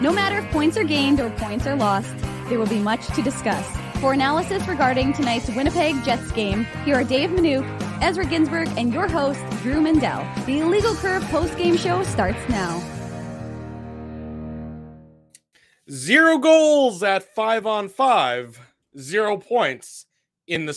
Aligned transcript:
No 0.00 0.12
matter 0.12 0.38
if 0.38 0.50
points 0.50 0.76
are 0.76 0.84
gained 0.84 1.20
or 1.20 1.30
points 1.30 1.66
are 1.66 1.76
lost, 1.76 2.16
there 2.48 2.58
will 2.58 2.66
be 2.66 2.78
much 2.78 3.06
to 3.08 3.22
discuss. 3.22 3.66
For 4.00 4.12
analysis 4.12 4.66
regarding 4.66 5.12
tonight's 5.12 5.48
Winnipeg 5.48 6.02
Jets 6.04 6.32
game, 6.32 6.64
here 6.84 6.96
are 6.96 7.04
Dave 7.04 7.30
Manuk, 7.30 7.64
Ezra 8.02 8.24
Ginsburg, 8.24 8.68
and 8.76 8.92
your 8.92 9.08
host, 9.08 9.40
Drew 9.62 9.80
Mandel. 9.80 10.26
The 10.44 10.58
Illegal 10.58 10.94
Curve 10.96 11.22
post-game 11.24 11.76
show 11.76 12.02
starts 12.02 12.48
now. 12.48 12.82
Zero 15.90 16.38
goals 16.38 17.02
at 17.02 17.22
five 17.22 17.66
on 17.66 17.88
five, 17.88 18.58
zero 18.98 19.36
points 19.36 20.06
in 20.46 20.66
the 20.66 20.74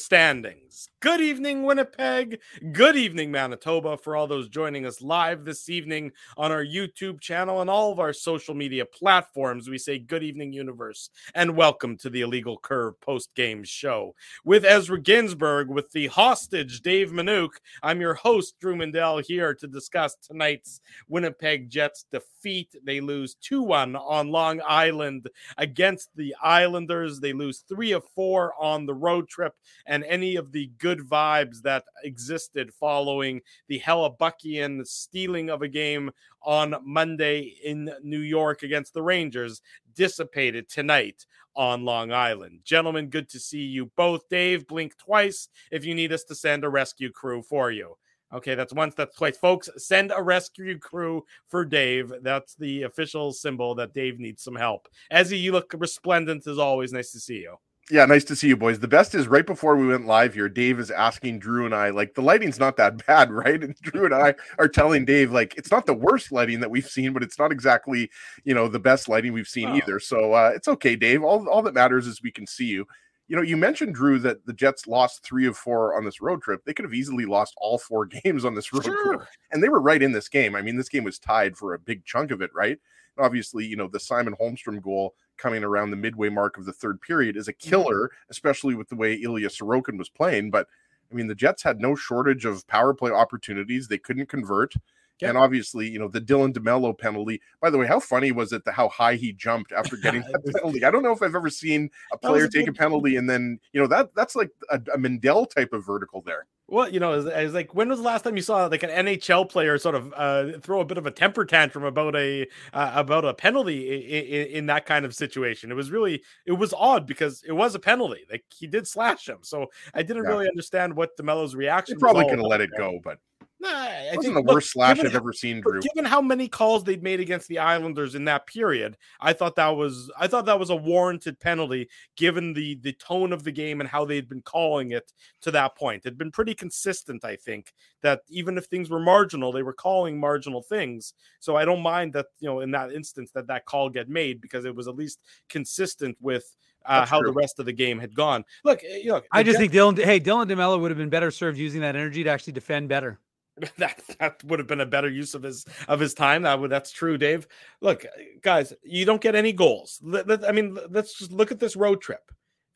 Good 1.00 1.22
evening, 1.22 1.64
Winnipeg. 1.64 2.40
Good 2.72 2.98
evening, 2.98 3.32
Manitoba, 3.32 3.98
for 3.98 4.16
all 4.16 4.28
those 4.28 4.50
joining 4.50 4.86
us 4.86 5.02
live 5.02 5.46
this 5.46 5.70
evening 5.70 6.12
on 6.36 6.52
our 6.52 6.66
YouTube 6.66 7.22
channel 7.22 7.62
and 7.62 7.70
all 7.70 7.92
of 7.92 8.00
our 8.00 8.12
social 8.12 8.54
media 8.56 8.86
platforms. 8.86 9.70
We 9.70 9.78
say 9.78 10.00
good 10.00 10.24
evening, 10.24 10.52
universe, 10.52 11.12
and 11.34 11.56
welcome 11.56 11.96
to 11.98 12.10
the 12.10 12.22
Illegal 12.22 12.58
Curve 12.58 13.00
post 13.00 13.34
game 13.36 13.64
show. 13.64 14.16
With 14.44 14.66
Ezra 14.66 15.00
Ginsburg, 15.00 15.70
with 15.70 15.92
the 15.92 16.08
hostage, 16.08 16.82
Dave 16.82 17.12
Minuk, 17.12 17.52
I'm 17.82 18.02
your 18.02 18.16
host, 18.16 18.56
Drew 18.60 18.76
Mandel, 18.76 19.20
here 19.20 19.54
to 19.54 19.68
discuss 19.68 20.16
tonight's 20.16 20.82
Winnipeg 21.08 21.70
Jets 21.70 22.06
defeat. 22.12 22.76
They 22.84 23.00
lose 23.00 23.36
2 23.36 23.62
1 23.62 23.96
on 23.96 24.30
Long 24.30 24.60
Island 24.68 25.30
against 25.58 26.10
the 26.16 26.36
Islanders. 26.42 27.20
They 27.20 27.34
lose 27.34 27.60
three 27.60 27.92
of 27.92 28.04
four 28.16 28.54
on 28.60 28.86
the 28.86 28.96
road 28.96 29.30
trip, 29.30 29.54
and 29.86 30.04
any 30.04 30.36
of 30.36 30.52
the 30.52 30.65
good 30.78 31.00
vibes 31.00 31.62
that 31.62 31.84
existed 32.04 32.74
following 32.74 33.42
the 33.68 33.80
Hellebuyckian 33.80 34.86
stealing 34.86 35.50
of 35.50 35.62
a 35.62 35.68
game 35.68 36.12
on 36.42 36.76
Monday 36.84 37.56
in 37.64 37.92
New 38.04 38.20
York 38.20 38.64
against 38.64 38.94
the 38.94 39.02
Rangers 39.02 39.62
dissipated 39.96 40.70
tonight 40.70 41.26
on 41.56 41.86
Long 41.86 42.12
Island. 42.12 42.60
Gentlemen, 42.64 43.08
good 43.08 43.30
to 43.30 43.40
see 43.40 43.62
you 43.62 43.92
both. 43.96 44.28
Dave, 44.30 44.68
blink 44.68 44.98
twice 44.98 45.50
if 45.72 45.86
you 45.86 45.96
need 45.96 46.12
us 46.12 46.24
to 46.26 46.36
send 46.36 46.64
a 46.64 46.70
rescue 46.70 47.12
crew 47.12 47.42
for 47.42 47.72
you. 47.72 47.96
Okay, 48.34 48.56
that's 48.56 48.74
once, 48.74 48.96
that's 48.96 49.16
twice. 49.16 49.38
Folks, 49.38 49.70
send 49.78 50.12
a 50.14 50.22
rescue 50.22 50.78
crew 50.78 51.24
for 51.48 51.64
Dave. 51.64 52.12
That's 52.22 52.56
the 52.56 52.84
official 52.84 53.32
symbol 53.32 53.76
that 53.76 53.94
Dave 53.94 54.20
needs 54.20 54.44
some 54.44 54.56
help. 54.56 54.88
Ezzy, 55.14 55.40
you 55.40 55.52
look 55.52 55.74
resplendent 55.78 56.46
as 56.48 56.58
always. 56.58 56.92
Nice 56.92 57.12
to 57.12 57.20
see 57.20 57.42
you. 57.42 57.56
Yeah, 57.92 58.06
nice 58.06 58.24
to 58.26 58.36
see 58.36 58.48
you, 58.48 58.58
boys. 58.58 58.80
The 58.80 58.88
best 58.88 59.14
is 59.14 59.28
right 59.28 59.46
before 59.46 59.76
we 59.76 59.86
went 59.86 60.08
live 60.08 60.34
here, 60.34 60.50
Dave 60.50 60.80
is 60.80 60.90
asking 60.90 61.38
Drew 61.38 61.68
and 61.68 61.76
I, 61.76 61.92
like, 61.92 62.16
the 62.16 62.22
lighting's 62.22 62.58
not 62.58 62.78
that 62.78 63.06
bad, 63.08 63.32
right? 63.32 63.64
And 63.64 63.76
Drew 63.76 64.06
and 64.06 64.14
I 64.14 64.34
are 64.58 64.68
telling 64.68 65.06
Dave, 65.06 65.32
like, 65.32 65.56
it's 65.56 65.70
not 65.70 65.86
the 65.86 65.94
worst 65.94 66.32
lighting 66.32 66.62
that 66.62 66.72
we've 66.72 66.88
seen, 66.88 67.14
but 67.14 67.22
it's 67.22 67.38
not 67.38 67.52
exactly, 67.52 68.10
you 68.44 68.56
know, 68.56 68.68
the 68.68 68.80
best 68.80 69.08
lighting 69.08 69.34
we've 69.34 69.48
seen 69.48 69.70
oh. 69.70 69.76
either. 69.76 70.00
So 70.00 70.34
uh, 70.34 70.52
it's 70.56 70.68
okay, 70.68 70.96
Dave. 70.96 71.24
All, 71.24 71.48
all 71.48 71.62
that 71.62 71.76
matters 71.76 72.08
is 72.08 72.24
we 72.24 72.32
can 72.32 72.48
see 72.48 72.66
you. 72.66 72.88
You 73.28 73.36
know, 73.36 73.44
you 73.44 73.58
mentioned, 73.58 73.94
Drew, 73.94 74.18
that 74.20 74.46
the 74.48 74.54
Jets 74.54 74.88
lost 74.88 75.24
three 75.24 75.46
of 75.46 75.56
four 75.56 75.96
on 75.96 76.06
this 76.06 76.22
road 76.22 76.42
trip. 76.42 76.62
They 76.66 76.74
could 76.74 76.86
have 76.86 76.94
easily 76.94 77.26
lost 77.26 77.54
all 77.58 77.78
four 77.78 78.06
games 78.24 78.46
on 78.46 78.56
this 78.56 78.74
road 78.74 78.86
sure. 78.86 79.18
trip. 79.18 79.28
And 79.52 79.62
they 79.62 79.70
were 79.70 79.82
right 79.82 80.02
in 80.02 80.12
this 80.12 80.28
game. 80.28 80.56
I 80.56 80.64
mean, 80.64 80.76
this 80.76 80.90
game 80.90 81.04
was 81.04 81.20
tied 81.20 81.56
for 81.56 81.76
a 81.76 81.80
big 81.80 82.04
chunk 82.04 82.32
of 82.32 82.42
it, 82.42 82.50
right? 82.56 82.80
Obviously, 83.20 83.64
you 83.66 83.76
know, 83.76 83.88
the 83.88 84.00
Simon 84.00 84.36
Holmstrom 84.42 84.82
goal 84.82 85.14
coming 85.38 85.64
around 85.64 85.92
the 85.92 85.98
midway 85.98 86.30
mark 86.30 86.58
of 86.58 86.66
the 86.66 86.74
third 86.74 87.02
period 87.02 87.36
is 87.36 87.48
a 87.48 87.54
mm-hmm. 87.54 87.70
killer, 87.70 88.12
especially 88.30 88.76
with 88.76 88.90
the 88.90 88.96
way 88.96 89.14
Ilya 89.14 89.50
Sorokin 89.50 89.98
was 89.98 90.10
playing. 90.10 90.52
But 90.52 90.68
I 91.12 91.16
mean, 91.16 91.28
the 91.28 91.36
Jets 91.36 91.64
had 91.64 91.80
no 91.80 91.96
shortage 91.96 92.46
of 92.46 92.68
power 92.68 92.94
play 92.94 93.12
opportunities. 93.12 93.88
They 93.88 93.98
couldn't 93.98 94.28
convert. 94.28 94.74
Yep. 95.22 95.30
And 95.30 95.38
obviously, 95.38 95.90
you 95.90 95.98
know, 95.98 96.10
the 96.10 96.20
Dylan 96.20 96.54
DeMelo 96.54 96.98
penalty. 96.98 97.42
By 97.62 97.70
the 97.70 97.78
way, 97.78 97.88
how 97.88 98.00
funny 98.00 98.32
was 98.32 98.52
it 98.52 98.66
the 98.66 98.72
how 98.72 98.90
high 98.90 99.16
he 99.16 99.32
jumped 99.32 99.72
after 99.72 99.96
getting 100.04 100.22
that 100.22 100.44
penalty? 100.54 100.84
I 100.84 100.92
don't 100.92 101.04
know 101.04 101.14
if 101.14 101.22
I've 101.22 101.36
ever 101.36 101.50
seen 101.50 101.90
a 102.12 102.18
player 102.18 102.46
a 102.46 102.50
take 102.50 102.68
a 102.68 102.74
penalty 102.74 103.16
and 103.16 103.30
then, 103.30 103.60
you 103.72 103.80
know, 103.80 103.88
that 103.88 104.14
that's 104.16 104.36
like 104.36 104.52
a, 104.70 104.82
a 104.94 104.98
Mandel 104.98 105.46
type 105.46 105.72
of 105.74 105.86
vertical 105.86 106.22
there. 106.22 106.48
Well, 106.68 106.90
you 106.90 107.00
know, 107.00 107.14
it's, 107.28 107.54
like 107.54 107.76
when 107.76 107.90
was 107.90 108.00
the 108.00 108.06
last 108.06 108.24
time 108.24 108.36
you 108.36 108.42
saw 108.42 108.66
like 108.66 108.82
an 108.82 108.90
NHL 108.90 109.48
player 109.50 109.78
sort 109.78 109.94
of 109.94 110.12
uh, 110.16 110.58
throw 110.62 110.82
a 110.82 110.86
bit 110.86 110.98
of 110.98 111.06
a 111.06 111.12
temper 111.12 111.46
tantrum 111.46 111.84
about 111.84 112.16
a 112.16 112.48
uh, 112.74 112.92
about 112.96 113.24
a 113.24 113.36
penalty 113.36 113.88
in, 113.88 114.26
in, 114.26 114.48
in, 114.48 114.66
that 114.66 114.88
kind 114.88 115.06
of 115.06 115.14
situation? 115.14 115.72
It 115.72 115.76
was 115.76 115.92
really 115.92 116.24
it 116.48 116.54
was 116.54 116.74
odd 116.74 117.06
because 117.06 117.44
it 117.48 117.52
was 117.52 117.76
a 117.76 117.80
penalty. 117.80 118.22
Like 118.32 118.46
he 118.50 118.66
did 118.66 118.88
slash 118.88 119.30
him, 119.30 119.40
so 119.44 119.68
I 119.94 120.02
didn't 120.02 120.24
yeah. 120.24 120.30
really 120.30 120.48
understand 120.48 120.96
what 120.96 121.16
DeMelo's 121.18 121.56
reaction. 121.56 121.98
They 121.98 122.00
probably 122.00 122.26
could 122.26 122.40
have 122.40 122.48
let 122.48 122.62
it 122.62 122.72
go, 122.76 123.00
but 123.04 123.20
Nah, 123.60 123.70
I 123.70 124.12
wasn't 124.16 124.36
think, 124.36 124.48
the 124.48 124.54
worst 124.54 124.74
slash 124.74 125.00
I've 125.00 125.16
ever 125.16 125.32
seen, 125.32 125.62
Drew. 125.62 125.80
Given 125.80 126.04
how 126.04 126.22
many 126.22 126.48
calls 126.48 126.84
they'd 126.84 127.02
made 127.02 127.22
against 127.22 127.48
the 127.48 127.60
Islanders 127.60 128.14
in 128.14 128.26
that 128.26 128.48
period, 128.48 128.98
I 129.22 129.32
thought 129.32 129.56
that 129.56 129.76
was 129.76 130.12
I 130.20 130.28
thought 130.28 130.46
that 130.46 130.60
was 130.60 130.70
a 130.70 130.76
warranted 130.76 131.40
penalty 131.40 131.88
given 132.18 132.54
the 132.54 132.76
the 132.76 132.92
tone 132.94 133.32
of 133.32 133.44
the 133.44 133.52
game 133.52 133.80
and 133.80 133.90
how 133.90 134.04
they'd 134.04 134.28
been 134.28 134.42
calling 134.42 134.92
it 134.92 135.12
to 135.42 135.52
that 135.52 135.78
point. 135.78 136.06
It'd 136.06 136.18
been 136.18 136.32
pretty 136.32 136.54
consistent, 136.54 137.24
I 137.24 137.38
think, 137.38 137.74
that 138.02 138.22
even 138.28 138.58
if 138.58 138.66
things 138.66 138.90
were 138.90 139.00
marginal, 139.00 139.54
they 139.54 139.64
were 139.64 139.74
calling 139.74 140.20
marginal 140.20 140.62
things. 140.62 141.14
So 141.40 141.56
I 141.56 141.64
don't 141.64 141.82
mind 141.82 142.12
that 142.14 142.28
you 142.40 142.50
know 142.50 142.60
in 142.60 142.72
that 142.72 142.92
instance 142.92 143.32
that 143.32 143.48
that 143.48 143.66
call 143.66 143.90
get 143.90 144.10
made 144.10 144.42
because 144.42 144.66
it 144.66 144.76
was 144.76 144.90
at 144.90 144.96
least 144.96 145.22
consistent 145.48 146.18
with 146.20 146.56
uh, 146.86 147.06
how 147.06 147.20
true. 147.20 147.32
the 147.32 147.34
rest 147.34 147.60
of 147.60 147.66
the 147.66 147.74
game 147.74 148.00
had 148.00 148.14
gone. 148.14 148.44
Look, 148.64 148.84
eh, 148.84 148.98
you 148.98 149.12
know, 149.12 149.22
I 149.32 149.44
just 149.44 149.58
think 149.58 149.72
Dylan. 149.72 149.98
Hey, 149.98 150.20
Dylan 150.20 150.50
DeMelo 150.50 150.80
would 150.80 150.92
have 150.92 150.98
been 150.98 151.10
better 151.10 151.32
served 151.32 151.58
using 151.58 151.82
that 151.82 151.96
energy 151.96 152.24
to 152.24 152.30
actually 152.30 152.54
defend 152.54 152.90
better. 152.90 153.20
that 153.78 154.02
that 154.20 154.44
would 154.44 154.60
have 154.60 154.68
been 154.68 154.82
a 154.82 154.86
better 154.86 155.10
use 155.10 155.34
of 155.34 155.44
his 155.44 155.66
of 155.88 156.00
his 156.00 156.14
time. 156.14 156.44
That 156.44 156.60
would 156.60 156.72
that's 156.72 156.92
true, 156.92 157.18
Dave. 157.18 157.48
Look, 157.82 158.06
uh, 158.06 158.10
guys, 158.42 158.74
you 158.84 159.06
don't 159.06 159.22
get 159.22 159.36
any 159.36 159.54
goals. 159.54 160.00
Let, 160.04 160.28
let, 160.28 160.48
I 160.48 160.52
mean, 160.52 160.78
let's 160.90 161.18
just 161.18 161.32
look 161.32 161.52
at 161.52 161.60
this 161.60 161.76
road 161.76 162.02
trip. 162.02 162.32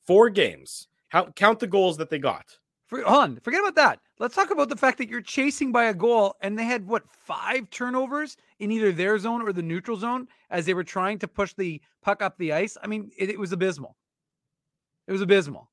Four 0.07 0.29
games. 0.29 0.87
How 1.09 1.25
count 1.31 1.59
the 1.59 1.67
goals 1.67 1.97
that 1.97 2.09
they 2.09 2.19
got. 2.19 2.45
For, 2.87 3.05
on, 3.05 3.39
forget 3.41 3.61
about 3.61 3.75
that. 3.75 3.99
Let's 4.17 4.33
talk 4.33 4.49
about 4.49 4.69
the 4.69 4.75
fact 4.75 4.97
that 4.97 5.09
you're 5.09 5.21
chasing 5.21 5.71
by 5.71 5.85
a 5.85 5.93
goal, 5.93 6.35
and 6.41 6.57
they 6.57 6.63
had 6.63 6.87
what 6.87 7.03
five 7.07 7.69
turnovers 7.69 8.35
in 8.59 8.71
either 8.71 8.91
their 8.91 9.19
zone 9.19 9.43
or 9.43 9.53
the 9.53 9.61
neutral 9.61 9.95
zone 9.95 10.27
as 10.49 10.65
they 10.65 10.73
were 10.73 10.83
trying 10.83 11.19
to 11.19 11.27
push 11.27 11.53
the 11.53 11.79
puck 12.01 12.23
up 12.23 12.35
the 12.37 12.51
ice. 12.51 12.77
I 12.81 12.87
mean, 12.87 13.11
it, 13.17 13.29
it 13.29 13.39
was 13.39 13.51
abysmal. 13.51 13.95
It 15.07 15.11
was 15.11 15.21
abysmal. 15.21 15.68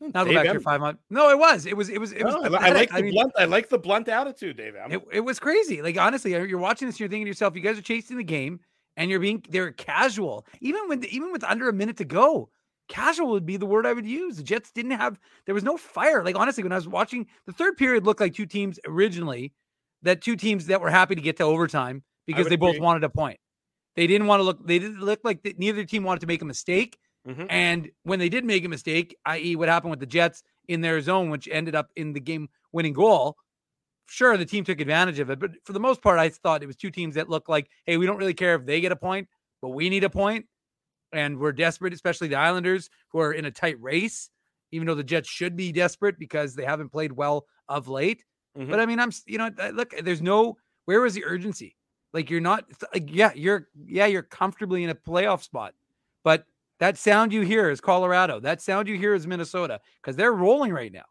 Now 0.00 0.24
go 0.24 0.34
back 0.34 0.46
to 0.46 0.52
your 0.52 0.60
five 0.60 0.80
month. 0.80 0.98
No, 1.08 1.30
it 1.30 1.38
was. 1.38 1.66
It 1.66 1.76
was. 1.76 1.88
It 1.88 1.98
was. 1.98 2.12
It 2.12 2.24
was. 2.24 2.34
I 2.34 2.70
like 2.70 2.90
the 2.90 2.96
I 2.96 3.02
mean, 3.02 3.12
blunt. 3.12 3.32
I 3.38 3.44
like 3.44 3.68
the 3.68 3.78
blunt 3.78 4.08
attitude, 4.08 4.56
Dave. 4.56 4.74
It, 4.90 5.02
it 5.12 5.20
was 5.20 5.38
crazy. 5.38 5.82
Like 5.82 5.96
honestly, 5.96 6.32
you're 6.32 6.58
watching 6.58 6.88
this, 6.88 6.98
you're 6.98 7.08
thinking 7.08 7.26
to 7.26 7.30
yourself, 7.30 7.54
you 7.54 7.62
guys 7.62 7.78
are 7.78 7.82
chasing 7.82 8.16
the 8.16 8.24
game, 8.24 8.60
and 8.96 9.10
you're 9.10 9.20
being 9.20 9.42
they're 9.48 9.72
casual. 9.72 10.46
Even 10.60 10.88
with 10.88 11.04
even 11.04 11.32
with 11.32 11.44
under 11.44 11.68
a 11.68 11.72
minute 11.72 11.96
to 11.98 12.04
go, 12.04 12.50
casual 12.88 13.30
would 13.30 13.46
be 13.46 13.56
the 13.56 13.66
word 13.66 13.86
I 13.86 13.92
would 13.92 14.06
use. 14.06 14.36
The 14.36 14.42
Jets 14.42 14.72
didn't 14.72 14.92
have. 14.92 15.18
There 15.46 15.54
was 15.54 15.64
no 15.64 15.76
fire. 15.76 16.24
Like 16.24 16.36
honestly, 16.36 16.62
when 16.62 16.72
I 16.72 16.76
was 16.76 16.88
watching, 16.88 17.26
the 17.46 17.52
third 17.52 17.76
period 17.76 18.04
looked 18.04 18.20
like 18.20 18.34
two 18.34 18.46
teams 18.46 18.78
originally, 18.86 19.52
that 20.02 20.22
two 20.22 20.36
teams 20.36 20.66
that 20.66 20.80
were 20.80 20.90
happy 20.90 21.14
to 21.14 21.20
get 21.20 21.36
to 21.38 21.44
overtime 21.44 22.02
because 22.26 22.48
they 22.48 22.56
both 22.56 22.78
wanted 22.78 23.04
a 23.04 23.08
point. 23.08 23.38
They 23.96 24.06
didn't 24.06 24.26
want 24.26 24.40
to 24.40 24.44
look. 24.44 24.66
They 24.66 24.78
didn't 24.78 25.00
look 25.00 25.20
like 25.24 25.42
the, 25.42 25.54
neither 25.56 25.84
team 25.84 26.02
wanted 26.02 26.20
to 26.20 26.26
make 26.26 26.42
a 26.42 26.46
mistake. 26.46 26.98
Mm-hmm. 27.28 27.46
And 27.48 27.90
when 28.02 28.18
they 28.18 28.28
did 28.28 28.44
make 28.44 28.64
a 28.64 28.68
mistake, 28.68 29.16
i.e., 29.26 29.56
what 29.56 29.68
happened 29.68 29.90
with 29.90 30.00
the 30.00 30.06
Jets 30.06 30.42
in 30.68 30.80
their 30.80 31.00
zone, 31.00 31.30
which 31.30 31.48
ended 31.50 31.74
up 31.74 31.90
in 31.96 32.12
the 32.12 32.20
game 32.20 32.48
winning 32.72 32.92
goal, 32.92 33.36
sure, 34.06 34.36
the 34.36 34.44
team 34.44 34.64
took 34.64 34.80
advantage 34.80 35.18
of 35.18 35.30
it. 35.30 35.38
But 35.38 35.52
for 35.64 35.72
the 35.72 35.80
most 35.80 36.02
part, 36.02 36.18
I 36.18 36.28
thought 36.28 36.62
it 36.62 36.66
was 36.66 36.76
two 36.76 36.90
teams 36.90 37.14
that 37.14 37.30
looked 37.30 37.48
like, 37.48 37.70
hey, 37.86 37.96
we 37.96 38.06
don't 38.06 38.18
really 38.18 38.34
care 38.34 38.54
if 38.54 38.66
they 38.66 38.80
get 38.80 38.92
a 38.92 38.96
point, 38.96 39.28
but 39.62 39.70
we 39.70 39.88
need 39.88 40.04
a 40.04 40.10
point. 40.10 40.46
And 41.12 41.38
we're 41.38 41.52
desperate, 41.52 41.94
especially 41.94 42.28
the 42.28 42.36
Islanders, 42.36 42.90
who 43.08 43.20
are 43.20 43.32
in 43.32 43.44
a 43.44 43.50
tight 43.50 43.80
race, 43.80 44.30
even 44.72 44.86
though 44.86 44.94
the 44.94 45.04
Jets 45.04 45.28
should 45.28 45.56
be 45.56 45.72
desperate 45.72 46.18
because 46.18 46.54
they 46.54 46.64
haven't 46.64 46.90
played 46.90 47.12
well 47.12 47.46
of 47.68 47.88
late. 47.88 48.24
Mm-hmm. 48.58 48.70
But 48.70 48.80
I 48.80 48.86
mean, 48.86 49.00
I'm, 49.00 49.12
you 49.26 49.38
know, 49.38 49.50
look, 49.72 49.94
there's 50.02 50.22
no, 50.22 50.56
where 50.86 51.00
was 51.00 51.14
the 51.14 51.24
urgency? 51.24 51.76
Like 52.12 52.30
you're 52.30 52.40
not, 52.40 52.64
like, 52.92 53.08
yeah, 53.08 53.32
you're, 53.34 53.68
yeah, 53.86 54.06
you're 54.06 54.22
comfortably 54.22 54.84
in 54.84 54.90
a 54.90 54.94
playoff 54.94 55.42
spot, 55.42 55.74
but 56.24 56.44
that 56.80 56.98
sound 56.98 57.32
you 57.32 57.42
hear 57.42 57.70
is 57.70 57.80
Colorado. 57.80 58.40
That 58.40 58.60
sound 58.60 58.88
you 58.88 58.98
hear 58.98 59.14
is 59.14 59.26
Minnesota 59.26 59.80
because 60.02 60.16
they're 60.16 60.32
rolling 60.32 60.72
right 60.72 60.92
now, 60.92 61.04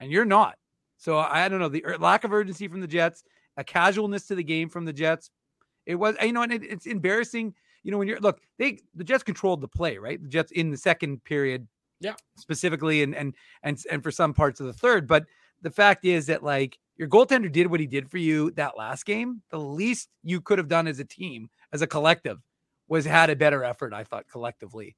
and 0.00 0.12
you're 0.12 0.24
not. 0.24 0.56
So 0.96 1.18
I 1.18 1.48
don't 1.48 1.60
know 1.60 1.68
the 1.68 1.84
er, 1.84 1.96
lack 1.98 2.24
of 2.24 2.32
urgency 2.32 2.68
from 2.68 2.80
the 2.80 2.86
Jets, 2.86 3.24
a 3.56 3.64
casualness 3.64 4.26
to 4.28 4.34
the 4.34 4.44
game 4.44 4.68
from 4.68 4.84
the 4.84 4.92
Jets. 4.92 5.30
It 5.86 5.96
was, 5.96 6.16
you 6.22 6.32
know, 6.32 6.42
and 6.42 6.52
it, 6.52 6.64
it's 6.64 6.86
embarrassing. 6.86 7.54
You 7.82 7.92
know, 7.92 7.98
when 7.98 8.08
you're 8.08 8.20
look, 8.20 8.40
they 8.58 8.78
the 8.94 9.04
Jets 9.04 9.22
controlled 9.22 9.60
the 9.60 9.68
play, 9.68 9.98
right? 9.98 10.20
The 10.20 10.28
Jets 10.28 10.52
in 10.52 10.70
the 10.70 10.76
second 10.76 11.24
period, 11.24 11.66
yeah, 12.00 12.14
specifically, 12.36 13.02
and 13.02 13.14
and 13.14 13.34
and 13.62 13.78
and 13.90 14.02
for 14.02 14.10
some 14.10 14.34
parts 14.34 14.60
of 14.60 14.66
the 14.66 14.72
third. 14.72 15.06
But 15.06 15.24
the 15.62 15.70
fact 15.70 16.04
is 16.04 16.26
that 16.26 16.42
like 16.42 16.78
your 16.96 17.08
goaltender 17.08 17.50
did 17.50 17.68
what 17.68 17.80
he 17.80 17.86
did 17.86 18.10
for 18.10 18.18
you 18.18 18.50
that 18.52 18.76
last 18.76 19.04
game. 19.04 19.42
The 19.50 19.58
least 19.58 20.08
you 20.22 20.40
could 20.40 20.58
have 20.58 20.68
done 20.68 20.86
as 20.86 21.00
a 21.00 21.04
team, 21.04 21.48
as 21.72 21.82
a 21.82 21.86
collective, 21.86 22.38
was 22.88 23.04
had 23.04 23.30
a 23.30 23.36
better 23.36 23.64
effort. 23.64 23.92
I 23.92 24.04
thought 24.04 24.28
collectively 24.28 24.96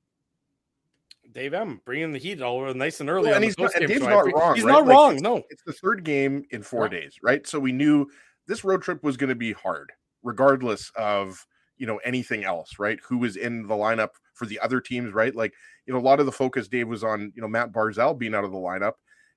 Dave 1.32 1.54
M 1.54 1.80
bringing 1.84 2.12
the 2.12 2.18
heat 2.18 2.40
all 2.42 2.58
over 2.58 2.74
nice 2.74 3.00
and 3.00 3.08
early. 3.08 3.26
Well, 3.26 3.36
and 3.36 3.44
he's 3.44 3.58
not, 3.58 3.74
and 3.74 3.86
Dave's 3.86 4.02
not 4.02 4.32
wrong. 4.32 4.54
He's 4.54 4.64
right? 4.64 4.72
not 4.72 4.86
like, 4.86 4.96
wrong. 4.96 5.16
No, 5.16 5.42
it's 5.50 5.62
the 5.64 5.72
third 5.72 6.04
game 6.04 6.44
in 6.50 6.62
four 6.62 6.84
yeah. 6.84 7.00
days, 7.00 7.16
right? 7.22 7.46
So 7.46 7.58
we 7.58 7.72
knew 7.72 8.06
this 8.46 8.64
road 8.64 8.82
trip 8.82 9.02
was 9.02 9.16
going 9.16 9.28
to 9.28 9.34
be 9.34 9.52
hard, 9.52 9.92
regardless 10.22 10.90
of 10.96 11.46
you 11.76 11.86
know 11.86 11.98
anything 11.98 12.44
else, 12.44 12.78
right? 12.78 12.98
Who 13.08 13.18
was 13.18 13.36
in 13.36 13.66
the 13.66 13.74
lineup 13.74 14.10
for 14.34 14.46
the 14.46 14.58
other 14.60 14.80
teams, 14.80 15.12
right? 15.12 15.34
Like 15.34 15.54
you 15.86 15.92
know 15.92 15.98
a 15.98 16.02
lot 16.02 16.20
of 16.20 16.26
the 16.26 16.32
focus, 16.32 16.68
Dave, 16.68 16.88
was 16.88 17.04
on 17.04 17.32
you 17.34 17.42
know 17.42 17.48
Matt 17.48 17.72
Barzal 17.72 18.18
being 18.18 18.34
out 18.34 18.44
of 18.44 18.52
the 18.52 18.58
lineup, 18.58 18.94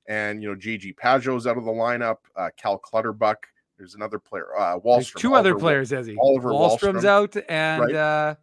and 0.07 0.41
you 0.41 0.49
know 0.49 0.55
JG 0.55 0.95
Pageau's 0.95 1.47
out 1.47 1.57
of 1.57 1.65
the 1.65 1.71
lineup, 1.71 2.17
uh, 2.35 2.49
Cal 2.57 2.77
Clutterbuck. 2.77 3.47
There's 3.77 3.95
another 3.95 4.19
player, 4.19 4.55
uh, 4.57 4.79
Wahlstrom. 4.79 4.83
There's 4.83 5.11
two 5.13 5.33
other 5.33 5.51
Oliver- 5.51 5.59
players, 5.59 5.91
Ezzy. 5.91 6.15
Oliver 6.17 6.49
Wahlstrom's 6.49 7.03
Wahlstrom, 7.03 7.05
out, 7.05 7.37
and 7.49 7.81
right? 7.81 7.95
uh, 7.95 8.35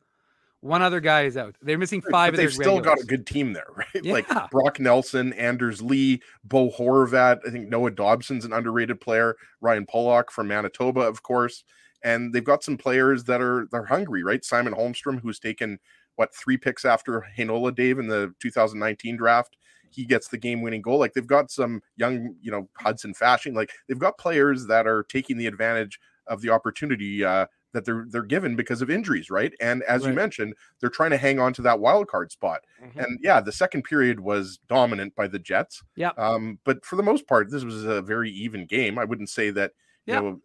one 0.61 0.83
other 0.83 1.01
guy 1.01 1.23
is 1.23 1.37
out. 1.37 1.57
They're 1.63 1.79
missing 1.79 2.03
five. 2.03 2.33
but 2.33 2.35
of 2.35 2.37
they've 2.37 2.57
their 2.57 2.65
still 2.65 2.81
got 2.81 3.01
a 3.01 3.05
good 3.05 3.27
team 3.27 3.53
there, 3.53 3.69
right? 3.77 3.87
Yeah. 4.03 4.13
Like 4.13 4.51
Brock 4.51 4.79
Nelson, 4.79 5.33
Anders 5.35 5.81
Lee, 5.83 6.23
Bo 6.45 6.71
Horvat. 6.71 7.41
I 7.47 7.51
think 7.51 7.69
Noah 7.69 7.91
Dobson's 7.91 8.45
an 8.45 8.53
underrated 8.53 9.01
player. 9.01 9.37
Ryan 9.61 9.87
Pulock 9.87 10.31
from 10.31 10.49
Manitoba, 10.49 11.01
of 11.01 11.23
course. 11.23 11.65
And 12.03 12.33
they've 12.33 12.45
got 12.45 12.63
some 12.63 12.79
players 12.79 13.25
that 13.25 13.41
are 13.41 13.69
they're 13.71 13.85
hungry, 13.85 14.23
right? 14.23 14.45
Simon 14.45 14.75
Holmstrom, 14.75 15.21
who's 15.21 15.39
taken 15.39 15.79
what 16.17 16.35
three 16.35 16.57
picks 16.57 16.85
after 16.85 17.27
Heinola 17.39 17.75
Dave 17.75 17.99
in 17.99 18.07
the 18.07 18.35
2019 18.41 19.17
draft. 19.17 19.57
He 19.93 20.05
gets 20.05 20.29
the 20.29 20.39
game-winning 20.39 20.83
goal. 20.83 20.99
Like 20.99 21.15
they've 21.15 21.27
got 21.27 21.51
some 21.51 21.83
young, 21.97 22.37
you 22.41 22.51
know, 22.51 22.69
Hudson 22.79 23.13
Fasching. 23.13 23.55
Like 23.55 23.71
they've 23.89 23.99
got 23.99 24.19
players 24.19 24.67
that 24.67 24.87
are 24.87 25.03
taking 25.05 25.37
the 25.37 25.47
advantage 25.47 25.99
of 26.27 26.43
the 26.43 26.51
opportunity 26.51 27.25
uh, 27.25 27.47
that 27.73 27.85
they're 27.85 28.05
they're 28.09 28.23
given 28.23 28.57
because 28.57 28.83
of 28.83 28.91
injuries, 28.91 29.31
right? 29.31 29.53
And 29.61 29.83
as 29.85 30.05
you 30.05 30.13
mentioned, 30.13 30.55
they're 30.81 30.91
trying 30.91 31.11
to 31.11 31.17
hang 31.17 31.39
on 31.39 31.53
to 31.55 31.63
that 31.63 31.81
wild 31.81 32.09
card 32.09 32.33
spot. 32.33 32.61
And 32.97 33.19
yeah, 33.23 33.41
the 33.41 33.53
second 33.53 33.83
period 33.85 34.21
was 34.21 34.59
dominant 34.69 35.15
by 35.15 35.29
the 35.29 35.39
Jets. 35.39 35.83
Yeah. 35.97 36.11
Um, 36.17 36.59
but 36.65 36.85
for 36.85 36.97
the 36.97 37.03
most 37.03 37.27
part, 37.27 37.51
this 37.51 37.65
was 37.65 37.85
a 37.85 38.03
very 38.03 38.31
even 38.31 38.67
game. 38.67 38.99
I 38.99 39.05
wouldn't 39.05 39.29
say 39.31 39.51
that 39.51 39.73
you 40.07 40.15
Yep. 40.15 40.23
know 40.23 40.41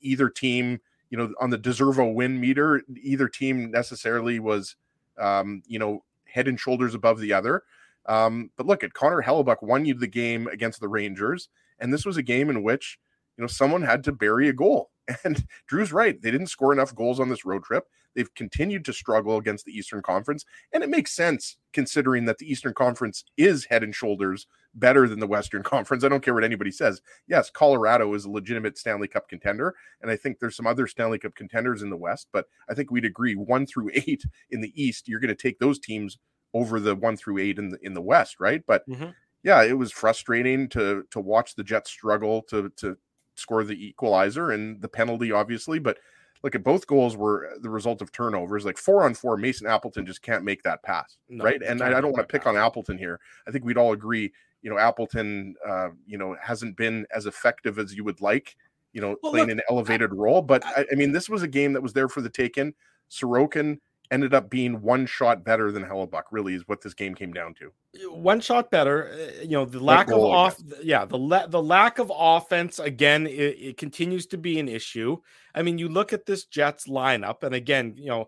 either 0.00 0.28
team, 0.28 0.80
you 1.10 1.16
know, 1.16 1.32
on 1.40 1.50
the 1.50 1.58
deservo 1.58 2.12
win 2.12 2.40
meter, 2.40 2.82
either 3.02 3.28
team 3.28 3.70
necessarily 3.70 4.38
was 4.38 4.76
um, 5.18 5.62
you 5.66 5.78
know, 5.78 6.04
head 6.24 6.48
and 6.48 6.60
shoulders 6.60 6.94
above 6.94 7.20
the 7.20 7.32
other. 7.32 7.62
Um, 8.06 8.50
but 8.56 8.66
look 8.66 8.84
at 8.84 8.92
Connor 8.92 9.22
Hellebuyck 9.22 9.62
won 9.62 9.84
you 9.84 9.94
the 9.94 10.06
game 10.06 10.46
against 10.48 10.80
the 10.80 10.88
Rangers, 10.88 11.48
and 11.78 11.92
this 11.92 12.04
was 12.04 12.16
a 12.16 12.22
game 12.22 12.50
in 12.50 12.62
which 12.62 12.98
you 13.36 13.42
know 13.42 13.48
someone 13.48 13.82
had 13.82 14.04
to 14.04 14.12
bury 14.12 14.48
a 14.48 14.52
goal. 14.52 14.90
And 15.24 15.46
Drew's 15.66 15.92
right; 15.92 16.20
they 16.20 16.30
didn't 16.30 16.48
score 16.48 16.72
enough 16.72 16.94
goals 16.94 17.20
on 17.20 17.28
this 17.28 17.44
road 17.44 17.64
trip. 17.64 17.84
They've 18.14 18.34
continued 18.34 18.84
to 18.86 18.92
struggle 18.92 19.36
against 19.36 19.64
the 19.66 19.72
Eastern 19.76 20.02
Conference, 20.02 20.44
and 20.72 20.82
it 20.82 20.88
makes 20.90 21.12
sense 21.14 21.58
considering 21.72 22.24
that 22.24 22.38
the 22.38 22.50
Eastern 22.50 22.72
Conference 22.74 23.24
is 23.36 23.66
head 23.66 23.82
and 23.82 23.94
shoulders 23.94 24.46
better 24.74 25.06
than 25.06 25.20
the 25.20 25.26
Western 25.26 25.62
Conference. 25.74 26.02
I 26.02 26.08
don't 26.08 26.22
care 26.24 26.34
what 26.34 26.44
anybody 26.44 26.70
says. 26.70 27.00
Yes, 27.28 27.50
Colorado 27.50 28.12
is 28.14 28.24
a 28.24 28.30
legitimate 28.30 28.78
Stanley 28.78 29.06
Cup 29.08 29.28
contender, 29.28 29.74
and 30.00 30.10
I 30.10 30.16
think 30.16 30.38
there's 30.38 30.56
some 30.56 30.66
other 30.66 30.86
Stanley 30.86 31.18
Cup 31.18 31.34
contenders 31.34 31.82
in 31.82 31.90
the 31.90 31.96
West, 31.96 32.28
but 32.32 32.46
I 32.68 32.74
think 32.74 32.90
we'd 32.90 33.04
agree 33.04 33.34
one 33.36 33.66
through 33.66 33.90
eight 33.94 34.24
in 34.50 34.60
the 34.60 34.72
East, 34.82 35.08
you're 35.08 35.20
going 35.20 35.28
to 35.28 35.34
take 35.34 35.58
those 35.58 35.78
teams 35.78 36.18
over 36.54 36.80
the 36.80 36.94
one 36.96 37.16
through 37.16 37.38
eight 37.38 37.58
in 37.58 37.68
the 37.68 37.78
in 37.82 37.92
the 37.94 38.02
West, 38.02 38.40
right? 38.40 38.62
But 38.66 38.88
Mhm. 38.88 39.14
yeah, 39.42 39.62
it 39.62 39.76
was 39.76 39.92
frustrating 39.92 40.68
to 40.70 41.04
to 41.10 41.20
watch 41.20 41.54
the 41.54 41.64
Jets 41.64 41.90
struggle 41.90 42.42
to 42.48 42.70
to 42.78 42.96
score 43.36 43.62
the 43.64 43.86
equalizer 43.86 44.50
and 44.50 44.80
the 44.80 44.88
penalty, 44.88 45.32
obviously. 45.32 45.78
But 45.78 45.98
look 46.42 46.54
at 46.54 46.62
both 46.64 46.86
goals 46.86 47.16
were 47.16 47.50
the 47.60 47.70
result 47.70 48.02
of 48.02 48.12
turnovers. 48.12 48.64
Like 48.64 48.78
four 48.78 49.04
on 49.04 49.14
four, 49.14 49.36
Mason 49.36 49.66
Appleton 49.66 50.04
just 50.06 50.22
can't 50.22 50.44
make 50.44 50.62
that 50.64 50.82
pass, 50.82 51.16
No, 51.28 51.44
right? 51.44 51.62
And 51.62 51.82
I, 51.82 51.98
I 51.98 52.00
don't 52.00 52.12
want 52.12 52.28
to 52.28 52.32
pick 52.32 52.42
pass. 52.42 52.50
on 52.50 52.56
Appleton 52.56 52.98
here. 52.98 53.20
I 53.46 53.50
think 53.50 53.64
we'd 53.64 53.78
all 53.78 53.92
agree, 53.92 54.32
you 54.62 54.70
know, 54.70 54.78
Appleton, 54.78 55.54
uh, 55.66 55.88
you 56.06 56.18
know, 56.18 56.36
hasn't 56.40 56.76
been 56.76 57.06
as 57.14 57.26
effective 57.26 57.78
as 57.78 57.94
you 57.94 58.04
would 58.04 58.20
like. 58.20 58.56
You 58.92 59.00
know, 59.02 59.16
Well, 59.22 59.32
playing 59.32 59.48
look, 59.48 59.58
an 59.58 59.62
elevated 59.70 60.12
role, 60.14 60.40
but 60.40 60.64
I, 60.64 60.86
I 60.90 60.94
mean, 60.94 61.12
this 61.12 61.28
was 61.28 61.42
a 61.42 61.48
game 61.48 61.72
that 61.74 61.82
was 61.82 61.92
there 61.92 62.08
for 62.08 62.22
the 62.22 62.30
taking. 62.30 62.72
Sorokin 63.10 63.78
ended 64.10 64.34
up 64.34 64.50
being 64.50 64.80
one 64.82 65.06
shot 65.06 65.44
better 65.44 65.72
than 65.72 65.84
Hellebuyck. 65.84 66.22
Really, 66.30 66.54
is 66.54 66.66
what 66.66 66.80
this 66.80 66.94
game 66.94 67.14
came 67.14 67.32
down 67.32 67.54
to. 67.54 67.72
one 68.10 68.40
shot 68.40 68.70
better. 68.70 69.10
uh, 69.12 69.42
You 69.42 69.50
know 69.50 69.64
the 69.64 69.80
lack 69.80 70.10
of 70.10 70.18
off. 70.18 70.56
Yeah, 70.82 71.04
the 71.04 71.18
la- 71.18 71.46
the 71.46 71.62
lack 71.62 71.98
of 71.98 72.12
offense 72.14 72.78
again. 72.78 73.26
It, 73.26 73.56
it 73.58 73.76
continues 73.76 74.26
to 74.28 74.38
be 74.38 74.58
an 74.58 74.68
issue. 74.68 75.18
I 75.54 75.62
mean, 75.62 75.78
you 75.78 75.88
look 75.88 76.12
at 76.12 76.26
this 76.26 76.44
Jets 76.44 76.86
lineup, 76.86 77.42
and 77.42 77.54
again, 77.54 77.94
you 77.96 78.06
know, 78.08 78.26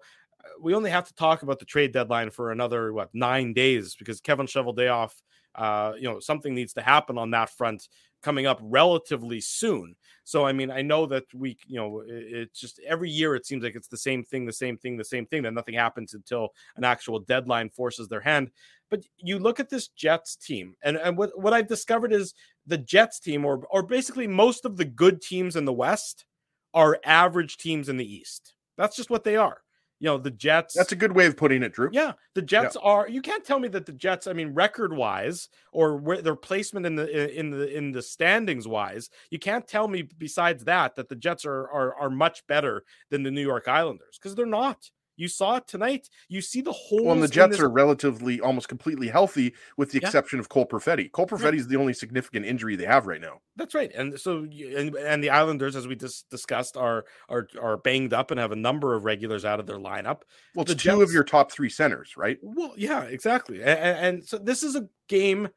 we 0.61 0.75
only 0.75 0.91
have 0.91 1.07
to 1.09 1.15
talk 1.15 1.43
about 1.43 1.59
the 1.59 1.65
trade 1.65 1.93
deadline 1.93 2.31
for 2.31 2.51
another 2.53 2.93
what 2.93 3.11
nine 3.13 3.53
days 3.53 3.95
because 3.97 4.21
Kevin 4.21 4.47
Cheveldayoff, 4.47 5.13
uh, 5.55 5.93
you 5.97 6.09
know, 6.09 6.21
something 6.21 6.55
needs 6.55 6.73
to 6.75 6.83
happen 6.83 7.19
on 7.19 7.31
that 7.33 7.51
front 7.51 7.89
coming 8.23 8.47
up 8.47 8.59
relatively 8.63 9.41
soon. 9.41 9.95
So, 10.29 10.45
I 10.45 10.53
mean, 10.53 10.71
I 10.71 10.83
know 10.83 11.07
that 11.07 11.25
we, 11.33 11.57
you 11.67 11.77
know, 11.77 12.01
it, 12.01 12.11
it's 12.11 12.61
just 12.61 12.81
every 12.87 13.09
year 13.09 13.35
it 13.35 13.47
seems 13.47 13.65
like 13.65 13.75
it's 13.75 13.89
the 13.89 13.97
same 13.97 14.23
thing, 14.23 14.45
the 14.45 14.53
same 14.53 14.77
thing, 14.77 14.99
the 14.99 15.03
same 15.03 15.25
thing. 15.25 15.43
That 15.43 15.55
nothing 15.55 15.75
happens 15.75 16.13
until 16.13 16.51
an 16.77 16.85
actual 16.85 17.19
deadline 17.19 17.71
forces 17.71 18.09
their 18.09 18.21
hand. 18.21 18.51
But 18.91 19.05
you 19.17 19.39
look 19.39 19.59
at 19.59 19.71
this 19.71 19.89
Jets 19.89 20.37
team, 20.37 20.75
and, 20.83 20.99
and 20.99 21.17
what, 21.17 21.31
what 21.41 21.55
I've 21.55 21.67
discovered 21.67 22.13
is 22.13 22.35
the 22.67 22.77
Jets 22.77 23.21
team, 23.21 23.47
or 23.47 23.63
or 23.71 23.83
basically 23.83 24.27
most 24.27 24.67
of 24.67 24.77
the 24.77 24.85
good 24.85 25.23
teams 25.23 25.57
in 25.57 25.65
the 25.65 25.73
West, 25.73 26.27
are 26.75 27.01
average 27.07 27.57
teams 27.57 27.89
in 27.89 27.97
the 27.97 28.15
East. 28.15 28.53
That's 28.77 28.97
just 28.97 29.09
what 29.09 29.25
they 29.25 29.37
are. 29.37 29.63
You 30.01 30.07
know, 30.07 30.19
the 30.19 30.31
Jets. 30.31 30.75
That's 30.75 30.93
a 30.93 30.97
good 30.97 31.13
way 31.13 31.27
of 31.27 31.37
putting 31.37 31.63
it, 31.63 31.73
Drew. 31.73 31.91
Yeah, 31.93 32.13
the 32.35 32.43
Jets 32.43 32.77
are. 32.77 33.09
You 33.09 33.21
can't 33.21 33.45
tell 33.45 33.59
me 33.59 33.69
that 33.69 33.87
the 33.87 33.93
Jets. 33.93 34.27
I 34.27 34.33
mean, 34.33 34.55
record 34.55 34.93
wise, 34.93 35.49
or 35.73 35.97
where 35.97 36.23
their 36.23 36.37
placement 36.37 36.87
in 36.87 36.95
the 36.95 37.39
in 37.39 37.51
the 37.51 37.77
in 37.77 37.91
the 37.91 38.03
standings 38.03 38.69
wise, 38.69 39.11
you 39.31 39.39
can't 39.39 39.67
tell 39.67 39.89
me 39.89 40.03
besides 40.03 40.65
that 40.65 40.95
that 40.97 41.09
the 41.09 41.17
Jets 41.17 41.45
are 41.45 41.69
are 41.69 41.95
are 41.97 42.11
much 42.11 42.47
better 42.47 42.85
than 43.11 43.23
the 43.23 43.31
New 43.31 43.43
York 43.43 43.67
Islanders 43.67 44.19
because 44.21 44.35
they're 44.35 44.47
not. 44.47 44.89
You 45.19 45.29
saw 45.29 45.57
it 45.57 45.67
tonight. 45.67 46.09
You 46.29 46.41
see 46.41 46.61
the 46.63 46.73
whole. 46.73 47.05
Well, 47.05 47.13
and 47.15 47.23
the 47.23 47.29
Jets 47.29 47.59
are 47.61 47.69
relatively 47.69 48.41
almost 48.41 48.69
completely 48.69 49.09
healthy, 49.09 49.53
with 49.77 49.91
the 49.91 49.99
Yeah. 50.01 50.07
exception 50.09 50.39
of 50.39 50.49
Cole 50.49 50.65
Perfetti. 50.67 51.11
Cole 51.13 51.27
Perfetti 51.27 51.57
is 51.57 51.67
the 51.69 51.77
only 51.77 51.93
significant 51.93 52.47
injury 52.47 52.77
they 52.77 52.87
have 52.87 53.07
right 53.07 53.21
now. 53.21 53.41
That's 53.57 53.75
right, 53.75 53.91
and 53.95 54.19
so 54.19 54.45
and, 54.45 54.95
and 54.95 55.23
the 55.23 55.31
Islanders, 55.31 55.75
as 55.77 55.87
we 55.89 55.97
just 55.97 56.31
discussed, 56.31 56.77
are 56.77 57.05
are 57.29 57.49
are 57.61 57.77
banged 57.77 58.15
up 58.15 58.31
and 58.31 58.39
have 58.41 58.53
a 58.53 58.57
number 58.57 58.95
of 58.95 59.05
regulars 59.05 59.45
out 59.45 59.61
of 59.61 59.67
their 59.67 59.79
lineup. 59.79 60.23
Well, 60.55 60.65
The 60.65 60.77
two 60.77 61.03
of 61.03 61.13
your 61.13 61.25
top 61.25 61.51
three 61.51 61.69
centers, 61.69 62.17
right? 62.17 62.39
Well, 62.41 62.73
yeah, 62.77 63.03
exactly. 63.03 63.61
And, 63.61 63.79
and 63.79 64.25
so 64.25 64.39
this 64.39 64.63
is 64.63 64.77
a 64.77 64.89
game 65.09 65.49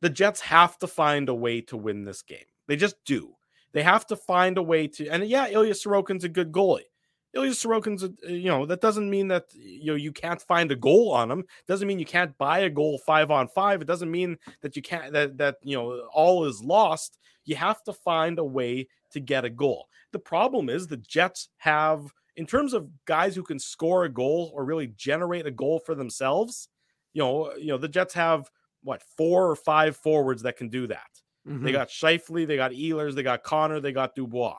the 0.00 0.10
Jets 0.10 0.40
have 0.40 0.76
to 0.78 0.86
find 0.86 1.28
a 1.28 1.34
way 1.34 1.60
to 1.62 1.76
win 1.76 2.04
this 2.04 2.20
game. 2.22 2.44
They 2.66 2.76
just 2.76 2.96
do. 3.06 3.36
They 3.72 3.82
have 3.82 4.06
to 4.08 4.16
find 4.16 4.58
a 4.58 4.62
way 4.62 4.88
to. 4.88 5.08
And 5.08 5.24
yeah, 5.26 5.46
Ilya 5.48 5.74
Sorokin's 5.74 6.24
a 6.24 6.28
good 6.28 6.52
goalie. 6.52 6.82
Ilya 7.34 7.50
Sorokin's, 7.50 8.04
a, 8.04 8.12
you 8.30 8.48
know, 8.48 8.64
that 8.66 8.80
doesn't 8.80 9.08
mean 9.08 9.28
that 9.28 9.46
you 9.54 9.86
know 9.86 9.94
you 9.96 10.12
can't 10.12 10.40
find 10.40 10.70
a 10.70 10.76
goal 10.76 11.12
on 11.12 11.30
him. 11.30 11.44
Doesn't 11.66 11.88
mean 11.88 11.98
you 11.98 12.06
can't 12.06 12.36
buy 12.38 12.60
a 12.60 12.70
goal 12.70 12.98
five 12.98 13.30
on 13.30 13.48
five. 13.48 13.82
It 13.82 13.88
doesn't 13.88 14.10
mean 14.10 14.38
that 14.60 14.76
you 14.76 14.82
can't 14.82 15.12
that 15.12 15.36
that 15.38 15.56
you 15.62 15.76
know 15.76 16.06
all 16.12 16.44
is 16.44 16.62
lost. 16.62 17.18
You 17.44 17.56
have 17.56 17.82
to 17.84 17.92
find 17.92 18.38
a 18.38 18.44
way 18.44 18.88
to 19.12 19.20
get 19.20 19.44
a 19.44 19.50
goal. 19.50 19.88
The 20.12 20.18
problem 20.18 20.68
is 20.68 20.86
the 20.86 20.96
Jets 20.96 21.48
have, 21.58 22.12
in 22.36 22.46
terms 22.46 22.72
of 22.72 22.88
guys 23.04 23.34
who 23.34 23.42
can 23.42 23.58
score 23.58 24.04
a 24.04 24.08
goal 24.08 24.52
or 24.54 24.64
really 24.64 24.88
generate 24.96 25.46
a 25.46 25.50
goal 25.50 25.78
for 25.78 25.94
themselves, 25.94 26.68
you 27.12 27.22
know, 27.22 27.52
you 27.56 27.68
know, 27.68 27.78
the 27.78 27.88
Jets 27.88 28.14
have 28.14 28.50
what 28.82 29.02
four 29.16 29.50
or 29.50 29.56
five 29.56 29.96
forwards 29.96 30.42
that 30.42 30.56
can 30.56 30.68
do 30.68 30.86
that. 30.86 31.10
Mm-hmm. 31.48 31.64
They 31.64 31.72
got 31.72 31.88
Scheifele, 31.88 32.46
they 32.46 32.56
got 32.56 32.72
Ehlers, 32.72 33.14
they 33.14 33.22
got 33.22 33.42
Connor, 33.42 33.80
they 33.80 33.92
got 33.92 34.14
Dubois. 34.14 34.56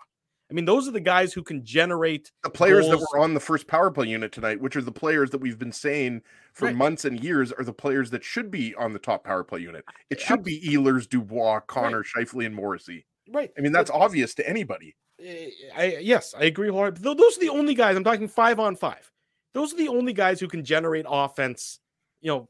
I 0.50 0.54
mean, 0.54 0.66
those 0.66 0.88
are 0.88 0.92
the 0.92 1.00
guys 1.00 1.34
who 1.34 1.42
can 1.42 1.66
generate. 1.66 2.32
The 2.44 2.50
players 2.52 2.88
that 2.88 2.98
were 3.00 3.20
on 3.20 3.34
the 3.34 3.40
first 3.40 3.68
power 3.68 3.90
play 3.90 4.08
unit 4.08 4.32
tonight, 4.32 4.62
which 4.62 4.76
are 4.76 4.82
the 4.82 4.92
players 4.92 5.32
that 5.32 5.40
we've 5.40 5.58
been 5.58 5.72
saying 5.72 6.22
for 6.54 6.66
Right. 6.66 6.76
months 6.76 7.04
and 7.04 7.20
years, 7.24 7.52
are 7.52 7.64
the 7.64 7.74
players 7.74 8.12
that 8.12 8.24
should 8.24 8.52
be 8.52 8.76
on 8.76 8.94
the 8.94 9.00
top 9.00 9.24
power 9.24 9.44
play 9.44 9.62
unit. 9.62 9.84
It 10.12 10.20
should 10.20 10.44
be 10.44 10.62
Ehlers, 10.62 11.10
Dubois, 11.10 11.62
Connor, 11.62 12.04
Scheifele, 12.04 12.46
and 12.46 12.54
Morrissey. 12.56 13.06
Right. 13.34 13.52
I 13.58 13.62
mean, 13.62 13.72
that's 13.72 13.90
obvious 13.90 14.36
to 14.36 14.48
anybody. 14.48 14.96
Eh, 15.20 15.50
I 15.76 15.98
yes, 16.02 16.36
I 16.38 16.44
agree. 16.46 16.70
wholeheartedly. 16.70 17.16
Those 17.16 17.38
are 17.38 17.42
the 17.42 17.50
only 17.50 17.74
guys. 17.74 17.96
I'm 17.96 18.04
talking 18.04 18.28
five 18.28 18.60
on 18.60 18.76
five. 18.76 19.12
Those 19.54 19.74
are 19.74 19.78
the 19.78 19.88
only 19.88 20.14
guys 20.14 20.40
who 20.40 20.48
can 20.48 20.64
generate 20.64 21.06
offense. 21.10 21.80
You 22.22 22.32
know, 22.32 22.50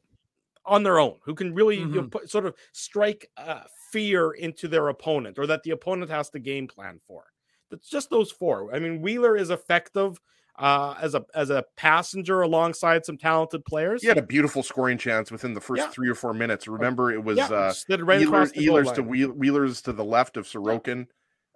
on 0.66 0.82
their 0.82 0.98
own, 0.98 1.16
who 1.22 1.34
can 1.34 1.54
really 1.54 1.76
you 1.78 1.86
know, 1.86 2.02
Mhm. 2.02 2.10
put, 2.10 2.28
sort 2.30 2.44
of 2.44 2.54
strike 2.72 3.30
uh, 3.36 3.62
fear 3.92 4.32
into 4.32 4.66
their 4.68 4.88
opponent, 4.88 5.38
or 5.38 5.46
that 5.46 5.62
the 5.62 5.70
opponent 5.70 6.10
has 6.10 6.28
to 6.30 6.38
game 6.40 6.66
plan 6.66 7.00
for. 7.06 7.24
It's 7.70 7.88
just 7.88 8.10
those 8.10 8.30
four. 8.30 8.74
I 8.74 8.78
mean, 8.78 9.02
Wheeler 9.02 9.36
is 9.36 9.50
effective 9.50 10.20
uh, 10.58 10.94
as 11.00 11.14
a 11.14 11.24
as 11.34 11.50
a 11.50 11.64
passenger 11.76 12.40
alongside 12.42 13.04
some 13.04 13.18
talented 13.18 13.64
players. 13.64 14.00
He 14.02 14.08
had 14.08 14.18
a 14.18 14.22
beautiful 14.22 14.62
scoring 14.62 14.96
chance 14.98 15.30
within 15.30 15.52
the 15.54 15.60
first 15.60 15.82
Yeah. 15.82 15.90
three 15.90 16.08
or 16.08 16.14
four 16.14 16.32
minutes. 16.32 16.66
Remember, 16.66 17.12
it 17.12 17.22
was 17.22 17.36
yeah, 17.38 17.48
uh, 17.48 17.72
slid 17.72 18.00
right 18.02 18.20
Wheeler- 18.20 18.36
across 18.42 18.52
the 18.52 18.66
goal 18.66 18.82
Ehlers 18.82 18.94
to. 18.94 19.02
Wheel- 19.02 19.32
Wheelers 19.32 19.82
to 19.82 19.92
the 19.92 20.04
left 20.04 20.36
of 20.36 20.46
Sorokin, 20.46 21.06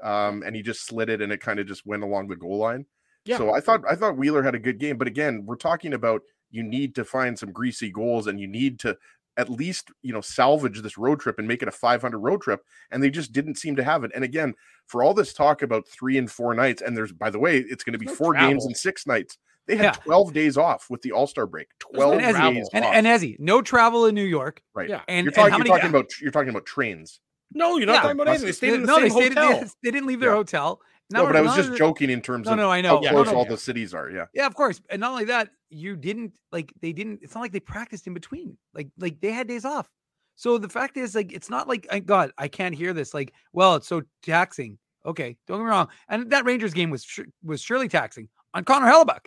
um, 0.02 0.42
and 0.44 0.54
he 0.54 0.62
just 0.62 0.84
slid 0.84 1.08
it, 1.08 1.22
and 1.22 1.32
it 1.32 1.40
kind 1.40 1.58
of 1.60 1.66
just 1.66 1.86
went 1.86 2.02
along 2.02 2.28
the 2.28 2.36
goal 2.36 2.58
line. 2.58 2.86
Yeah. 3.24 3.38
So 3.38 3.54
I 3.54 3.60
thought 3.60 3.82
I 3.88 3.94
thought 3.94 4.16
Wheeler 4.16 4.42
had 4.42 4.54
a 4.54 4.58
good 4.58 4.78
game, 4.78 4.96
but 4.98 5.08
again, 5.08 5.44
we're 5.46 5.56
talking 5.56 5.92
about 5.94 6.22
you 6.50 6.62
need 6.62 6.94
to 6.96 7.04
find 7.04 7.38
some 7.38 7.52
greasy 7.52 7.90
goals, 7.90 8.26
and 8.26 8.38
you 8.40 8.48
need 8.48 8.78
to 8.80 8.98
at 9.40 9.48
least 9.48 9.90
you 10.02 10.12
know 10.12 10.20
salvage 10.20 10.80
this 10.82 10.98
road 10.98 11.18
trip 11.20 11.38
and 11.38 11.48
make 11.48 11.62
it 11.62 11.68
a 11.68 11.72
500 11.72 12.18
road 12.18 12.42
trip, 12.42 12.60
and 12.90 13.02
they 13.02 13.10
just 13.10 13.32
didn't 13.32 13.56
seem 13.56 13.74
to 13.76 13.82
have 13.84 14.04
it. 14.04 14.10
And 14.14 14.22
again, 14.22 14.54
for 14.86 15.02
all 15.02 15.14
this 15.14 15.32
talk 15.32 15.62
about 15.62 15.88
three 15.88 16.18
and 16.18 16.30
four 16.30 16.54
nights, 16.54 16.82
and 16.82 16.96
there's 16.96 17.12
by 17.12 17.30
the 17.30 17.38
way, 17.38 17.58
it's 17.58 17.82
going 17.84 17.94
to 17.94 17.98
be 17.98 18.06
no 18.06 18.14
four 18.14 18.34
games 18.34 18.42
travel. 18.62 18.66
and 18.66 18.76
six 18.76 19.06
nights. 19.06 19.38
They 19.66 19.76
had 19.76 19.84
Yeah. 19.84 19.90
12 20.04 20.32
days 20.32 20.56
off 20.56 20.86
with 20.90 21.00
the 21.02 21.12
All 21.12 21.26
Star 21.26 21.46
break. 21.46 21.68
12 21.78 22.14
and 22.14 22.22
Ezzy, 22.22 22.54
days 22.54 22.68
and, 22.72 22.84
off. 22.84 22.94
and 22.94 23.06
Ezzy, 23.06 23.36
no 23.38 23.62
travel 23.62 24.06
in 24.06 24.14
New 24.14 24.24
York. 24.24 24.62
right. 24.74 24.88
Yeah. 24.88 25.02
And, 25.06 25.24
you're 25.24 25.28
and 25.30 25.34
talking, 25.36 25.50
how 25.52 25.56
you're 25.58 25.64
many 25.64 25.70
talking 25.70 25.90
about 25.90 26.20
you're 26.20 26.32
talking 26.32 26.48
about 26.50 26.66
trains. 26.66 27.20
No, 27.52 27.76
you're 27.76 27.86
not 27.86 27.94
Yeah. 27.94 28.00
talking 28.02 28.16
about 28.16 28.28
anything. 28.28 28.46
They 28.46 28.52
stayed 28.52 28.72
in 28.74 28.80
the 28.82 28.86
no, 28.86 28.94
same 28.96 29.02
they 29.04 29.10
stayed. 29.10 29.38
hotel. 29.38 29.60
They, 29.60 29.66
they 29.82 29.90
didn't 29.90 30.06
leave 30.06 30.20
their 30.20 30.30
Yeah. 30.30 30.36
hotel. 30.36 30.80
No, 31.12 31.26
but 31.26 31.36
I 31.36 31.40
was 31.40 31.54
just 31.54 31.68
only- 31.68 31.78
joking 31.78 32.10
in 32.10 32.20
terms 32.22 32.46
No, 32.46 32.52
of 32.52 32.58
no, 32.58 32.70
I 32.70 32.82
how 32.82 32.94
know. 32.96 33.02
Yeah, 33.02 33.10
close 33.10 33.26
no, 33.26 33.32
no, 33.32 33.38
all 33.38 33.44
yeah. 33.44 33.50
the 33.50 33.56
cities 33.58 33.92
are. 33.94 34.10
Yeah. 34.10 34.26
Yeah, 34.34 34.46
of 34.46 34.54
course. 34.54 34.80
And 34.90 35.00
not 35.00 35.10
only 35.12 35.24
that, 35.26 35.50
you 35.70 35.96
didn't 35.96 36.38
like 36.52 36.72
they 36.80 36.92
didn't. 36.92 37.20
It's 37.22 37.34
not 37.34 37.40
like 37.40 37.52
they 37.52 37.60
practiced 37.60 38.06
in 38.06 38.14
between. 38.14 38.56
Like 38.74 38.88
like 38.98 39.20
they 39.20 39.32
had 39.32 39.46
days 39.48 39.64
off. 39.64 39.88
So 40.36 40.56
the 40.56 40.68
fact 40.70 40.96
is, 40.96 41.14
like, 41.14 41.32
it's 41.32 41.50
not 41.50 41.68
like 41.68 41.86
I 41.90 41.98
God, 41.98 42.32
I 42.38 42.48
can't 42.48 42.74
hear 42.74 42.92
this. 42.94 43.12
Like, 43.12 43.32
well, 43.52 43.74
it's 43.76 43.86
so 43.88 44.02
taxing. 44.22 44.78
Okay, 45.04 45.36
don't 45.46 45.58
get 45.58 45.64
me 45.64 45.70
wrong. 45.70 45.88
And 46.08 46.30
that 46.30 46.44
Rangers 46.44 46.72
game 46.74 46.90
was 46.90 47.06
was 47.42 47.60
surely 47.60 47.88
taxing 47.88 48.28
on 48.54 48.64
Connor 48.64 48.86
Hellebuyck. 48.90 49.26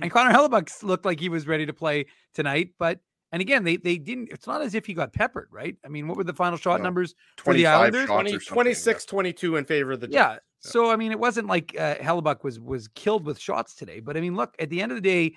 And 0.00 0.10
Connor 0.12 0.32
Hellebuyck 0.32 0.82
looked 0.82 1.04
like 1.04 1.18
he 1.20 1.28
was 1.28 1.46
ready 1.46 1.66
to 1.66 1.72
play 1.72 2.06
tonight. 2.34 2.70
But 2.78 3.00
and 3.32 3.40
again, 3.42 3.64
they 3.64 3.76
they 3.76 3.98
didn't. 3.98 4.28
It's 4.30 4.46
not 4.46 4.62
as 4.62 4.74
if 4.76 4.86
he 4.86 4.94
got 4.94 5.12
peppered, 5.12 5.48
right? 5.50 5.76
I 5.84 5.88
mean, 5.88 6.06
what 6.06 6.16
were 6.16 6.24
the 6.24 6.32
final 6.32 6.56
shot 6.56 6.78
No. 6.78 6.84
numbers? 6.84 7.14
For 7.38 7.52
the 7.52 7.66
Islanders? 7.66 8.02
shots 8.02 8.10
20, 8.12 8.30
or 8.30 8.40
something. 8.40 8.54
26 8.54 9.04
22 9.06 9.56
in 9.56 9.64
favor 9.64 9.92
of 9.92 10.00
the 10.00 10.06
Jets. 10.06 10.14
Yeah. 10.14 10.36
So 10.70 10.90
I 10.90 10.96
mean, 10.96 11.12
it 11.12 11.18
wasn't 11.18 11.46
like 11.48 11.74
uh, 11.78 11.96
Hellebuyck 11.96 12.42
was 12.42 12.58
was 12.60 12.88
killed 12.88 13.24
with 13.26 13.38
shots 13.38 13.74
today. 13.74 14.00
But 14.00 14.16
I 14.16 14.20
mean, 14.20 14.34
look, 14.34 14.54
at 14.58 14.70
the 14.70 14.80
end 14.82 14.92
of 14.92 14.96
the 14.96 15.02
day, 15.02 15.36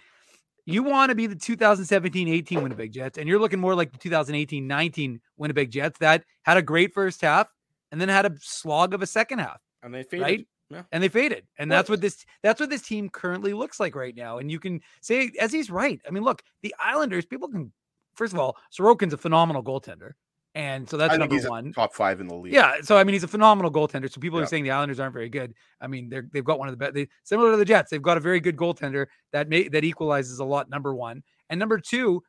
you 0.66 0.84
want 0.84 1.10
to 1.10 1.16
be 1.16 1.28
the 1.28 1.36
2017-18 1.36 2.62
Winnipeg 2.62 2.92
Jets, 2.92 3.18
and 3.18 3.28
you're 3.28 3.40
looking 3.40 3.60
more 3.60 3.76
like 3.76 3.92
the 3.92 3.98
2018-19 4.10 5.20
Winnipeg 5.38 5.72
Jets 5.72 5.98
that 6.00 6.24
had 6.44 6.58
a 6.58 6.62
great 6.62 6.94
first 6.94 7.22
half 7.22 7.48
and 7.92 8.02
then 8.02 8.10
had 8.10 8.26
a 8.26 8.36
slog 8.42 8.94
of 8.94 9.02
a 9.02 9.08
second 9.08 9.40
half, 9.40 9.62
And 9.82 9.94
they 9.94 10.04
faded. 10.04 10.22
right? 10.24 10.48
Yeah. 10.70 10.82
And 10.92 11.02
they 11.02 11.08
faded, 11.08 11.46
and 11.58 11.70
Well- 11.70 11.80
that's 11.80 11.90
what 11.90 12.02
this 12.02 12.26
that's 12.44 12.60
what 12.60 12.70
this 12.70 12.82
team 12.82 13.10
currently 13.10 13.54
looks 13.54 13.80
like 13.80 13.96
right 13.96 14.14
now. 14.16 14.40
And 14.40 14.52
you 14.52 14.60
can 14.60 14.82
say, 15.02 15.32
as 15.40 15.54
he's 15.54 15.70
right. 15.72 16.02
I 16.06 16.12
mean, 16.12 16.24
look, 16.24 16.44
the 16.62 16.76
Islanders. 16.80 17.26
People 17.26 17.48
can 17.48 17.72
first 18.16 18.34
of 18.34 18.40
all, 18.40 18.58
Sorokin's 18.78 19.14
a 19.14 19.18
phenomenal 19.18 19.64
goaltender, 19.64 20.12
and 20.58 20.90
so 20.90 20.98
that's 20.98 21.14
I 21.14 21.18
number 21.18 21.38
one. 21.50 21.72
top 21.72 21.94
five 21.94 22.20
in 22.20 22.28
the 22.28 22.36
league. 22.36 22.52
Yeah, 22.54 22.78
so 22.82 22.98
I 22.98 23.04
mean, 23.04 23.14
he's 23.14 23.24
a 23.24 23.28
phenomenal 23.28 23.72
goaltender. 23.72 24.12
So 24.12 24.20
people 24.20 24.40
Yeah. 24.40 24.46
are 24.46 24.48
saying 24.48 24.64
the 24.64 24.72
Islanders 24.72 25.00
aren't 25.00 25.14
very 25.14 25.30
good. 25.30 25.54
I 25.80 25.88
mean, 25.88 26.10
they're 26.10 26.28
they've 26.34 26.44
got 26.44 26.58
one 26.60 26.68
of 26.68 26.74
the 26.74 26.78
best. 26.78 26.94
They, 26.96 27.08
similar 27.24 27.52
to 27.52 27.58
the 27.58 27.66
Jets, 27.66 27.92
they've 27.92 28.02
got 28.02 28.18
a 28.18 28.20
very 28.20 28.40
good 28.40 28.58
goaltender 28.58 29.06
that 29.34 29.48
may 29.50 29.68
that 29.70 29.84
equalizes 29.84 30.40
a 30.40 30.44
lot. 30.46 30.70
Number 30.70 30.96
one 30.96 31.24
and 31.50 31.60
number 31.60 31.80
two, 31.80 32.24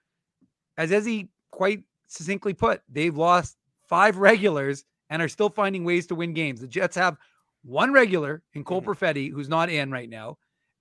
as 0.76 0.90
Ezzy 0.90 1.28
quite 1.50 1.84
succinctly 2.06 2.54
put, 2.54 2.82
they've 2.88 3.16
lost 3.16 3.56
five 3.88 4.16
regulars 4.30 4.84
and 5.10 5.22
are 5.22 5.28
still 5.28 5.48
finding 5.48 5.84
ways 5.84 6.06
to 6.08 6.14
win 6.14 6.34
games. 6.34 6.60
The 6.60 6.68
Jets 6.68 6.96
have 6.96 7.16
one 7.64 7.92
regular 7.92 8.42
in 8.52 8.62
Cole 8.62 8.82
Mhm. 8.82 8.86
Perfetti, 8.86 9.32
who's 9.32 9.48
not 9.48 9.70
in 9.70 9.90
right 9.90 10.08
now, 10.08 10.36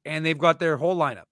and 0.06 0.26
they've 0.26 0.38
got 0.38 0.60
their 0.60 0.76
whole 0.76 0.96
lineup, 0.98 1.26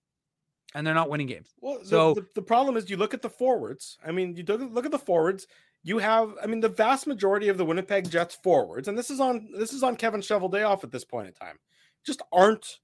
and 0.74 0.88
they're 0.88 0.94
not 0.94 1.10
winning 1.10 1.28
games. 1.28 1.54
Well, 1.60 1.80
the, 1.80 1.86
So- 1.86 2.14
the, 2.14 2.26
the 2.36 2.42
problem 2.42 2.78
is 2.78 2.90
you 2.90 2.96
look 2.98 3.14
at 3.14 3.22
the 3.22 3.30
forwards. 3.30 3.98
I 4.06 4.12
mean, 4.12 4.36
you 4.38 4.44
look, 4.48 4.62
look 4.74 4.86
at 4.86 4.92
the 4.92 4.98
forwards. 5.00 5.46
You 5.86 6.00
have, 6.00 6.34
I 6.42 6.48
mean, 6.48 6.62
the 6.62 6.70
vast 6.70 7.06
majority 7.06 7.48
of 7.48 7.60
the 7.60 7.64
Winnipeg 7.64 8.10
Jets 8.10 8.34
forwards, 8.42 8.88
and 8.88 8.98
this 8.98 9.12
is 9.12 9.20
on 9.20 9.48
this 9.56 9.72
is 9.72 9.84
on 9.84 9.96
Kevin 9.96 10.20
Cheveldayoff 10.20 10.84
at 10.84 10.92
this 10.92 11.06
point 11.06 11.28
in 11.28 11.34
time, 11.34 11.60
just 12.04 12.24
aren't 12.34 12.80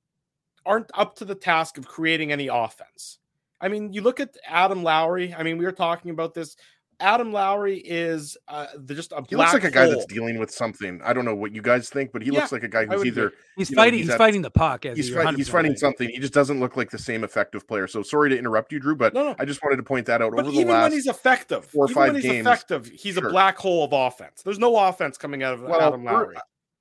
aren't 0.67 0.91
up 0.93 1.15
to 1.15 1.25
the 1.25 1.33
task 1.33 1.79
of 1.79 1.87
creating 1.87 2.31
any 2.31 2.47
offense. 2.47 3.17
I 3.59 3.69
mean, 3.69 3.91
you 3.91 4.03
look 4.03 4.19
at 4.19 4.37
Adam 4.47 4.83
Lowry. 4.83 5.33
I 5.33 5.41
mean, 5.41 5.57
we 5.57 5.65
were 5.65 5.71
talking 5.71 6.11
about 6.11 6.35
this. 6.35 6.55
Adam 7.01 7.33
Lowry 7.33 7.77
is 7.79 8.37
uh, 8.47 8.67
the, 8.75 8.93
just 8.95 9.11
a 9.11 9.23
He 9.27 9.35
looks 9.35 9.53
like 9.53 9.63
a 9.63 9.71
guy 9.71 9.87
that's 9.87 10.05
dealing 10.05 10.37
with 10.39 10.51
something. 10.51 11.01
I 11.03 11.11
don't 11.13 11.25
know 11.25 11.35
what 11.35 11.53
you 11.53 11.61
guys 11.61 11.89
think, 11.89 12.11
but 12.13 12.21
he 12.21 12.31
Yeah, 12.31 12.39
looks 12.39 12.51
like 12.51 12.63
a 12.63 12.67
guy 12.67 12.81
I 12.81 12.85
who's 12.85 13.05
either. 13.05 13.33
He's 13.57 13.69
You 13.69 13.75
know, 13.75 13.81
fighting. 13.81 13.97
he's 13.99 14.07
He's, 14.07 14.13
at- 14.13 14.17
fighting 14.17 14.41
the 14.41 14.51
puck. 14.51 14.85
As 14.85 14.95
he's, 14.97 15.13
fight, 15.13 15.35
he's 15.35 15.49
fighting 15.49 15.71
right. 15.71 15.79
something. 15.79 16.07
He 16.09 16.19
just 16.19 16.33
doesn't 16.33 16.59
look 16.59 16.77
like 16.77 16.89
the 16.91 16.97
same 16.99 17.23
effective 17.23 17.67
player. 17.67 17.87
So 17.87 18.03
sorry 18.03 18.29
to 18.29 18.37
interrupt 18.37 18.71
you, 18.71 18.79
Drew, 18.79 18.95
but 18.95 19.13
No, 19.13 19.23
no. 19.23 19.35
I 19.39 19.45
just 19.45 19.61
wanted 19.63 19.77
to 19.77 19.83
point 19.83 20.05
that 20.05 20.21
out. 20.21 20.31
But 20.31 20.41
Over 20.45 20.51
the 20.51 20.57
even 20.59 20.73
last, 20.73 20.83
when 20.83 20.91
he's 20.93 21.07
effective, 21.07 21.65
four 21.65 21.85
or 21.85 21.87
even 21.89 21.95
five 21.95 22.13
when 22.13 22.21
he's 22.21 22.31
games, 22.31 22.47
effective, 22.47 22.85
he's 22.87 23.15
sure. 23.15 23.27
a 23.27 23.31
black 23.31 23.57
hole 23.57 23.83
of 23.83 23.93
offense. 23.93 24.41
There's 24.43 24.59
no 24.59 24.75
offense 24.77 25.17
coming 25.17 25.43
out 25.43 25.55
of 25.55 25.61
Well, 25.63 25.81
Adam 25.81 26.03
Lowry. 26.05 26.35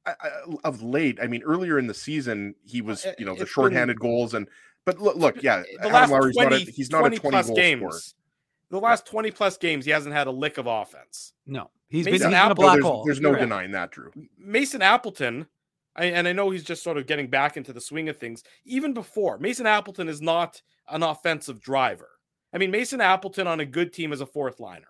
I, 0.07 0.13
I, 0.21 0.31
of 0.65 0.83
late, 0.83 1.19
I 1.23 1.27
mean, 1.27 1.43
earlier 1.43 1.79
in 1.79 1.87
the 1.87 1.95
season, 1.95 2.55
he 2.65 2.81
was, 2.83 3.05
Uh, 3.05 3.13
you 3.19 3.25
know, 3.25 3.35
the 3.35 3.43
it's 3.43 3.51
shorthanded 3.51 3.99
goals 3.99 4.35
and. 4.35 4.49
But 4.87 4.99
look, 4.99 5.17
look, 5.17 5.43
yeah, 5.43 5.59
the 5.61 5.79
Adam 5.81 5.93
last 5.93 6.11
Lowry's 6.11 6.37
20, 6.37 6.51
not 6.51 6.69
a, 6.69 6.71
he's 6.71 6.91
not 6.91 6.99
a 7.01 7.01
20 7.03 7.19
twenty 7.19 7.33
plus 7.35 7.47
goal 7.49 7.57
games. 7.57 7.81
scorer. 7.81 8.01
The 8.71 8.79
last 8.79 9.07
20 9.07 9.31
plus 9.33 9.57
games, 9.57 9.85
he 9.85 9.91
hasn't 9.91 10.15
had 10.15 10.27
a 10.27 10.31
lick 10.31 10.59
of 10.59 10.67
offense. 10.67 11.33
No, 11.47 11.71
he's 11.89 12.05
been, 12.05 12.15
Mason 12.15 12.31
been 12.31 12.35
a 12.35 12.43
Apple, 12.43 12.55
black 12.55 12.75
there's, 12.75 12.85
hole. 12.85 13.05
there's 13.05 13.21
no 13.21 13.31
You're 13.31 13.41
denying 13.41 13.73
that, 13.73 13.91
Drew. 13.91 14.13
Mason 14.39 14.81
Appleton, 14.81 15.47
I, 15.97 16.07
and 16.07 16.29
I 16.29 16.33
know 16.33 16.51
he's 16.51 16.63
just 16.63 16.83
sort 16.85 16.97
of 16.97 17.07
getting 17.07 17.29
back 17.29 17.57
into 17.57 17.73
the 17.73 17.81
swing 17.81 18.09
of 18.09 18.17
things. 18.17 18.45
Even 18.65 18.95
before, 18.95 19.39
Mason 19.39 19.67
Appleton 19.67 20.09
is 20.09 20.23
not 20.23 20.63
an 20.89 21.03
offensive 21.03 21.61
driver. 21.61 22.09
I 22.53 22.59
mean, 22.59 22.71
Mason 22.71 23.01
Appleton 23.01 23.47
on 23.47 23.61
a 23.61 23.67
good 23.67 23.93
team 23.93 24.13
is 24.13 24.21
a 24.21 24.27
fourth 24.27 24.61
liner. 24.61 24.89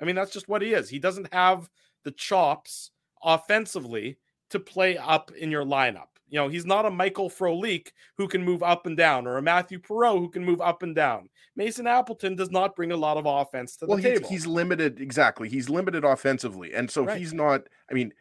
I 0.00 0.04
mean, 0.04 0.16
that's 0.16 0.32
just 0.32 0.48
what 0.48 0.62
he 0.62 0.72
is. 0.72 0.88
He 0.88 0.98
doesn't 0.98 1.32
have 1.32 1.70
the 2.04 2.10
chops 2.10 2.90
offensively 3.22 4.18
to 4.50 4.60
play 4.60 4.96
up 4.98 5.30
in 5.32 5.50
your 5.50 5.64
lineup. 5.64 6.15
You 6.28 6.40
know, 6.40 6.48
he's 6.48 6.66
not 6.66 6.86
a 6.86 6.90
Michael 6.90 7.30
Frolik 7.30 7.88
who 8.18 8.26
can 8.26 8.42
move 8.44 8.62
up 8.62 8.86
and 8.86 8.96
down 8.96 9.26
or 9.26 9.36
a 9.36 9.42
Mathieu 9.42 9.78
Perreault 9.78 10.18
who 10.18 10.28
can 10.28 10.44
move 10.44 10.60
up 10.60 10.82
and 10.82 10.94
down. 10.94 11.28
Mason 11.54 11.86
Appleton 11.86 12.34
does 12.36 12.50
not 12.50 12.74
bring 12.76 12.92
a 12.92 12.96
lot 12.96 13.16
of 13.16 13.26
offense 13.26 13.76
to 13.76 13.86
the 13.86 13.90
Well, 13.90 13.96
he's, 13.98 14.04
table. 14.18 14.28
he's 14.28 14.46
limited 14.46 15.00
exactly. 15.00 15.48
He's 15.48 15.68
limited 15.68 16.04
offensively, 16.04 16.74
and 16.74 16.90
so 16.90 17.04
Right. 17.04 17.18
he's 17.18 17.32
not. 17.32 17.62
I 17.90 17.94
mean, 17.94 18.12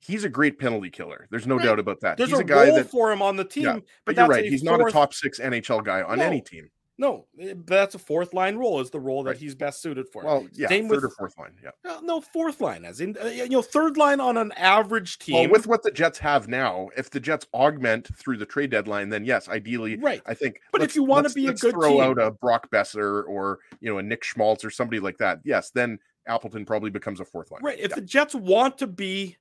he's 0.00 0.24
a 0.24 0.28
great 0.28 0.58
penalty 0.58 0.90
killer. 0.90 1.26
There's 1.30 1.46
no 1.46 1.56
Right. 1.56 1.64
doubt 1.64 1.78
about 1.78 2.00
that. 2.00 2.16
There's 2.18 2.30
he's 2.30 2.38
a, 2.38 2.42
a, 2.42 2.44
guy 2.44 2.66
that. 2.72 2.90
for 2.90 3.10
him 3.12 3.22
on 3.22 3.36
the 3.36 3.44
team, 3.44 3.64
Yeah, 3.64 3.72
but, 3.74 3.84
But 4.04 4.16
you're 4.16 4.26
right. 4.28 4.44
He's 4.44 4.62
not 4.62 4.80
a 4.80 4.90
top 4.90 5.14
six 5.14 5.38
NHL 5.40 5.80
guy 5.84 6.02
on 6.02 6.18
No. 6.18 6.24
any 6.24 6.40
team. 6.40 6.70
No, 7.00 7.26
eh, 7.38 7.54
that's 7.64 7.94
a 7.94 7.98
fourth 7.98 8.34
line 8.34 8.56
role 8.56 8.80
is 8.80 8.90
the 8.90 8.98
role 8.98 9.22
that 9.22 9.30
Right. 9.30 9.38
he's 9.38 9.54
best 9.54 9.80
suited 9.80 10.08
for. 10.08 10.24
Well, 10.24 10.48
yeah, 10.52 10.66
Same 10.68 10.88
third 10.88 10.96
with- 10.96 11.04
or 11.04 11.10
fourth 11.10 11.38
line. 11.38 11.54
Yeah. 11.62 12.00
No, 12.02 12.20
fourth 12.20 12.60
line, 12.60 12.84
as 12.84 13.00
in 13.00 13.16
uh, 13.22 13.26
you 13.26 13.48
know, 13.48 13.62
third 13.62 13.96
line 13.96 14.18
on 14.18 14.36
an 14.36 14.50
average 14.52 15.18
team. 15.20 15.34
Well, 15.36 15.48
with 15.50 15.68
what 15.68 15.84
the 15.84 15.92
Jets 15.92 16.18
have 16.18 16.48
now, 16.48 16.88
if 16.96 17.08
the 17.10 17.20
Jets 17.20 17.46
augment 17.54 18.08
through 18.18 18.38
the 18.38 18.46
trade 18.46 18.70
deadline, 18.70 19.10
then 19.10 19.24
yes, 19.24 19.48
ideally, 19.48 19.96
right, 19.96 20.20
I 20.26 20.34
think. 20.34 20.60
But 20.72 20.82
if 20.82 20.96
you 20.96 21.04
wanna 21.04 21.22
let's- 21.22 21.34
be 21.34 21.46
a 21.46 21.52
good 21.54 21.70
throw 21.72 21.92
team- 21.92 22.00
out 22.00 22.18
a 22.18 22.32
Brock 22.32 22.68
Boeser 22.70 23.22
or 23.28 23.60
you 23.80 23.88
know 23.90 23.98
a 23.98 24.02
Nick 24.02 24.24
Schmaltz 24.24 24.64
or 24.64 24.70
somebody 24.70 24.98
like 24.98 25.18
that, 25.18 25.38
yes, 25.44 25.70
then 25.70 26.00
Appleton 26.26 26.66
probably 26.66 26.90
becomes 26.90 27.20
a 27.20 27.24
fourth 27.24 27.50
line. 27.52 27.62
right. 27.62 27.78
If 27.78 27.90
Yeah. 27.90 27.94
the 27.96 28.00
Jets 28.02 28.34
want 28.34 28.76
to 28.78 28.88
be 28.88 29.36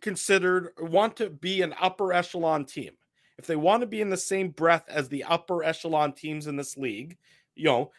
considered, 0.00 0.72
want 0.78 1.16
to 1.16 1.30
be 1.30 1.62
an 1.62 1.74
upper 1.80 2.12
echelon 2.12 2.64
team, 2.64 2.96
if 3.38 3.46
they 3.46 3.56
want 3.56 3.82
to 3.82 3.86
be 3.86 4.00
in 4.00 4.10
the 4.10 4.16
same 4.16 4.48
breath 4.50 4.84
as 4.88 5.08
the 5.08 5.24
upper 5.24 5.62
echelon 5.62 6.12
teams 6.12 6.46
in 6.46 6.56
this 6.56 6.76
league, 6.76 7.16
you 7.54 7.64
know, 7.64 7.90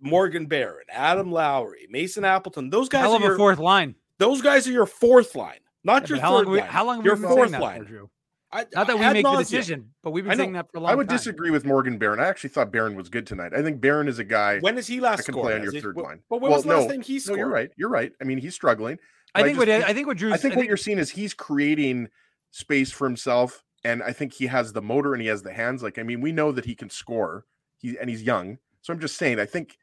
Morgan 0.00 0.46
Barron, 0.46 0.84
Adam 0.90 1.30
Lowry, 1.32 1.86
Mason 1.90 2.24
Appleton, 2.24 2.70
those 2.70 2.88
guys 2.88 3.02
Hell 3.02 3.14
are 3.14 3.16
of 3.16 3.22
a 3.22 3.26
your, 3.26 3.36
fourth 3.38 3.58
line. 3.58 3.94
those 4.18 4.42
guys 4.42 4.68
are 4.68 4.72
your 4.72 4.86
fourth 4.86 5.34
line, 5.34 5.60
not 5.84 6.02
Yeah, 6.02 6.08
your 6.08 6.16
but 6.18 6.22
how 6.22 6.32
long, 6.34 6.44
third 6.44 6.50
we, 6.50 6.58
line. 6.60 6.68
how 6.68 6.84
long 6.84 6.96
have 6.96 7.04
your 7.04 7.14
we 7.14 7.20
been 7.22 7.28
saying 7.28 7.36
fourth 7.38 7.50
that 7.52 7.60
line. 7.62 7.78
for, 7.82 7.88
Drew? 7.88 8.10
I, 8.52 8.64
Not 8.74 8.86
that 8.86 8.98
we 8.98 9.04
make 9.04 9.14
the 9.16 9.22
nauseam. 9.22 9.38
decision, 9.42 9.90
but 10.04 10.12
we've 10.12 10.24
been 10.24 10.36
saying 10.38 10.52
that 10.52 10.70
for 10.70 10.78
a 10.78 10.80
long 10.80 10.88
time. 10.88 10.92
I 10.92 10.96
would 10.96 11.08
time. 11.08 11.16
disagree 11.16 11.50
with 11.50 11.64
Morgan 11.64 11.98
Barron. 11.98 12.20
I 12.20 12.26
actually 12.26 12.50
thought 12.50 12.70
Barron 12.70 12.94
was 12.94 13.08
good 13.08 13.26
tonight. 13.26 13.52
I 13.56 13.60
think 13.62 13.80
Barron 13.80 14.06
is 14.06 14.18
a 14.20 14.24
guy. 14.24 14.60
When 14.60 14.76
has 14.76 14.86
he 14.86 14.96
that 14.96 15.02
last 15.02 15.24
can 15.24 15.32
scored? 15.32 15.46
play 15.46 15.54
on 15.54 15.62
your 15.62 15.72
he- 15.72 15.80
third 15.80 15.96
wh- 15.96 16.02
line. 16.04 16.20
But 16.30 16.40
when 16.40 16.50
Well, 16.52 16.58
was 16.58 16.64
the 16.64 16.68
last 16.70 16.84
no, 16.84 16.90
time 16.92 17.00
he 17.02 17.14
No, 17.14 17.18
scored? 17.18 17.38
you're 17.40 17.48
right. 17.48 17.70
You're 17.76 17.88
right. 17.90 18.12
I 18.20 18.24
mean, 18.24 18.38
he's 18.38 18.54
struggling. 18.54 18.98
I 19.34 19.40
I 19.40 19.42
think 19.42 19.56
just 19.56 19.58
what 19.58 19.68
think- 19.68 19.84
I 19.84 19.92
think 19.94 20.06
what 20.06 20.16
Drew's 20.16 20.32
I 20.34 20.36
think 20.36 20.54
what 20.56 20.66
you're 20.66 20.76
seeing 20.76 20.98
is 20.98 21.10
he's 21.10 21.34
creating 21.34 22.08
space 22.52 22.92
for 22.92 23.06
himself, 23.06 23.64
and 23.86 24.02
I 24.02 24.12
think 24.12 24.32
he 24.34 24.46
has 24.46 24.72
the 24.72 24.82
motor 24.82 25.12
and 25.14 25.22
he 25.22 25.28
has 25.28 25.42
the 25.42 25.52
hands. 25.52 25.82
Like, 25.82 25.98
I 25.98 26.02
mean, 26.02 26.20
we 26.20 26.32
know 26.32 26.52
that 26.52 26.64
he 26.64 26.74
can 26.74 26.90
score. 26.90 27.44
He 27.78 27.96
and 28.00 28.08
he's 28.10 28.22
young, 28.22 28.58
so 28.82 28.92
I'm 28.92 29.00
just 29.00 29.16
saying. 29.16 29.38
I 29.38 29.46
think 29.46 29.78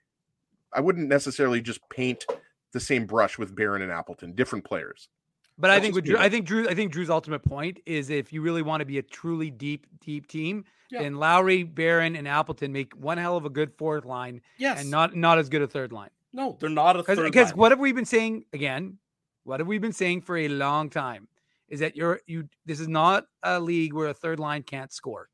I 0.74 0.82
wouldn't 0.82 1.08
necessarily 1.08 1.62
just 1.62 1.80
paint 1.90 2.26
the 2.72 2.80
same 2.80 3.06
brush 3.06 3.38
with 3.38 3.56
Barron 3.56 3.82
and 3.84 3.92
Appleton, 3.92 4.34
different 4.34 4.66
players. 4.66 5.10
But 5.58 5.70
I 5.70 5.80
think 5.80 5.94
just 5.94 5.96
what 5.98 6.04
me, 6.06 6.10
Drew. 6.10 6.20
I 6.20 6.30
think 6.30 6.46
Drew, 6.48 6.68
I 6.68 6.74
think 6.74 6.92
Drew's 6.92 7.12
ultimate 7.12 7.44
point 7.44 7.80
is 7.86 8.10
if 8.10 8.34
you 8.34 8.42
really 8.42 8.64
want 8.64 8.82
to 8.82 8.86
be 8.86 8.98
a 8.98 9.04
truly 9.04 9.52
deep, 9.52 9.86
deep 10.04 10.28
team, 10.28 10.66
Yeah. 10.90 11.04
then 11.04 11.18
Lowry, 11.18 11.62
Barron, 11.64 12.16
and 12.16 12.28
Appleton 12.28 12.74
make 12.74 12.94
one 12.96 13.20
hell 13.20 13.38
of 13.38 13.46
a 13.46 13.50
good 13.52 13.72
fourth 13.78 14.06
line 14.06 14.42
Yes. 14.58 14.82
and 14.82 14.90
not 14.90 15.16
not 15.16 15.38
as 15.38 15.50
good 15.50 15.62
a 15.62 15.68
third 15.68 15.92
line. 15.94 16.10
no, 16.34 16.58
they're 16.60 16.70
not 16.70 16.96
a 16.98 17.04
third 17.04 17.20
Because 17.32 17.50
line. 17.52 17.58
what 17.60 17.72
have 17.72 17.80
we 17.80 17.92
been 17.92 18.06
saying 18.06 18.46
again? 18.54 18.98
What 19.44 19.60
have 19.60 19.68
we 19.68 19.78
been 19.78 19.94
saying 19.94 20.22
for 20.22 20.36
a 20.38 20.48
long 20.48 20.90
time? 20.90 21.28
Is 21.70 21.80
that 21.80 21.96
you're 21.96 22.20
you? 22.28 22.48
This 22.66 22.80
is 22.80 22.88
not 22.88 23.26
a 23.44 23.60
league 23.60 23.94
where 23.94 24.10
a 24.10 24.14
third 24.14 24.40
line 24.40 24.64
can't 24.64 24.92
score, 24.92 25.30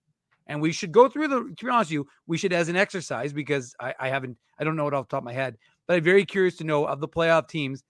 and 0.48 0.62
we 0.62 0.72
should 0.72 0.92
go 0.92 1.10
through 1.10 1.28
the. 1.28 1.54
To 1.58 1.66
be 1.66 1.72
honest 1.72 1.90
with 1.90 1.94
you, 1.94 2.08
we 2.28 2.38
should 2.38 2.54
as 2.54 2.70
an 2.70 2.76
exercise 2.76 3.34
because 3.34 3.76
I, 3.80 3.94
I 4.00 4.10
haven't, 4.10 4.38
I 4.60 4.64
don't 4.64 4.76
know 4.76 4.88
it 4.88 4.94
off 4.94 5.08
the 5.08 5.12
top 5.12 5.22
of 5.22 5.26
my 5.26 5.34
head, 5.34 5.58
but 5.88 5.98
I'm 5.98 6.04
very 6.04 6.26
curious 6.26 6.56
to 6.58 6.64
know 6.64 6.86
of 6.86 7.00
the 7.00 7.08
playoff 7.08 7.48
teams, 7.48 7.84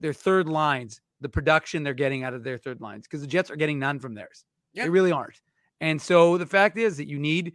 their 0.00 0.12
third 0.12 0.48
lines, 0.48 1.00
the 1.20 1.28
production 1.28 1.82
they're 1.82 1.94
getting 1.94 2.24
out 2.24 2.34
of 2.34 2.42
their 2.42 2.58
third 2.58 2.80
lines, 2.80 3.06
because 3.06 3.20
the 3.20 3.26
Jets 3.26 3.50
are 3.50 3.56
getting 3.56 3.78
none 3.78 4.00
from 4.00 4.14
theirs. 4.14 4.44
Yeah. 4.72 4.84
They 4.84 4.90
really 4.90 5.12
aren't. 5.12 5.40
And 5.80 6.00
so 6.00 6.38
the 6.38 6.46
fact 6.46 6.78
is 6.78 6.96
that 6.96 7.08
you 7.08 7.18
need, 7.18 7.54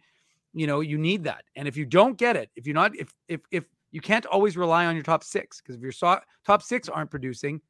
you 0.54 0.68
know, 0.68 0.82
you 0.82 0.98
need 0.98 1.24
that. 1.24 1.44
And 1.56 1.68
if 1.68 1.76
you 1.76 1.86
don't 1.86 2.18
get 2.18 2.36
it, 2.36 2.50
if 2.56 2.68
you're 2.68 2.76
not, 2.76 2.96
if 2.96 3.14
if 3.28 3.42
if 3.52 3.66
you 3.92 4.00
can't 4.00 4.26
always 4.28 4.56
rely 4.56 4.86
on 4.86 4.96
your 4.96 5.04
top 5.04 5.24
six, 5.24 5.60
because 5.60 5.76
if 5.76 5.82
your 5.82 5.92
so- 5.92 6.22
top 6.46 6.62
six 6.62 6.88
aren't 6.88 7.12
producing, 7.12 7.62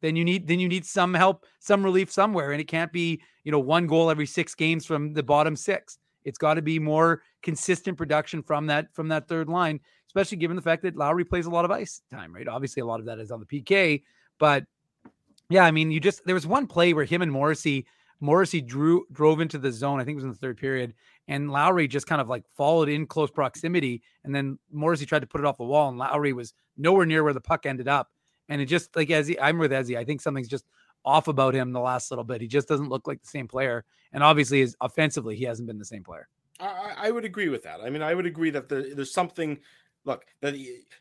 then 0.00 0.16
you 0.16 0.24
need 0.24 0.46
then 0.46 0.60
you 0.60 0.68
need 0.68 0.84
some 0.84 1.14
help, 1.14 1.46
some 1.58 1.84
relief 1.84 2.10
somewhere, 2.10 2.52
and 2.52 2.60
it 2.60 2.68
can't 2.68 2.92
be 2.92 3.20
you 3.44 3.52
know 3.52 3.58
one 3.58 3.86
goal 3.86 4.10
every 4.10 4.26
six 4.26 4.54
games 4.54 4.86
from 4.86 5.12
the 5.12 5.22
bottom 5.22 5.56
six. 5.56 5.98
It's 6.24 6.38
got 6.38 6.54
to 6.54 6.62
be 6.62 6.78
more 6.78 7.22
consistent 7.42 7.96
production 7.96 8.42
from 8.42 8.66
that 8.66 8.92
from 8.94 9.08
that 9.08 9.28
third 9.28 9.48
line, 9.48 9.80
especially 10.06 10.38
given 10.38 10.56
the 10.56 10.62
fact 10.62 10.82
that 10.82 10.96
Lowry 10.96 11.24
plays 11.24 11.46
a 11.46 11.50
lot 11.50 11.64
of 11.64 11.70
ice 11.70 12.02
time, 12.10 12.34
right? 12.34 12.48
Obviously, 12.48 12.80
a 12.80 12.86
lot 12.86 13.00
of 13.00 13.06
that 13.06 13.18
is 13.18 13.30
on 13.30 13.40
the 13.40 13.46
PK, 13.46 14.02
but 14.38 14.64
yeah, 15.50 15.64
I 15.64 15.70
mean, 15.70 15.90
you 15.90 16.00
just 16.00 16.24
there 16.26 16.34
was 16.34 16.46
one 16.46 16.66
play 16.66 16.92
where 16.92 17.04
him 17.04 17.22
and 17.22 17.32
Morrissey 17.32 17.86
Morrissey 18.20 18.60
drew 18.60 19.06
drove 19.12 19.40
into 19.40 19.58
the 19.58 19.72
zone. 19.72 20.00
I 20.00 20.04
think 20.04 20.14
it 20.14 20.16
was 20.16 20.24
in 20.24 20.30
the 20.30 20.36
third 20.36 20.58
period, 20.58 20.94
and 21.28 21.50
Lowry 21.50 21.88
just 21.88 22.06
kind 22.06 22.20
of 22.20 22.28
like 22.28 22.44
followed 22.56 22.88
in 22.88 23.06
close 23.06 23.30
proximity, 23.30 24.02
and 24.24 24.34
then 24.34 24.58
Morrissey 24.72 25.06
tried 25.06 25.20
to 25.20 25.26
put 25.26 25.40
it 25.40 25.46
off 25.46 25.56
the 25.56 25.64
wall, 25.64 25.88
and 25.88 25.98
Lowry 25.98 26.32
was 26.32 26.52
nowhere 26.76 27.06
near 27.06 27.22
where 27.22 27.32
the 27.32 27.40
puck 27.40 27.66
ended 27.66 27.88
up. 27.88 28.10
And 28.48 28.60
it 28.60 28.66
just 28.66 28.94
like 28.96 29.10
as 29.10 29.30
I'm 29.40 29.58
with 29.58 29.72
Ezzy, 29.72 29.96
I 29.96 30.04
think 30.04 30.20
something's 30.20 30.48
just 30.48 30.64
off 31.04 31.28
about 31.28 31.54
him 31.54 31.72
the 31.72 31.80
last 31.80 32.10
little 32.10 32.24
bit. 32.24 32.40
He 32.40 32.48
just 32.48 32.68
doesn't 32.68 32.88
look 32.88 33.06
like 33.06 33.20
the 33.20 33.28
same 33.28 33.48
player, 33.48 33.84
and 34.12 34.22
obviously, 34.22 34.60
is 34.60 34.76
offensively, 34.80 35.36
he 35.36 35.44
hasn't 35.44 35.68
been 35.68 35.78
the 35.78 35.84
same 35.84 36.04
player. 36.04 36.28
I, 36.60 36.94
I 36.98 37.10
would 37.10 37.24
agree 37.24 37.48
with 37.48 37.62
that. 37.64 37.80
I 37.80 37.90
mean, 37.90 38.02
I 38.02 38.14
would 38.14 38.26
agree 38.26 38.50
that 38.50 38.68
there, 38.68 38.94
there's 38.94 39.12
something 39.12 39.58
look 40.04 40.24
that 40.40 40.54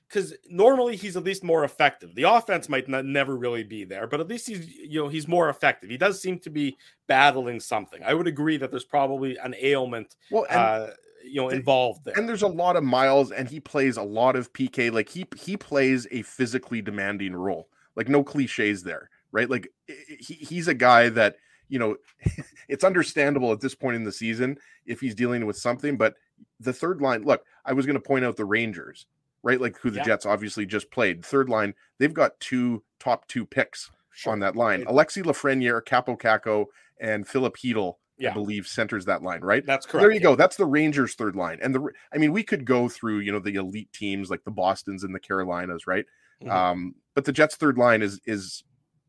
because 0.08 0.34
normally 0.50 0.96
he's 0.96 1.18
at 1.18 1.24
least 1.24 1.44
more 1.44 1.64
effective. 1.64 2.14
The 2.14 2.24
offense 2.24 2.70
might 2.70 2.88
not 2.88 3.06
never 3.06 3.36
really 3.36 3.64
be 3.64 3.84
there, 3.84 4.08
but 4.08 4.20
at 4.20 4.28
least 4.28 4.48
he's 4.48 4.68
you 4.76 5.02
know 5.02 5.08
he's 5.08 5.28
more 5.28 5.50
effective. 5.50 5.90
He 5.90 5.98
does 5.98 6.22
seem 6.22 6.40
to 6.40 6.50
be 6.50 6.78
battling 7.08 7.60
something. 7.60 8.04
I 8.04 8.14
would 8.14 8.28
agree 8.28 8.58
that 8.58 8.70
there's 8.70 8.86
probably 8.86 9.38
an 9.38 9.56
ailment. 9.60 10.16
Well, 10.30 10.46
and, 10.50 10.60
uh, 10.60 10.88
you 11.28 11.42
know, 11.42 11.50
involved 11.50 12.06
there. 12.06 12.14
And 12.18 12.28
there's 12.28 12.42
a 12.42 12.48
lot 12.48 12.76
of 12.76 12.84
miles, 12.84 13.32
and 13.32 13.48
he 13.48 13.60
plays 13.60 13.98
a 13.98 14.04
lot 14.04 14.36
of 14.36 14.52
PK. 14.54 14.92
Like 14.92 15.10
he 15.10 15.28
he 15.36 15.58
plays 15.58 16.08
a 16.12 16.22
physically 16.24 16.82
demanding 16.82 17.36
role. 17.36 17.70
Like 17.96 18.10
no 18.10 18.24
cliches 18.24 18.84
there, 18.84 19.10
right? 19.32 19.50
Like 19.50 19.68
he, 19.88 20.34
he's 20.36 20.68
a 20.68 20.74
guy 20.74 21.10
that 21.10 21.38
you 21.70 21.80
know 21.80 21.98
it's 22.68 22.84
understandable 22.84 23.52
at 23.52 23.62
this 23.62 23.76
point 23.76 23.96
in 23.96 24.04
the 24.04 24.12
season 24.12 24.58
if 24.86 25.00
he's 25.00 25.16
dealing 25.16 25.46
with 25.46 25.58
something, 25.58 25.98
but 25.98 26.16
the 26.60 26.74
third 26.74 27.02
line, 27.02 27.24
look, 27.24 27.44
I 27.66 27.74
was 27.74 27.86
going 27.86 27.96
to 27.96 28.02
point 28.02 28.26
out 28.26 28.36
the 28.36 28.46
Rangers, 28.46 29.06
right? 29.44 29.60
Like 29.60 29.78
who 29.78 29.90
the 29.90 29.98
yeah. 29.98 30.06
Jets 30.06 30.26
obviously 30.26 30.66
just 30.66 30.92
played. 30.92 31.26
Third 31.26 31.50
line, 31.50 31.74
they've 31.98 32.14
got 32.14 32.40
two 32.40 32.84
top 33.00 33.28
two 33.28 33.46
picks 33.46 33.92
sure. 34.12 34.34
on 34.34 34.40
that 34.40 34.56
line. 34.56 34.86
Alexi 34.86 35.24
Lafreniere, 35.24 35.82
Kaapo 35.84 36.20
Kakko, 36.20 36.66
and 37.00 37.28
Filip 37.28 37.58
Chytil, 37.58 37.96
yeah. 38.18 38.32
I 38.32 38.34
believe, 38.34 38.68
centers 38.68 39.06
that 39.06 39.22
line, 39.22 39.42
right? 39.42 39.66
That's 39.66 39.86
correct. 39.86 40.04
There 40.04 40.12
you 40.12 40.20
yeah. 40.20 40.24
go. 40.24 40.36
That's 40.36 40.56
the 40.56 40.66
Rangers 40.66 41.16
third 41.16 41.36
line. 41.36 41.60
And 41.62 41.74
the 41.74 41.88
I 42.14 42.18
mean, 42.18 42.32
we 42.32 42.44
could 42.44 42.66
go 42.66 42.90
through, 42.90 43.20
you 43.20 43.32
know, 43.32 43.40
the 43.40 43.56
elite 43.56 43.92
teams 43.94 44.30
like 44.30 44.44
the 44.44 44.52
Bostons 44.52 45.04
and 45.04 45.14
the 45.14 45.20
Carolinas, 45.20 45.88
right? 45.88 46.06
Mm-hmm. 46.42 46.52
Um, 46.52 46.96
but 47.14 47.26
the 47.26 47.32
Jets 47.32 47.56
third 47.56 47.78
line 47.78 48.02
is 48.02 48.20
is 48.26 48.64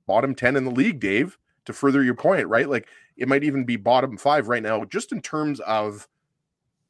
bottom 0.07 0.35
10 0.35 0.57
in 0.57 0.65
the 0.65 0.71
league, 0.71 1.01
Dave, 1.01 1.39
to 1.67 1.73
further 1.73 2.03
your 2.03 2.15
point, 2.15 2.49
right? 2.49 2.69
Like 2.69 2.89
it 3.17 3.29
might 3.29 3.45
even 3.45 3.65
be 3.65 3.77
bottom 3.77 4.17
five 4.17 4.49
right 4.49 4.63
now, 4.63 4.85
just 4.85 5.13
in 5.13 5.21
terms 5.21 5.61
of 5.61 6.09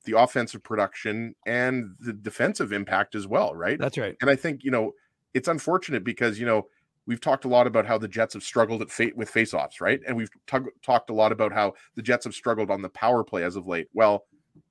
the 0.05 0.19
offensive 0.19 0.63
production 0.63 1.35
and 1.47 1.95
the 2.01 2.13
defensive 2.13 2.73
impact 2.73 3.15
as 3.15 3.27
well, 3.27 3.55
right? 3.55 3.79
That's 3.79 3.99
right. 3.99 4.17
And 4.21 4.31
I 4.31 4.37
think, 4.37 4.65
you 4.65 4.71
know, 4.71 4.93
it's 5.35 5.49
unfortunate 5.49 6.05
because, 6.05 6.39
you 6.39 6.47
know, 6.47 6.69
we've 7.09 7.21
talked 7.21 7.47
a 7.47 7.49
lot 7.49 7.67
about 7.67 7.87
how 7.87 7.99
the 7.99 8.07
Jets 8.07 8.35
have 8.35 8.43
struggled 8.45 8.83
at 8.83 8.91
fate 8.91 9.17
with 9.17 9.33
faceoffs, 9.33 9.81
right? 9.81 10.01
And 10.07 10.15
we've 10.17 10.31
t- 10.47 10.59
talked 10.83 11.11
a 11.11 11.15
lot 11.15 11.33
about 11.33 11.53
how 11.53 11.73
the 11.97 12.03
Jets 12.03 12.27
have 12.27 12.35
struggled 12.35 12.71
on 12.71 12.83
the 12.83 12.91
power 12.91 13.25
play 13.25 13.43
as 13.43 13.57
of 13.57 13.67
late. 13.67 13.89
Well, 13.95 14.27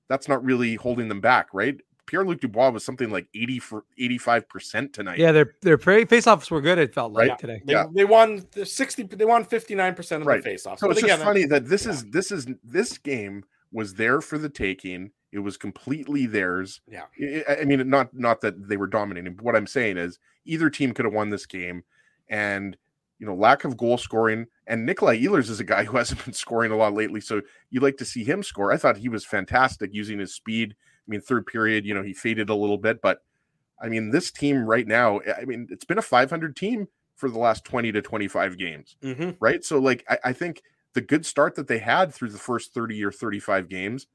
that's 0.08 0.30
not 0.30 0.46
really 0.46 0.76
holding 0.76 1.10
them 1.10 1.20
back, 1.20 1.48
right? 1.52 1.76
Pierre 2.06 2.24
Luc 2.24 2.40
Dubois 2.40 2.70
was 2.70 2.86
something 2.86 3.10
like 3.10 3.28
80 3.34 3.60
for 3.60 3.84
85% 4.00 4.94
tonight. 4.94 5.18
Yeah, 5.18 5.34
their 5.34 5.56
their 5.62 5.78
faceoffs 5.78 6.50
were 6.50 6.62
good, 6.62 6.78
it 6.78 6.94
felt 6.94 7.12
like 7.12 7.32
right? 7.32 7.40
today. 7.40 7.62
They, 7.66 7.74
yeah. 7.74 7.86
they 7.92 8.06
won 8.06 8.46
60 8.64 9.04
they 9.04 9.26
won 9.26 9.44
59% 9.44 10.22
of 10.22 10.26
right. 10.26 10.42
the 10.42 10.50
faceoffs. 10.52 10.80
So 10.80 10.88
but 10.88 10.92
it's 10.92 11.00
again, 11.00 11.18
just 11.18 11.24
funny 11.24 11.46
that 11.46 11.68
this 11.68 11.86
yeah. 11.86 11.92
is 11.92 12.06
this 12.06 12.32
is 12.32 12.48
this 12.64 12.98
game 12.98 13.44
was 13.74 13.96
there 13.96 14.22
for 14.22 14.38
the 14.38 14.48
taking. 14.48 15.12
It 15.34 15.40
was 15.40 15.58
completely 15.58 16.28
theirs. 16.28 16.80
Yeah. 16.88 17.04
I 17.50 17.66
mean, 17.66 17.90
not 17.90 18.14
not 18.14 18.40
that 18.42 18.70
they 18.70 18.78
were 18.78 18.88
dominating, 18.88 19.34
but 19.34 19.44
what 19.44 19.56
I'm 19.58 19.68
saying 19.68 19.98
is 19.98 20.20
either 20.46 20.70
team 20.70 20.94
could 20.94 21.04
have 21.04 21.14
won 21.14 21.30
this 21.30 21.46
game. 21.46 21.84
And 22.30 22.78
you 23.20 23.26
know, 23.26 23.36
lack 23.36 23.64
of 23.64 23.78
goal 23.78 23.98
scoring. 23.98 24.46
And 24.68 24.86
Nikolai 24.86 25.20
Ehlers 25.20 25.50
is 25.50 25.60
a 25.60 25.64
guy 25.64 25.84
who 25.86 25.98
hasn't 25.98 26.24
been 26.24 26.34
scoring 26.34 26.72
a 26.72 26.76
lot 26.76 26.94
lately. 26.94 27.22
So 27.22 27.42
you 27.70 27.80
like 27.80 27.98
to 27.98 28.06
see 28.06 28.24
him 28.24 28.44
score. 28.44 28.72
I 28.72 28.78
thought 28.78 28.98
he 28.98 29.10
was 29.10 29.26
fantastic 29.26 29.92
using 29.94 30.20
his 30.20 30.36
speed. 30.36 30.76
I 30.80 31.10
mean, 31.10 31.22
third 31.22 31.46
period, 31.46 31.86
you 31.86 31.94
know, 31.94 32.04
he 32.04 32.14
faded 32.14 32.50
a 32.50 32.56
little 32.56 32.78
bit, 32.78 33.02
but 33.02 33.24
I 33.82 33.88
mean, 33.88 34.12
this 34.12 34.32
team 34.32 34.66
right 34.66 34.86
now, 34.86 35.22
I 35.40 35.46
mean, 35.46 35.68
it's 35.70 35.86
been 35.86 35.98
a 35.98 36.04
500 36.04 36.56
team 36.56 36.88
for 37.16 37.30
the 37.30 37.40
last 37.40 37.64
20 37.64 37.92
to 37.94 38.02
25 38.02 38.58
games, 38.58 38.98
mm-hmm. 39.02 39.32
right? 39.40 39.64
So, 39.64 39.80
like, 39.80 40.04
I, 40.10 40.18
I 40.26 40.34
think 40.34 40.62
the 40.94 41.02
good 41.02 41.26
start 41.26 41.56
that 41.56 41.68
they 41.68 41.80
had 41.80 42.14
through 42.14 42.30
the 42.30 42.38
first 42.38 42.74
30 42.74 43.04
or 43.04 43.12
35 43.12 43.70
games 43.70 44.08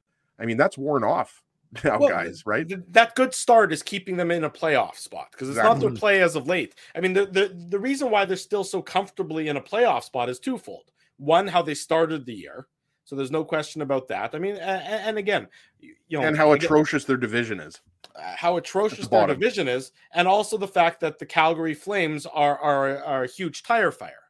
I 0.42 0.46
mean, 0.46 0.56
that's 0.56 0.76
worn 0.76 1.04
off 1.04 1.42
now, 1.84 1.98
well, 1.98 2.10
guys, 2.10 2.44
right? 2.44 2.68
Th- 2.68 2.80
that 2.88 3.14
good 3.14 3.32
start 3.32 3.72
is 3.72 3.82
keeping 3.82 4.16
them 4.16 4.30
in 4.30 4.44
a 4.44 4.50
playoff 4.50 4.96
spot 4.96 5.28
because 5.30 5.48
it's 5.48 5.56
exactly. 5.56 5.80
not 5.80 5.80
their 5.80 5.98
play 5.98 6.22
as 6.22 6.36
of 6.36 6.46
late. 6.46 6.74
I 6.94 7.00
mean, 7.00 7.14
the, 7.14 7.26
the 7.26 7.66
the 7.70 7.78
reason 7.78 8.10
why 8.10 8.24
they're 8.24 8.36
still 8.36 8.64
so 8.64 8.82
comfortably 8.82 9.48
in 9.48 9.56
a 9.56 9.60
playoff 9.60 10.04
spot 10.04 10.28
is 10.28 10.38
twofold. 10.38 10.90
One, 11.16 11.46
how 11.46 11.62
they 11.62 11.74
started 11.74 12.26
the 12.26 12.34
year. 12.34 12.66
So 13.04 13.16
there's 13.16 13.30
no 13.30 13.44
question 13.44 13.82
about 13.82 14.08
that. 14.08 14.34
I 14.34 14.38
mean, 14.38 14.56
and, 14.56 14.82
and 14.82 15.18
again, 15.18 15.48
you 15.80 15.94
know, 16.10 16.22
and 16.22 16.36
how 16.36 16.52
atrocious 16.52 17.04
their 17.04 17.16
division 17.16 17.58
is. 17.58 17.80
Uh, 18.14 18.34
how 18.36 18.56
atrocious 18.58 19.08
the 19.08 19.16
their 19.16 19.26
division 19.28 19.66
is, 19.66 19.92
and 20.14 20.28
also 20.28 20.58
the 20.58 20.68
fact 20.68 21.00
that 21.00 21.18
the 21.18 21.26
Calgary 21.26 21.74
Flames 21.74 22.26
are 22.26 22.58
are, 22.58 23.02
are 23.02 23.24
a 23.24 23.28
huge 23.28 23.62
tire 23.62 23.90
fire. 23.90 24.21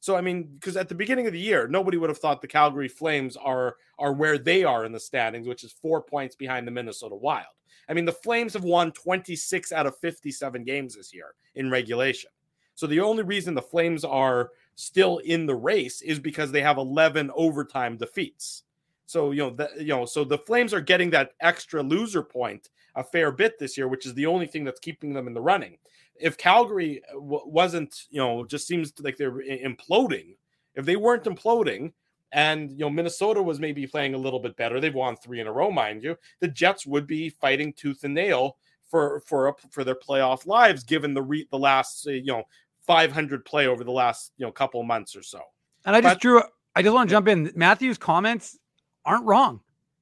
So 0.00 0.16
I 0.16 0.20
mean, 0.20 0.44
because 0.54 0.76
at 0.76 0.88
the 0.88 0.94
beginning 0.94 1.26
of 1.26 1.32
the 1.32 1.40
year, 1.40 1.66
nobody 1.66 1.96
would 1.96 2.10
have 2.10 2.18
thought 2.18 2.40
the 2.40 2.48
Calgary 2.48 2.88
Flames 2.88 3.36
are 3.36 3.76
are 3.98 4.12
where 4.12 4.38
they 4.38 4.64
are 4.64 4.84
in 4.84 4.92
the 4.92 5.00
standings, 5.00 5.48
which 5.48 5.64
is 5.64 5.72
four 5.72 6.02
points 6.02 6.36
behind 6.36 6.66
the 6.66 6.72
Minnesota 6.72 7.16
Wild. 7.16 7.46
I 7.88 7.94
mean, 7.94 8.04
the 8.04 8.12
Flames 8.12 8.52
have 8.52 8.64
won 8.64 8.92
26 8.92 9.72
out 9.72 9.86
of 9.86 9.96
57 9.98 10.62
games 10.64 10.94
this 10.94 11.14
year 11.14 11.34
in 11.54 11.70
regulation. 11.70 12.30
So 12.74 12.86
the 12.86 13.00
only 13.00 13.24
reason 13.24 13.54
the 13.54 13.62
Flames 13.62 14.04
are 14.04 14.50
still 14.76 15.18
in 15.18 15.46
the 15.46 15.56
race 15.56 16.00
is 16.02 16.20
because 16.20 16.52
they 16.52 16.62
have 16.62 16.78
11 16.78 17.30
overtime 17.34 17.96
defeats. 17.96 18.62
So 19.06 19.32
you 19.32 19.38
know 19.38 19.50
that 19.50 19.80
you 19.80 19.88
know, 19.88 20.04
so 20.04 20.22
the 20.22 20.38
Flames 20.38 20.72
are 20.72 20.80
getting 20.80 21.10
that 21.10 21.32
extra 21.40 21.82
loser 21.82 22.22
point 22.22 22.68
a 22.94 23.02
fair 23.02 23.32
bit 23.32 23.58
this 23.58 23.76
year, 23.76 23.88
which 23.88 24.06
is 24.06 24.14
the 24.14 24.26
only 24.26 24.46
thing 24.46 24.64
that's 24.64 24.80
keeping 24.80 25.12
them 25.12 25.26
in 25.26 25.34
the 25.34 25.40
running 25.40 25.78
if 26.20 26.36
Calgary 26.36 27.02
uh, 27.08 27.14
w- 27.14 27.42
wasn't, 27.46 28.04
you 28.10 28.18
know, 28.18 28.44
just 28.44 28.66
seems 28.66 28.92
like 29.00 29.16
they're 29.16 29.42
imploding. 29.42 30.36
If 30.74 30.84
they 30.84 30.96
weren't 30.96 31.24
imploding, 31.24 31.92
and 32.32 32.70
you 32.72 32.78
know 32.80 32.90
Minnesota 32.90 33.42
was 33.42 33.58
maybe 33.58 33.86
playing 33.86 34.14
a 34.14 34.18
little 34.18 34.38
bit 34.38 34.56
better, 34.56 34.80
they've 34.80 34.94
won 34.94 35.16
three 35.16 35.40
in 35.40 35.46
a 35.46 35.52
row, 35.52 35.70
mind 35.70 36.02
you. 36.02 36.16
The 36.40 36.48
Jets 36.48 36.86
would 36.86 37.06
be 37.06 37.30
fighting 37.30 37.72
tooth 37.72 38.04
and 38.04 38.14
nail 38.14 38.56
for 38.86 39.20
for 39.26 39.48
a, 39.48 39.54
for 39.70 39.84
their 39.84 39.94
playoff 39.94 40.46
lives, 40.46 40.84
given 40.84 41.14
the 41.14 41.22
re, 41.22 41.46
the 41.50 41.58
last 41.58 42.06
you 42.06 42.24
know 42.24 42.44
500 42.86 43.44
play 43.44 43.66
over 43.66 43.84
the 43.84 43.92
last 43.92 44.32
you 44.36 44.46
know 44.46 44.52
couple 44.52 44.82
months 44.82 45.16
or 45.16 45.22
so. 45.22 45.40
And 45.84 45.96
I 45.96 46.00
just 46.00 46.16
but, 46.16 46.20
drew. 46.20 46.42
I 46.76 46.82
just 46.82 46.94
want 46.94 47.08
to 47.08 47.14
jump 47.14 47.28
in. 47.28 47.50
Matthew's 47.54 47.98
comments 47.98 48.58
aren't 49.04 49.24
wrong. 49.24 49.60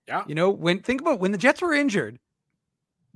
Yeah. 0.08 0.24
You 0.26 0.34
know, 0.34 0.50
when 0.50 0.80
think 0.80 1.00
about 1.00 1.20
when 1.20 1.32
the 1.32 1.38
Jets 1.38 1.62
were 1.62 1.72
injured, 1.74 2.18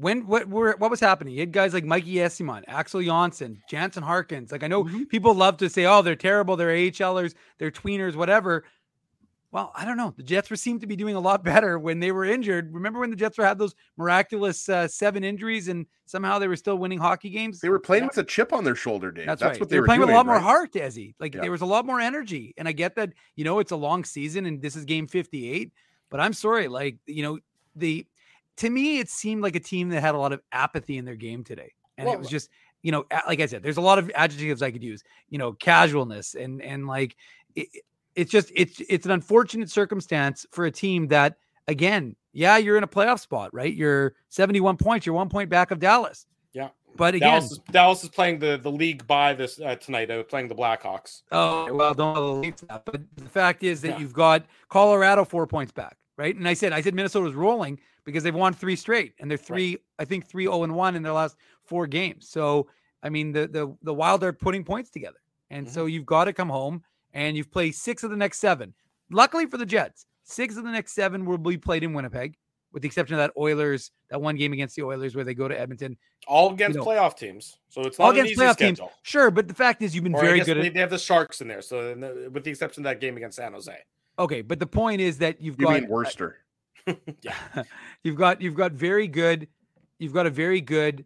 when 0.00 0.26
what 0.26 0.48
were 0.48 0.74
what 0.78 0.90
was 0.90 1.00
happening? 1.00 1.34
You 1.34 1.40
had 1.40 1.52
guys 1.52 1.74
like 1.74 1.84
Mikey 1.84 2.14
Eyssimont, 2.14 2.64
Axel 2.66 3.00
Jonsson, 3.00 3.58
Jansen 3.68 4.02
Harkins. 4.02 4.50
Like 4.50 4.62
I 4.62 4.66
know 4.66 4.84
mm-hmm. 4.84 5.04
people 5.04 5.34
love 5.34 5.58
to 5.58 5.68
say, 5.68 5.84
"Oh, 5.84 6.02
they're 6.02 6.16
terrible, 6.16 6.56
they're 6.56 6.70
AHLers, 6.70 7.34
they're 7.58 7.70
tweeners, 7.70 8.16
whatever." 8.16 8.64
Well, 9.52 9.72
I 9.74 9.84
don't 9.84 9.96
know. 9.96 10.14
The 10.16 10.22
Jets 10.22 10.48
were 10.48 10.54
seemed 10.54 10.80
to 10.82 10.86
be 10.86 10.94
doing 10.94 11.16
a 11.16 11.20
lot 11.20 11.42
better 11.52 11.78
when 11.78 12.00
they 12.00 12.12
were 12.12 12.24
injured. 12.24 12.72
Remember 12.72 13.00
when 13.00 13.10
the 13.10 13.16
Jets 13.16 13.36
were 13.36 13.44
had 13.44 13.58
those 13.58 13.74
miraculous 13.96 14.68
uh, 14.68 14.88
seven 14.88 15.24
injuries 15.24 15.68
and 15.68 15.86
somehow 16.06 16.38
they 16.38 16.48
were 16.48 16.56
still 16.56 16.76
winning 16.76 17.00
hockey 17.00 17.30
games? 17.30 17.60
They 17.60 17.68
were 17.68 17.80
playing 17.80 18.04
yeah. 18.04 18.08
with 18.08 18.18
a 18.18 18.24
chip 18.24 18.52
on 18.52 18.64
their 18.64 18.76
shoulder, 18.76 19.10
Dave. 19.10 19.26
That's, 19.26 19.40
That's 19.40 19.54
right. 19.54 19.60
what 19.60 19.68
they, 19.68 19.76
they 19.76 19.80
were, 19.80 19.86
playing 19.86 20.00
doing, 20.00 20.08
with 20.08 20.14
a 20.14 20.16
lot 20.16 20.26
right? 20.26 20.34
more 20.34 20.40
heart, 20.40 20.72
Desi. 20.72 21.14
Like 21.18 21.34
yeah. 21.34 21.40
there 21.42 21.50
was 21.50 21.62
a 21.62 21.66
lot 21.66 21.84
more 21.84 22.00
energy. 22.00 22.54
And 22.56 22.68
I 22.68 22.72
get 22.72 22.94
that, 22.94 23.12
you 23.34 23.44
know, 23.44 23.58
it's 23.58 23.72
a 23.72 23.76
long 23.76 24.04
season 24.04 24.46
and 24.46 24.62
this 24.62 24.76
is 24.76 24.84
game 24.84 25.08
58, 25.08 25.72
but 26.10 26.20
I'm 26.20 26.32
sorry, 26.32 26.68
like, 26.68 26.96
you 27.06 27.24
know, 27.24 27.38
the 27.74 28.06
to 28.60 28.68
me, 28.68 28.98
it 28.98 29.08
seemed 29.08 29.42
like 29.42 29.56
a 29.56 29.60
team 29.60 29.88
that 29.88 30.02
had 30.02 30.14
a 30.14 30.18
lot 30.18 30.32
of 30.32 30.42
apathy 30.52 30.98
in 30.98 31.06
their 31.06 31.16
game 31.16 31.42
today. 31.42 31.72
And 31.96 32.06
well, 32.06 32.14
it 32.14 32.18
was 32.18 32.28
just, 32.28 32.50
you 32.82 32.92
know, 32.92 33.06
like 33.26 33.40
I 33.40 33.46
said, 33.46 33.62
there's 33.62 33.78
a 33.78 33.82
lot 33.82 33.98
of 33.98 34.10
adjectives 34.14 34.60
I 34.60 34.70
could 34.70 34.82
use, 34.82 35.02
you 35.30 35.38
know, 35.38 35.54
casualness 35.54 36.34
and, 36.34 36.60
and 36.60 36.86
like, 36.86 37.16
it, 37.56 37.68
it's 38.14 38.30
just, 38.30 38.52
it's, 38.54 38.82
it's 38.86 39.06
an 39.06 39.12
unfortunate 39.12 39.70
circumstance 39.70 40.44
for 40.50 40.66
a 40.66 40.70
team 40.70 41.06
that, 41.08 41.38
again, 41.68 42.16
yeah, 42.34 42.58
you're 42.58 42.76
in 42.76 42.84
a 42.84 42.88
playoff 42.88 43.20
spot, 43.20 43.52
right? 43.54 43.72
You're 43.72 44.14
71 44.28 44.76
points, 44.76 45.06
you're 45.06 45.14
one 45.14 45.30
point 45.30 45.48
back 45.48 45.70
of 45.70 45.78
Dallas. 45.78 46.26
Yeah. 46.52 46.68
But 46.96 47.14
again, 47.14 47.30
Dallas 47.30 47.52
is, 47.52 47.58
Dallas 47.70 48.04
is 48.04 48.10
playing 48.10 48.40
the, 48.40 48.60
the 48.62 48.70
league 48.70 49.06
by 49.06 49.32
this 49.32 49.58
uh, 49.58 49.76
tonight. 49.76 50.08
They're 50.08 50.22
playing 50.22 50.48
the 50.48 50.54
Blackhawks. 50.54 51.22
Oh, 51.32 51.72
well, 51.72 51.94
don't 51.94 52.14
believe 52.14 52.56
that. 52.68 52.84
But 52.84 53.00
the 53.16 53.28
fact 53.30 53.62
is 53.62 53.80
that 53.82 53.92
yeah. 53.92 53.98
you've 54.00 54.12
got 54.12 54.44
Colorado 54.68 55.24
four 55.24 55.46
points 55.46 55.72
back, 55.72 55.96
right? 56.18 56.36
And 56.36 56.46
I 56.46 56.52
said, 56.52 56.74
I 56.74 56.82
said 56.82 56.94
Minnesota's 56.94 57.34
rolling 57.34 57.78
because 58.04 58.22
they've 58.22 58.34
won 58.34 58.52
three 58.52 58.76
straight 58.76 59.14
and 59.18 59.30
they're 59.30 59.38
three, 59.38 59.70
right. 59.70 59.80
I 59.98 60.04
think 60.04 60.26
three 60.26 60.44
zero 60.44 60.64
and 60.64 60.74
one 60.74 60.96
in 60.96 61.02
their 61.02 61.12
last 61.12 61.36
four 61.64 61.86
games. 61.86 62.28
So 62.28 62.68
I 63.02 63.08
mean, 63.08 63.32
the 63.32 63.46
the 63.46 63.76
the 63.82 63.94
Wild 63.94 64.22
are 64.24 64.32
putting 64.32 64.64
points 64.64 64.90
together, 64.90 65.20
and 65.50 65.66
mm-hmm. 65.66 65.74
so 65.74 65.86
you've 65.86 66.06
got 66.06 66.24
to 66.24 66.32
come 66.32 66.48
home 66.48 66.82
and 67.12 67.36
you've 67.36 67.50
played 67.50 67.74
six 67.74 68.02
of 68.02 68.10
the 68.10 68.16
next 68.16 68.38
seven. 68.38 68.74
Luckily 69.10 69.46
for 69.46 69.56
the 69.56 69.66
Jets, 69.66 70.06
Six 70.30 70.56
of 70.56 70.62
the 70.62 70.70
next 70.70 70.92
seven 70.92 71.24
will 71.24 71.38
be 71.38 71.58
played 71.58 71.82
in 71.82 71.92
Winnipeg, 71.92 72.36
with 72.72 72.82
the 72.82 72.86
exception 72.86 73.14
of 73.14 73.18
that 73.18 73.32
Oilers, 73.36 73.90
that 74.10 74.20
one 74.20 74.36
game 74.36 74.52
against 74.52 74.76
the 74.76 74.82
Oilers 74.82 75.16
where 75.16 75.24
they 75.24 75.34
go 75.34 75.48
to 75.48 75.58
Edmonton. 75.58 75.96
All 76.28 76.52
against 76.52 76.78
know, 76.78 76.84
playoff 76.84 77.16
teams, 77.16 77.58
so 77.68 77.82
it's 77.82 77.98
not 77.98 78.04
All 78.04 78.10
an 78.10 78.18
against 78.18 78.32
easy 78.32 78.40
playoff 78.40 78.52
schedule. 78.52 78.86
teams. 78.86 78.98
Sure, 79.02 79.32
but 79.32 79.48
the 79.48 79.54
fact 79.54 79.82
is, 79.82 79.92
you've 79.92 80.04
been 80.04 80.14
Or 80.14 80.20
very 80.20 80.38
good 80.40 80.56
they, 80.56 80.68
at. 80.68 80.74
they 80.74 80.80
have 80.80 80.90
the 80.90 80.98
Sharks 80.98 81.40
in 81.40 81.48
there, 81.48 81.62
so 81.62 81.90
in 81.90 82.00
the- 82.00 82.30
with 82.32 82.44
the 82.44 82.50
exception 82.50 82.82
of 82.82 82.84
that 82.84 83.00
game 83.00 83.16
against 83.16 83.36
San 83.36 83.52
Jose. 83.52 83.76
Okay, 84.20 84.40
but 84.42 84.60
the 84.60 84.66
point 84.68 85.00
is 85.00 85.18
that 85.18 85.40
you've 85.40 85.58
You 85.58 85.66
got 85.66 85.80
mean 85.80 85.88
Worcester? 85.88 86.36
yeah, 87.22 87.34
you've 88.02 88.16
got 88.16 88.40
you've 88.40 88.54
got 88.54 88.72
very 88.72 89.06
good 89.08 89.48
you've 89.98 90.12
got 90.14 90.26
a 90.26 90.30
very 90.30 90.60
good 90.60 91.04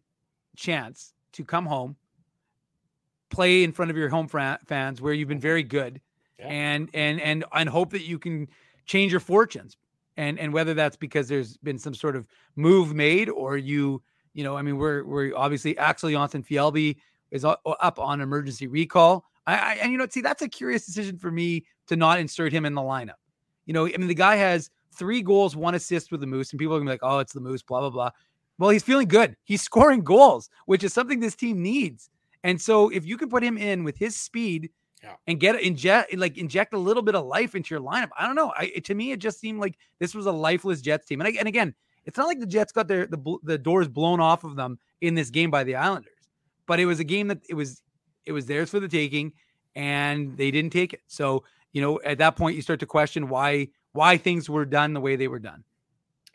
chance 0.56 1.12
to 1.32 1.44
come 1.44 1.66
home 1.66 1.96
play 3.30 3.64
in 3.64 3.72
front 3.72 3.90
of 3.90 3.96
your 3.96 4.08
home 4.08 4.28
fra- 4.28 4.58
fans 4.66 5.00
where 5.00 5.12
you've 5.12 5.28
been 5.28 5.40
very 5.40 5.62
good 5.62 6.00
Yeah. 6.38 6.46
and 6.48 6.88
and 6.94 7.20
and 7.20 7.44
and 7.52 7.68
hope 7.68 7.90
that 7.90 8.02
you 8.02 8.18
can 8.18 8.48
change 8.86 9.10
your 9.12 9.20
fortunes. 9.20 9.76
And 10.16 10.38
and 10.38 10.52
whether 10.52 10.74
that's 10.74 10.96
because 10.96 11.26
there's 11.28 11.56
been 11.56 11.78
some 11.78 11.94
sort 11.94 12.14
of 12.14 12.28
move 12.54 12.94
made 12.94 13.28
or 13.28 13.56
you 13.56 14.00
you 14.32 14.44
know 14.44 14.56
i 14.56 14.62
mean 14.62 14.76
we're 14.76 15.02
we're 15.04 15.34
obviously 15.36 15.76
axel 15.78 16.08
Jonsson-Fjallby 16.10 16.96
is 17.32 17.44
up 17.44 17.98
on 17.98 18.20
emergency 18.20 18.68
recall. 18.68 19.24
I, 19.46 19.54
I 19.56 19.72
and 19.82 19.90
you 19.90 19.98
know 19.98 20.06
see 20.08 20.20
that's 20.20 20.42
a 20.42 20.48
curious 20.48 20.86
decision 20.86 21.18
for 21.18 21.32
me 21.32 21.64
to 21.88 21.96
not 21.96 22.20
insert 22.20 22.52
him 22.52 22.64
in 22.64 22.74
the 22.74 22.80
lineup. 22.80 23.18
You 23.66 23.74
know 23.74 23.86
i 23.86 23.96
mean 23.96 24.06
the 24.06 24.14
guy 24.14 24.36
has 24.36 24.70
three 24.94 25.22
goals 25.22 25.56
one 25.56 25.74
assist 25.74 26.10
with 26.10 26.20
the 26.20 26.26
moose 26.26 26.50
and 26.52 26.58
people 26.58 26.74
are 26.74 26.78
gonna 26.78 26.88
be 26.88 26.94
like 26.94 27.00
oh 27.02 27.18
it's 27.18 27.32
the 27.32 27.40
moose 27.40 27.62
blah 27.62 27.80
blah 27.80 27.90
blah 27.90 28.10
well 28.58 28.70
he's 28.70 28.82
feeling 28.82 29.08
good 29.08 29.36
he's 29.44 29.62
scoring 29.70 30.02
goals 30.02 30.48
which 30.66 30.84
is 30.84 30.92
something 30.92 31.20
this 31.20 31.36
team 31.36 31.62
needs 31.62 32.10
and 32.42 32.60
so 32.60 32.88
if 32.90 33.04
you 33.06 33.16
can 33.16 33.28
put 33.28 33.42
him 33.42 33.56
in 33.58 33.84
with 33.84 33.96
his 33.96 34.14
speed 34.16 34.70
Yeah. 35.02 35.16
and 35.26 35.40
get 35.40 35.60
inject 35.60 36.16
like 36.16 36.36
inject 36.38 36.74
a 36.74 36.78
little 36.78 37.02
bit 37.02 37.14
of 37.14 37.24
life 37.26 37.54
into 37.54 37.74
your 37.74 37.82
lineup, 37.82 38.10
I 38.18 38.26
don't 38.26 38.36
know. 38.36 38.52
I 38.56 38.66
to 38.84 38.94
me 38.94 39.12
it 39.12 39.18
just 39.18 39.38
seemed 39.40 39.60
like 39.60 39.76
this 39.98 40.14
was 40.14 40.26
a 40.26 40.32
lifeless 40.32 40.80
Jets 40.80 41.06
team. 41.06 41.20
And, 41.20 41.28
I, 41.28 41.32
and 41.38 41.48
again, 41.48 41.74
it's 42.06 42.18
not 42.18 42.26
like 42.26 42.40
the 42.40 42.46
Jets 42.46 42.72
got 42.72 42.86
their 42.88 43.06
the 43.06 43.18
the 43.42 43.58
doors 43.58 43.88
blown 43.88 44.20
off 44.20 44.44
of 44.44 44.56
them 44.56 44.78
in 45.00 45.14
this 45.14 45.30
game 45.30 45.50
by 45.50 45.64
the 45.64 45.74
Islanders, 45.74 46.28
but 46.66 46.80
it 46.80 46.86
was 46.86 47.00
a 47.00 47.04
game 47.04 47.28
that 47.28 47.40
it 47.48 47.54
was 47.54 47.82
it 48.26 48.32
was 48.32 48.44
theirs 48.46 48.70
for 48.70 48.80
the 48.80 48.88
taking, 48.88 49.32
and 49.74 50.36
they 50.36 50.50
didn't 50.50 50.72
take 50.72 50.92
it. 50.92 51.02
So 51.06 51.44
you 51.72 51.80
know 51.82 52.00
at 52.04 52.18
that 52.18 52.36
point 52.36 52.56
you 52.56 52.62
start 52.62 52.80
to 52.80 52.86
question 52.86 53.28
why 53.28 53.68
why 53.94 54.18
things 54.18 54.50
were 54.50 54.66
done 54.66 54.92
the 54.92 55.00
way 55.00 55.16
they 55.16 55.28
were 55.28 55.40
done. 55.40 55.64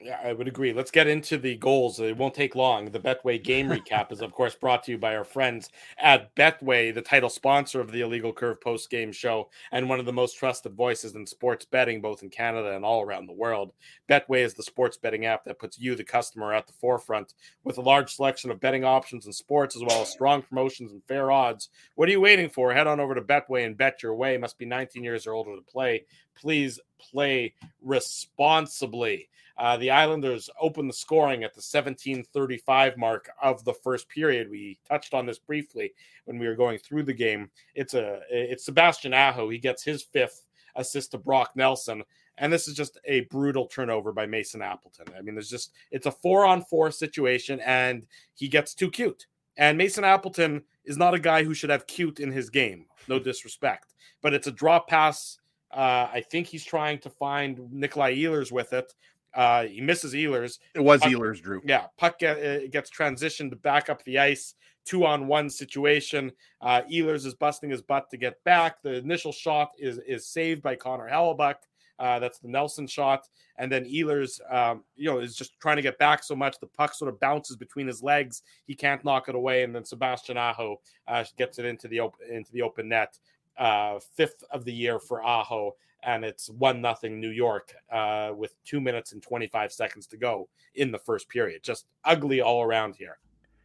Yeah, 0.02 0.18
I 0.24 0.32
would 0.32 0.48
agree. 0.48 0.72
Let's 0.72 0.92
get 0.92 1.08
into 1.08 1.38
the 1.38 1.58
goals. 1.58 2.00
It 2.00 2.16
won't 2.16 2.34
take 2.34 2.56
long. 2.56 2.90
The 2.90 3.02
Betway 3.02 3.44
game 3.44 3.68
recap 3.70 4.14
is, 4.14 4.22
of 4.22 4.32
course, 4.32 4.56
brought 4.56 4.82
to 4.86 4.92
you 4.92 4.98
by 4.98 5.18
our 5.18 5.26
friends 5.26 5.70
at 5.98 6.34
Betway, 6.36 6.94
the 6.94 7.02
title 7.02 7.30
sponsor 7.30 7.82
of 7.82 7.92
the 7.92 8.00
Illegal 8.00 8.32
Curve 8.32 8.62
post 8.62 8.90
game 8.90 9.12
show 9.12 9.50
and 9.74 9.90
one 9.90 10.00
of 10.00 10.06
the 10.06 10.14
most 10.14 10.38
trusted 10.38 10.74
voices 10.74 11.16
in 11.16 11.26
sports 11.26 11.66
betting, 11.66 12.00
both 12.00 12.24
in 12.24 12.30
Canada 12.30 12.78
and 12.78 12.86
all 12.86 13.02
around 13.02 13.26
the 13.26 13.34
world. 13.34 13.74
Betway 14.08 14.40
is 14.40 14.54
the 14.54 14.64
sports 14.64 14.96
betting 14.96 15.26
app 15.26 15.44
that 15.44 15.60
puts 15.60 15.78
you, 15.78 15.96
the 15.96 16.04
customer, 16.06 16.54
at 16.54 16.66
the 16.66 16.74
forefront 16.74 17.34
with 17.66 17.78
a 17.78 17.82
large 17.82 18.16
selection 18.16 18.52
of 18.52 18.62
betting 18.62 18.86
options 18.86 19.26
in 19.26 19.34
sports, 19.34 19.76
as 19.76 19.84
well 19.84 20.02
as 20.02 20.10
strong 20.10 20.42
promotions 20.42 20.94
and 20.94 21.04
fair 21.10 21.30
odds. 21.30 21.68
What 21.96 22.08
are 22.08 22.14
you 22.14 22.22
waiting 22.22 22.50
for? 22.50 22.74
Head 22.74 22.88
on 22.88 23.02
over 23.02 23.16
to 23.16 23.22
Betway 23.22 23.66
and 23.66 23.76
bet 23.76 24.02
your 24.02 24.16
way. 24.16 24.38
Must 24.38 24.58
be 24.58 24.66
19 24.66 25.04
years 25.04 25.28
or 25.28 25.34
older 25.34 25.58
to 25.58 25.62
play. 25.62 26.06
Please 26.36 26.80
play 27.00 27.54
responsibly. 27.82 29.28
Uh, 29.60 29.76
the 29.76 29.92
Islanders 29.92 30.50
open 30.62 30.88
the 30.88 30.94
scoring 30.94 31.44
at 31.44 31.54
the 31.54 31.62
17:35 31.62 32.96
mark 32.96 33.30
of 33.42 33.66
the 33.66 33.74
first 33.74 34.08
period. 34.08 34.50
We 34.50 34.80
touched 34.88 35.14
on 35.14 35.26
this 35.26 35.38
briefly 35.38 35.94
when 36.24 36.40
we 36.40 36.48
were 36.48 36.56
going 36.56 36.80
through 36.80 37.04
the 37.04 37.14
game. 37.14 37.52
It's 37.76 37.94
a 37.94 38.22
it's 38.30 38.64
Sebastian 38.64 39.14
Aho. 39.14 39.50
He 39.50 39.58
gets 39.58 39.84
his 39.84 40.02
fifth 40.02 40.46
assist 40.78 41.12
to 41.12 41.18
Brock 41.18 41.52
Nelson, 41.56 42.04
and 42.38 42.54
this 42.54 42.70
is 42.70 42.74
just 42.74 42.98
a 43.04 43.22
brutal 43.26 43.66
turnover 43.66 44.14
by 44.14 44.26
Mason 44.26 44.62
Appleton. 44.62 45.08
I 45.18 45.22
mean, 45.22 45.36
there's 45.36 45.50
just 45.50 45.74
it's 45.92 46.06
a 46.06 46.12
four 46.12 46.46
on 46.46 46.64
four 46.64 46.90
situation, 46.90 47.60
and 47.60 48.08
he 48.36 48.48
gets 48.48 48.74
too 48.74 48.90
cute. 48.90 49.28
And 49.58 49.78
Mason 49.78 50.06
Appleton 50.06 50.64
is 50.86 50.96
not 50.96 51.14
a 51.14 51.20
guy 51.20 51.44
who 51.44 51.54
should 51.54 51.70
have 51.70 51.86
cute 51.86 52.22
in 52.22 52.32
his 52.32 52.50
game. 52.50 52.86
No 53.10 53.20
disrespect, 53.20 53.94
but 54.22 54.34
it's 54.34 54.48
a 54.48 54.54
drop 54.54 54.88
pass. 54.88 55.38
Uh, 55.70 56.08
I 56.12 56.24
think 56.32 56.48
he's 56.48 56.64
trying 56.64 57.00
to 57.00 57.10
find 57.10 57.60
Nikolai 57.74 58.16
Ehlers 58.16 58.54
with 58.54 58.72
it. 58.72 58.94
Uh, 59.34 59.66
he 59.66 59.82
misses 59.82 60.14
Ehlers. 60.14 60.60
It 60.74 60.82
was 60.82 61.02
Puck- 61.02 61.12
Ehlers, 61.12 61.42
Drew. 61.42 61.62
Yeah, 61.66 61.86
puck 61.98 62.20
get, 62.20 62.38
uh, 62.38 62.68
gets 62.68 62.90
transitioned 62.90 63.62
back 63.62 63.90
up 63.90 64.04
the 64.04 64.18
ice, 64.18 64.56
two 64.86 65.06
on 65.06 65.28
one 65.28 65.50
situation. 65.50 66.32
Uh, 66.62 66.82
Ehlers 66.92 67.26
is 67.26 67.36
busting 67.36 67.70
his 67.70 67.82
butt 67.82 68.10
to 68.10 68.18
get 68.18 68.44
back. 68.44 68.82
The 68.82 68.96
initial 68.96 69.32
shot 69.32 69.72
is 69.78 70.00
is 70.00 70.28
saved 70.28 70.62
by 70.62 70.76
Connor 70.76 71.10
Hellebuyck. 71.10 71.56
Uh, 72.00 72.18
that's 72.18 72.40
the 72.40 72.48
Nelson 72.48 72.88
shot, 72.88 73.28
and 73.58 73.70
then 73.70 73.84
Ehlers, 73.84 74.40
um, 74.54 74.86
you 74.96 75.12
know, 75.12 75.20
is 75.20 75.36
just 75.36 75.60
trying 75.60 75.76
to 75.76 75.82
get 75.82 75.98
back 76.00 76.24
so 76.24 76.34
much 76.34 76.58
the 76.60 76.66
puck 76.66 76.94
sort 76.94 77.10
of 77.10 77.20
bounces 77.20 77.58
between 77.58 77.88
his 77.88 78.02
legs. 78.02 78.42
He 78.66 78.74
can't 78.74 79.04
knock 79.04 79.28
it 79.28 79.36
away, 79.36 79.64
and 79.64 79.76
then 79.76 79.84
Sebastian 79.84 80.38
Aho 80.38 80.80
uh, 81.10 81.26
gets 81.38 81.60
it 81.60 81.66
into 81.66 81.90
the 81.90 82.00
open 82.00 82.26
into 82.32 82.52
the 82.54 82.62
open 82.62 82.88
net. 82.88 83.20
Uh, 83.58 84.00
fifth 84.16 84.42
of 84.52 84.64
the 84.64 84.72
year 84.72 84.98
for 85.00 85.22
Aho, 85.22 85.76
and 86.04 86.24
it's 86.24 86.50
one 86.50 86.82
nothing 86.82 87.20
New 87.20 87.30
York 87.30 87.74
uh, 87.92 88.32
with 88.36 88.54
two 88.64 88.80
minutes 88.80 89.12
and 89.12 89.22
twenty 89.22 89.48
five 89.48 89.72
seconds 89.72 90.08
to 90.08 90.18
go 90.18 90.50
in 90.76 90.92
the 90.92 91.00
first 91.00 91.30
period. 91.30 91.64
Just 91.64 91.88
ugly 92.06 92.42
all 92.42 92.64
around 92.64 92.96
here. 92.96 93.20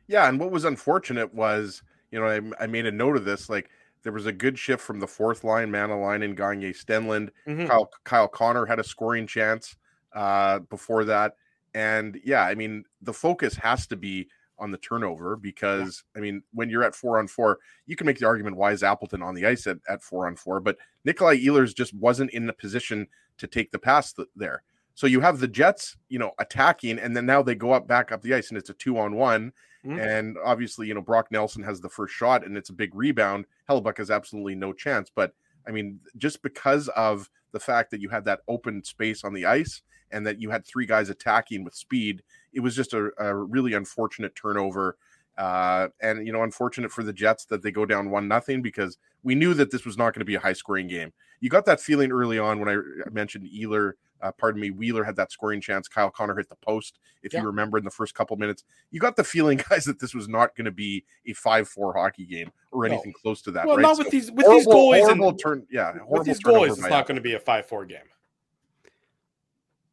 Yeah, 0.06 0.28
and 0.28 0.38
what 0.38 0.50
was 0.50 0.64
unfortunate 0.64 1.32
was, 1.32 1.82
you 2.10 2.20
know, 2.20 2.26
I, 2.26 2.64
I 2.64 2.66
made 2.66 2.86
a 2.86 2.92
note 2.92 3.16
of 3.16 3.24
this. 3.24 3.48
Like 3.48 3.70
there 4.02 4.12
was 4.12 4.26
a 4.26 4.32
good 4.32 4.58
shift 4.58 4.82
from 4.82 5.00
the 5.00 5.06
fourth 5.06 5.44
line, 5.44 5.70
Mäenalanen, 5.70 6.36
Gagne, 6.36 6.72
Stenlund. 6.72 7.30
Mhm. 7.46 7.66
Kyle 7.66 7.90
Kyle 8.04 8.28
Connor 8.28 8.66
had 8.66 8.78
a 8.78 8.84
scoring 8.84 9.26
chance 9.26 9.76
uh, 10.14 10.58
before 10.58 11.04
that, 11.04 11.36
and 11.74 12.20
yeah, 12.24 12.42
I 12.42 12.54
mean 12.54 12.84
the 13.02 13.14
focus 13.14 13.54
has 13.56 13.86
to 13.88 13.96
be 13.96 14.28
on 14.58 14.70
the 14.70 14.78
turnover 14.78 15.36
because 15.36 16.04
I 16.16 16.20
mean 16.20 16.42
when 16.52 16.70
you're 16.70 16.84
at 16.84 16.94
four 16.94 17.18
on 17.18 17.28
four, 17.28 17.58
you 17.86 17.96
can 17.96 18.06
make 18.06 18.18
the 18.18 18.26
argument 18.26 18.56
why 18.56 18.72
is 18.72 18.82
Appleton 18.82 19.22
on 19.22 19.34
the 19.34 19.46
ice 19.46 19.66
at, 19.66 19.78
at 19.88 20.02
four 20.02 20.26
on 20.26 20.36
four, 20.36 20.60
but 20.60 20.76
Nikolai 21.04 21.38
Ehlers 21.38 21.74
just 21.74 21.94
wasn't 21.94 22.30
in 22.30 22.46
the 22.46 22.52
position 22.52 23.06
to 23.38 23.46
take 23.46 23.72
the 23.72 23.78
pass 23.78 24.12
th- 24.12 24.28
there. 24.36 24.62
So 24.94 25.06
you 25.08 25.20
have 25.20 25.40
the 25.40 25.48
Jets, 25.48 25.96
you 26.08 26.18
know, 26.20 26.32
attacking, 26.38 26.98
and 26.98 27.16
then 27.16 27.26
now 27.26 27.42
they 27.42 27.56
go 27.56 27.72
up 27.72 27.88
back 27.88 28.12
up 28.12 28.22
the 28.22 28.34
ice, 28.34 28.48
and 28.50 28.58
it's 28.58 28.70
a 28.70 28.74
two 28.74 28.96
on 28.98 29.16
one. 29.16 29.52
Mhm. 29.84 30.00
And 30.00 30.36
obviously, 30.44 30.86
you 30.86 30.94
know, 30.94 31.02
Brock 31.02 31.30
Nelson 31.30 31.62
has 31.64 31.80
the 31.80 31.88
first 31.90 32.14
shot, 32.14 32.46
and 32.46 32.56
it's 32.56 32.70
a 32.70 32.74
big 32.74 32.94
rebound. 32.94 33.46
Hellebuyck 33.68 33.98
has 33.98 34.10
absolutely 34.10 34.54
no 34.54 34.72
chance. 34.72 35.10
But 35.14 35.34
I 35.66 35.70
mean, 35.70 36.00
just 36.16 36.42
because 36.42 36.88
of 36.88 37.30
the 37.52 37.60
fact 37.60 37.90
that 37.90 38.00
you 38.00 38.08
had 38.08 38.24
that 38.24 38.40
open 38.48 38.82
space 38.84 39.24
on 39.24 39.32
the 39.32 39.46
ice 39.46 39.82
and 40.10 40.26
that 40.26 40.40
you 40.40 40.50
had 40.50 40.66
three 40.66 40.86
guys 40.86 41.08
attacking 41.08 41.64
with 41.64 41.74
speed, 41.74 42.22
it 42.52 42.60
was 42.60 42.76
just 42.76 42.92
a, 42.92 43.10
a 43.18 43.34
really 43.34 43.74
unfortunate 43.74 44.34
turnover. 44.36 44.96
Uh, 45.36 45.88
and 46.00 46.26
you 46.26 46.32
know, 46.32 46.42
unfortunate 46.42 46.92
for 46.92 47.02
the 47.02 47.12
Jets 47.12 47.44
that 47.46 47.62
they 47.62 47.72
go 47.72 47.84
down 47.84 48.10
one 48.10 48.28
nothing 48.28 48.62
because 48.62 48.98
we 49.24 49.34
knew 49.34 49.54
that 49.54 49.70
this 49.70 49.84
was 49.84 49.98
not 49.98 50.14
going 50.14 50.20
to 50.20 50.24
be 50.24 50.36
a 50.36 50.40
high 50.40 50.52
scoring 50.52 50.86
game. 50.86 51.12
You 51.40 51.50
got 51.50 51.64
that 51.66 51.80
feeling 51.80 52.12
early 52.12 52.38
on 52.38 52.60
when 52.60 52.68
I 52.68 52.76
mentioned 53.10 53.48
Ealer, 53.52 53.94
uh, 54.22 54.32
pardon 54.32 54.60
me, 54.60 54.70
Wheeler 54.70 55.04
had 55.04 55.16
that 55.16 55.30
scoring 55.32 55.60
chance. 55.60 55.86
Kyle 55.88 56.10
Connor 56.10 56.36
hit 56.36 56.48
the 56.48 56.56
post. 56.56 56.98
If 57.22 57.32
Yeah. 57.32 57.40
you 57.40 57.46
remember 57.46 57.76
in 57.78 57.84
the 57.84 57.90
first 57.90 58.14
couple 58.14 58.36
minutes, 58.36 58.64
you 58.90 59.00
got 59.00 59.16
the 59.16 59.24
feeling, 59.24 59.58
guys, 59.70 59.84
that 59.84 59.98
this 60.00 60.14
was 60.14 60.28
not 60.28 60.54
going 60.56 60.64
to 60.66 60.70
be 60.70 61.04
a 61.26 61.32
five-four 61.34 61.94
hockey 61.94 62.24
game 62.26 62.50
or 62.70 62.86
No. 62.86 62.94
anything 62.94 63.12
close 63.12 63.42
to 63.42 63.50
that. 63.52 63.66
Well, 63.66 63.76
right? 63.76 63.82
not 63.82 63.96
So 63.96 64.04
with 64.04 64.12
these 64.12 64.30
with 64.30 64.46
these 64.46 64.64
horrible- 64.64 64.72
goalies 64.92 65.00
horrible 65.02 65.28
and 65.30 65.38
turn. 65.40 65.66
Yeah, 65.70 65.92
with 65.92 66.02
horrible 66.02 66.24
these 66.24 66.42
goalies, 66.42 66.70
it's 66.70 66.80
not 66.80 67.06
going 67.06 67.16
to 67.16 67.22
be 67.22 67.34
a 67.34 67.40
five 67.40 67.66
four 67.66 67.84
game. 67.84 67.98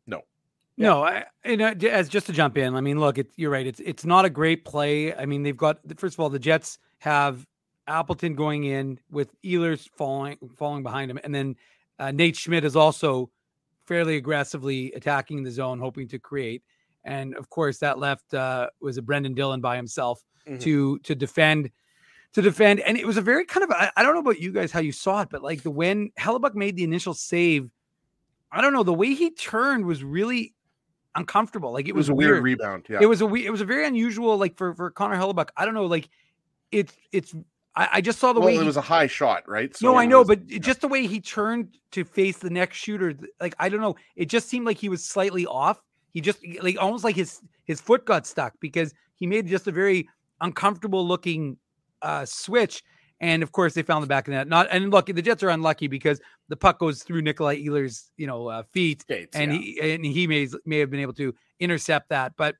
No, 0.07 0.21
No, 0.77 1.03
I, 1.03 1.25
and 1.43 1.79
j- 1.79 1.89
as 1.89 2.09
just 2.09 2.25
to 2.27 2.33
jump 2.33 2.57
in, 2.57 2.75
I 2.75 2.81
mean, 2.81 2.99
look, 2.99 3.17
it's 3.17 3.33
you're 3.37 3.51
right. 3.51 3.65
It's 3.67 3.79
it's 3.81 4.05
not 4.05 4.25
a 4.25 4.29
great 4.29 4.65
play. 4.65 5.13
I 5.13 5.25
mean, 5.25 5.43
they've 5.43 5.55
got 5.57 5.79
first 5.97 6.15
of 6.15 6.19
all, 6.19 6.29
the 6.29 6.39
Jets 6.39 6.79
have 6.99 7.45
Appleton 7.87 8.35
going 8.35 8.63
in 8.65 8.99
with 9.11 9.33
Ehlers 9.43 9.87
falling 9.97 10.37
falling 10.57 10.83
behind 10.83 11.11
him, 11.11 11.19
and 11.23 11.33
then 11.33 11.55
uh, 11.99 12.11
Nate 12.11 12.35
Schmidt 12.35 12.63
is 12.65 12.75
also 12.75 13.29
fairly 13.85 14.15
aggressively 14.17 14.91
attacking 14.93 15.43
the 15.43 15.51
zone, 15.51 15.79
hoping 15.79 16.07
to 16.09 16.19
create. 16.19 16.63
And 17.03 17.35
of 17.35 17.49
course, 17.49 17.77
that 17.79 17.97
left 17.99 18.33
uh, 18.33 18.69
was 18.79 18.97
a 18.97 19.01
Brendan 19.01 19.33
Dillon 19.33 19.61
by 19.61 19.75
himself 19.75 20.23
Mhm. 20.47 20.59
to 20.61 20.99
to 20.99 21.15
defend 21.15 21.69
to 22.33 22.41
defend. 22.41 22.79
And 22.81 22.97
it 22.97 23.05
was 23.05 23.17
a 23.17 23.21
very 23.21 23.45
kind 23.45 23.63
of 23.63 23.71
I, 23.71 23.91
I 23.97 24.03
don't 24.03 24.13
know 24.13 24.21
about 24.21 24.39
you 24.39 24.51
guys 24.51 24.71
how 24.71 24.79
you 24.79 24.91
saw 24.91 25.21
it, 25.21 25.29
but 25.31 25.41
like 25.43 25.63
the 25.63 25.71
when 25.71 26.11
Hellebuyck 26.19 26.55
made 26.55 26.75
the 26.75 26.83
initial 26.83 27.13
save, 27.13 27.69
I 28.51 28.61
don't 28.61 28.73
know 28.73 28.83
the 28.83 28.93
way 28.93 29.13
he 29.13 29.31
turned 29.31 29.85
was 29.85 30.03
really 30.03 30.53
uncomfortable. 31.15 31.71
Like 31.73 31.85
it, 31.85 31.89
It 31.89 31.95
was 31.95 32.09
a 32.09 32.15
weird, 32.15 32.41
rebound. 32.43 32.85
Yeah, 32.89 32.99
It 33.01 33.05
was 33.07 33.21
a 33.21 33.25
we- 33.25 33.45
it 33.45 33.49
was 33.51 33.61
a 33.61 33.65
very 33.65 33.85
unusual 33.85 34.37
like 34.37 34.55
for 34.57 34.73
for 34.75 34.89
Connor 34.91 35.15
Hellebuyck. 35.17 35.49
I 35.57 35.65
don't 35.65 35.73
know 35.73 35.85
like 35.87 36.07
it's 36.71 36.95
it's 37.11 37.35
I, 37.75 37.87
I 37.93 38.01
just 38.01 38.19
saw 38.19 38.33
the 38.33 38.39
well, 38.39 38.47
way 38.47 38.55
it 38.55 38.59
he- 38.61 38.65
was 38.65 38.77
a 38.77 38.81
high 38.81 39.07
shot, 39.07 39.47
right? 39.47 39.75
no, 39.81 39.95
I 39.95 40.05
know, 40.05 40.19
was- 40.19 40.27
but 40.27 40.39
it- 40.49 40.59
just 40.61 40.81
the 40.81 40.87
way 40.87 41.07
he 41.07 41.19
turned 41.21 41.77
to 41.91 42.03
face 42.03 42.37
the 42.37 42.49
next 42.49 42.77
shooter, 42.77 43.13
like 43.39 43.55
I 43.59 43.69
don't 43.69 43.81
know, 43.81 43.95
it 44.15 44.25
just 44.25 44.49
seemed 44.49 44.65
like 44.65 44.77
he 44.77 44.89
was 44.89 45.03
slightly 45.03 45.45
off. 45.45 45.81
He 46.13 46.19
just 46.21 46.39
like 46.61 46.77
almost 46.79 47.03
like 47.03 47.15
his 47.15 47.41
his 47.65 47.79
foot 47.79 48.05
got 48.05 48.27
stuck 48.27 48.53
because 48.59 48.93
he 49.15 49.25
made 49.27 49.47
just 49.47 49.67
a 49.67 49.71
very 49.71 50.09
uncomfortable 50.41 51.07
looking 51.07 51.57
uh 52.01 52.25
switch. 52.25 52.83
And 53.21 53.43
of 53.43 53.51
course, 53.51 53.75
they 53.75 53.83
found 53.83 54.03
the 54.03 54.07
back 54.07 54.27
of 54.27 54.33
that. 54.33 54.47
Not 54.47 54.67
and 54.71 54.89
look, 54.89 55.05
the 55.05 55.21
Jets 55.21 55.43
are 55.43 55.49
unlucky 55.49 55.87
because 55.87 56.19
the 56.49 56.57
puck 56.57 56.79
goes 56.79 57.03
through 57.03 57.21
Nikolai 57.21 57.63
Ehlers, 57.63 58.09
you 58.17 58.25
know, 58.27 58.47
uh, 58.47 58.63
feet, 58.63 59.05
and 59.33 59.53
yeah. 59.53 59.59
he 59.59 59.93
and 59.93 60.05
he 60.05 60.27
may 60.27 60.47
may 60.65 60.79
have 60.79 60.89
been 60.89 60.99
able 60.99 61.13
to 61.13 61.33
intercept 61.59 62.09
that. 62.09 62.33
But 62.35 62.55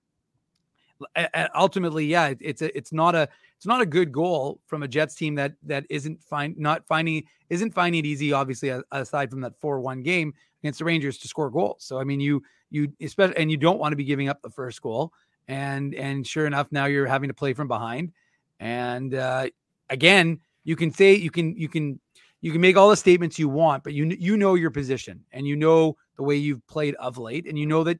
ultimately, 1.55 2.05
yeah, 2.05 2.33
it's 2.39 2.61
a, 2.61 2.75
it's 2.77 2.91
not 2.93 3.15
a 3.15 3.27
it's 3.57 3.65
not 3.65 3.81
a 3.81 3.85
good 3.85 4.11
goal 4.11 4.59
from 4.65 4.83
a 4.83 4.87
Jets 4.87 5.15
team 5.15 5.35
that 5.35 5.53
that 5.63 5.85
isn't 5.89 6.23
find 6.23 6.57
not 6.57 6.85
finding 6.87 7.23
isn't 7.49 7.73
finding 7.73 7.99
it 7.99 8.07
easy. 8.07 8.33
Obviously, 8.33 8.73
aside 8.91 9.29
from 9.29 9.41
that 9.41 9.59
four 9.59 9.79
one 9.79 10.01
game 10.01 10.33
against 10.61 10.79
the 10.79 10.85
Rangers 10.85 11.17
to 11.19 11.27
score 11.27 11.49
goals. 11.49 11.83
So 11.83 11.99
I 11.99 12.03
mean, 12.03 12.19
you 12.19 12.41
you 12.69 12.91
especially 13.01 13.37
and 13.37 13.51
you 13.51 13.57
don't 13.57 13.79
want 13.79 13.91
to 13.91 13.95
be 13.95 14.03
giving 14.03 14.29
up 14.29 14.41
the 14.41 14.49
first 14.49 14.81
goal. 14.81 15.13
And 15.47 15.93
and 15.95 16.25
sure 16.25 16.47
enough, 16.47 16.71
now 16.71 16.85
you're 16.85 17.07
having 17.07 17.29
to 17.29 17.33
play 17.33 17.53
from 17.53 17.67
behind. 17.67 18.11
And 18.59 19.13
uh, 19.13 19.47
again, 19.89 20.39
you 20.63 20.75
can 20.75 20.91
say 20.91 21.15
you 21.15 21.31
can 21.31 21.55
you 21.55 21.67
can 21.67 21.99
you 22.41 22.51
can 22.51 22.61
make 22.61 22.77
all 22.77 22.89
the 22.89 22.97
statements 22.97 23.37
you 23.37 23.49
want, 23.49 23.83
but 23.83 23.93
you 23.93 24.05
you 24.19 24.37
know 24.37 24.55
your 24.55 24.71
position 24.71 25.23
and 25.31 25.47
you 25.47 25.55
know 25.55 25.97
the 26.15 26.23
way 26.23 26.35
you've 26.35 26.65
played 26.67 26.95
of 26.95 27.17
late, 27.17 27.47
and 27.47 27.57
you 27.57 27.65
know 27.65 27.83
that 27.83 27.99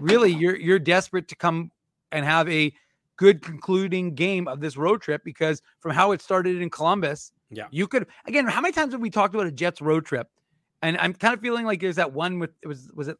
really 0.00 0.32
you're 0.32 0.56
you're 0.56 0.78
desperate 0.78 1.28
to 1.28 1.36
come 1.36 1.70
and 2.12 2.24
have 2.24 2.48
a 2.48 2.72
good 3.16 3.42
concluding 3.42 4.14
game 4.14 4.46
of 4.46 4.60
this 4.60 4.76
road 4.76 5.00
trip 5.00 5.22
because 5.24 5.62
from 5.80 5.92
how 5.92 6.12
it 6.12 6.20
started 6.20 6.60
in 6.60 6.70
Columbus, 6.70 7.32
Yeah. 7.50 7.66
you 7.70 7.86
could 7.86 8.06
again. 8.26 8.46
How 8.46 8.60
many 8.60 8.72
times 8.72 8.92
have 8.92 9.00
we 9.00 9.10
talked 9.10 9.34
about 9.34 9.46
a 9.46 9.52
Jets 9.52 9.80
road 9.80 10.04
trip? 10.04 10.28
And 10.82 10.98
I'm 10.98 11.14
kind 11.14 11.32
of 11.34 11.40
feeling 11.40 11.64
like 11.64 11.80
there's 11.80 11.96
that 11.96 12.12
one 12.12 12.38
with 12.38 12.50
it 12.62 12.68
was 12.68 12.90
was 12.94 13.08
it 13.08 13.16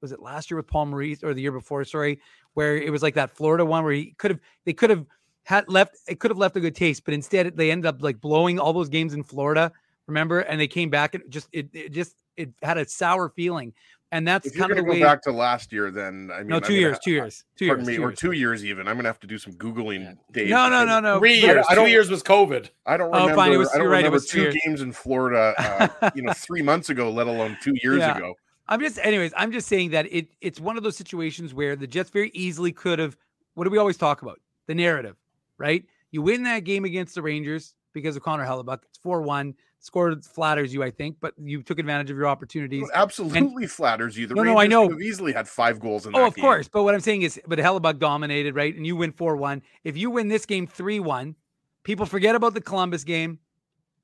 was 0.00 0.12
it 0.12 0.20
last 0.20 0.50
year 0.50 0.56
with 0.56 0.66
Paul 0.66 0.86
Maurice 0.86 1.24
or 1.24 1.34
the 1.34 1.40
year 1.42 1.52
before? 1.52 1.84
Sorry, 1.84 2.20
where 2.54 2.76
it 2.76 2.90
was 2.90 3.02
like 3.02 3.14
that 3.14 3.30
Florida 3.30 3.64
one 3.64 3.82
where 3.82 3.92
he 3.92 4.14
could 4.18 4.30
have 4.30 4.40
they 4.64 4.72
could 4.72 4.90
have 4.90 5.04
had 5.44 5.68
left 5.68 5.96
it 6.06 6.20
could 6.20 6.30
have 6.30 6.38
left 6.38 6.56
a 6.56 6.60
good 6.60 6.74
taste, 6.76 7.04
but 7.04 7.14
instead 7.14 7.56
they 7.56 7.70
ended 7.70 7.86
up 7.86 8.02
like 8.02 8.20
blowing 8.20 8.58
all 8.58 8.72
those 8.72 8.88
games 8.88 9.14
in 9.14 9.22
Florida. 9.24 9.72
Remember, 10.06 10.40
and 10.40 10.60
they 10.60 10.68
came 10.68 10.88
back 10.88 11.14
and 11.16 11.24
just 11.28 11.48
it, 11.52 11.68
it 11.72 11.92
just 11.92 12.14
it 12.36 12.50
had 12.62 12.78
a 12.78 12.88
sour 12.88 13.28
feeling, 13.30 13.72
and 14.12 14.26
that's 14.26 14.46
If 14.46 14.54
you're 14.54 14.60
kind 14.68 14.72
of 14.72 14.76
going 14.78 14.86
the 14.86 14.92
to 14.94 14.98
way. 15.00 15.00
go 15.00 15.06
back 15.12 15.22
to 15.22 15.32
last 15.32 15.72
year, 15.72 15.90
then 15.90 16.30
I 16.32 16.38
mean, 16.38 16.48
no, 16.48 16.56
I'm 16.56 16.62
two 16.62 16.68
gonna 16.68 16.78
years, 16.80 16.94
ha- 16.94 17.00
two 17.04 17.10
years, 17.10 17.44
two 17.56 17.66
Pardon 17.68 17.84
years, 17.84 17.88
me, 17.88 17.96
two 17.96 18.02
or 18.04 18.08
years. 18.10 18.18
two 18.18 18.32
years 18.32 18.64
even. 18.64 18.88
I'm 18.88 18.94
going 18.94 19.04
to 19.04 19.08
have 19.08 19.20
to 19.20 19.26
do 19.26 19.38
some 19.38 19.52
googling. 19.54 20.02
Yeah. 20.04 20.14
Dave, 20.32 20.48
No, 20.50 20.68
no, 20.68 20.84
no, 20.84 21.00
no. 21.00 21.18
Three 21.18 21.38
I 21.38 21.40
don't- 21.40 21.50
years. 21.56 21.66
I 21.68 21.74
Two 21.74 21.80
don't- 21.80 21.90
years 21.90 22.10
was 22.10 22.22
COVID. 22.22 22.70
I 22.86 22.96
don't 22.96 23.08
Oh, 23.08 23.18
remember. 23.20 23.34
fine, 23.34 23.52
it 23.52 23.56
was- 23.56 23.68
I 23.70 23.72
don't 23.78 23.82
you're 23.84 23.90
right, 23.90 23.96
it 23.98 24.08
remember 24.08 24.14
was 24.14 24.26
two 24.28 24.36
two 24.38 24.42
years. 24.42 24.56
games 24.64 24.80
in 24.82 24.92
Florida. 24.92 25.54
Uh, 26.00 26.10
you 26.14 26.22
know, 26.22 26.32
three 26.32 26.62
months 26.62 26.88
ago, 26.90 27.10
let 27.10 27.26
alone 27.26 27.56
two 27.62 27.74
years 27.82 27.98
Yeah. 27.98 28.16
ago. 28.16 28.34
I'm 28.68 28.80
just, 28.80 28.98
anyways, 29.00 29.32
I'm 29.36 29.52
just 29.52 29.68
saying 29.68 29.90
that 29.90 30.06
it 30.12 30.28
it's 30.40 30.58
one 30.60 30.76
of 30.76 30.82
those 30.82 30.96
situations 30.96 31.54
where 31.54 31.76
the 31.76 31.86
Jets 31.86 32.10
very 32.10 32.30
easily 32.34 32.72
could 32.72 32.98
have. 32.98 33.16
What 33.54 33.64
do 33.64 33.70
we 33.70 33.78
always 33.78 33.96
talk 33.96 34.22
about? 34.22 34.40
The 34.66 34.74
narrative, 34.74 35.16
right? 35.58 35.84
You 36.10 36.22
win 36.22 36.42
that 36.44 36.60
game 36.64 36.84
against 36.84 37.14
the 37.14 37.22
Rangers 37.22 37.74
because 37.92 38.16
of 38.16 38.22
Connor 38.22 38.44
Hellebuyck. 38.44 38.80
It's 38.88 38.98
four 38.98 39.22
one. 39.22 39.54
Score 39.86 40.16
flatters 40.20 40.74
you, 40.74 40.82
I 40.82 40.90
think, 40.90 41.16
but 41.20 41.32
you 41.40 41.62
took 41.62 41.78
advantage 41.78 42.10
of 42.10 42.16
your 42.16 42.26
opportunities. 42.26 42.82
It 42.82 42.90
absolutely 42.92 43.68
flatters 43.68 44.18
you. 44.18 44.26
The 44.26 44.34
No, 44.34 44.42
Rangers 44.42 44.54
no, 44.70 44.82
I 44.82 44.88
know. 44.88 44.98
easily 45.00 45.32
had 45.32 45.46
five 45.48 45.78
goals 45.78 46.06
in 46.06 46.16
Oh, 46.16 46.26
of 46.26 46.34
game. 46.34 46.42
course. 46.42 46.66
But 46.66 46.82
what 46.82 46.92
I'm 46.92 47.00
saying 47.00 47.22
is, 47.22 47.40
but 47.46 47.60
Hellebuyck 47.60 48.00
dominated, 48.00 48.56
right? 48.56 48.74
And 48.74 48.84
you 48.84 48.96
win 48.96 49.12
4 49.12 49.36
1. 49.36 49.62
If 49.84 49.96
you 49.96 50.10
win 50.10 50.26
this 50.26 50.44
game 50.44 50.66
3 50.66 50.98
1, 50.98 51.36
people 51.84 52.04
forget 52.04 52.34
about 52.34 52.52
the 52.54 52.60
Columbus 52.60 53.04
game. 53.04 53.38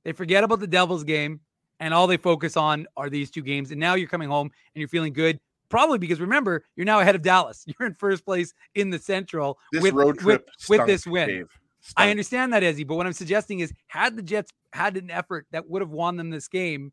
They 0.04 0.12
forget 0.12 0.44
about 0.44 0.60
the 0.60 0.68
Devils 0.68 1.02
game. 1.02 1.40
And 1.80 1.92
all 1.92 2.06
they 2.06 2.16
focus 2.16 2.56
on 2.56 2.86
are 2.96 3.10
these 3.10 3.28
two 3.28 3.42
games. 3.42 3.72
And 3.72 3.80
now 3.80 3.94
you're 3.94 4.06
coming 4.08 4.28
home 4.28 4.46
and 4.46 4.80
you're 4.80 4.86
feeling 4.88 5.12
good. 5.12 5.40
Probably 5.68 5.98
because 5.98 6.20
remember, 6.20 6.64
you're 6.76 6.86
now 6.86 7.00
ahead 7.00 7.16
of 7.16 7.22
Dallas. 7.22 7.64
You're 7.66 7.88
in 7.88 7.94
first 7.94 8.24
place 8.24 8.54
in 8.76 8.90
the 8.90 9.00
Central 9.00 9.58
This 9.72 9.82
with, 9.82 9.94
road 9.94 10.16
with, 10.16 10.18
trip 10.24 10.48
with 10.68 10.76
stunk, 10.76 10.86
this 10.86 11.06
win. 11.08 11.28
Dave. 11.28 11.58
I 11.96 12.10
understand 12.10 12.52
that, 12.52 12.62
Ezzy, 12.62 12.86
but 12.86 12.96
what 12.96 13.06
I'm 13.06 13.12
suggesting 13.12 13.60
is 13.60 13.72
had 13.88 14.16
the 14.16 14.22
Jets 14.22 14.52
had 14.72 14.96
an 14.96 15.10
effort 15.10 15.46
that 15.50 15.68
would 15.68 15.82
have 15.82 15.90
won 15.90 16.16
them 16.16 16.30
this 16.30 16.48
game, 16.48 16.92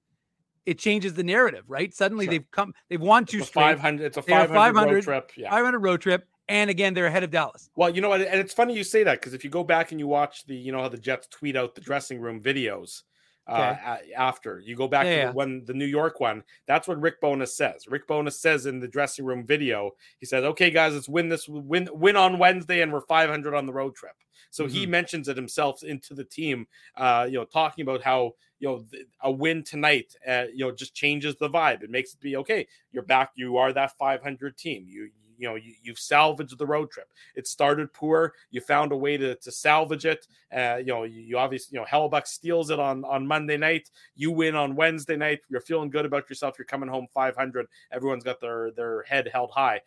it 0.65 0.77
changes 0.77 1.13
the 1.13 1.23
narrative, 1.23 1.63
right? 1.67 1.93
Suddenly 1.93 2.25
Sure. 2.25 2.31
they've 2.31 2.51
come, 2.51 2.73
they've 2.89 3.01
won 3.01 3.25
two 3.25 3.39
It's 3.39 3.47
straight, 3.47 3.77
500. 3.77 4.05
It's 4.05 4.17
a 4.17 4.21
500, 4.21 4.53
500. 4.53 4.93
road 4.93 5.03
trip. 5.03 5.31
Yeah. 5.37 5.49
500 5.49 5.79
road 5.79 6.01
trip, 6.01 6.27
and 6.47 6.69
again 6.69 6.93
they're 6.93 7.05
ahead 7.07 7.23
of 7.23 7.31
Dallas. 7.31 7.69
Well, 7.75 7.89
you 7.89 8.01
know 8.01 8.09
what? 8.09 8.21
And 8.21 8.39
it's 8.39 8.53
funny 8.53 8.75
you 8.75 8.83
say 8.83 9.03
that 9.03 9.19
because 9.19 9.33
if 9.33 9.43
you 9.43 9.49
go 9.49 9.63
back 9.63 9.91
and 9.91 9.99
you 9.99 10.07
watch 10.07 10.45
the, 10.45 10.55
you 10.55 10.71
know, 10.71 10.81
how 10.81 10.89
the 10.89 10.97
Jets 10.97 11.27
tweet 11.27 11.55
out 11.55 11.75
the 11.75 11.81
dressing 11.81 12.19
room 12.19 12.41
videos 12.41 13.03
uh, 13.49 13.97
after 14.15 14.59
you 14.59 14.75
go 14.75 14.87
back 14.87 15.05
Yeah, 15.05 15.13
to 15.13 15.19
yeah. 15.19 15.33
the 15.33 15.63
the 15.65 15.73
New 15.73 15.85
York 15.85 16.19
one, 16.19 16.43
that's 16.67 16.87
what 16.87 17.01
Rick 17.01 17.21
Bowness 17.21 17.55
says. 17.55 17.87
Rick 17.87 18.07
Bowness 18.07 18.39
says 18.39 18.65
in 18.65 18.79
the 18.79 18.87
dressing 18.87 19.25
room 19.25 19.45
video, 19.45 19.91
he 20.19 20.25
says, 20.25 20.43
"Okay, 20.43 20.71
guys, 20.71 20.93
let's 20.93 21.09
win 21.09 21.29
this, 21.29 21.47
win, 21.47 21.89
win 21.91 22.15
on 22.15 22.39
Wednesday, 22.39 22.81
and 22.81 22.91
we're 22.93 23.01
500 23.01 23.55
on 23.55 23.65
the 23.65 23.73
road 23.73 23.95
trip." 23.95 24.15
So 24.51 24.67
he 24.67 24.85
Mm-hmm. 24.85 24.85
mentions 24.85 25.27
it 25.27 25.35
himself 25.37 25.83
into 25.83 26.13
the 26.13 26.23
team, 26.23 26.67
uh, 26.95 27.27
you 27.29 27.37
know, 27.37 27.45
talking 27.45 27.83
about 27.83 28.01
how 28.03 28.33
you 28.59 28.67
know 28.69 28.85
a 29.21 29.31
win 29.31 29.63
tonight, 29.63 30.15
uh, 30.27 30.45
you 30.53 30.65
know, 30.65 30.71
just 30.71 30.93
changes 30.95 31.35
the 31.35 31.49
vibe. 31.49 31.83
It 31.83 31.89
makes 31.89 32.13
it 32.13 32.19
be 32.19 32.35
okay. 32.37 32.67
You're 32.91 33.03
back. 33.03 33.31
You 33.35 33.57
are 33.57 33.73
that 33.73 33.97
500 33.97 34.57
team. 34.57 34.85
You 34.87 35.09
you 35.39 35.47
know 35.47 35.55
you, 35.55 35.73
you've 35.81 35.97
salvaged 35.97 36.57
the 36.57 36.65
road 36.65 36.91
trip. 36.91 37.07
It 37.35 37.47
started 37.47 37.91
poor. 37.93 38.33
You 38.51 38.61
found 38.61 38.91
a 38.91 38.95
way 38.97 39.17
to, 39.17 39.35
to 39.35 39.51
salvage 39.51 40.05
it. 40.05 40.27
Uh, 40.55 40.77
you 40.77 40.87
know 40.87 41.03
you, 41.03 41.21
you 41.21 41.37
obviously 41.37 41.75
you 41.75 41.79
know 41.81 41.87
Hellebuyck 41.87 42.27
steals 42.27 42.69
it 42.69 42.79
on 42.79 43.03
on 43.05 43.25
Monday 43.25 43.57
night. 43.57 43.89
You 44.15 44.31
win 44.31 44.55
on 44.55 44.75
Wednesday 44.75 45.15
night. 45.15 45.39
You're 45.49 45.61
feeling 45.61 45.89
good 45.89 46.05
about 46.05 46.29
yourself. 46.29 46.55
You're 46.59 46.65
coming 46.65 46.89
home 46.89 47.07
500. 47.13 47.67
Everyone's 47.91 48.23
got 48.23 48.39
their 48.41 48.71
their 48.71 49.03
head 49.03 49.29
held 49.31 49.51
high. 49.51 49.81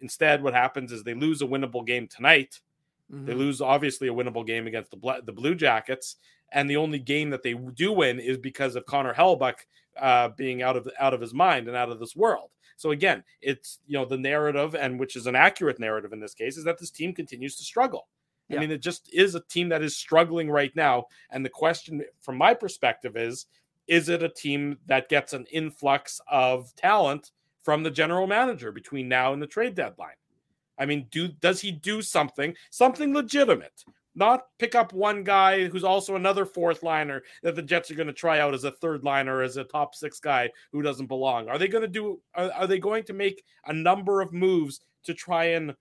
Instead, 0.00 0.42
what 0.42 0.52
happens 0.54 0.92
is 0.92 1.02
they 1.02 1.14
lose 1.14 1.40
a 1.42 1.46
winnable 1.46 1.84
game 1.86 2.06
tonight. 2.06 2.60
They 3.08 3.16
Mm-hmm. 3.16 3.38
lose 3.38 3.60
obviously 3.60 4.08
a 4.08 4.12
winnable 4.12 4.44
game 4.44 4.66
against 4.66 4.90
the 4.90 5.22
the 5.24 5.32
Blue 5.32 5.54
Jackets, 5.54 6.16
and 6.50 6.68
the 6.68 6.76
only 6.76 6.98
game 6.98 7.30
that 7.30 7.42
they 7.44 7.54
do 7.54 7.92
win 7.92 8.18
is 8.18 8.36
because 8.36 8.74
of 8.74 8.84
Connor 8.84 9.14
Hellebuyck 9.14 9.58
uh, 10.00 10.30
being 10.30 10.60
out 10.62 10.76
of 10.76 10.88
out 10.98 11.14
of 11.14 11.20
his 11.20 11.32
mind 11.32 11.68
and 11.68 11.76
out 11.76 11.88
of 11.88 12.00
this 12.00 12.16
world. 12.16 12.50
So 12.76 12.90
again, 12.90 13.24
it's 13.40 13.80
you 13.86 13.98
know 13.98 14.04
the 14.04 14.18
narrative, 14.18 14.74
and 14.74 15.00
which 15.00 15.16
is 15.16 15.26
an 15.26 15.36
accurate 15.36 15.78
narrative 15.78 16.12
in 16.12 16.20
this 16.20 16.34
case, 16.34 16.56
is 16.56 16.64
that 16.64 16.78
this 16.78 16.90
team 16.90 17.12
continues 17.12 17.56
to 17.56 17.64
struggle. 17.64 18.08
Yeah. 18.48 18.58
I 18.58 18.60
mean, 18.60 18.70
it 18.70 18.82
just 18.82 19.12
is 19.12 19.34
a 19.34 19.40
team 19.40 19.68
that 19.70 19.82
is 19.82 19.96
struggling 19.96 20.50
right 20.50 20.74
now. 20.76 21.06
And 21.30 21.44
the 21.44 21.50
question, 21.50 22.04
from 22.20 22.36
my 22.36 22.54
perspective, 22.54 23.16
is: 23.16 23.46
Is 23.86 24.08
it 24.08 24.22
a 24.22 24.28
team 24.28 24.78
that 24.86 25.08
gets 25.08 25.32
an 25.32 25.46
influx 25.50 26.20
of 26.28 26.74
talent 26.76 27.32
from 27.62 27.82
the 27.82 27.90
general 27.90 28.26
manager 28.26 28.70
between 28.70 29.08
now 29.08 29.32
and 29.32 29.42
the 29.42 29.46
trade 29.46 29.74
deadline? 29.74 30.14
I 30.78 30.86
mean, 30.86 31.06
do 31.10 31.28
does 31.28 31.60
he 31.60 31.72
do 31.72 32.02
something, 32.02 32.54
something 32.70 33.14
legitimate? 33.14 33.84
Not 34.16 34.46
pick 34.58 34.74
up 34.74 34.94
one 34.94 35.22
guy 35.22 35.66
who's 35.66 35.84
also 35.84 36.16
another 36.16 36.46
fourth 36.46 36.82
liner 36.82 37.22
that 37.42 37.54
the 37.54 37.62
Jets 37.62 37.90
are 37.90 37.94
going 37.94 38.06
to 38.06 38.14
try 38.14 38.40
out 38.40 38.54
as 38.54 38.64
a 38.64 38.70
third 38.70 39.04
liner, 39.04 39.42
as 39.42 39.58
a 39.58 39.64
top 39.64 39.94
six 39.94 40.18
guy 40.18 40.50
who 40.72 40.80
doesn't 40.80 41.06
belong. 41.06 41.48
Are 41.48 41.58
they 41.58 41.68
going 41.68 41.82
to 41.82 41.88
do? 41.88 42.20
Are, 42.34 42.50
are 42.52 42.66
they 42.66 42.78
going 42.78 43.04
to 43.04 43.12
make 43.12 43.44
a 43.66 43.72
number 43.74 44.22
of 44.22 44.32
moves 44.32 44.80
to 45.04 45.12
try 45.12 45.44
and 45.44 45.74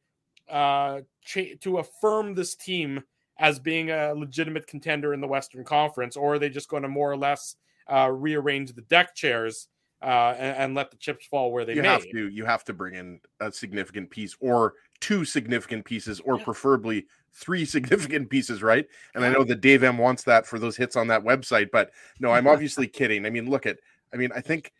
uh, 0.49 1.01
cha- 1.23 1.55
to 1.61 1.77
affirm 1.77 2.35
this 2.35 2.55
team 2.55 3.03
as 3.37 3.57
being 3.57 3.89
a 3.91 4.13
legitimate 4.13 4.67
contender 4.67 5.13
in 5.13 5.21
the 5.21 5.27
Western 5.27 5.63
Conference, 5.63 6.15
or 6.15 6.35
are 6.35 6.39
they 6.39 6.49
just 6.49 6.69
going 6.69 6.83
to 6.83 6.89
more 6.89 7.11
or 7.11 7.17
less 7.17 7.55
uh, 7.91 8.09
rearrange 8.11 8.73
the 8.73 8.81
deck 8.83 9.15
chairs 9.15 9.67
uh, 10.01 10.35
and, 10.37 10.57
and 10.57 10.75
let 10.75 10.91
the 10.91 10.97
chips 10.97 11.25
fall 11.25 11.51
where 11.51 11.65
they 11.65 11.75
you 11.75 11.81
may? 11.81 11.87
have 11.87 12.09
to 12.09 12.29
you 12.29 12.45
have 12.45 12.63
to 12.65 12.73
bring 12.73 12.95
in 12.95 13.19
a 13.39 13.51
significant 13.51 14.09
piece 14.09 14.35
or 14.39 14.73
two 15.05 15.23
significant 15.23 15.85
pieces 15.85 16.19
or 16.21 16.37
Yeah. 16.37 16.43
preferably 16.45 17.05
three 17.31 17.65
significant 17.75 18.29
pieces 18.29 18.63
right 18.63 18.87
and 19.13 19.23
i 19.23 19.29
know 19.29 19.43
that 19.43 19.61
dave 19.61 19.83
m 19.83 19.97
wants 19.97 20.23
that 20.23 20.47
for 20.47 20.57
those 20.57 20.75
hits 20.75 20.95
on 20.95 21.07
that 21.07 21.23
website 21.23 21.69
but 21.71 21.91
no 22.19 22.31
i'm 22.31 22.47
obviously 22.53 22.87
kidding 22.87 23.25
i 23.25 23.29
mean 23.29 23.49
look 23.49 23.65
at 23.65 23.77
i 24.13 24.17
mean 24.17 24.31
i 24.35 24.41
think 24.41 24.73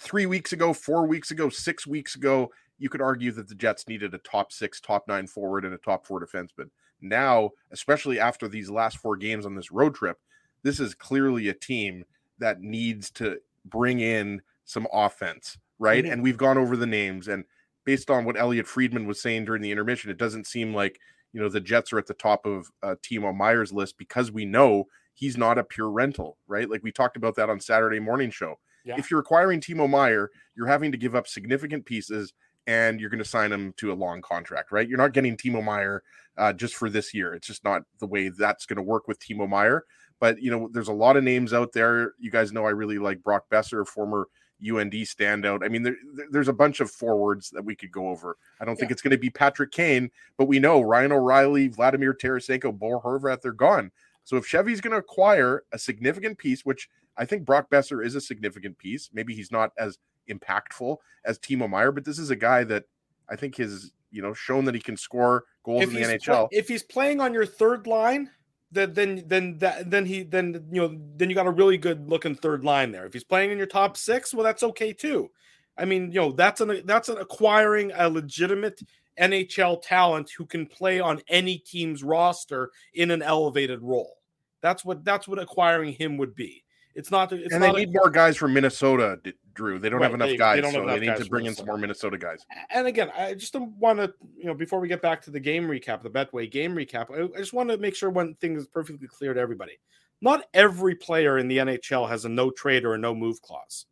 three 0.00 0.26
weeks 0.26 0.52
ago 0.52 0.72
four 0.72 1.06
weeks 1.06 1.30
ago 1.30 1.48
six 1.48 1.86
weeks 1.86 2.14
ago 2.16 2.50
you 2.78 2.88
could 2.88 3.02
argue 3.02 3.30
that 3.32 3.48
the 3.48 3.54
jets 3.54 3.86
needed 3.86 4.14
a 4.14 4.18
top 4.18 4.50
six 4.50 4.80
top 4.80 5.06
nine 5.08 5.26
forward 5.26 5.64
and 5.64 5.74
a 5.74 5.78
top 5.78 6.06
four 6.06 6.20
defenseman 6.24 6.70
now 7.00 7.50
especially 7.72 8.18
after 8.18 8.48
these 8.48 8.70
last 8.70 8.96
four 8.98 9.16
games 9.16 9.44
on 9.44 9.54
this 9.54 9.70
road 9.70 9.94
trip 9.94 10.18
this 10.62 10.80
is 10.80 10.94
clearly 10.94 11.48
a 11.48 11.54
team 11.54 12.04
that 12.38 12.62
needs 12.62 13.10
to 13.10 13.38
bring 13.66 14.00
in 14.00 14.40
some 14.64 14.86
offense, 14.92 15.58
right? 15.78 16.04
Mhm. 16.04 16.12
And 16.12 16.22
we've 16.22 16.38
gone 16.38 16.56
over 16.58 16.76
the 16.76 16.86
names, 16.86 17.28
and 17.28 17.44
based 17.84 18.10
on 18.10 18.24
what 18.24 18.38
Elliotte 18.38 18.66
Friedman 18.66 19.06
was 19.06 19.20
saying 19.20 19.44
during 19.44 19.62
the 19.62 19.70
intermission, 19.70 20.10
it 20.10 20.18
doesn't 20.18 20.46
seem 20.46 20.74
like 20.74 21.00
you 21.32 21.40
know 21.40 21.48
the 21.48 21.60
Jets 21.60 21.92
are 21.92 21.98
at 21.98 22.06
the 22.06 22.14
top 22.14 22.46
of 22.46 22.70
uh, 22.82 22.94
Timo 23.02 23.36
Meier's 23.36 23.72
list 23.72 23.98
because 23.98 24.30
we 24.30 24.44
know 24.44 24.86
he's 25.14 25.36
not 25.36 25.58
a 25.58 25.64
pure 25.64 25.90
rental, 25.90 26.36
right? 26.46 26.68
Like 26.68 26.82
we 26.82 26.92
talked 26.92 27.16
about 27.16 27.36
that 27.36 27.50
on 27.50 27.60
Saturday 27.60 28.00
morning 28.00 28.30
show. 28.30 28.56
Yeah. 28.84 28.96
If 28.98 29.10
you're 29.10 29.20
acquiring 29.20 29.60
Timo 29.60 29.88
Meier, 29.88 30.30
you're 30.56 30.66
having 30.66 30.92
to 30.92 30.98
give 30.98 31.14
up 31.14 31.26
significant 31.26 31.86
pieces. 31.86 32.32
And 32.66 32.98
you're 32.98 33.10
going 33.10 33.22
to 33.22 33.28
sign 33.28 33.52
him 33.52 33.74
to 33.76 33.92
a 33.92 33.94
long 33.94 34.22
contract, 34.22 34.72
right? 34.72 34.88
You're 34.88 34.96
not 34.96 35.12
getting 35.12 35.36
Timo 35.36 35.62
Meier 35.62 36.02
uh, 36.38 36.50
just 36.54 36.76
for 36.76 36.88
this 36.88 37.12
year. 37.12 37.34
It's 37.34 37.46
just 37.46 37.62
not 37.62 37.82
the 38.00 38.06
way 38.06 38.30
that's 38.30 38.64
going 38.64 38.78
to 38.78 38.82
work 38.82 39.06
with 39.06 39.18
Timo 39.18 39.46
Meier. 39.46 39.84
But 40.18 40.40
you 40.40 40.50
know, 40.50 40.70
there's 40.72 40.88
a 40.88 40.92
lot 40.92 41.18
of 41.18 41.24
names 41.24 41.52
out 41.52 41.72
there. 41.74 42.14
You 42.18 42.30
guys 42.30 42.52
know 42.52 42.64
I 42.64 42.70
really 42.70 42.98
like 42.98 43.22
Brock 43.22 43.44
Boeser, 43.50 43.86
former 43.86 44.28
UND 44.66 44.92
standout. 44.92 45.64
I 45.64 45.68
mean, 45.68 45.82
there, 45.82 45.96
there- 46.14 46.26
there's 46.30 46.48
a 46.48 46.52
bunch 46.52 46.80
of 46.80 46.90
forwards 46.90 47.50
that 47.50 47.64
we 47.64 47.74
could 47.76 47.92
go 47.92 48.08
over. 48.08 48.36
I 48.60 48.64
don't 48.64 48.76
think 48.76 48.90
it's 48.90 49.02
going 49.02 49.10
to 49.12 49.18
be 49.18 49.30
Patrick 49.30 49.70
Kane, 49.72 50.10
but 50.36 50.46
we 50.46 50.58
know 50.58 50.80
Ryan 50.80 51.12
O'Reilly, 51.12 51.68
Vladimir 51.68 52.14
Tarasenko, 52.14 52.76
Bo 52.78 53.00
Horvat, 53.00 53.40
they're 53.42 53.52
gone. 53.52 53.90
So 54.24 54.36
if 54.36 54.46
Chevy's 54.46 54.80
going 54.80 54.92
to 54.92 54.98
acquire 54.98 55.64
a 55.72 55.78
significant 55.78 56.38
piece, 56.38 56.64
which 56.64 56.88
I 57.16 57.24
think 57.26 57.44
Brock 57.44 57.68
Boeser 57.70 58.04
is 58.04 58.14
a 58.14 58.20
significant 58.20 58.78
piece, 58.78 59.10
maybe 59.12 59.34
he's 59.34 59.52
not 59.52 59.72
as 59.78 59.98
impactful 60.30 60.96
as 61.24 61.38
Timo 61.38 61.68
Meier, 61.68 61.92
but 61.92 62.04
this 62.04 62.18
is 62.18 62.30
a 62.30 62.36
guy 62.36 62.64
that 62.64 62.84
I 63.28 63.36
think 63.36 63.56
has 63.58 63.92
you 64.10 64.22
know 64.22 64.32
shown 64.32 64.64
that 64.64 64.74
he 64.74 64.80
can 64.80 64.96
score 64.96 65.44
goals 65.64 65.82
If 65.82 65.88
in 65.90 65.94
the 65.96 66.00
NHL. 66.00 66.48
play- 66.48 66.58
if 66.58 66.68
he's 66.68 66.82
playing 66.82 67.20
on 67.20 67.34
your 67.34 67.44
third 67.46 67.86
line, 67.86 68.30
then 68.74 68.92
then 68.92 69.24
then 69.26 69.58
that 69.58 69.90
then 69.90 70.04
he 70.04 70.22
then 70.22 70.66
you 70.70 70.82
know 70.82 70.98
then 71.16 71.30
you 71.30 71.34
got 71.34 71.46
a 71.46 71.50
really 71.50 71.78
good 71.78 72.08
looking 72.08 72.34
third 72.34 72.64
line 72.64 72.92
there. 72.92 73.06
If 73.06 73.12
he's 73.12 73.24
playing 73.24 73.50
in 73.50 73.58
your 73.58 73.66
top 73.66 73.96
six, 73.96 74.34
well, 74.34 74.44
that's 74.44 74.62
okay 74.62 74.92
too. 74.92 75.30
I 75.76 75.84
mean, 75.84 76.12
you 76.12 76.20
know, 76.20 76.32
that's 76.32 76.60
an 76.60 76.82
that's 76.84 77.08
an 77.08 77.18
acquiring 77.18 77.92
a 77.94 78.08
legitimate 78.08 78.80
NHL 79.18 79.82
talent 79.82 80.30
who 80.36 80.46
can 80.46 80.66
play 80.66 81.00
on 81.00 81.20
any 81.28 81.58
team's 81.58 82.02
roster 82.02 82.70
in 82.92 83.10
an 83.10 83.22
elevated 83.22 83.82
role. 83.82 84.16
That's 84.60 84.84
what 84.84 85.04
that's 85.04 85.28
what 85.28 85.38
acquiring 85.38 85.92
him 85.92 86.16
would 86.18 86.34
be. 86.34 86.64
It's 86.94 87.10
not. 87.10 87.32
It's 87.32 87.52
and 87.52 87.62
they 87.62 87.68
not 87.68 87.76
a- 87.76 87.78
need 87.80 87.92
more 87.92 88.10
guys 88.10 88.36
from 88.36 88.54
Minnesota, 88.54 89.18
Drew. 89.54 89.78
They 89.78 89.88
don't 89.88 90.02
have 90.02 90.14
enough 90.14 90.26
they- 90.26 90.32
they 90.32 90.38
guys, 90.38 90.56
don't 90.56 90.64
have 90.66 90.72
so 90.74 90.82
enough 90.82 91.00
they 91.00 91.06
need 91.06 91.16
to 91.16 91.30
bring 91.30 91.46
in 91.46 91.54
some 91.54 91.66
more 91.66 91.78
Minnesota 91.78 92.18
guys. 92.18 92.44
and 92.70 92.86
again, 92.86 93.10
I 93.16 93.34
just 93.34 93.54
want 93.54 93.98
to, 93.98 94.12
you 94.36 94.44
know, 94.44 94.54
before 94.54 94.80
we 94.80 94.88
get 94.88 95.00
back 95.00 95.22
to 95.22 95.30
the 95.30 95.40
game 95.40 95.66
recap, 95.66 96.02
the 96.02 96.10
Betway 96.10 96.50
game 96.50 96.74
recap, 96.74 97.10
I, 97.10 97.24
I 97.34 97.38
just 97.38 97.52
want 97.52 97.70
to 97.70 97.78
make 97.78 97.94
sure 97.94 98.10
one 98.10 98.34
thing 98.36 98.56
is 98.56 98.66
perfectly 98.66 99.08
clear 99.08 99.32
to 99.34 99.40
everybody. 99.40 99.78
Not 100.20 100.44
every 100.54 100.94
player 100.94 101.38
in 101.38 101.48
the 101.48 101.58
NHL 101.58 102.08
has 102.08 102.24
a 102.24 102.28
no 102.28 102.50
trade 102.50 102.84
or 102.84 102.94
a 102.94 102.98
no 102.98 103.14
move 103.14 103.40
clause. 103.42 103.86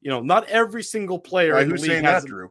You 0.00 0.10
know, 0.10 0.20
not 0.20 0.48
every 0.48 0.82
single 0.82 1.18
player 1.18 1.54
Right, 1.54 1.62
in 1.62 1.68
the 1.68 1.74
who's 1.74 1.86
saying 1.86 2.04
has 2.04 2.22
that, 2.22 2.28
Drew? 2.28 2.50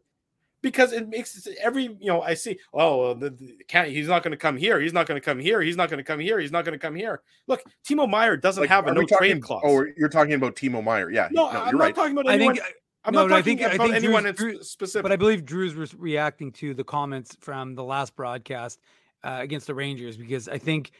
Because 0.61 0.91
it 0.91 1.07
makes 1.07 1.47
every 1.61 1.83
you 1.83 2.07
know 2.07 2.21
I 2.21 2.33
see 2.33 2.59
oh 2.73 3.13
the, 3.13 3.29
the, 3.29 3.55
can't 3.69 3.89
he's 3.89 4.07
not 4.09 4.23
going 4.23 4.31
to 4.31 4.37
come 4.37 4.57
here 4.57 4.79
he's 4.81 4.91
not 4.91 5.07
going 5.07 5.15
to 5.19 5.23
come 5.23 5.39
here 5.39 5.61
he's 5.61 5.77
not 5.77 5.89
going 5.89 5.99
to 5.99 6.03
come 6.03 6.19
here 6.19 6.37
he's 6.39 6.51
not 6.51 6.65
going 6.65 6.77
to 6.77 6.79
come 6.79 6.95
here. 6.95 7.21
Look, 7.47 7.61
Timo 7.87 8.09
Meier 8.09 8.35
doesn't 8.35 8.61
Like, 8.63 8.69
have 8.69 8.87
a 8.87 8.93
no 8.93 8.99
we 8.99 9.05
talking- 9.05 9.29
trade 9.31 9.41
clause. 9.43 9.61
Oh, 9.65 9.85
you're 9.97 10.09
talking 10.09 10.33
about 10.33 10.55
Timo 10.57 10.83
Meier. 10.83 11.09
Yeah, 11.11 11.29
no, 11.31 11.43
no, 11.51 11.59
I'm 11.61 11.67
you're 11.69 11.73
not 11.77 11.79
right. 11.79 11.95
talking 11.95 12.11
about 12.11 12.27
I 12.29 12.33
anyone. 12.33 12.55
think 12.55 12.65
I'm 13.05 13.13
no, 13.13 13.21
not 13.21 13.29
no, 13.29 13.35
I 13.35 13.39
talking 13.39 13.57
think- 13.57 13.71
I 13.71 13.73
about 13.75 13.83
think 13.85 13.95
anyone 14.03 14.23
Drew's- 14.23 14.39
in 14.41 14.45
Drew- 14.55 14.63
specific. 14.63 15.03
But 15.03 15.11
I 15.13 15.15
believe 15.15 15.45
Drew's 15.45 15.75
was 15.75 15.95
reacting 15.95 16.51
to 16.53 16.73
the 16.73 16.83
comments 16.83 17.37
from 17.39 17.75
the 17.75 17.83
last 17.83 18.13
broadcast 18.17 18.81
uh, 19.23 19.37
against 19.39 19.67
the 19.67 19.73
Rangers 19.75 20.17
because 20.17 20.49
I 20.49 20.57
think 20.57 20.87
s- 20.87 20.91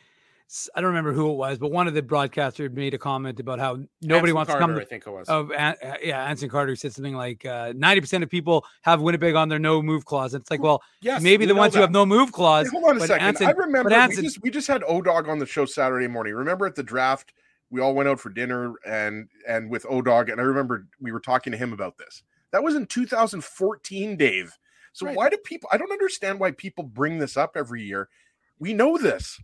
I 0.76 0.82
don't 0.82 0.88
remember 0.90 1.14
who 1.14 1.30
it 1.30 1.36
was, 1.36 1.60
but 1.60 1.72
one 1.72 1.88
of 1.88 1.94
the 1.94 2.02
broadcasters 2.02 2.74
made 2.74 2.94
a 2.94 2.98
comment 2.98 3.40
about 3.40 3.60
how 3.60 3.76
nobody 4.02 4.32
Anson 4.32 4.36
wants 4.36 4.50
Carter, 4.52 4.66
to 4.66 4.74
come 4.74 4.82
I 4.82 4.86
think 4.86 5.06
it 5.06 5.12
was. 5.12 5.30
Of 5.30 5.52
uh, 5.52 5.74
yeah, 6.02 6.24
Anson 6.26 6.50
Carter 6.50 6.76
said 6.76 6.94
something 6.94 7.14
like 7.14 7.46
uh, 7.46 7.74
ninety 7.76 8.02
percent 8.02 8.24
of 8.24 8.30
people 8.30 8.66
have 8.82 9.02
Winnipeg 9.02 9.36
on 9.36 9.50
their 9.50 9.60
no 9.60 9.82
move 9.82 10.06
clause. 10.06 10.34
And 10.34 10.42
it's 10.42 10.50
like, 10.50 10.62
well, 10.62 10.82
yes, 11.02 11.22
maybe 11.22 11.46
we 11.46 11.54
the 11.54 11.56
ones 11.56 11.76
who 11.76 11.82
have 11.82 11.92
no 11.92 12.06
move 12.06 12.32
clause. 12.32 12.68
Hey, 12.68 12.72
hold 12.72 12.90
on 12.90 12.96
a 12.98 13.00
but 13.00 13.08
second. 13.08 13.28
Anson- 13.28 13.48
I 13.48 13.52
remember 13.52 13.94
Anson- 13.94 14.24
we 14.24 14.28
just 14.28 14.42
we 14.42 14.50
just 14.50 14.68
had 14.68 14.82
Odog 14.84 15.28
on 15.28 15.38
the 15.38 15.46
show 15.46 15.66
Saturday 15.66 16.08
morning. 16.08 16.34
Remember 16.34 16.66
at 16.66 16.76
the 16.76 16.84
draft, 16.84 17.34
we 17.70 17.80
all 17.80 17.94
went 17.94 18.10
out 18.10 18.20
for 18.20 18.30
dinner 18.30 18.74
and 18.88 19.28
and 19.48 19.70
with 19.70 19.84
Odog, 19.84 20.32
and 20.32 20.42
I 20.42 20.44
remember 20.44 20.88
we 21.00 21.12
were 21.12 21.20
talking 21.20 21.52
to 21.52 21.58
him 21.58 21.74
about 21.74 21.98
this. 21.98 22.24
That 22.52 22.64
was 22.64 22.74
in 22.74 22.88
2014, 22.88 24.18
Dave. 24.18 24.58
So 24.94 25.06
Right. 25.06 25.16
why 25.16 25.30
do 25.30 25.38
people? 25.38 25.70
I 25.72 25.78
don't 25.78 25.92
understand 25.92 26.40
why 26.40 26.52
people 26.52 26.84
bring 26.84 27.20
this 27.20 27.38
up 27.38 27.52
every 27.56 27.84
year. 27.84 28.10
We 28.58 28.74
know 28.74 28.98
this. 28.98 29.40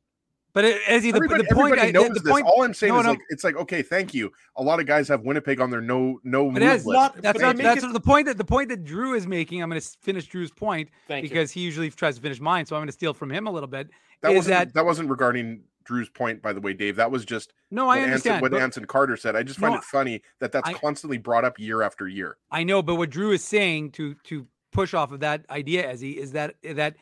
But 0.55 0.63
it, 0.63 0.81
Ezzy, 0.83 1.11
the, 1.11 1.17
Everybody, 1.17 1.43
the 1.47 1.53
point, 1.53 1.77
everybody 1.77 1.97
I- 2.05 2.07
the 2.07 2.19
this. 2.21 2.31
point, 2.31 2.45
All 2.47 2.63
I'm 2.63 2.73
saying 2.73 2.93
no, 2.93 2.99
is 3.01 3.05
no. 3.05 3.09
like 3.11 3.19
it's 3.29 3.43
like 3.43 3.57
okay, 3.57 3.81
thank 3.83 4.13
you. 4.13 4.31
A 4.55 4.63
lot 4.63 4.79
of 4.79 4.85
guys 4.85 5.07
have 5.09 5.21
Winnipeg 5.21 5.59
on 5.59 5.69
their 5.69 5.81
no 5.81 6.17
no 6.23 6.45
but 6.49 6.61
move 6.61 6.85
not- 6.87 7.21
that's 7.21 7.39
not 7.39 7.57
they 7.57 7.63
that's 7.63 7.83
it- 7.83 7.91
the 7.91 7.99
point 7.99 8.25
that 8.27 8.37
the 8.37 8.45
point 8.45 8.69
that 8.69 8.85
Drew 8.85 9.13
is 9.15 9.27
making. 9.27 9.61
I'm 9.61 9.69
going 9.69 9.81
to 9.81 9.87
finish 10.01 10.25
Drew's 10.27 10.51
point 10.51 10.89
Thank 11.09 11.23
you. 11.23 11.29
because 11.29 11.51
he 11.51 11.59
usually 11.59 11.89
tries 11.91 12.15
to 12.15 12.21
finish 12.21 12.39
mine, 12.39 12.65
so 12.65 12.75
I'm 12.77 12.79
going 12.79 12.87
to 12.87 12.93
steal 12.93 13.13
from 13.13 13.29
him 13.31 13.47
a 13.47 13.51
little 13.51 13.67
bit. 13.67 13.89
that 14.21 14.31
is 14.31 14.37
wasn't 14.37 14.51
that- 14.57 14.73
that 14.75 14.85
wasn't 14.85 15.09
regarding 15.09 15.59
Drew's 15.83 16.07
point, 16.09 16.41
by 16.41 16.53
the 16.53 16.61
way, 16.61 16.71
Dave. 16.73 16.95
That 16.95 17.11
was 17.11 17.25
just 17.25 17.51
No, 17.69 17.87
what 17.87 17.99
I 17.99 18.03
understand. 18.03 18.35
Anson, 18.35 18.41
what 18.41 18.51
but- 18.51 18.61
Anson 18.61 18.85
Carter 18.85 19.17
said. 19.17 19.35
I 19.35 19.43
just 19.43 19.59
find 19.59 19.73
No, 19.73 19.79
it 19.79 19.83
funny 19.83 20.21
that 20.39 20.53
that's 20.53 20.69
I- 20.69 20.73
constantly 20.73 21.17
brought 21.17 21.43
up 21.43 21.59
year 21.59 21.81
after 21.81 22.07
year. 22.07 22.37
I 22.49 22.63
know, 22.63 22.81
but 22.81 22.95
what 22.95 23.09
Drew 23.09 23.31
is 23.33 23.43
saying 23.43 23.91
to 23.91 24.15
to 24.23 24.47
push 24.71 24.93
off 24.93 25.11
of 25.11 25.19
that 25.19 25.45
idea, 25.49 25.93
Ezzy, 25.93 26.15
is 26.15 26.31
that 26.31 26.55
that 26.63 26.95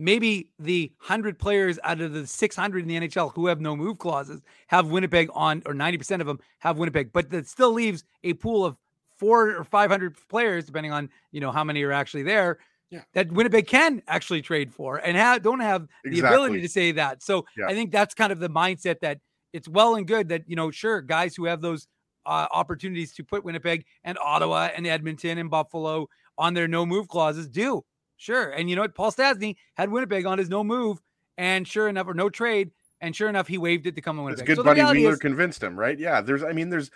maybe 0.00 0.48
the 0.58 0.92
hundred 0.98 1.38
players 1.38 1.78
out 1.84 2.00
of 2.00 2.12
the 2.12 2.26
six 2.26 2.56
hundred 2.56 2.82
in 2.82 2.88
the 2.88 2.96
NHL 3.08 3.32
who 3.34 3.46
have 3.46 3.60
no 3.60 3.76
move 3.76 3.98
clauses 3.98 4.40
have 4.68 4.88
Winnipeg 4.88 5.28
on, 5.34 5.62
or 5.66 5.74
ninety 5.74 5.98
percent 5.98 6.20
of 6.22 6.26
them 6.26 6.40
have 6.58 6.78
Winnipeg, 6.78 7.12
but 7.12 7.30
that 7.30 7.46
still 7.46 7.72
leaves 7.72 8.04
a 8.24 8.32
pool 8.34 8.64
of 8.64 8.76
four 9.18 9.50
or 9.56 9.64
five 9.64 9.90
hundred 9.90 10.16
players, 10.28 10.64
depending 10.64 10.92
on 10.92 11.10
you 11.30 11.40
know 11.40 11.52
how 11.52 11.62
many 11.62 11.82
are 11.82 11.92
actually 11.92 12.22
there. 12.22 12.58
Yeah. 12.90 13.02
That 13.14 13.30
Winnipeg 13.30 13.68
can 13.68 14.02
actually 14.08 14.42
trade 14.42 14.72
for 14.72 14.96
and 14.96 15.16
have, 15.16 15.42
don't 15.42 15.60
have 15.60 15.86
the 16.02 16.10
Exactly. 16.10 16.28
ability 16.36 16.60
to 16.62 16.68
say 16.68 16.90
that. 16.90 17.22
So 17.22 17.46
Yeah. 17.56 17.66
I 17.68 17.72
think 17.74 17.92
that's 17.92 18.14
kind 18.14 18.32
of 18.32 18.40
the 18.40 18.50
mindset 18.50 18.98
that 19.02 19.20
it's 19.52 19.68
well 19.68 19.94
and 19.94 20.08
good 20.08 20.28
that, 20.30 20.42
you 20.48 20.56
know, 20.56 20.72
sure, 20.72 21.00
guys 21.00 21.36
who 21.36 21.44
have 21.44 21.60
those 21.60 21.86
uh, 22.26 22.48
opportunities 22.50 23.12
to 23.14 23.22
put 23.22 23.44
Winnipeg 23.44 23.84
and 24.02 24.18
Ottawa 24.18 24.70
and 24.74 24.88
Edmonton 24.88 25.38
and 25.38 25.48
Buffalo 25.48 26.08
on 26.36 26.52
their 26.54 26.66
no 26.66 26.84
move 26.84 27.06
clauses 27.06 27.48
do. 27.48 27.84
Sure. 28.20 28.50
And 28.50 28.68
you 28.68 28.76
know 28.76 28.82
what? 28.82 28.94
Paul 28.94 29.10
Stastny 29.10 29.56
had 29.76 29.90
Winnipeg 29.90 30.26
on 30.26 30.36
his 30.36 30.50
no 30.50 30.62
move, 30.62 31.00
and 31.38 31.66
sure 31.66 31.88
enough, 31.88 32.06
or 32.06 32.12
no 32.12 32.28
trade. 32.28 32.70
And 33.00 33.16
sure 33.16 33.30
enough, 33.30 33.48
he 33.48 33.56
waived 33.56 33.86
it 33.86 33.94
to 33.94 34.02
come 34.02 34.18
to 34.18 34.28
It's 34.28 34.42
Winnipeg. 34.42 34.46
good 34.46 34.56
so 34.56 34.62
buddy 34.62 34.82
Wheeler 34.82 35.14
is, 35.14 35.18
convinced 35.18 35.62
him, 35.62 35.74
right? 35.74 35.98
Yeah, 35.98 36.20
there's 36.20 36.44
I 36.44 36.52
mean 36.52 36.68
there's 36.68 36.90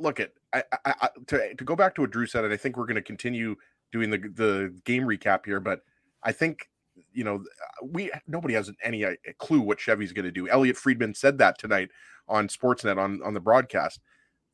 look 0.00 0.18
at 0.18 0.32
I, 0.52 0.64
I, 0.84 0.94
I 1.02 1.08
to 1.28 1.54
to 1.54 1.64
go 1.64 1.76
back 1.76 1.94
to 1.94 2.00
what 2.00 2.10
Drew 2.10 2.26
said 2.26 2.44
and 2.44 2.52
I 2.52 2.56
think 2.56 2.76
we're 2.76 2.86
going 2.86 2.96
to 2.96 3.02
continue 3.02 3.54
doing 3.92 4.10
the 4.10 4.18
the 4.18 4.74
game 4.84 5.04
recap 5.04 5.46
here, 5.46 5.60
but 5.60 5.82
I 6.24 6.32
think 6.32 6.68
you 7.12 7.22
know 7.22 7.44
we 7.80 8.10
nobody 8.26 8.54
has 8.54 8.68
any 8.82 9.04
uh, 9.04 9.14
clue 9.38 9.60
what 9.60 9.78
Chevy's 9.78 10.12
going 10.12 10.24
to 10.24 10.32
do. 10.32 10.48
Elliotte 10.48 10.78
Friedman 10.78 11.14
said 11.14 11.38
that 11.38 11.60
tonight 11.60 11.90
on 12.26 12.48
Sportsnet 12.48 12.98
on 12.98 13.22
on 13.22 13.34
the 13.34 13.40
broadcast. 13.40 14.00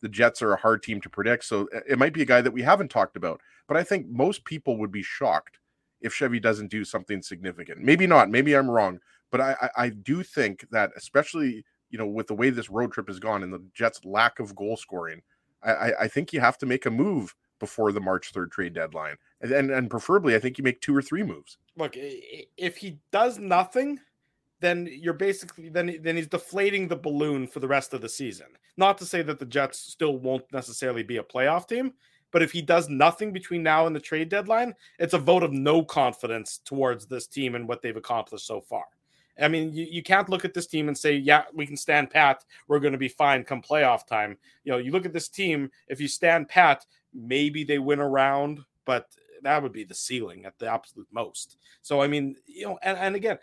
The 0.03 0.11
Jets 0.11 0.43
are 0.43 0.53
a 0.53 0.61
hard 0.61 0.83
team 0.83 1.01
to 1.01 1.09
predict, 1.09 1.45
so 1.45 1.71
uh, 1.75 1.81
it 1.89 1.99
might 1.99 2.13
be 2.13 2.21
a 2.21 2.27
guy 2.27 2.43
that 2.43 2.53
we 2.53 2.61
haven't 2.61 2.91
talked 2.91 3.17
about. 3.17 3.41
But 3.67 3.79
I 3.79 3.83
think 3.83 4.09
most 4.11 4.45
people 4.45 4.77
would 4.77 4.93
be 4.93 5.03
shocked 5.03 5.59
if 6.03 6.15
Chevy 6.15 6.41
doesn't 6.41 6.71
do 6.71 6.85
something 6.85 7.23
significant. 7.23 7.81
Maybe 7.81 8.07
not. 8.07 8.31
Maybe 8.31 8.55
I'm 8.55 8.71
wrong, 8.71 9.01
but 9.31 9.41
I 9.41 9.57
I, 9.61 9.71
I 9.85 9.89
do 9.91 10.23
think 10.23 10.67
that 10.71 10.91
especially 10.97 11.65
you 11.91 11.99
know 11.99 12.07
with 12.07 12.27
the 12.27 12.35
way 12.35 12.51
this 12.51 12.71
road 12.71 12.93
trip 12.93 13.09
has 13.09 13.19
gone 13.19 13.43
and 13.43 13.53
the 13.53 13.65
Jets' 13.75 14.05
lack 14.05 14.39
of 14.41 14.55
goal 14.55 14.77
scoring, 14.77 15.23
I 15.63 15.93
I, 16.01 16.09
think 16.09 16.33
you 16.33 16.41
have 16.41 16.59
to 16.59 16.67
make 16.67 16.87
a 16.87 16.91
move 16.91 17.35
before 17.61 17.93
the 17.93 18.01
March 18.01 18.33
3rd 18.33 18.51
trade 18.51 18.75
deadline. 18.75 19.17
And, 19.41 19.53
and 19.53 19.71
and 19.71 19.91
preferably 19.91 20.35
I 20.35 20.39
think 20.39 20.59
you 20.59 20.65
make 20.65 20.81
two 20.81 20.97
or 20.97 21.03
three 21.03 21.23
moves. 21.23 21.59
look, 21.77 21.93
if 21.95 22.77
he 22.77 22.99
does 23.11 23.39
nothing, 23.39 24.01
then 24.61 24.89
you're 24.91 25.13
basically 25.13 25.69
then 25.69 25.99
then 26.03 26.17
he's 26.17 26.29
deflating 26.29 26.89
the 26.89 26.97
balloon 26.97 27.47
for 27.47 27.61
the 27.61 27.69
rest 27.69 27.93
of 27.93 28.01
the 28.01 28.09
season. 28.09 28.47
Not 28.77 28.97
to 28.99 29.07
say 29.07 29.21
that 29.23 29.39
the 29.39 29.45
Jets 29.45 29.79
still 29.79 30.17
won't 30.19 30.51
necessarily 30.53 31.03
be 31.03 31.19
a 31.19 31.23
playoff 31.23 31.69
team, 31.69 31.93
but 32.33 32.43
if 32.43 32.51
he 32.51 32.63
does 32.63 32.89
nothing 32.89 33.33
between 33.33 33.63
now 33.63 33.87
and 33.87 33.95
the 33.95 34.01
trade 34.01 34.29
deadline, 34.29 34.75
it's 34.99 35.15
a 35.15 35.19
vote 35.19 35.45
of 35.45 35.53
no 35.53 35.85
confidence 35.85 36.61
towards 36.65 37.07
this 37.07 37.27
team 37.27 37.55
and 37.55 37.69
what 37.69 37.83
they've 37.83 37.97
accomplished 37.97 38.47
so 38.47 38.61
far. 38.61 38.85
I 39.41 39.49
mean, 39.49 39.73
you, 39.73 39.87
you 39.89 40.03
can't 40.03 40.29
look 40.29 40.45
at 40.45 40.53
this 40.53 40.67
team 40.67 40.89
and 40.89 40.99
say, 40.99 41.17
yeah, 41.17 41.45
we 41.55 41.67
can 41.67 41.77
stand 41.77 42.11
pat. 42.11 42.45
We're 42.69 42.81
going 42.81 42.93
to 42.93 42.99
be 42.99 43.09
fine 43.09 43.45
come 43.45 43.63
playoff 43.63 44.07
time. 44.07 44.37
You 44.65 44.73
know, 44.73 44.79
you 44.79 44.93
look 44.93 45.07
at 45.07 45.13
this 45.13 45.29
team, 45.29 45.71
if 45.89 46.01
you 46.01 46.09
stand 46.09 46.49
pat, 46.49 46.85
maybe 47.15 47.65
they 47.65 47.79
win 47.79 48.01
a 48.01 48.09
round, 48.09 48.61
but 48.85 49.09
that 49.43 49.63
would 49.63 49.73
be 49.73 49.85
the 49.85 49.95
ceiling 49.95 50.45
at 50.45 50.59
the 50.59 50.71
absolute 50.71 51.09
most. 51.11 51.57
So, 51.83 52.03
I 52.03 52.09
mean, 52.09 52.37
you 52.47 52.67
know, 52.67 52.79
and, 52.83 52.99
and 52.99 53.17
again, 53.17 53.39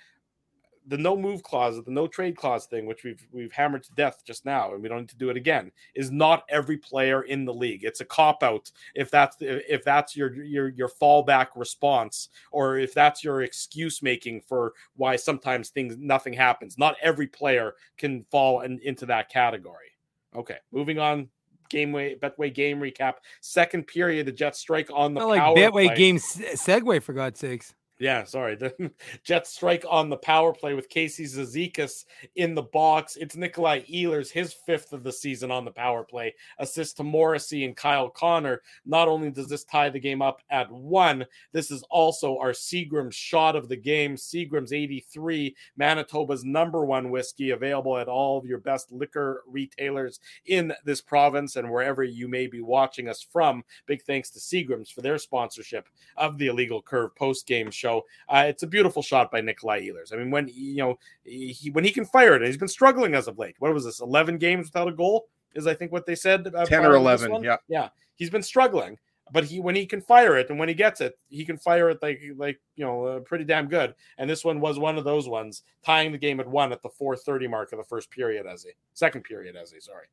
the 0.89 0.97
no 0.97 1.15
move 1.15 1.43
clause, 1.43 1.82
the 1.84 1.91
no 1.91 2.08
trade 2.08 2.36
clause 2.36 2.65
thing, 2.65 2.86
which 2.86 3.04
we've 3.04 3.25
we've 3.32 3.52
hammered 3.52 3.84
to 3.84 3.91
death 3.93 4.23
just 4.25 4.43
now, 4.43 4.73
and 4.73 4.82
we 4.82 4.89
don't 4.89 5.02
need 5.02 5.10
to 5.10 5.17
do 5.17 5.30
it 5.30 5.38
again, 5.38 5.71
is 5.95 6.12
not 6.12 6.43
every 6.49 6.78
player 6.78 7.21
in 7.21 7.45
the 7.45 7.54
league. 7.54 7.84
It's 7.84 8.02
a 8.02 8.06
cop 8.06 8.43
out 8.43 8.71
if 8.95 9.12
that's 9.12 9.38
if 9.39 9.84
that's 9.84 10.15
your 10.17 10.34
your 10.43 10.69
your 10.69 10.89
fallback 10.89 11.47
response, 11.56 12.30
or 12.52 12.78
if 12.78 12.93
that's 12.93 13.23
your 13.23 13.43
excuse 13.43 14.02
making 14.02 14.41
for 14.41 14.73
why 14.95 15.15
sometimes 15.15 15.69
things 15.69 15.95
nothing 15.97 16.34
happens. 16.34 16.78
Not 16.78 16.95
every 17.02 17.28
player 17.28 17.75
can 17.97 18.25
fall 18.32 18.62
in, 18.62 18.80
into 18.84 19.06
that 19.06 19.30
category. 19.30 19.95
Okay, 20.36 20.58
moving 20.71 20.99
on. 20.99 21.30
Game 21.69 21.91
way, 21.91 22.15
Betway 22.15 22.52
game 22.52 22.79
recap. 22.79 23.15
Second 23.42 23.85
period, 23.85 24.25
the 24.25 24.31
Jets 24.31 24.58
strike 24.58 24.90
on 24.92 25.13
the 25.13 25.19
Not 25.19 25.29
like 25.29 25.42
Betway 25.56 25.85
play. 25.85 25.96
game 25.96 26.17
se- 26.17 26.54
segue 26.54 27.04
for 27.04 27.13
God's 27.13 27.40
sakes. 27.40 27.75
Yeah, 28.00 28.23
sorry. 28.23 28.56
The 28.56 28.91
Jets 29.25 29.50
strike 29.50 29.83
on 29.87 30.10
the 30.10 30.15
power 30.15 30.54
play 30.54 30.73
with 30.73 30.87
Casey 30.87 31.25
Cizikas 31.25 32.06
in 32.37 32.56
the 32.56 32.62
box. 32.62 33.17
It's 33.17 33.35
Nikolai 33.35 33.81
Ehlers, 33.81 34.31
his 34.31 34.54
fifth 34.54 34.93
of 34.93 35.04
the 35.04 35.12
season 35.12 35.52
on 35.52 35.65
the 35.65 35.71
power 35.71 36.06
play. 36.06 36.33
Assist 36.60 36.95
to 36.97 37.04
Morrissey 37.04 37.65
and 37.65 37.75
Kyle 37.75 38.10
Connor. 38.10 38.62
Not 38.85 39.10
only 39.10 39.31
does 39.31 39.50
this 39.50 39.65
tie 39.65 39.89
the 39.89 40.00
game 40.00 40.21
up 40.21 40.41
at 40.50 40.71
one, 40.71 41.25
this 41.52 41.71
is 41.71 41.83
also 41.89 42.37
our 42.37 42.54
Seagram 42.54 43.12
shot 43.12 43.58
of 43.58 43.67
the 43.67 43.75
game. 43.75 44.15
Seagram's 44.15 44.71
83, 44.71 45.54
Manitoba's 45.75 46.45
number 46.45 46.85
one 46.85 47.10
whiskey, 47.10 47.50
available 47.50 47.97
at 47.97 48.08
all 48.08 48.37
of 48.37 48.45
your 48.45 48.60
best 48.60 48.93
liquor 48.93 49.43
retailers 49.45 50.21
in 50.45 50.71
this 50.85 51.02
province 51.02 51.58
and 51.58 51.69
wherever 51.69 52.06
you 52.06 52.29
may 52.29 52.47
be 52.47 52.62
watching 52.62 53.10
us 53.10 53.21
from. 53.21 53.62
Big 53.87 54.02
thanks 54.04 54.29
to 54.29 54.39
Seagram's 54.39 54.89
for 54.89 55.02
their 55.02 55.17
sponsorship 55.17 55.89
of 56.15 56.37
the 56.37 56.47
Illegal 56.47 56.81
Curve 56.81 57.13
post 57.13 57.45
game 57.45 57.69
show 57.69 57.88
show. 57.90 58.06
Uh, 58.27 58.46
it's 58.48 58.63
a 58.63 58.67
beautiful 58.67 59.02
shot 59.02 59.31
by 59.31 59.42
Nikolai 59.42 59.81
Ehlers. 59.81 60.13
I 60.13 60.17
mean, 60.17 60.31
when 60.31 60.48
you 60.48 60.77
know 60.77 61.00
he 61.23 61.69
when 61.71 61.83
he 61.83 61.92
can 61.92 62.06
fire 62.06 62.35
it, 62.35 62.46
he's 62.46 62.58
been 62.58 62.67
struggling 62.67 63.15
as 63.15 63.27
of 63.27 63.37
late. 63.37 63.56
What 63.60 63.73
was 63.73 63.85
this? 63.85 64.00
Eleven 64.00 64.37
games 64.37 64.67
without 64.67 64.87
a 64.87 64.92
goal 64.92 65.27
is 65.56 65.67
I 65.67 65.73
think 65.73 65.92
what 65.92 66.06
they 66.06 66.15
said. 66.15 66.54
Uh, 66.54 66.65
Ten 66.65 66.85
or 66.85 66.96
eleven. 66.96 67.44
Yeah, 67.44 67.58
yeah. 67.67 67.90
He's 68.15 68.29
been 68.29 68.44
struggling, 68.44 68.98
but 69.31 69.44
he 69.46 69.60
when 69.60 69.75
he 69.75 69.85
can 69.85 70.02
fire 70.02 70.37
it 70.37 70.50
and 70.50 70.60
when 70.60 70.69
he 70.69 70.75
gets 70.75 71.02
it, 71.02 71.17
he 71.29 71.46
can 71.46 71.58
fire 71.58 71.90
it 71.90 72.00
like 72.02 72.21
like 72.37 72.60
you 72.75 72.85
know 72.85 73.06
uh, 73.06 73.19
pretty 73.19 73.46
damn 73.46 73.67
good. 73.67 73.96
And 74.17 74.29
this 74.29 74.44
one 74.46 74.60
was 74.60 74.79
one 74.79 74.98
of 74.98 75.04
those 75.04 75.27
ones, 75.27 75.63
tying 75.83 76.12
the 76.12 76.17
game 76.17 76.40
at 76.40 76.48
one 76.48 76.71
at 76.71 76.81
the 76.81 76.90
4:30 76.90 77.50
mark 77.50 77.71
of 77.71 77.77
the 77.77 77.83
first 77.83 78.12
period, 78.12 78.46
as 78.46 78.65
a 78.65 78.69
second 78.94 79.23
period, 79.23 79.56
as 79.56 79.73
a 79.73 79.81
sorry. 79.81 80.08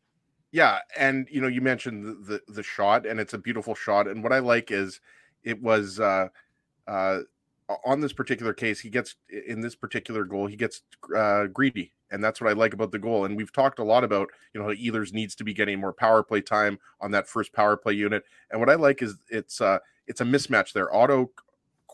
Yeah, 0.52 0.78
and 0.96 1.26
you 1.30 1.40
know 1.40 1.48
you 1.48 1.60
mentioned 1.60 2.04
the, 2.04 2.40
the, 2.46 2.52
the 2.52 2.62
shot, 2.62 3.04
and 3.04 3.18
it's 3.20 3.34
a 3.34 3.38
beautiful 3.38 3.74
shot. 3.74 4.06
And 4.06 4.22
what 4.22 4.32
I 4.32 4.38
like 4.38 4.70
is 4.70 5.00
it 5.42 5.60
was 5.60 6.00
uh, 6.00 6.28
uh, 6.86 7.20
on 7.84 8.00
this 8.00 8.12
particular 8.12 8.52
case, 8.52 8.80
he 8.80 8.90
gets 8.90 9.16
in 9.46 9.60
this 9.60 9.74
particular 9.74 10.24
goal, 10.24 10.46
he 10.46 10.56
gets 10.56 10.82
uh, 11.16 11.46
greedy, 11.46 11.92
and 12.10 12.22
that's 12.22 12.40
what 12.40 12.50
I 12.50 12.52
like 12.52 12.74
about 12.74 12.92
the 12.92 12.98
goal. 12.98 13.24
And 13.24 13.36
we've 13.36 13.52
talked 13.52 13.78
a 13.78 13.84
lot 13.84 14.04
about 14.04 14.28
you 14.54 14.60
know 14.60 14.66
how 14.66 14.74
Ehlers 14.74 15.12
needs 15.12 15.34
to 15.36 15.44
be 15.44 15.52
getting 15.52 15.80
more 15.80 15.92
power 15.92 16.22
play 16.22 16.40
time 16.40 16.78
on 17.00 17.10
that 17.12 17.28
first 17.28 17.52
power 17.52 17.76
play 17.76 17.94
unit. 17.94 18.24
And 18.50 18.60
what 18.60 18.70
I 18.70 18.74
like 18.74 19.02
is 19.02 19.16
it's 19.28 19.60
uh, 19.60 19.78
it's 20.06 20.20
a 20.20 20.24
mismatch 20.24 20.72
there. 20.72 20.94
Otto 20.94 21.30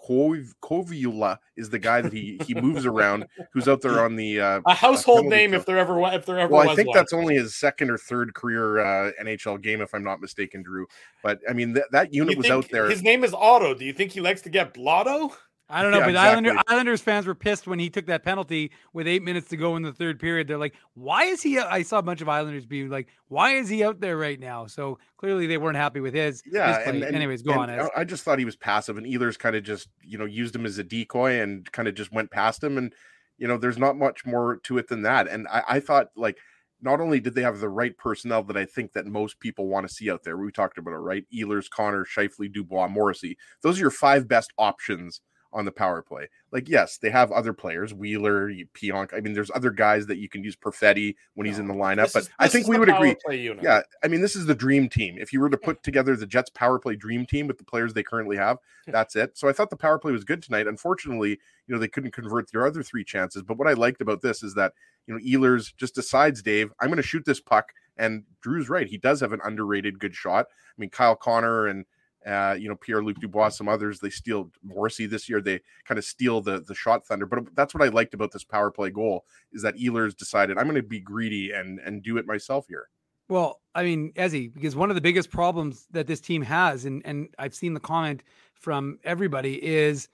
Koivula 0.02 1.38
is 1.56 1.70
the 1.70 1.78
guy 1.78 2.00
that 2.00 2.12
he 2.12 2.40
he 2.46 2.54
moves 2.54 2.84
around, 2.86 3.26
who's 3.52 3.68
out 3.68 3.80
there 3.80 4.04
on 4.04 4.16
the 4.16 4.40
uh, 4.40 4.60
a 4.66 4.74
household 4.74 5.26
name 5.26 5.54
if 5.54 5.64
there 5.64 5.78
ever 5.78 6.00
if 6.12 6.26
there 6.26 6.38
ever. 6.38 6.52
Well, 6.52 6.68
I 6.68 6.74
think 6.74 6.88
one. 6.88 6.96
that's 6.96 7.12
only 7.12 7.36
his 7.36 7.54
second 7.54 7.90
or 7.90 7.98
third 7.98 8.34
career 8.34 8.80
uh, 8.80 9.12
NHL 9.22 9.62
game, 9.62 9.80
if 9.80 9.94
I'm 9.94 10.04
not 10.04 10.20
mistaken, 10.20 10.62
Drew. 10.62 10.86
But 11.22 11.40
I 11.48 11.52
mean 11.52 11.72
that 11.74 11.90
that 11.92 12.12
unit 12.12 12.36
was 12.36 12.50
out 12.50 12.68
there. 12.70 12.90
His 12.90 13.02
name 13.02 13.24
is 13.24 13.32
Otto. 13.32 13.74
Do 13.74 13.84
you 13.84 13.92
think 13.92 14.12
he 14.12 14.20
likes 14.20 14.42
to 14.42 14.50
get 14.50 14.74
blotto? 14.74 15.34
I 15.72 15.82
don't 15.82 15.90
know, 15.90 15.98
yeah, 15.98 16.04
but 16.04 16.10
exactly. 16.10 16.48
Islander, 16.48 16.62
Islanders 16.68 17.00
fans 17.00 17.26
were 17.26 17.34
pissed 17.34 17.66
when 17.66 17.78
he 17.78 17.88
took 17.88 18.06
that 18.06 18.22
penalty 18.22 18.72
with 18.92 19.08
eight 19.08 19.22
minutes 19.22 19.48
to 19.48 19.56
go 19.56 19.76
in 19.76 19.82
the 19.82 19.92
third 19.92 20.20
period. 20.20 20.46
They're 20.46 20.58
like, 20.58 20.74
"Why 20.94 21.24
is 21.24 21.42
he?" 21.42 21.58
I 21.58 21.82
saw 21.82 21.98
a 21.98 22.02
bunch 22.02 22.20
of 22.20 22.28
Islanders 22.28 22.66
being 22.66 22.90
like, 22.90 23.08
"Why 23.28 23.54
is 23.54 23.68
he 23.68 23.82
out 23.82 24.00
there 24.00 24.16
right 24.16 24.38
now?" 24.38 24.66
So 24.66 24.98
clearly, 25.16 25.46
they 25.46 25.56
weren't 25.56 25.78
happy 25.78 26.00
with 26.00 26.14
his. 26.14 26.42
Yeah, 26.50 26.78
his 26.78 26.88
and, 26.88 27.02
and, 27.02 27.16
anyways, 27.16 27.42
go 27.42 27.60
and 27.60 27.80
on. 27.80 27.88
I 27.96 28.04
just 28.04 28.22
thought 28.22 28.38
he 28.38 28.44
was 28.44 28.56
passive, 28.56 28.98
and 28.98 29.06
Ehlers 29.06 29.38
kind 29.38 29.56
of 29.56 29.64
just 29.64 29.88
you 30.02 30.18
know 30.18 30.26
used 30.26 30.54
him 30.54 30.66
as 30.66 30.78
a 30.78 30.84
decoy 30.84 31.40
and 31.40 31.70
kind 31.72 31.88
of 31.88 31.94
just 31.94 32.12
went 32.12 32.30
past 32.30 32.62
him, 32.62 32.76
and 32.76 32.92
you 33.38 33.48
know, 33.48 33.56
there's 33.56 33.78
not 33.78 33.96
much 33.96 34.24
more 34.24 34.60
to 34.62 34.78
it 34.78 34.86
than 34.88 35.02
that. 35.02 35.26
And 35.26 35.48
I, 35.48 35.62
I 35.68 35.80
thought 35.80 36.10
like 36.14 36.38
not 36.80 37.00
only 37.00 37.18
did 37.18 37.34
they 37.34 37.42
have 37.42 37.60
the 37.60 37.68
right 37.68 37.96
personnel 37.96 38.42
that 38.44 38.56
I 38.56 38.64
think 38.64 38.92
that 38.92 39.06
most 39.06 39.40
people 39.40 39.68
want 39.68 39.88
to 39.88 39.92
see 39.92 40.10
out 40.10 40.22
there, 40.22 40.36
we 40.36 40.52
talked 40.52 40.78
about 40.78 40.92
it, 40.92 40.98
right? 40.98 41.24
Ehlers, 41.34 41.70
Connor, 41.70 42.04
Scheifele, 42.04 42.52
Dubois, 42.52 42.88
Morrissey. 42.88 43.36
Those 43.62 43.78
are 43.78 43.82
your 43.82 43.90
five 43.90 44.28
best 44.28 44.52
options 44.58 45.20
on 45.52 45.64
the 45.64 45.72
power 45.72 46.02
play. 46.02 46.28
Like, 46.50 46.68
yes, 46.68 46.98
they 46.98 47.10
have 47.10 47.30
other 47.32 47.52
players, 47.52 47.92
Wheeler, 47.92 48.50
Pionk. 48.74 49.14
I 49.14 49.20
mean, 49.20 49.32
there's 49.32 49.50
other 49.54 49.70
guys 49.70 50.06
that 50.06 50.18
you 50.18 50.28
can 50.28 50.42
use 50.42 50.56
Perfetti 50.56 51.14
when 51.34 51.46
he's 51.46 51.58
in 51.58 51.68
the 51.68 51.74
lineup. 51.74 52.12
But 52.12 52.22
is, 52.22 52.30
I 52.38 52.48
think 52.48 52.68
we 52.68 52.78
would 52.78 52.88
agree. 52.88 53.16
Yeah, 53.62 53.82
I 54.04 54.08
mean, 54.08 54.20
this 54.20 54.36
is 54.36 54.46
the 54.46 54.54
dream 54.54 54.88
team. 54.88 55.16
If 55.18 55.32
you 55.32 55.40
were 55.40 55.50
to 55.50 55.56
put 55.56 55.82
together 55.82 56.16
the 56.16 56.26
Jets 56.26 56.50
power 56.50 56.78
play 56.78 56.96
dream 56.96 57.26
team 57.26 57.46
with 57.46 57.58
the 57.58 57.64
players 57.64 57.92
they 57.92 58.02
currently 58.02 58.36
have, 58.36 58.58
that's 58.86 59.16
it. 59.16 59.36
So 59.36 59.48
I 59.48 59.52
thought 59.52 59.70
the 59.70 59.76
power 59.76 59.98
play 59.98 60.12
was 60.12 60.24
good 60.24 60.42
tonight. 60.42 60.66
Unfortunately, 60.66 61.30
you 61.66 61.74
know, 61.74 61.78
they 61.78 61.88
couldn't 61.88 62.12
convert 62.12 62.50
their 62.50 62.66
other 62.66 62.82
three 62.82 63.04
chances. 63.04 63.42
But 63.42 63.58
what 63.58 63.68
I 63.68 63.72
liked 63.72 64.00
about 64.00 64.22
this 64.22 64.42
is 64.42 64.54
that, 64.54 64.72
you 65.06 65.14
know, 65.14 65.20
Ehlers 65.20 65.74
just 65.76 65.94
decides, 65.94 66.42
Dave, 66.42 66.72
I'm 66.80 66.88
going 66.88 66.96
to 66.96 67.02
shoot 67.02 67.24
this 67.24 67.40
puck. 67.40 67.72
And 67.98 68.24
Drew's 68.40 68.70
right. 68.70 68.86
He 68.86 68.96
does 68.96 69.20
have 69.20 69.32
an 69.32 69.40
underrated 69.44 69.98
good 69.98 70.14
shot. 70.14 70.46
I 70.50 70.74
mean, 70.78 70.88
Kyle 70.90 71.14
Connor 71.14 71.66
and 71.66 71.84
uh, 72.26 72.56
you 72.58 72.68
know, 72.68 72.76
Pierre 72.76 73.02
Luc 73.02 73.18
Dubois, 73.20 73.50
some 73.50 73.68
others, 73.68 74.00
they 74.00 74.10
steal 74.10 74.50
Morrissey 74.62 75.06
this 75.06 75.28
year. 75.28 75.40
They 75.40 75.60
kind 75.84 75.98
of 75.98 76.04
steal 76.04 76.40
the 76.40 76.60
the 76.60 76.74
shot 76.74 77.06
thunder. 77.06 77.26
But 77.26 77.54
that's 77.54 77.74
what 77.74 77.82
I 77.82 77.88
liked 77.88 78.14
about 78.14 78.32
this 78.32 78.44
power 78.44 78.70
play 78.70 78.90
goal 78.90 79.24
is 79.52 79.62
that 79.62 79.76
Ehlers 79.76 80.16
decided 80.16 80.58
I'm 80.58 80.64
going 80.64 80.76
to 80.76 80.82
be 80.82 81.00
greedy 81.00 81.52
and 81.52 81.78
and 81.80 82.02
do 82.02 82.16
it 82.16 82.26
myself 82.26 82.66
here. 82.68 82.88
Well, 83.28 83.60
I 83.74 83.82
mean, 83.84 84.12
Ezzy, 84.14 84.52
because 84.52 84.76
one 84.76 84.90
of 84.90 84.94
the 84.94 85.00
biggest 85.00 85.30
problems 85.30 85.86
that 85.90 86.06
this 86.06 86.20
team 86.20 86.42
has, 86.42 86.84
and 86.84 87.02
and 87.04 87.28
I've 87.38 87.54
seen 87.54 87.74
the 87.74 87.80
comment 87.80 88.22
from 88.54 88.98
everybody, 89.04 89.62
is 89.64 90.08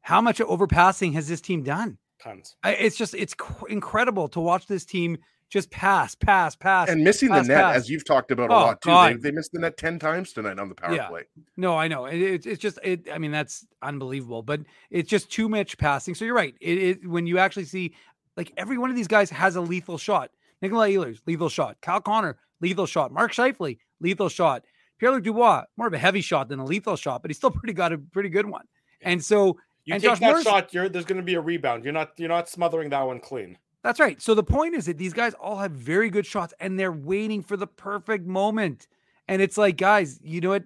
how 0.00 0.20
much 0.20 0.38
overpassing 0.38 1.12
has 1.14 1.28
this 1.28 1.40
team 1.40 1.62
done? 1.62 1.98
Tons. 2.20 2.56
I, 2.62 2.74
it's 2.74 2.96
just 2.96 3.14
it's 3.14 3.34
cr- 3.34 3.66
incredible 3.68 4.28
to 4.28 4.40
watch 4.40 4.66
this 4.66 4.84
team 4.84 5.18
just 5.52 5.70
pass, 5.70 6.14
pass, 6.14 6.56
pass, 6.56 6.88
and 6.88 7.04
missing 7.04 7.28
pass, 7.28 7.46
the 7.46 7.52
net 7.52 7.62
pass. 7.62 7.76
as 7.76 7.90
you've 7.90 8.06
talked 8.06 8.30
about 8.30 8.50
oh, 8.50 8.54
a 8.54 8.56
lot 8.56 8.80
too. 8.80 8.90
They, 8.90 9.28
they, 9.28 9.30
missed 9.32 9.52
the 9.52 9.58
net 9.58 9.76
ten 9.76 9.98
times 9.98 10.32
tonight 10.32 10.58
on 10.58 10.70
the 10.70 10.74
power 10.74 10.94
yeah. 10.94 11.08
play. 11.08 11.24
No, 11.58 11.76
I 11.76 11.88
know 11.88 12.06
it, 12.06 12.46
it's 12.46 12.58
just 12.60 12.78
it. 12.82 13.06
I 13.12 13.18
mean, 13.18 13.32
that's 13.32 13.66
unbelievable, 13.82 14.42
but 14.42 14.62
it's 14.90 15.10
just 15.10 15.30
too 15.30 15.50
much 15.50 15.76
passing. 15.76 16.14
So 16.14 16.24
you're 16.24 16.34
right. 16.34 16.54
It, 16.58 16.78
it 16.78 17.06
when 17.06 17.26
you 17.26 17.36
actually 17.36 17.66
see 17.66 17.92
like 18.34 18.50
every 18.56 18.78
one 18.78 18.88
of 18.88 18.96
these 18.96 19.08
guys 19.08 19.28
has 19.28 19.56
a 19.56 19.60
lethal 19.60 19.98
shot. 19.98 20.30
Nikolai 20.62 20.92
Ehlers, 20.92 21.20
lethal 21.26 21.50
shot. 21.50 21.76
Cal 21.82 22.00
Connor, 22.00 22.38
lethal 22.62 22.86
shot. 22.86 23.12
Mark 23.12 23.32
Scheifele, 23.32 23.76
lethal 24.00 24.30
shot. 24.30 24.64
Pierre-Luc 24.98 25.22
Dubois, 25.22 25.64
more 25.76 25.86
of 25.86 25.92
a 25.92 25.98
heavy 25.98 26.22
shot 26.22 26.48
than 26.48 26.60
a 26.60 26.64
lethal 26.64 26.96
shot, 26.96 27.20
but 27.20 27.30
he's 27.30 27.36
still 27.36 27.50
pretty 27.60 27.74
got 27.74 27.92
a 27.92 27.98
pretty 27.98 28.30
good 28.30 28.46
one. 28.46 28.64
And 29.02 29.22
so 29.22 29.58
you 29.84 29.92
and 29.94 30.02
take 30.02 30.12
Josh 30.12 30.20
that 30.20 30.26
Morris, 30.30 30.44
shot, 30.44 30.72
you're, 30.72 30.88
there's 30.88 31.04
going 31.04 31.20
to 31.20 31.24
be 31.24 31.34
a 31.34 31.40
rebound. 31.40 31.84
You're 31.84 31.92
not 31.92 32.12
you're 32.16 32.30
not 32.30 32.48
smothering 32.48 32.88
that 32.90 33.02
one 33.02 33.20
clean. 33.20 33.58
That's 33.82 33.98
right. 33.98 34.20
So 34.22 34.34
the 34.34 34.44
point 34.44 34.74
is 34.74 34.86
that 34.86 34.98
these 34.98 35.12
guys 35.12 35.34
all 35.34 35.58
have 35.58 35.72
very 35.72 36.08
good 36.08 36.26
shots 36.26 36.54
and 36.60 36.78
they're 36.78 36.92
waiting 36.92 37.42
for 37.42 37.56
the 37.56 37.66
perfect 37.66 38.26
moment. 38.26 38.86
And 39.28 39.42
it's 39.42 39.58
like, 39.58 39.76
guys, 39.76 40.20
you 40.22 40.40
know 40.40 40.50
what? 40.50 40.64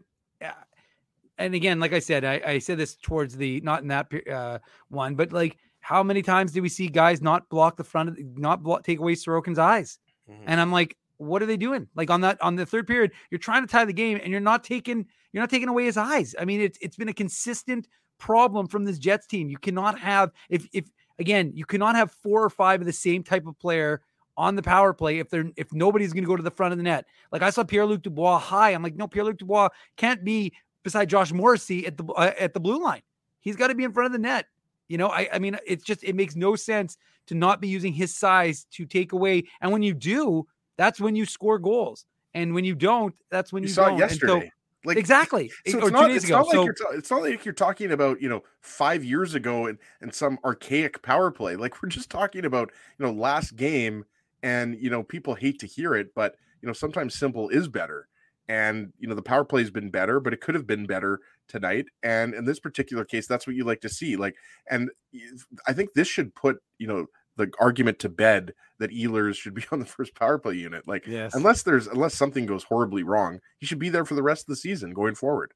And 1.38 1.54
again, 1.54 1.80
like 1.80 1.92
I 1.92 1.98
said, 1.98 2.24
I, 2.24 2.40
I 2.46 2.58
said 2.58 2.78
this 2.78 2.96
towards 2.96 3.36
the 3.36 3.60
not 3.60 3.82
in 3.82 3.88
that 3.88 4.10
uh, 4.30 4.58
one, 4.88 5.14
but 5.14 5.32
like, 5.32 5.58
how 5.80 6.02
many 6.02 6.22
times 6.22 6.52
do 6.52 6.62
we 6.62 6.68
see 6.68 6.88
guys 6.88 7.20
not 7.20 7.48
block 7.48 7.76
the 7.76 7.84
front 7.84 8.08
of 8.08 8.18
not 8.36 8.62
block, 8.62 8.84
take 8.84 8.98
away 8.98 9.14
Sorokin's 9.14 9.58
eyes? 9.58 9.98
Mm-hmm. 10.30 10.44
And 10.46 10.60
I'm 10.60 10.72
like, 10.72 10.96
what 11.18 11.42
are 11.42 11.46
they 11.46 11.56
doing? 11.56 11.88
Like 11.94 12.10
on 12.10 12.22
that 12.22 12.40
on 12.42 12.56
the 12.56 12.66
third 12.66 12.86
period, 12.86 13.12
you're 13.30 13.38
trying 13.38 13.62
to 13.62 13.70
tie 13.70 13.84
the 13.84 13.92
game 13.92 14.18
and 14.22 14.32
you're 14.32 14.40
not 14.40 14.64
taking 14.64 15.06
you're 15.32 15.42
not 15.42 15.50
taking 15.50 15.68
away 15.68 15.84
his 15.84 15.96
eyes. 15.96 16.34
I 16.38 16.44
mean, 16.44 16.60
it's 16.60 16.78
it's 16.80 16.96
been 16.96 17.08
a 17.08 17.14
consistent 17.14 17.86
problem 18.18 18.66
from 18.66 18.84
this 18.84 18.98
Jets 18.98 19.26
team. 19.26 19.48
You 19.48 19.58
cannot 19.58 19.98
have 19.98 20.32
if 20.48 20.66
if 20.72 20.86
again, 21.18 21.52
you 21.54 21.64
cannot 21.64 21.96
have 21.96 22.10
four 22.10 22.42
or 22.42 22.50
five 22.50 22.80
of 22.80 22.86
the 22.86 22.92
same 22.92 23.22
type 23.22 23.46
of 23.46 23.58
player 23.58 24.02
on 24.36 24.54
the 24.54 24.62
power 24.62 24.92
play 24.92 25.18
if 25.18 25.30
they're 25.30 25.50
if 25.56 25.72
nobody's 25.72 26.12
going 26.12 26.24
to 26.24 26.28
go 26.28 26.36
to 26.36 26.42
the 26.42 26.50
front 26.50 26.72
of 26.72 26.78
the 26.78 26.84
net. 26.84 27.06
Like 27.32 27.42
I 27.42 27.50
saw 27.50 27.64
Pierre 27.64 27.86
Luc 27.86 28.02
Dubois 28.02 28.38
high. 28.38 28.70
I'm 28.70 28.82
like, 28.82 28.96
no, 28.96 29.08
Pierre 29.08 29.24
Luc 29.24 29.38
Dubois 29.38 29.68
can't 29.96 30.24
be 30.24 30.52
beside 30.82 31.08
Josh 31.08 31.32
Morrissey 31.32 31.86
at 31.86 31.96
the 31.96 32.04
uh, 32.04 32.32
at 32.38 32.54
the 32.54 32.60
blue 32.60 32.82
line. 32.82 33.02
He's 33.40 33.56
got 33.56 33.68
to 33.68 33.74
be 33.74 33.84
in 33.84 33.92
front 33.92 34.06
of 34.06 34.12
the 34.12 34.18
net. 34.18 34.46
You 34.88 34.98
know, 34.98 35.08
I 35.08 35.28
I 35.32 35.38
mean, 35.38 35.56
it's 35.66 35.84
just 35.84 36.04
it 36.04 36.14
makes 36.14 36.36
no 36.36 36.54
sense 36.56 36.98
to 37.26 37.34
not 37.34 37.60
be 37.60 37.68
using 37.68 37.92
his 37.92 38.16
size 38.16 38.66
to 38.72 38.84
take 38.84 39.12
away. 39.12 39.44
And 39.60 39.72
when 39.72 39.82
you 39.82 39.94
do, 39.94 40.46
that's 40.76 41.00
when 41.00 41.16
you 41.16 41.26
score 41.26 41.58
goals. 41.58 42.04
And 42.34 42.54
when 42.54 42.64
you 42.64 42.74
don't, 42.74 43.14
that's 43.30 43.52
when 43.52 43.62
you, 43.62 43.68
you 43.68 43.74
saw 43.74 43.88
don't. 43.88 43.98
yesterday. 43.98 44.52
Like 44.87 44.99
exactly. 44.99 45.51
So 45.66 45.78
it's, 45.78 45.91
not, 45.91 46.11
it's 46.12 46.28
not, 46.28 46.47
like 46.47 46.55
so, 46.55 46.64
you're 46.64 46.74
ta- 46.74 46.91
it's 46.93 47.11
not 47.11 47.22
like 47.22 47.45
you're 47.45 47.53
talking 47.55 47.91
about 47.91 48.22
you 48.22 48.28
know 48.28 48.45
five 48.61 49.03
years 49.03 49.34
ago 49.34 49.66
and 49.66 49.78
and 50.01 50.14
some 50.14 50.39
archaic 50.45 51.03
power 51.03 51.32
play. 51.32 51.57
Like 51.57 51.82
we're 51.82 51.89
just 51.89 52.09
talking 52.09 52.45
about 52.45 52.70
you 52.99 53.05
know 53.05 53.12
last 53.12 53.57
game, 53.57 54.05
and 54.45 54.76
you 54.80 54.89
know 54.89 55.03
people 55.03 55.34
hate 55.34 55.59
to 55.61 55.66
hear 55.66 55.95
it, 55.95 56.14
but 56.14 56.37
you 56.62 56.68
know 56.68 56.72
sometimes 56.72 57.18
simple 57.18 57.49
is 57.49 57.66
better. 57.66 58.09
And 58.49 58.93
you 59.01 59.09
know 59.09 59.16
the 59.16 59.22
power 59.22 59.45
play 59.45 59.62
has 59.62 59.72
been 59.72 59.91
better, 59.91 60.20
but 60.20 60.32
it 60.32 60.41
could 60.41 60.55
have 60.55 60.68
been 60.68 60.87
better 60.87 61.20
tonight. 61.49 61.87
And 62.05 62.32
in 62.32 62.45
this 62.45 62.61
particular 62.61 63.05
case, 63.05 63.26
that's 63.26 63.45
what 63.45 63.57
you 63.57 63.64
like 63.64 63.80
to 63.80 63.89
see. 63.89 64.14
Like, 64.14 64.37
and 64.70 64.89
I 65.66 65.72
think 65.72 65.95
this 65.95 66.07
should 66.07 66.32
put 66.37 66.59
you 66.78 66.87
know 66.87 67.07
the 67.37 67.51
argument 67.61 67.99
to 68.01 68.09
bed 68.09 68.55
that 68.78 68.91
Ehlers 68.91 69.37
should 69.37 69.55
be 69.55 69.64
on 69.72 69.78
the 69.78 69.87
first 69.87 70.14
power 70.14 70.39
play 70.39 70.55
unit. 70.55 70.87
Like, 70.87 71.07
yes. 71.07 71.34
unless 71.34 71.62
there's 71.62 71.87
unless 71.87 72.14
something 72.14 72.47
goes 72.47 72.64
horribly 72.64 73.03
wrong, 73.03 73.41
he 73.59 73.66
should 73.66 73.78
be 73.78 73.89
there 73.89 74.05
for 74.05 74.14
the 74.14 74.22
rest 74.22 74.43
of 74.43 74.49
the 74.49 74.57
season 74.57 74.93
going 74.93 75.14
forward. 75.14 75.53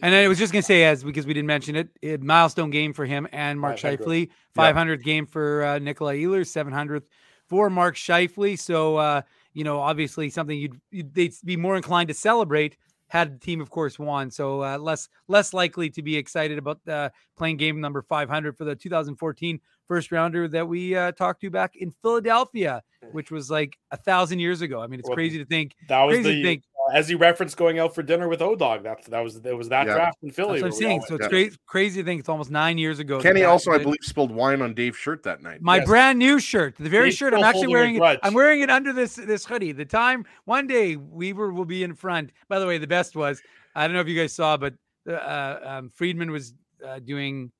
And 0.00 0.14
I 0.14 0.28
was 0.28 0.38
just 0.38 0.52
gonna 0.52 0.62
say, 0.62 0.84
as 0.84 1.04
because 1.04 1.26
we 1.26 1.34
didn't 1.34 1.46
mention 1.46 1.76
it, 1.76 1.88
it 2.00 2.22
milestone 2.22 2.70
game 2.70 2.94
for 2.94 3.04
him 3.04 3.28
and 3.32 3.60
Mark 3.60 3.76
Scheifele, 3.76 4.30
500th 4.56 5.02
game 5.02 5.26
for 5.26 5.62
uh, 5.62 5.78
Nikolai 5.78 6.18
Ehlers, 6.20 6.46
700th 6.46 7.04
for 7.48 7.68
Mark 7.68 7.96
Scheifele. 7.96 8.58
So 8.58 8.96
uh, 8.96 9.22
you 9.52 9.62
know, 9.62 9.80
obviously 9.80 10.30
something 10.30 10.58
you'd, 10.58 10.80
you'd, 10.90 11.14
they'd 11.14 11.34
be 11.44 11.56
more 11.56 11.76
inclined 11.76 12.08
to 12.08 12.14
celebrate 12.14 12.76
had 13.14 13.32
the 13.32 13.38
team, 13.38 13.60
of 13.60 13.70
course, 13.70 13.96
won. 13.96 14.28
So 14.28 14.62
uh, 14.62 14.76
less 14.76 15.08
less 15.28 15.54
likely 15.54 15.88
to 15.90 16.02
be 16.02 16.16
excited 16.16 16.58
about 16.58 16.80
uh, 16.88 17.10
playing 17.36 17.58
game 17.58 17.80
number 17.80 18.02
500 18.02 18.58
for 18.58 18.64
the 18.64 18.74
2014 18.74 19.60
first 19.86 20.10
rounder 20.10 20.48
that 20.48 20.66
we 20.66 20.96
uh, 20.96 21.12
talked 21.12 21.40
to 21.42 21.50
back 21.50 21.76
in 21.76 21.92
Philadelphia, 22.02 22.82
which 23.12 23.30
was 23.30 23.50
like 23.50 23.78
a 23.92 23.96
thousand 23.96 24.40
years 24.40 24.62
ago. 24.62 24.82
I 24.82 24.88
mean, 24.88 24.98
it's 24.98 25.08
well, 25.08 25.14
crazy 25.14 25.38
to 25.38 25.44
think. 25.44 25.76
That 25.88 26.02
was 26.02 26.24
the 26.24 26.42
think, 26.42 26.64
as 26.92 27.08
he 27.08 27.14
referenced 27.14 27.56
going 27.56 27.78
out 27.78 27.94
for 27.94 28.02
dinner 28.02 28.28
with 28.28 28.40
Odog. 28.40 28.82
That 28.82 29.04
that 29.06 29.20
was 29.20 29.36
it 29.36 29.56
was 29.56 29.68
that 29.68 29.86
yeah. 29.86 29.94
draft 29.94 30.18
in 30.22 30.30
Philly. 30.30 30.60
That's 30.60 30.62
what 30.62 30.66
I'm 30.68 30.72
saying. 30.72 31.02
So 31.08 31.14
it's 31.16 31.28
crazy, 31.28 31.56
crazy 31.66 32.02
to 32.02 32.06
think 32.06 32.20
it's 32.20 32.28
almost 32.28 32.50
nine 32.50 32.78
years 32.78 32.98
ago. 32.98 33.20
Kenny 33.20 33.44
also, 33.44 33.72
I 33.72 33.78
believe, 33.78 33.98
spilled 34.02 34.30
wine 34.30 34.62
on 34.62 34.74
Dave's 34.74 34.96
shirt 34.96 35.22
that 35.22 35.42
night. 35.42 35.62
My 35.62 35.76
yes. 35.76 35.86
brand 35.86 36.18
new 36.18 36.38
shirt, 36.38 36.74
the 36.78 36.88
very 36.88 37.06
He's 37.06 37.16
shirt 37.16 37.34
I'm 37.34 37.44
actually 37.44 37.68
wearing. 37.68 37.96
It, 37.96 38.20
I'm 38.22 38.34
wearing 38.34 38.60
it 38.60 38.70
under 38.70 38.92
this 38.92 39.16
this 39.16 39.44
hoodie. 39.44 39.72
The 39.72 39.84
time 39.84 40.24
one 40.44 40.66
day 40.66 40.96
Weaver 40.96 41.52
will 41.52 41.64
be 41.64 41.82
in 41.82 41.94
front. 41.94 42.30
By 42.48 42.58
the 42.58 42.66
way, 42.66 42.78
the 42.78 42.86
best 42.86 43.16
was 43.16 43.42
I 43.74 43.86
don't 43.86 43.94
know 43.94 44.00
if 44.00 44.08
you 44.08 44.18
guys 44.18 44.32
saw, 44.32 44.56
but 44.56 44.74
uh, 45.08 45.58
um, 45.64 45.90
Friedman 45.90 46.30
was 46.30 46.54
uh, 46.84 46.98
doing 46.98 47.50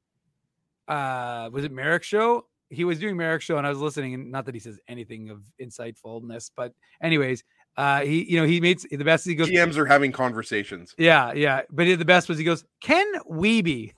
uh 0.89 1.49
was 1.53 1.65
it 1.65 1.73
Marek 1.73 2.03
show? 2.03 2.47
He 2.71 2.85
was 2.85 2.99
doing 2.99 3.17
Marek 3.17 3.41
show 3.43 3.57
and 3.57 3.67
I 3.67 3.71
was 3.71 3.79
listening 3.79 4.15
and 4.15 4.31
not 4.31 4.47
that 4.47 4.55
he 4.55 4.61
says 4.61 4.79
anything 4.89 5.31
of 5.31 5.43
insightfulness, 5.61 6.51
but 6.55 6.73
anyways, 7.03 7.45
uh 7.77 8.01
he 8.03 8.25
you 8.31 8.41
know 8.41 8.47
he 8.47 8.61
made 8.61 8.81
the 8.91 9.05
best 9.05 9.25
he 9.27 9.35
goes 9.35 9.49
GMs 9.49 9.77
are 9.77 9.87
having 9.87 10.13
conversations. 10.13 10.95
Yeah, 10.99 11.33
yeah. 11.33 11.63
But 11.71 11.85
the 11.99 12.05
best 12.05 12.29
was 12.29 12.39
he 12.39 12.45
goes, 12.45 12.65
Ken 12.81 13.07
Weeby. 13.31 13.93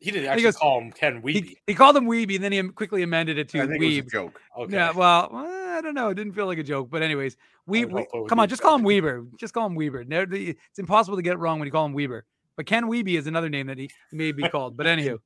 He 0.00 0.10
didn't 0.10 0.24
He 0.24 0.28
actually 0.28 0.42
goes- 0.42 0.56
call 0.56 0.80
him 0.82 0.92
Ken 0.92 1.22
Weeby. 1.22 1.32
He, 1.44 1.56
he 1.66 1.74
called 1.74 1.96
him 1.96 2.04
Weeby 2.06 2.34
and 2.34 2.44
then 2.44 2.52
he 2.52 2.62
quickly 2.68 3.02
amended 3.02 3.38
it 3.38 3.48
to 3.50 3.62
I 3.62 3.66
think 3.66 3.82
it 3.82 3.86
was 3.86 3.98
a 3.98 4.02
Weeb. 4.02 4.10
joke. 4.12 4.40
okay. 4.58 4.72
Yeah, 4.74 4.90
well, 4.92 5.30
uh, 5.32 5.38
I 5.78 5.80
don't 5.82 5.94
know. 5.94 6.10
It 6.10 6.14
didn't 6.14 6.34
feel 6.34 6.44
like 6.46 6.58
a 6.58 6.62
joke, 6.62 6.90
but 6.90 7.00
anyways, 7.02 7.36
we, 7.66 7.84
would 7.86 7.94
we 7.94 8.00
hope 8.02 8.08
it 8.12 8.20
would 8.20 8.28
come 8.28 8.38
on, 8.38 8.48
just 8.48 8.60
call 8.60 8.74
him 8.74 8.82
Weber. 8.82 9.24
Just 9.38 9.54
call 9.54 9.64
him 9.66 9.74
Weber. 9.74 10.04
It's 10.06 10.78
impossible 10.78 11.16
to 11.16 11.22
get 11.22 11.32
it 11.32 11.38
wrong 11.38 11.58
when 11.58 11.66
you 11.66 11.72
call 11.72 11.86
him 11.86 11.94
Weber. 11.94 12.26
But 12.56 12.66
Ken 12.66 12.84
Weeby 12.84 13.18
is 13.18 13.26
another 13.26 13.48
name 13.48 13.66
that 13.66 13.78
he 13.78 13.90
may 14.12 14.30
be 14.32 14.48
called. 14.48 14.76
But 14.76 14.86
anywho, 14.94 15.18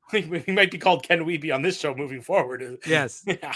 he 0.46 0.52
might 0.52 0.70
be 0.70 0.78
called 0.78 1.02
Ken 1.02 1.20
Weeby 1.24 1.54
on 1.54 1.62
this 1.62 1.78
show 1.78 1.94
moving 1.94 2.22
forward. 2.22 2.78
yes, 2.86 3.22
Yeah. 3.26 3.54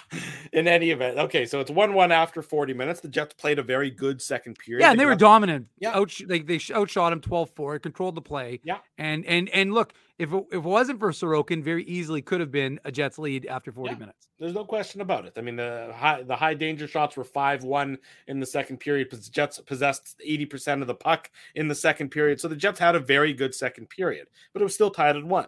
In 0.52 0.68
any 0.68 0.90
event, 0.90 1.18
okay, 1.18 1.46
so 1.46 1.60
it's 1.60 1.70
one-one 1.70 2.12
after 2.12 2.42
40 2.42 2.74
minutes. 2.74 3.00
The 3.00 3.08
Jets 3.08 3.34
played 3.34 3.58
a 3.58 3.62
very 3.62 3.90
good 3.90 4.20
second 4.20 4.58
period. 4.58 4.82
yeah, 4.82 4.90
and 4.90 5.00
they 5.00 5.06
were 5.06 5.12
got- 5.12 5.20
dominant. 5.20 5.66
Yeah. 5.78 5.96
Out, 5.96 6.12
like 6.28 6.46
they 6.46 6.60
outshot 6.74 7.12
him 7.12 7.20
12-4, 7.20 7.82
controlled 7.82 8.14
the 8.14 8.20
play. 8.22 8.60
Yeah. 8.64 8.78
and 8.98 9.24
and 9.24 9.48
and 9.50 9.72
look, 9.72 9.94
if 10.18 10.32
it, 10.32 10.44
if 10.50 10.54
it 10.56 10.62
wasn't 10.62 10.98
for 10.98 11.10
Sorokin, 11.10 11.62
very 11.62 11.84
easily 11.84 12.22
could 12.22 12.40
have 12.40 12.50
been 12.50 12.78
a 12.84 12.92
Jets 12.92 13.18
lead 13.18 13.46
after 13.46 13.72
40 13.72 13.92
Yeah. 13.94 13.98
minutes. 13.98 14.28
There's 14.38 14.54
no 14.54 14.64
question 14.64 15.00
about 15.00 15.24
it. 15.24 15.32
I 15.36 15.40
mean, 15.40 15.56
the 15.56 15.92
high 15.96 16.22
the 16.22 16.34
high 16.36 16.54
danger 16.54 16.88
shots 16.88 17.16
were 17.16 17.24
five 17.24 17.62
one 17.64 17.96
in 18.26 18.40
the 18.40 18.46
second 18.46 18.78
period. 18.78 19.08
But 19.10 19.22
the 19.22 19.30
Jets 19.30 19.58
possessed 19.60 20.20
eighty 20.24 20.46
percent 20.46 20.80
of 20.80 20.88
the 20.88 20.94
puck 20.94 21.30
in 21.54 21.68
the 21.68 21.74
second 21.74 22.10
period, 22.10 22.40
so 22.40 22.48
the 22.48 22.56
Jets 22.56 22.78
had 22.80 22.94
a 22.96 23.00
very 23.00 23.32
good 23.32 23.54
second 23.54 23.88
period, 23.88 24.28
but 24.52 24.60
it 24.60 24.64
was 24.64 24.74
still 24.74 24.90
tied 24.90 25.16
at 25.16 25.24
one. 25.24 25.46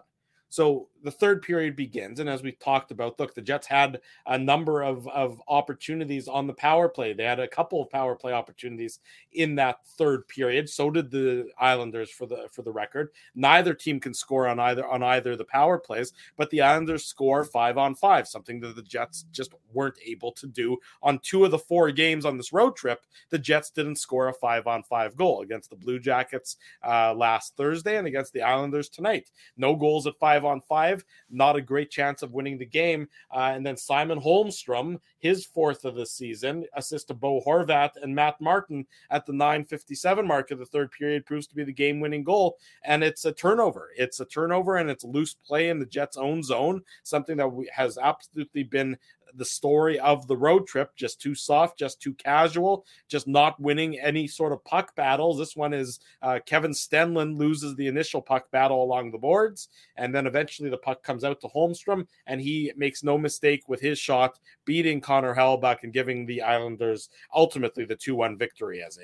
So 0.49 0.87
the 1.05 1.11
third 1.11 1.43
period 1.43 1.75
begins, 1.75 2.19
and 2.19 2.27
as 2.27 2.41
we 2.41 2.51
talked 2.51 2.89
about, 2.89 3.19
look, 3.19 3.35
the 3.35 3.41
Jets 3.41 3.67
had 3.67 4.01
a 4.25 4.39
number 4.39 4.81
of, 4.81 5.07
of 5.09 5.39
opportunities 5.47 6.27
on 6.27 6.47
the 6.47 6.53
power 6.53 6.89
play. 6.89 7.13
They 7.13 7.23
had 7.23 7.39
a 7.39 7.47
couple 7.47 7.79
of 7.79 7.91
power 7.91 8.15
play 8.15 8.33
opportunities 8.33 8.99
in 9.33 9.53
that 9.55 9.85
third 9.85 10.27
period. 10.27 10.67
So 10.67 10.89
did 10.89 11.11
the 11.11 11.49
Islanders 11.59 12.09
for 12.09 12.25
the 12.25 12.47
for 12.51 12.63
the 12.63 12.71
record. 12.71 13.11
Neither 13.35 13.75
team 13.75 13.99
can 13.99 14.15
score 14.15 14.47
on 14.47 14.59
either 14.59 14.85
on 14.87 15.03
either 15.03 15.35
the 15.35 15.45
power 15.45 15.77
plays, 15.77 16.11
but 16.37 16.49
the 16.49 16.61
Islanders 16.61 17.05
score 17.05 17.43
five 17.43 17.77
on 17.77 17.93
five, 17.93 18.27
something 18.27 18.59
that 18.61 18.75
the 18.75 18.81
Jets 18.81 19.25
just 19.31 19.53
weren't 19.73 19.99
able 20.03 20.31
to 20.31 20.47
do 20.47 20.77
on 21.03 21.19
two 21.19 21.45
of 21.45 21.51
the 21.51 21.59
four 21.59 21.91
games 21.91 22.25
on 22.25 22.35
this 22.35 22.51
road 22.51 22.75
trip. 22.75 23.05
The 23.29 23.37
Jets 23.37 23.69
didn't 23.69 23.97
score 23.97 24.29
a 24.29 24.33
five 24.33 24.65
on 24.65 24.81
five 24.81 25.15
goal 25.15 25.41
against 25.41 25.69
the 25.69 25.75
Blue 25.75 25.99
Jackets 25.99 26.57
uh, 26.83 27.13
last 27.13 27.55
Thursday 27.55 27.97
and 27.97 28.07
against 28.07 28.33
the 28.33 28.41
Islanders 28.41 28.89
tonight. 28.89 29.29
No 29.55 29.75
goals 29.75 30.07
at 30.07 30.17
five 30.19 30.45
on 30.45 30.61
five, 30.61 30.94
not 31.29 31.55
a 31.55 31.61
great 31.61 31.89
chance 31.91 32.21
of 32.21 32.33
winning 32.33 32.57
the 32.57 32.65
game. 32.65 33.07
Uh, 33.33 33.51
and 33.53 33.65
then 33.65 33.77
Simon 33.77 34.19
Holmstrom, 34.19 34.99
his 35.19 35.45
fourth 35.45 35.85
of 35.85 35.95
the 35.95 36.05
season, 36.05 36.65
assist 36.75 37.07
to 37.07 37.13
Bo 37.13 37.41
Horvat 37.41 37.91
and 38.01 38.13
Matt 38.13 38.39
Martin 38.39 38.85
at 39.09 39.25
the 39.25 39.33
957 39.33 40.25
mark 40.25 40.51
of 40.51 40.59
the 40.59 40.65
third 40.65 40.91
period 40.91 41.25
proves 41.25 41.47
to 41.47 41.55
be 41.55 41.63
the 41.63 41.73
game 41.73 41.99
winning 41.99 42.23
goal. 42.23 42.57
And 42.83 43.03
it's 43.03 43.25
a 43.25 43.31
turnover. 43.31 43.89
It's 43.97 44.19
a 44.19 44.25
turnover 44.25 44.77
and 44.77 44.89
it's 44.89 45.03
loose 45.03 45.33
play 45.33 45.69
in 45.69 45.79
the 45.79 45.85
Jets' 45.85 46.17
own 46.17 46.43
zone, 46.43 46.81
something 47.03 47.37
that 47.37 47.51
has 47.73 47.97
absolutely 47.97 48.63
been 48.63 48.97
the 49.37 49.45
story 49.45 49.99
of 49.99 50.27
the 50.27 50.37
road 50.37 50.67
trip 50.67 50.95
just 50.95 51.21
too 51.21 51.35
soft, 51.35 51.77
just 51.77 52.01
too 52.01 52.13
casual, 52.13 52.85
just 53.07 53.27
not 53.27 53.59
winning 53.59 53.99
any 53.99 54.27
sort 54.27 54.51
of 54.51 54.63
puck 54.65 54.95
battles. 54.95 55.37
This 55.37 55.55
one 55.55 55.73
is 55.73 55.99
uh, 56.21 56.39
Kevin 56.45 56.71
Stenlund 56.71 57.37
loses 57.37 57.75
the 57.75 57.87
initial 57.87 58.21
puck 58.21 58.49
battle 58.51 58.83
along 58.83 59.11
the 59.11 59.17
boards, 59.17 59.69
and 59.97 60.13
then 60.13 60.27
eventually 60.27 60.69
the 60.69 60.77
puck 60.77 61.03
comes 61.03 61.23
out 61.23 61.41
to 61.41 61.47
Holmstrom, 61.47 62.07
and 62.27 62.41
he 62.41 62.71
makes 62.75 63.03
no 63.03 63.17
mistake 63.17 63.63
with 63.67 63.81
his 63.81 63.99
shot, 63.99 64.39
beating 64.65 65.01
Connor 65.01 65.35
Hellebuyck 65.35 65.83
and 65.83 65.93
giving 65.93 66.25
the 66.25 66.41
Islanders 66.41 67.09
ultimately 67.33 67.85
the 67.85 67.95
2 67.95 68.15
1 68.15 68.37
victory 68.37 68.83
as 68.83 68.97
a 68.97 69.01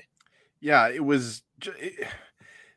Yeah, 0.59 0.89
it 0.89 1.03
was 1.03 1.43
it, 1.65 2.07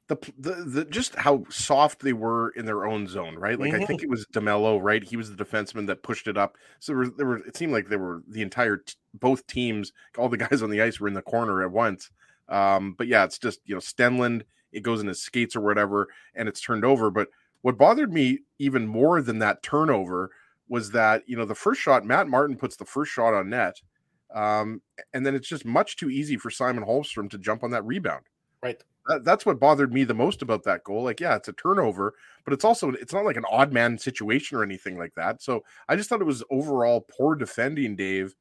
the, 0.07 0.17
the 0.39 0.55
the 0.65 0.85
just 0.85 1.15
how 1.15 1.45
soft 1.49 2.01
they 2.01 2.13
were 2.13 2.51
in 2.51 2.67
their 2.67 2.85
own 2.85 3.07
zone, 3.07 3.37
right? 3.37 3.59
Like 3.59 3.73
I 3.73 3.85
think 3.85 4.03
it 4.03 4.11
was 4.11 4.27
DeMelo, 4.27 4.79
right? 4.83 5.03
He 5.03 5.17
was 5.17 5.35
the 5.35 5.43
defenseman 5.43 5.87
that 5.87 6.03
pushed 6.03 6.29
it 6.29 6.37
up. 6.37 6.59
So 6.79 6.93
there 6.93 6.99
were, 6.99 7.09
there 7.09 7.27
were 7.27 7.39
it 7.39 7.57
seemed 7.57 7.73
like 7.73 7.89
there 7.89 7.99
were 7.99 8.23
the 8.29 8.43
entire 8.43 8.79
t- 8.79 8.95
both 9.15 9.47
teams, 9.47 9.93
all 10.19 10.29
the 10.29 10.37
guys 10.49 10.63
on 10.63 10.71
the 10.71 10.83
ice 10.83 11.01
were 11.01 11.09
in 11.09 11.15
the 11.15 11.23
corner 11.23 11.63
at 11.63 11.71
once. 11.71 12.11
Um, 12.51 12.95
but 12.99 13.07
yeah, 13.07 13.25
it's 13.25 13.39
just 13.39 13.61
you 13.65 13.75
know 13.75 13.81
Stenlund, 13.81 14.43
it 14.73 14.83
goes 14.83 15.01
in 15.01 15.07
his 15.07 15.23
skates 15.23 15.57
or 15.57 15.63
whatever, 15.63 16.09
and 16.35 16.49
it's 16.49 16.61
turned 16.61 16.85
over. 16.85 17.11
But 17.11 17.29
what 17.63 17.79
bothered 17.79 18.13
me 18.13 18.41
even 18.59 18.87
more 18.87 19.23
than 19.23 19.39
that 19.39 19.63
turnover 19.63 20.31
was 20.69 20.91
that 20.91 21.23
you 21.27 21.37
know 21.37 21.47
the 21.47 21.55
first 21.55 21.81
shot, 21.81 22.05
Matt 22.05 22.29
Martin 22.29 22.57
puts 22.57 22.77
the 22.77 22.85
first 22.85 23.11
shot 23.11 23.33
on 23.33 23.49
net. 23.49 23.81
Um, 24.35 24.83
and 25.13 25.25
then 25.25 25.35
it's 25.35 25.49
just 25.49 25.65
much 25.65 25.97
too 25.97 26.11
easy 26.11 26.37
for 26.37 26.51
Simon 26.51 26.85
Holmstrom 26.85 27.31
to 27.31 27.39
jump 27.39 27.63
on 27.63 27.71
that 27.71 27.85
rebound. 27.85 28.25
Right. 28.63 28.83
That, 29.07 29.25
that's 29.25 29.45
what 29.45 29.61
bothered 29.61 29.93
me 29.93 30.05
the 30.05 30.15
most 30.15 30.43
about 30.43 30.65
that 30.65 30.85
goal. 30.85 31.05
Like, 31.05 31.21
yeah, 31.21 31.37
it's 31.37 31.49
a 31.49 31.53
turnover, 31.53 32.15
but 32.45 32.55
it's 32.55 32.65
also 32.65 32.91
it's 32.91 33.13
not 33.13 33.25
like 33.25 33.37
an 33.37 33.45
odd 33.51 33.73
man 33.73 33.99
situation 33.99 34.57
or 34.57 34.63
anything 34.63 34.99
like 34.99 35.15
that. 35.15 35.43
So 35.43 35.63
I 35.89 35.97
just 35.97 36.09
thought 36.09 36.21
it 36.21 36.27
was 36.27 36.43
overall 36.51 37.03
poor 37.03 37.35
defending, 37.35 37.97
Dave, 37.97 38.35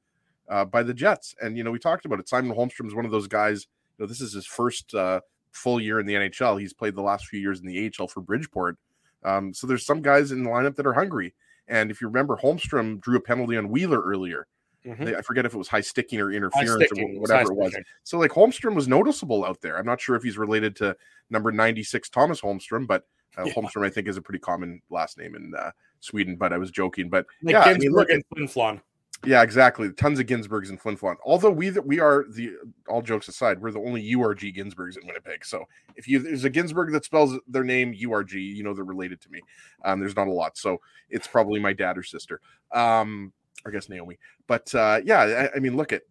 uh, 0.49 0.65
by 0.65 0.83
the 0.83 0.93
Jets. 0.93 1.35
And 1.41 1.57
you 1.57 1.63
know, 1.63 1.71
we 1.71 1.79
talked 1.79 2.05
about 2.05 2.19
it. 2.19 2.29
Simon 2.29 2.55
Holmstrom 2.55 2.87
is 2.87 2.95
one 2.95 3.05
of 3.05 3.11
those 3.11 3.27
guys. 3.27 3.67
You 3.97 4.03
know, 4.03 4.07
this 4.07 4.21
is 4.21 4.33
his 4.33 4.45
first 4.45 4.93
uh, 4.95 5.19
full 5.51 5.81
year 5.81 5.99
in 5.99 6.05
the 6.05 6.13
NHL. 6.13 6.59
He's 6.59 6.73
played 6.73 6.95
the 6.95 7.01
last 7.01 7.27
few 7.27 7.39
years 7.39 7.59
in 7.59 7.67
the 7.67 7.91
AHL 7.99 8.07
for 8.07 8.21
Bridgeport. 8.21 8.77
Um, 9.23 9.53
so 9.53 9.67
there's 9.67 9.85
some 9.85 10.01
guys 10.01 10.31
in 10.31 10.43
the 10.43 10.49
lineup 10.49 10.75
that 10.75 10.87
are 10.87 10.93
hungry. 10.93 11.33
And 11.67 11.91
if 11.91 12.01
you 12.01 12.07
remember, 12.07 12.37
Holmstrom 12.37 12.99
drew 12.99 13.17
a 13.17 13.21
penalty 13.21 13.57
on 13.57 13.69
Wheeler 13.69 14.01
earlier. 14.01 14.47
Mhm. 14.85 15.05
They- 15.05 15.15
I 15.15 15.21
forget 15.21 15.45
if 15.45 15.53
it 15.53 15.57
was 15.57 15.67
high 15.67 15.81
sticking 15.81 16.19
or 16.19 16.31
interference 16.31 16.85
sticking, 16.87 17.17
or 17.17 17.21
was 17.21 17.29
wh- 17.29 17.33
high 17.33 17.37
whatever 17.43 17.51
it 17.53 17.55
was. 17.57 17.71
sticking. 17.71 17.85
So 18.03 18.17
like 18.19 18.31
Holmstrom 18.31 18.75
was 18.75 18.87
noticeable 18.87 19.45
out 19.45 19.61
there. 19.61 19.77
I'm 19.77 19.85
not 19.85 20.01
sure 20.01 20.15
if 20.15 20.23
he's 20.23 20.37
related 20.37 20.75
to 20.77 20.95
number 21.29 21.51
96 21.51 22.09
Tomas 22.09 22.41
Holmstrom, 22.41 22.85
but 22.87 23.05
uh, 23.37 23.43
Yeah. 23.45 23.53
Holmstrom 23.53 23.85
I 23.85 23.89
think 23.89 24.07
is 24.07 24.17
a 24.17 24.21
pretty 24.21 24.39
common 24.39 24.81
last 24.89 25.17
name 25.17 25.35
in 25.35 25.53
uh, 25.55 25.71
Sweden. 26.01 26.35
But 26.35 26.51
I 26.53 26.57
was 26.57 26.69
joking. 26.71 27.09
But 27.09 27.25
Like 27.41 27.53
yeah, 27.53 27.61
I 27.61 27.77
mean, 27.77 27.91
look 27.91 28.09
and 28.09 28.23
Flin 28.33 28.47
Flon. 28.47 28.81
yeah, 29.25 29.41
exactly. 29.41 29.89
Tons 29.93 30.19
of 30.19 30.27
Ginsburgs 30.27 30.69
and 30.69 30.79
Flin 30.79 30.97
Flon. 30.97 31.15
Although 31.25 31.49
we 31.51 31.71
we 31.71 31.99
are 32.01 32.25
the 32.29 32.51
all 32.89 33.01
jokes 33.01 33.29
aside, 33.29 33.59
we're 33.61 33.71
the 33.71 33.79
only 33.79 34.01
URG 34.13 34.51
Ginsburgs 34.53 34.97
in 34.97 35.07
Winnipeg. 35.07 35.45
So 35.45 35.63
if 35.95 36.07
you 36.09 36.19
there's 36.19 36.43
a 36.43 36.49
Ginsburg 36.49 36.91
that 36.91 37.05
spells 37.05 37.39
their 37.47 37.63
name 37.63 37.93
URG, 37.93 38.33
you 38.33 38.63
know 38.63 38.73
they're 38.73 38.83
related 38.83 39.21
to 39.21 39.29
me. 39.31 39.39
Um, 39.85 39.99
there's 40.01 40.15
not 40.17 40.27
a 40.27 40.31
lot, 40.31 40.57
so 40.57 40.81
it's 41.09 41.25
probably 41.27 41.59
my 41.61 41.71
dad 41.73 41.97
or 41.97 42.03
sister. 42.03 42.41
Um, 42.73 43.31
I 43.65 43.69
guess 43.71 43.89
Naomi. 43.89 44.17
But 44.47 44.73
uh, 44.75 44.99
yeah, 45.05 45.49
I, 45.53 45.57
I 45.57 45.59
mean, 45.59 45.75
look 45.77 45.93
at 45.93 46.01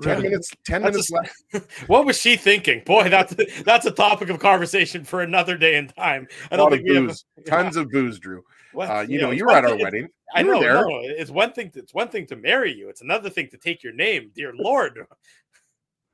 ten 0.00 0.16
Really? 0.16 0.22
minutes. 0.30 0.50
Ten 0.64 0.82
That's 0.82 1.10
minutes 1.10 1.12
a- 1.54 1.58
left. 1.60 1.70
What 1.88 2.06
was 2.06 2.18
she 2.18 2.36
thinking? 2.36 2.82
Boy, 2.86 3.08
that's 3.10 3.34
that's 3.64 3.86
a 3.86 3.90
topic 3.90 4.30
of 4.30 4.38
conversation 4.38 5.04
for 5.04 5.20
another 5.22 5.56
day 5.58 5.76
and 5.76 5.94
time. 5.94 6.26
I 6.50 6.54
A 6.54 6.56
don't 6.56 6.64
lot 6.70 6.72
of 6.72 6.78
think 6.78 6.88
we 6.88 6.94
have 6.96 7.06
booze, 7.08 7.24
tons 7.46 7.76
of 7.76 7.90
booze, 7.90 8.18
Drew. 8.18 8.42
What- 8.72 8.88
Uh, 8.88 9.00
you 9.06 9.20
know, 9.20 9.30
it's 9.30 9.38
you 9.38 9.44
were 9.44 9.52
at 9.52 9.64
our 9.66 9.76
wedding. 9.76 10.08
I 10.34 10.42
know. 10.42 10.58
there. 10.58 10.72
No, 10.74 11.00
it's 11.02 11.30
one 11.30 11.52
thing. 11.52 11.70
To, 11.72 11.78
it's 11.80 11.92
one 11.92 12.08
thing 12.08 12.26
to 12.28 12.36
marry 12.36 12.72
you. 12.74 12.88
It's 12.88 13.02
another 13.02 13.28
thing 13.28 13.48
to 13.50 13.58
take 13.58 13.82
your 13.82 13.92
name, 13.92 14.30
dear 14.34 14.54
Lord. 14.54 15.06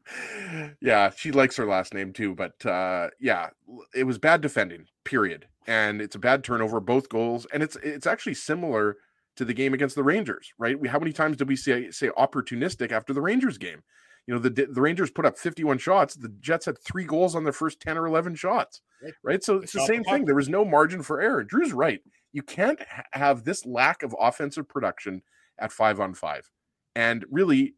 yeah, 0.81 1.11
she 1.17 1.31
likes 1.31 1.57
her 1.57 1.67
last 1.67 1.95
name 1.95 2.13
too, 2.13 2.35
but 2.35 2.65
uh 2.67 3.11
yeah, 3.21 3.51
it 3.95 4.05
was 4.05 4.19
bad 4.19 4.41
defending, 4.41 4.87
period. 5.05 5.47
And 5.67 6.01
it's 6.01 6.17
a 6.17 6.19
bad 6.19 6.43
turnover, 6.43 6.81
both 6.81 7.09
goals, 7.09 7.47
and 7.53 7.63
it's 7.63 7.77
it's 7.77 8.07
actually 8.07 8.35
similar 8.35 8.97
to 9.39 9.45
the 9.45 9.55
game 9.55 9.73
against 9.73 9.95
the 9.95 10.03
Rangers, 10.03 10.53
right? 10.59 10.79
We 10.79 10.89
how 10.89 10.99
many 10.99 11.13
times 11.13 11.37
did 11.37 11.49
we 11.49 11.57
say 11.57 11.91
say 11.91 12.09
opportunistic 12.11 12.93
after 12.93 13.13
the 13.13 13.23
Rangers 13.23 13.57
game? 13.57 13.83
You 14.27 14.35
know, 14.35 14.41
the 14.41 14.51
the 14.51 14.81
Rangers 14.81 15.11
put 15.11 15.25
up 15.25 15.39
51 15.39 15.79
shots, 15.79 16.15
the 16.15 16.29
Jets 16.41 16.67
had 16.67 16.79
3 16.79 17.05
goals 17.05 17.35
on 17.35 17.45
their 17.45 17.53
first 17.53 17.81
10 17.81 17.97
or 17.97 18.07
11 18.07 18.35
shots. 18.35 18.83
Right. 19.23 19.43
So 19.43 19.57
it's 19.59 19.73
the 19.73 19.87
same 19.87 20.05
thing. 20.05 20.25
There 20.25 20.35
was 20.35 20.49
no 20.49 20.65
margin 20.65 21.03
for 21.03 21.21
error. 21.21 21.45
Drew's 21.45 21.73
right. 21.73 22.01
You 22.33 22.43
can't 22.43 22.81
ha- 22.91 23.05
have 23.13 23.45
this 23.45 23.65
lack 23.65 24.03
of 24.03 24.15
offensive 24.19 24.69
production 24.69 25.23
at 25.59 25.73
5 25.73 26.01
on 26.01 26.15
5. 26.15 26.51
And 26.97 27.25
really 27.31 27.75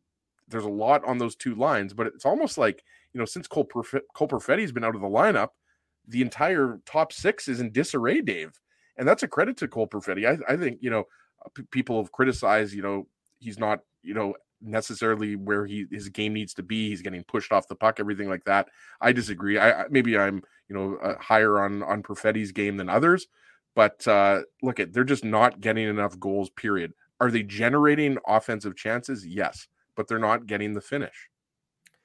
there's 0.48 0.64
a 0.64 0.68
lot 0.68 1.04
on 1.04 1.18
those 1.18 1.36
two 1.36 1.54
lines, 1.54 1.94
but 1.94 2.06
it's 2.06 2.26
almost 2.26 2.58
like 2.58 2.82
you 3.12 3.18
know 3.18 3.26
since 3.26 3.46
Cole, 3.46 3.66
Perf- 3.66 4.00
Cole 4.14 4.28
Perfetti's 4.28 4.72
been 4.72 4.84
out 4.84 4.94
of 4.94 5.00
the 5.00 5.06
lineup, 5.06 5.50
the 6.08 6.22
entire 6.22 6.80
top 6.86 7.12
six 7.12 7.48
is 7.48 7.60
in 7.60 7.70
disarray, 7.70 8.20
Dave, 8.22 8.58
and 8.96 9.06
that's 9.06 9.22
a 9.22 9.28
credit 9.28 9.56
to 9.58 9.68
Cole 9.68 9.86
Perfetti. 9.86 10.26
I, 10.26 10.52
I 10.52 10.56
think 10.56 10.78
you 10.80 10.90
know 10.90 11.04
p- 11.54 11.62
people 11.70 12.02
have 12.02 12.12
criticized 12.12 12.74
you 12.74 12.82
know 12.82 13.06
he's 13.38 13.58
not 13.58 13.80
you 14.02 14.14
know 14.14 14.34
necessarily 14.62 15.36
where 15.36 15.66
he 15.66 15.86
his 15.90 16.08
game 16.08 16.32
needs 16.32 16.54
to 16.54 16.62
be. 16.62 16.88
He's 16.88 17.02
getting 17.02 17.24
pushed 17.24 17.52
off 17.52 17.68
the 17.68 17.74
puck, 17.74 17.98
everything 17.98 18.28
like 18.28 18.44
that. 18.44 18.68
I 19.00 19.12
disagree. 19.12 19.58
I, 19.58 19.82
I 19.82 19.84
maybe 19.90 20.16
I'm 20.18 20.42
you 20.68 20.76
know 20.76 20.96
uh, 20.96 21.16
higher 21.18 21.60
on 21.60 21.82
on 21.82 22.02
Perfetti's 22.02 22.52
game 22.52 22.76
than 22.76 22.88
others, 22.88 23.26
but 23.74 24.06
uh, 24.06 24.42
look 24.62 24.80
at 24.80 24.92
they're 24.92 25.04
just 25.04 25.24
not 25.24 25.60
getting 25.60 25.88
enough 25.88 26.18
goals. 26.18 26.50
Period. 26.50 26.92
Are 27.20 27.30
they 27.30 27.42
generating 27.42 28.18
offensive 28.26 28.76
chances? 28.76 29.26
Yes, 29.26 29.68
but 29.94 30.08
they're 30.08 30.18
not 30.18 30.46
getting 30.46 30.72
the 30.72 30.80
finish. 30.80 31.28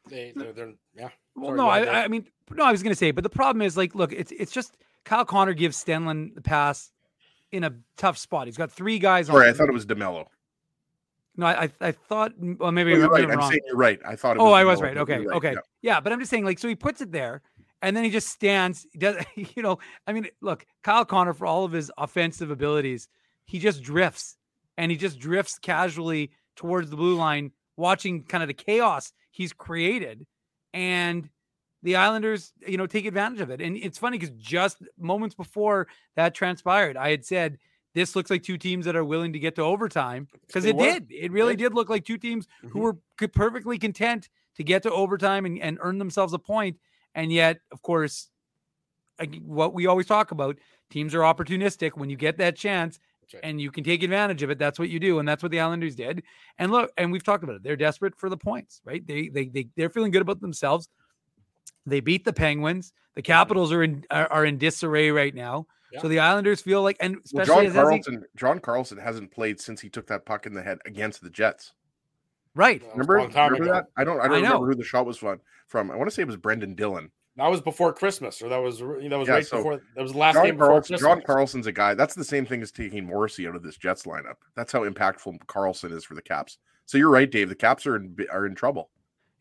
They, 0.09 0.33
they're, 0.35 0.53
they're 0.53 0.73
yeah. 0.93 1.09
Well, 1.35 1.55
Sorry, 1.55 1.57
no, 1.57 1.69
I. 1.69 2.03
I 2.03 2.07
mean, 2.07 2.27
no, 2.51 2.63
I 2.63 2.71
was 2.71 2.83
going 2.83 2.91
to 2.91 2.97
say, 2.97 3.11
but 3.11 3.23
the 3.23 3.29
problem 3.29 3.61
is 3.61 3.77
like, 3.77 3.95
look, 3.95 4.13
it's 4.13 4.31
it's 4.31 4.51
just 4.51 4.77
Kyle 5.03 5.25
Connor 5.25 5.53
gives 5.53 5.83
Stenlund 5.83 6.35
the 6.35 6.41
pass 6.41 6.91
in 7.55 7.63
a 7.63 7.73
tough 7.97 8.17
spot. 8.17 8.47
He's 8.47 8.57
got 8.57 8.71
three 8.71 8.99
guys. 8.99 9.27
Sorry, 9.27 9.47
on 9.47 9.53
I 9.53 9.57
thought 9.57 9.69
it 9.69 9.73
was 9.73 9.85
DeMelo. 9.85 10.25
No, 11.37 11.45
I 11.47 11.63
I, 11.63 11.69
I 11.81 11.91
thought 11.91 12.33
well 12.39 12.71
maybe 12.71 12.93
Oh, 12.93 12.97
you're 12.97 13.05
I'm 13.05 13.11
right. 13.11 13.23
I'm 13.31 13.39
wrong. 13.39 13.49
saying 13.49 13.61
you're 13.67 13.77
right. 13.77 13.99
I 14.05 14.15
thought. 14.15 14.37
It 14.37 14.39
Oh, 14.41 14.45
was 14.45 14.53
I 14.53 14.63
was 14.63 14.81
right. 14.81 14.97
Okay, 14.97 15.19
right, 15.25 15.35
okay, 15.37 15.51
yeah. 15.53 15.59
yeah. 15.81 15.99
But 15.99 16.13
I'm 16.13 16.19
just 16.19 16.29
saying, 16.31 16.45
like, 16.45 16.59
so 16.59 16.67
he 16.67 16.75
puts 16.75 17.01
it 17.01 17.11
there, 17.11 17.41
and 17.81 17.95
then 17.95 18.03
he 18.03 18.09
just 18.09 18.27
stands. 18.29 18.85
He 18.91 18.99
does 18.99 19.17
you 19.35 19.63
know? 19.63 19.79
I 20.07 20.13
mean, 20.13 20.27
look, 20.41 20.65
Kyle 20.83 21.05
Connor 21.05 21.33
for 21.33 21.45
all 21.45 21.65
of 21.65 21.71
his 21.71 21.91
offensive 21.97 22.51
abilities, 22.51 23.07
he 23.45 23.59
just 23.59 23.81
drifts, 23.83 24.37
and 24.77 24.91
he 24.91 24.97
just 24.97 25.19
drifts 25.19 25.57
casually 25.59 26.31
towards 26.55 26.89
the 26.89 26.95
blue 26.95 27.15
line, 27.15 27.51
watching 27.77 28.23
kind 28.23 28.41
of 28.43 28.47
the 28.47 28.53
chaos 28.53 29.11
he's 29.31 29.51
created, 29.51 30.25
and 30.73 31.29
the 31.85 31.95
Islanders, 31.95 32.51
you 32.67 32.77
know, 32.77 32.85
take 32.87 33.05
advantage 33.05 33.39
of 33.39 33.49
it. 33.49 33.61
And 33.61 33.77
it's 33.77 33.97
funny 33.97 34.17
because 34.17 34.35
just 34.37 34.77
moments 34.97 35.35
before 35.35 35.87
that 36.15 36.35
transpired, 36.35 36.97
I 36.97 37.11
had 37.11 37.25
said. 37.25 37.57
This 37.93 38.13
looks 38.13 38.29
like 38.29 38.43
two 38.43 38.57
teams 38.57 38.83
that 38.87 38.95
are 38.97 39.05
willing 39.05 39.31
to 39.31 39.39
get 39.39 39.55
to 39.55 39.61
overtime 39.61 40.27
because 40.47 40.65
They 40.65 40.71
it 40.71 40.77
did. 40.77 41.05
It 41.09 41.31
really 41.31 41.55
Did. 41.55 41.69
did 41.69 41.73
look 41.75 41.89
like 41.89 42.03
two 42.03 42.17
teams 42.17 42.45
who 42.61 42.79
Mhm. 42.79 42.81
were 42.81 43.27
perfectly 43.29 43.77
content 43.77 44.27
to 44.57 44.65
get 44.65 44.83
to 44.83 44.91
overtime 44.91 45.45
and, 45.45 45.57
and 45.61 45.77
earn 45.79 45.97
themselves 45.97 46.33
a 46.33 46.37
point. 46.37 46.77
And 47.13 47.31
yet, 47.31 47.61
of 47.71 47.81
course, 47.81 48.31
what 49.43 49.73
we 49.73 49.85
always 49.87 50.07
talk 50.07 50.31
about 50.31 50.57
teams 50.89 51.15
are 51.15 51.21
opportunistic. 51.21 51.95
When 51.95 52.09
you 52.09 52.17
get 52.17 52.35
that 52.39 52.57
chance 52.57 52.99
right. 53.33 53.39
and 53.43 53.61
you 53.61 53.71
can 53.71 53.85
take 53.85 54.03
advantage 54.03 54.43
of 54.43 54.49
it, 54.49 54.59
that's 54.59 54.77
what 54.77 54.89
you 54.89 54.99
do. 54.99 55.19
And 55.19 55.25
that's 55.27 55.41
what 55.41 55.53
the 55.53 55.61
Islanders 55.61 55.95
did. 55.95 56.23
And 56.57 56.73
look, 56.73 56.91
and 56.97 57.13
we've 57.13 57.23
talked 57.23 57.45
about 57.45 57.55
it. 57.55 57.63
They're 57.63 57.77
desperate 57.77 58.17
for 58.17 58.29
the 58.29 58.35
points, 58.35 58.81
right? 58.83 59.07
They 59.07 59.29
they, 59.29 59.45
they 59.45 59.69
they're 59.77 59.89
feeling 59.89 60.11
good 60.11 60.21
about 60.21 60.41
themselves. 60.41 60.89
They 61.85 61.99
beat 61.99 62.25
the 62.25 62.33
Penguins. 62.33 62.93
The 63.15 63.21
Capitals 63.21 63.71
are 63.71 63.83
in 63.83 64.03
are, 64.11 64.31
are 64.31 64.45
in 64.45 64.57
disarray 64.57 65.11
right 65.11 65.33
now. 65.33 65.67
Yeah. 65.91 66.01
So 66.01 66.07
the 66.07 66.19
Islanders 66.19 66.61
feel 66.61 66.81
like, 66.81 66.97
and 66.99 67.15
Well, 67.15 67.21
especially 67.43 67.55
John 67.55 67.65
as 67.67 67.73
Ezzy- 67.73 67.81
Carlson. 67.89 68.23
John 68.35 68.59
Carlson 68.59 68.97
hasn't 68.97 69.31
played 69.31 69.59
since 69.61 69.79
he 69.79 69.89
took 69.89 70.07
that 70.07 70.25
puck 70.25 70.45
in 70.45 70.53
the 70.53 70.61
head 70.63 70.79
against 70.85 71.21
the 71.21 71.29
Jets. 71.29 71.73
right? 72.55 72.81
That 72.81 72.97
was 72.97 73.07
a 73.07 73.11
Remember? 73.11 73.13
Remember 73.39 73.63
ago. 73.63 73.73
that? 73.73 73.85
I 73.95 74.03
don't. 74.03 74.19
I 74.19 74.23
don't 74.27 74.33
I 74.33 74.35
remember 74.41 74.67
who 74.67 74.75
the 74.75 74.83
shot 74.83 75.05
was 75.05 75.17
from. 75.17 75.39
From 75.67 75.89
I 75.91 75.95
want 75.95 76.09
to 76.09 76.13
say 76.15 76.21
it 76.23 76.27
was 76.27 76.37
Brendan 76.37 76.75
Dillon. 76.75 77.11
That 77.37 77.47
was 77.51 77.59
before 77.61 77.91
Christmas, 77.93 78.41
or 78.41 78.47
that 78.49 78.57
was 78.57 78.79
that 78.79 78.87
was 78.87 79.27
Yeah, 79.27 79.33
right 79.33 79.45
so 79.45 79.57
before. 79.57 79.81
That 79.95 80.01
was 80.01 80.13
the 80.13 80.17
last 80.17 80.35
John 80.35 80.45
game 80.45 80.55
before 80.55 80.67
Carlson, 80.67 80.93
Christmas. 80.95 81.01
John 81.01 81.21
Carlson's 81.21 81.67
a 81.67 81.71
guy. 81.71 81.93
That's 81.93 82.15
the 82.15 82.23
same 82.23 82.45
thing 82.45 82.61
as 82.61 82.71
taking 82.71 83.05
Morrissey 83.05 83.47
out 83.47 83.55
of 83.55 83.63
this 83.63 83.77
Jets 83.77 84.03
lineup. 84.03 84.35
That's 84.55 84.71
how 84.71 84.87
impactful 84.89 85.45
Carlson 85.47 85.91
is 85.91 86.03
for 86.05 86.15
the 86.15 86.21
Caps. 86.21 86.57
So 86.85 86.97
you're 86.97 87.09
right, 87.09 87.29
Dave. 87.29 87.49
The 87.49 87.55
Caps 87.55 87.85
are 87.87 87.95
in 87.97 88.15
are 88.31 88.45
in 88.45 88.55
trouble. 88.55 88.89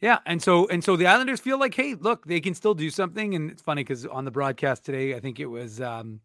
Yeah, 0.05 0.19
and 0.27 0.43
so 0.43 0.69
and 0.69 0.85
so 0.85 0.97
the 0.97 1.07
Islanders 1.07 1.41
feel 1.41 1.59
like, 1.59 1.75
hey, 1.75 1.95
look, 1.95 2.27
they 2.27 2.39
can 2.39 2.53
still 2.53 2.75
do 2.75 2.91
something. 2.91 3.35
And 3.35 3.51
it's 3.51 3.63
funny 3.63 3.83
because 3.83 4.05
on 4.05 4.27
the 4.27 4.31
broadcast 4.31 4.85
today, 4.85 5.15
I 5.15 5.21
think 5.21 5.41
it 5.41 5.47
was 5.47 5.81
um 5.81 6.21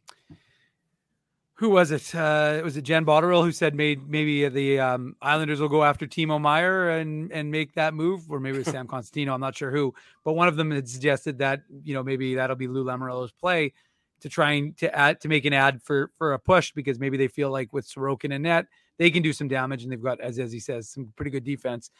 who 1.53 1.69
was 1.69 1.91
it? 1.91 2.13
Uh 2.13 2.59
was 2.61 2.75
it 2.75 2.81
Jen 2.81 3.05
Botterill 3.05 3.41
who 3.41 3.53
said 3.53 3.75
made 3.75 4.09
maybe 4.09 4.49
the 4.49 4.81
um 4.81 5.15
Islanders 5.21 5.61
will 5.61 5.69
go 5.69 5.85
after 5.85 6.05
Timo 6.05 6.41
Meier 6.41 6.89
and 6.89 7.31
and 7.31 7.51
make 7.51 7.73
that 7.75 7.93
move, 7.93 8.29
or 8.29 8.41
maybe 8.41 8.57
it 8.57 8.65
was 8.65 8.67
Sam 8.73 8.85
Cosentino, 8.85 9.33
I'm 9.33 9.39
not 9.39 9.55
sure 9.55 9.71
who, 9.71 9.93
but 10.25 10.33
one 10.33 10.49
of 10.49 10.57
them 10.57 10.71
had 10.71 10.89
suggested 10.89 11.37
that, 11.37 11.61
you 11.85 11.93
know, 11.93 12.03
maybe 12.03 12.35
that'll 12.35 12.57
be 12.57 12.67
Lou 12.67 12.83
Lamoriello's 12.83 13.31
play 13.31 13.71
to 14.19 14.27
try 14.27 14.51
and 14.51 14.75
to 14.79 14.93
add 14.93 15.21
to 15.21 15.29
make 15.29 15.45
an 15.45 15.53
ad 15.53 15.81
for 15.81 16.11
for 16.17 16.33
a 16.33 16.39
push 16.39 16.73
because 16.73 16.99
maybe 16.99 17.15
they 17.15 17.29
feel 17.29 17.49
like 17.49 17.71
with 17.71 17.87
Sorokin 17.87 18.33
and 18.33 18.43
net, 18.43 18.65
they 18.97 19.09
can 19.09 19.23
do 19.23 19.31
some 19.31 19.47
damage 19.47 19.83
and 19.83 19.91
they've 19.93 20.03
got, 20.03 20.19
as 20.19 20.37
as 20.37 20.51
he 20.51 20.59
says, 20.59 20.89
some 20.89 21.13
pretty 21.15 21.31
good 21.31 21.45
defense 21.45 21.91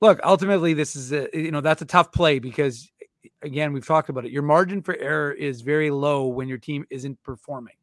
look 0.00 0.20
ultimately 0.24 0.74
this 0.74 0.96
is 0.96 1.12
a 1.12 1.28
you 1.32 1.50
know 1.50 1.60
that's 1.60 1.82
a 1.82 1.86
tough 1.86 2.12
play 2.12 2.38
because 2.38 2.90
again 3.42 3.72
we've 3.72 3.86
talked 3.86 4.08
about 4.08 4.24
it 4.24 4.30
your 4.30 4.42
margin 4.42 4.82
for 4.82 4.96
error 4.96 5.32
is 5.32 5.60
very 5.60 5.90
low 5.90 6.26
when 6.26 6.48
your 6.48 6.58
team 6.58 6.84
isn't 6.90 7.22
performing 7.22 7.74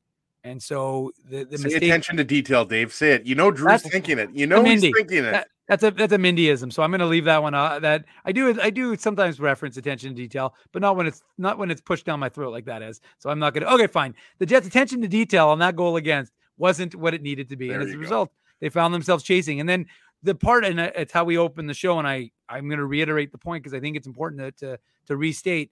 and 0.44 0.62
so 0.62 1.12
the, 1.28 1.44
the 1.44 1.58
mistake 1.58 1.82
attention 1.82 2.18
to 2.18 2.24
detail, 2.24 2.66
Dave. 2.66 2.94
Say 2.94 3.14
it. 3.14 3.26
You 3.26 3.34
know 3.34 3.50
Drew's 3.50 3.82
thinking 3.82 4.20
it. 4.20 4.30
You 4.32 4.46
know 4.46 4.64
he's 4.64 4.84
Mindy. 4.84 4.94
thinking 4.94 5.26
it. 5.26 5.32
that, 5.32 5.48
that's 5.68 5.84
a 5.84 5.92
that's 5.92 6.14
a 6.14 6.18
mindyism 6.18 6.72
so 6.72 6.84
i'm 6.84 6.92
going 6.92 7.00
to 7.00 7.06
leave 7.06 7.26
that 7.26 7.42
one 7.42 7.54
uh, 7.54 7.80
that 7.80 8.06
i 8.24 8.32
do 8.32 8.60
i 8.62 8.70
do 8.70 8.96
sometimes 8.96 9.40
reference 9.40 9.78
attention 9.78 10.10
to 10.10 10.16
detail 10.16 10.54
but 10.72 10.82
not 10.82 10.96
when 10.96 11.08
it's 11.08 11.24
not 11.38 11.58
when 11.58 11.72
it's 11.72 11.82
pushed 11.82 12.06
down 12.06 12.20
my 12.20 12.30
throat 12.30 12.52
like 12.52 12.66
that 12.66 12.82
is 12.82 13.02
so 13.18 13.30
i'm 13.30 13.40
not 13.40 13.54
going 13.54 13.64
to 13.64 13.74
okay 13.74 13.88
fine 13.88 14.14
the 14.40 14.46
jets 14.46 14.68
attention 14.68 15.02
to 15.02 15.08
detail 15.08 15.50
on 15.50 15.60
that 15.60 15.76
goal 15.76 15.98
against 15.98 16.34
wasn't 16.58 16.94
what 16.96 17.14
it 17.14 17.22
needed 17.22 17.50
to 17.50 17.56
be 17.56 17.72
and 17.72 17.82
as 17.82 17.90
a 17.90 17.94
go. 17.94 18.00
result 18.00 18.32
they 18.60 18.70
found 18.70 18.94
themselves 18.94 19.24
chasing 19.24 19.60
and 19.60 19.68
then 19.68 19.86
the 20.26 20.36
part 20.36 20.66
and 20.66 20.80
uh, 20.80 20.92
it's 20.96 21.14
how 21.14 21.24
we 21.24 21.38
open 21.38 21.68
the 21.68 21.74
show 21.74 21.98
and 22.00 22.08
i 22.08 22.30
i'm 22.50 22.68
going 22.68 22.80
to 22.80 22.86
reiterate 22.86 23.32
the 23.32 23.38
point 23.38 23.64
because 23.64 23.74
i 23.74 23.80
think 23.80 23.96
it's 23.96 24.08
important 24.08 24.42
to, 24.42 24.52
to 24.52 24.80
to 25.08 25.16
restate 25.16 25.72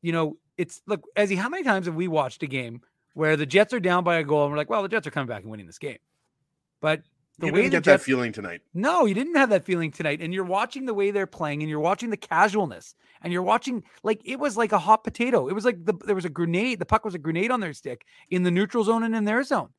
you 0.00 0.12
know 0.12 0.36
it's 0.56 0.82
look 0.86 1.02
ezzy 1.16 1.36
how 1.36 1.48
many 1.48 1.62
times 1.62 1.86
have 1.86 1.94
we 1.94 2.08
watched 2.08 2.42
a 2.42 2.46
game 2.46 2.80
where 3.14 3.36
the 3.36 3.46
jets 3.46 3.74
are 3.74 3.80
down 3.80 4.04
by 4.04 4.16
a 4.16 4.24
goal 4.24 4.44
and 4.44 4.52
we're 4.52 4.58
like 4.58 4.70
well 4.70 4.82
the 4.82 4.88
jets 4.88 5.06
are 5.06 5.10
coming 5.10 5.28
back 5.28 5.42
and 5.42 5.50
winning 5.50 5.66
this 5.66 5.78
game 5.78 5.98
but 6.80 7.02
the 7.38 7.46
you 7.46 7.52
way 7.52 7.62
didn't 7.62 7.72
get 7.72 7.84
that 7.84 8.02
feeling 8.02 8.30
tonight. 8.30 8.60
no, 8.74 9.06
you 9.06 9.14
didn't 9.14 9.36
have 9.36 9.50
that 9.50 9.64
feeling 9.64 9.90
tonight. 9.90 10.20
And 10.20 10.34
you're 10.34 10.44
watching 10.44 10.84
the 10.84 10.94
way 10.94 11.10
they're 11.10 11.26
playing 11.26 11.62
and 11.62 11.70
you're 11.70 11.80
watching 11.80 12.10
the 12.10 12.16
casualness 12.16 12.94
and 13.22 13.32
you're 13.32 13.42
watching 13.42 13.82
like 14.02 14.20
it 14.24 14.38
was 14.38 14.56
like 14.56 14.72
a 14.72 14.78
hot 14.78 15.02
potato. 15.02 15.48
It 15.48 15.54
was 15.54 15.64
like 15.64 15.84
the, 15.84 15.94
there 16.04 16.14
was 16.14 16.26
a 16.26 16.30
grenade. 16.30 16.78
The 16.78 16.86
puck 16.86 17.04
was 17.04 17.14
a 17.14 17.18
grenade 17.18 17.50
on 17.50 17.60
their 17.60 17.72
stick 17.72 18.04
in 18.30 18.42
the 18.42 18.50
neutral 18.50 18.84
zone 18.84 19.02
and 19.02 19.16
in 19.16 19.24
their 19.24 19.42
zone. 19.44 19.70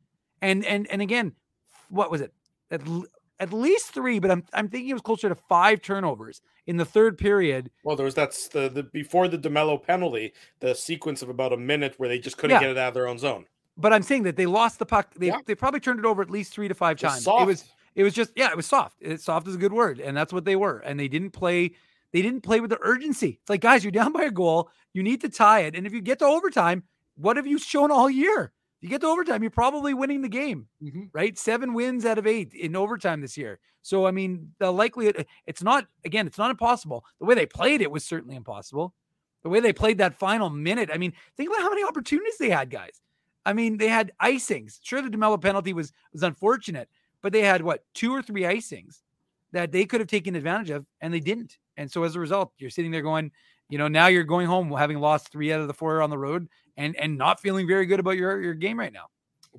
And, 0.42 0.66
and, 0.66 0.88
and 0.88 1.02
again, 1.02 1.34
what 1.90 2.12
was 2.12 2.22
it? 2.22 2.34
At, 2.74 2.82
at 3.40 3.52
least 3.54 3.94
three, 3.94 4.20
but 4.20 4.32
I'm, 4.32 4.44
I'm 4.54 4.68
thinking 4.70 4.90
it 4.90 4.94
was 4.94 5.02
closer 5.02 5.28
to 5.30 5.36
five 5.36 5.82
turnovers 5.82 6.42
in 6.68 6.78
the 6.78 6.86
third 6.86 7.18
period. 7.18 7.70
Well, 7.84 7.96
there 7.96 8.06
was 8.06 8.16
that's 8.16 8.48
the, 8.50 8.70
the 8.70 8.84
before 8.84 9.28
the 9.28 9.38
DeMelo 9.38 9.82
penalty, 9.82 10.34
the 10.60 10.74
sequence 10.76 11.22
of 11.22 11.30
about 11.30 11.52
a 11.54 11.58
minute 11.58 11.96
where 11.98 12.08
they 12.10 12.20
just 12.20 12.38
couldn't 12.38 12.56
Yeah. 12.56 12.62
get 12.62 12.70
it 12.72 12.78
out 12.78 12.90
of 12.90 12.94
their 12.94 13.08
own 13.08 13.18
zone. 13.18 13.46
But 13.76 13.92
I'm 13.92 14.04
saying 14.04 14.24
that 14.24 14.36
they 14.36 14.46
lost 14.46 14.80
the 14.80 14.86
puck. 14.86 15.14
They, 15.16 15.28
Yeah. 15.28 15.40
they 15.46 15.56
probably 15.56 15.80
turned 15.80 16.00
it 16.00 16.06
over 16.06 16.22
at 16.22 16.30
least 16.30 16.54
three 16.54 16.68
to 16.68 16.74
five 16.76 16.98
Just 16.98 17.16
times. 17.16 17.24
soft. 17.26 17.42
It 17.44 17.46
was 17.48 17.66
it 17.96 18.04
was 18.04 18.14
just 18.14 18.32
yeah, 18.36 18.50
it 18.50 18.56
was 18.58 18.66
soft. 18.66 18.98
It, 19.02 19.20
soft 19.22 19.48
is 19.48 19.56
a 19.56 19.58
good 19.60 19.74
word, 19.74 20.00
and 20.00 20.16
that's 20.16 20.32
what 20.34 20.46
they 20.46 20.56
were. 20.56 20.78
And 20.80 21.00
they 21.00 21.08
didn't 21.08 21.32
play. 21.32 21.72
They 22.12 22.22
didn't 22.22 22.42
play 22.42 22.60
with 22.60 22.70
the 22.70 22.80
urgency. 22.82 23.40
It's 23.42 23.50
like 23.50 23.62
guys, 23.62 23.84
you're 23.84 23.92
down 23.92 24.14
by 24.14 24.24
a 24.24 24.32
goal. 24.32 24.70
You 24.94 25.02
need 25.04 25.22
to 25.22 25.30
tie 25.30 25.62
it, 25.62 25.76
and 25.76 25.86
if 25.88 25.94
you 25.94 26.02
get 26.02 26.20
to 26.20 26.26
overtime, 26.26 26.84
what 27.16 27.36
have 27.38 27.48
you 27.48 27.58
shown 27.58 27.92
all 27.92 28.10
year? 28.10 28.52
You 28.84 28.90
get 28.90 29.00
to 29.02 29.08
overtime, 29.08 29.42
you're 29.42 29.50
probably 29.50 29.94
winning 29.94 30.22
the 30.22 30.28
game, 30.30 30.68
Mhm. 30.84 31.10
right? 31.14 31.38
Seven 31.38 31.74
wins 31.74 32.06
out 32.06 32.18
of 32.18 32.28
eight 32.28 32.54
in 32.54 32.76
overtime 32.76 33.22
this 33.22 33.38
year. 33.38 33.60
So 33.82 34.06
I 34.06 34.12
mean, 34.12 34.54
the 34.60 34.72
likelihood 34.72 35.26
it's 35.48 35.64
not 35.64 35.88
again, 36.04 36.28
it's 36.28 36.38
not 36.38 36.52
impossible. 36.52 37.06
The 37.20 37.26
way 37.26 37.34
they 37.34 37.46
played 37.46 37.82
it 37.82 37.90
was 37.90 38.04
certainly 38.04 38.36
impossible. 38.36 38.94
The 39.44 39.50
way 39.50 39.62
they 39.62 39.72
played 39.72 39.98
that 40.00 40.16
final 40.16 40.50
minute. 40.50 40.90
I 40.94 40.98
mean, 40.98 41.14
think 41.38 41.50
about 41.50 41.62
how 41.62 41.70
many 41.70 41.84
opportunities 41.84 42.38
they 42.38 42.50
had, 42.50 42.70
guys. 42.70 43.02
I 43.46 43.54
mean, 43.54 43.78
they 43.78 43.88
had 43.88 44.12
icings. 44.22 44.80
Sure, 44.84 45.02
the 45.02 45.10
DeMelo 45.10 45.42
penalty 45.42 45.72
was 45.72 45.94
was 46.12 46.24
unfortunate, 46.24 46.90
but 47.22 47.32
they 47.32 47.42
had 47.42 47.62
what 47.62 47.86
two 47.94 48.12
or 48.14 48.22
three 48.22 48.42
icings 48.44 49.02
that 49.54 49.72
they 49.72 49.86
could 49.86 50.02
have 50.02 50.10
taken 50.10 50.36
advantage 50.36 50.72
of, 50.72 50.86
and 51.00 51.14
they 51.14 51.22
didn't. 51.22 51.58
And 51.78 51.90
so 51.90 52.04
as 52.04 52.16
a 52.18 52.20
result, 52.20 52.52
you're 52.58 52.70
sitting 52.70 52.92
there 52.92 53.02
going, 53.02 53.32
you 53.70 53.78
know, 53.78 53.88
now 53.88 54.08
you're 54.08 54.24
going 54.26 54.48
home 54.48 54.70
having 54.72 55.00
lost 55.00 55.32
three 55.32 55.54
out 55.54 55.62
of 55.62 55.68
the 55.68 55.74
four 55.74 56.02
on 56.02 56.10
the 56.10 56.18
road, 56.18 56.50
and 56.78 56.96
and 56.98 57.18
not 57.18 57.40
feeling 57.40 57.68
very 57.68 57.86
good 57.86 58.00
about 58.00 58.18
your 58.18 58.42
your 58.42 58.54
game 58.54 58.80
right 58.80 58.94
now. 58.94 59.08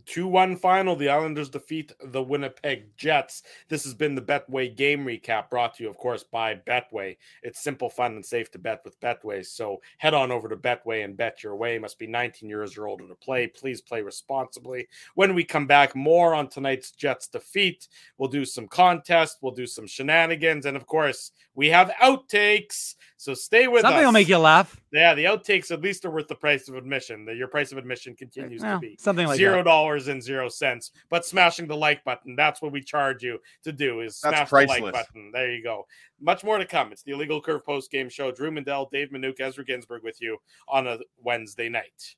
2 0.07 0.27
1 0.27 0.57
final. 0.57 0.97
The 0.97 1.09
Islanders 1.09 1.49
defeat 1.49 1.93
the 2.07 2.23
Winnipeg 2.23 2.97
Jets. 2.97 3.43
This 3.69 3.85
has 3.85 3.95
been 3.95 4.15
the 4.15 4.23
Betway 4.23 4.75
game 4.75 5.05
recap 5.05 5.51
brought 5.51 5.75
to 5.75 5.85
you, 5.85 5.91
of 5.91 5.97
course, 5.97 6.25
by 6.25 6.55
Betway. 6.55 7.17
It's 7.43 7.63
simple, 7.63 7.89
fun, 7.89 8.13
and 8.13 8.25
safe 8.25 8.51
to 8.53 8.59
bet 8.59 8.81
with 8.85 9.01
Betway. 9.01 9.45
So 9.47 9.81
head 9.99 10.15
on 10.15 10.33
over 10.33 10.49
to 10.49 10.57
Betway 10.57 11.05
and 11.05 11.17
bet 11.17 11.43
your 11.43 11.57
way. 11.57 11.79
Must 11.79 11.99
be 11.99 12.07
19 12.07 12.49
years 12.49 12.77
or 12.77 12.89
older 12.89 13.07
to 13.07 13.15
play. 13.15 13.47
Please 13.47 13.81
play 13.81 14.03
responsibly. 14.03 14.89
When 15.15 15.35
we 15.35 15.45
come 15.45 15.67
back, 15.67 15.95
more 15.95 16.35
on 16.35 16.49
tonight's 16.49 16.91
Jets 16.91 17.29
defeat. 17.29 17.89
We'll 18.19 18.29
do 18.29 18.45
some 18.45 18.69
contests, 18.69 19.39
we'll 19.41 19.53
do 19.53 19.67
some 19.67 19.87
shenanigans, 19.87 20.67
and 20.67 20.77
of 20.77 20.87
course, 20.87 21.33
we 21.55 21.69
have 21.69 21.91
outtakes. 22.03 22.95
So 23.17 23.35
stay 23.35 23.69
with 23.69 23.83
Something 23.83 23.87
us. 23.87 23.93
Something 23.93 24.07
will 24.07 24.13
make 24.13 24.29
you 24.29 24.39
laugh. 24.39 24.81
Yeah, 24.95 25.13
the 25.15 25.25
outtakes 25.25 25.73
at 25.73 25.81
least 25.81 26.05
are 26.05 26.11
worth 26.13 26.29
the 26.29 26.37
price 26.37 26.69
of 26.69 26.77
admission. 26.77 27.25
The- 27.25 27.35
Your 27.35 27.49
price 27.49 27.73
of 27.73 27.79
admission 27.79 28.15
continues 28.15 28.63
Well, 28.63 28.77
to 28.77 28.81
be 28.81 28.97
something 28.97 29.27
like 29.27 29.37
zero 29.39 29.57
that. 29.57 29.65
dollars 29.65 30.07
and 30.07 30.23
zero 30.23 30.49
cents. 30.49 30.93
But 31.11 31.27
smashing 31.27 31.67
the 31.67 31.77
like 31.77 32.05
button, 32.05 32.37
that's 32.37 32.63
what 32.63 32.71
we 32.71 32.81
charge 32.81 33.25
you 33.25 33.41
to 33.65 33.73
do 33.73 34.01
is 34.03 34.21
That's 34.21 34.49
smash 34.49 34.51
the 34.51 34.83
like 34.83 34.93
button. 34.93 35.33
There 35.33 35.53
you 35.53 35.65
go. 35.65 35.87
Much 36.21 36.45
more 36.45 36.59
to 36.59 36.65
come. 36.65 36.93
It's 36.93 37.03
the 37.03 37.11
Illegal 37.11 37.41
Curve 37.43 37.65
post 37.65 37.91
game 37.91 38.09
show. 38.09 38.31
Drew 38.31 38.53
Mandel, 38.53 38.89
Dave 38.93 39.11
Manuk, 39.11 39.41
Ezra 39.41 39.65
Ginsburg 39.65 40.05
with 40.05 40.23
you 40.23 40.39
on 40.69 40.87
a 40.87 41.01
Wednesday 41.21 41.69
night. 41.69 42.15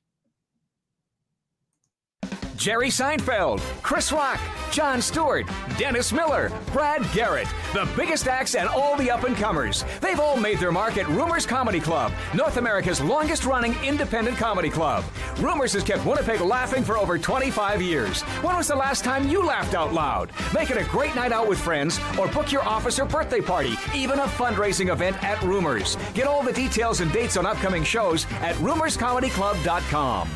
Jerry 2.57 2.89
Seinfeld, 2.89 3.59
Chris 3.83 4.11
Rock, 4.11 4.39
Jon 4.71 4.99
Stewart, 4.99 5.47
Dennis 5.77 6.11
Miller, 6.11 6.51
Brad 6.73 7.05
Garrett, 7.13 7.47
the 7.71 7.87
biggest 7.95 8.27
acts 8.27 8.55
and 8.55 8.67
all 8.67 8.97
the 8.97 9.11
up 9.11 9.23
and 9.25 9.37
comers. 9.37 9.85
They've 10.01 10.19
all 10.19 10.37
made 10.37 10.59
their 10.59 10.71
mark 10.71 10.97
at 10.97 11.07
Rumors 11.07 11.45
Comedy 11.45 11.79
Club, 11.79 12.11
North 12.33 12.57
America's 12.57 12.99
longest 12.99 13.45
running 13.45 13.75
independent 13.83 14.37
comedy 14.37 14.71
club. 14.71 15.05
Rumors 15.37 15.73
has 15.73 15.83
kept 15.83 16.03
Winnipeg 16.03 16.41
laughing 16.41 16.83
for 16.83 16.97
over 16.97 17.19
25 17.19 17.79
years. 17.79 18.23
When 18.41 18.55
was 18.55 18.67
the 18.67 18.75
last 18.75 19.03
time 19.03 19.29
you 19.29 19.45
laughed 19.45 19.75
out 19.75 19.93
loud? 19.93 20.31
Make 20.51 20.71
it 20.71 20.77
a 20.77 20.83
great 20.85 21.15
night 21.15 21.31
out 21.31 21.47
with 21.47 21.59
friends 21.59 21.99
or 22.19 22.27
book 22.27 22.51
your 22.51 22.63
office 22.63 22.97
or 22.97 23.05
birthday 23.05 23.41
party, 23.41 23.75
even 23.93 24.17
a 24.17 24.25
fundraising 24.25 24.91
event 24.91 25.23
at 25.23 25.41
Rumors. 25.43 25.95
Get 26.15 26.25
all 26.25 26.41
the 26.41 26.53
details 26.53 27.01
and 27.01 27.11
dates 27.11 27.37
on 27.37 27.45
upcoming 27.45 27.83
shows 27.83 28.25
at 28.41 28.55
rumorscomedyclub.com. 28.55 30.27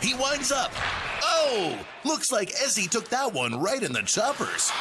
He 0.00 0.14
winds 0.14 0.50
up, 0.50 0.72
Oh, 1.22 1.78
looks 2.04 2.32
like 2.32 2.50
Ezzy 2.52 2.88
took 2.88 3.08
that 3.10 3.32
one 3.32 3.60
right 3.60 3.82
in 3.82 3.92
the 3.92 4.02
choppers. 4.02 4.72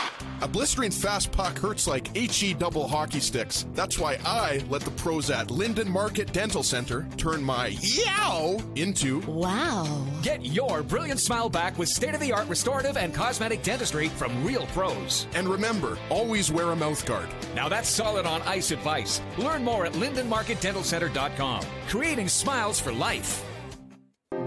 A 0.42 0.48
blistering 0.48 0.92
fast 0.92 1.32
puck 1.32 1.58
hurts 1.58 1.88
like 1.88 2.16
HE 2.16 2.54
double 2.54 2.88
hockey 2.88 3.20
sticks. 3.20 3.66
That's 3.74 4.00
why 4.00 4.18
I 4.26 4.64
let 4.70 4.82
the 4.82 4.92
pros 4.92 5.30
at 5.30 5.52
Linden 5.52 5.90
Market 5.90 6.32
Dental 6.32 6.64
Center 6.64 7.08
turn 7.18 7.44
my 7.44 7.68
yow 7.82 8.62
into 8.76 9.20
Wow. 9.22 10.06
Get 10.22 10.46
your 10.46 10.82
brilliant 10.84 11.20
smile 11.20 11.50
back 11.50 11.78
with 11.78 11.90
state 11.90 12.14
of 12.14 12.20
the 12.22 12.32
art 12.32 12.48
restorative 12.48 12.98
and 12.98 13.14
cosmetic 13.14 13.62
dentistry 13.64 14.08
from 14.10 14.44
real 14.46 14.66
pros. 14.68 15.28
And 15.34 15.48
remember, 15.48 15.98
always 16.10 16.52
wear 16.52 16.72
a 16.72 16.76
mouth 16.76 17.06
guard. 17.06 17.28
Now 17.54 17.68
that's 17.70 17.90
solid 17.90 18.26
on 18.26 18.42
ice 18.44 18.72
advice. 18.72 19.22
Learn 19.38 19.64
more 19.64 19.86
at 19.86 19.94
lindenmarketdentalcenter.com. 19.94 21.66
Creating 21.88 22.28
smiles 22.30 22.80
for 22.80 22.92
life. 22.94 23.44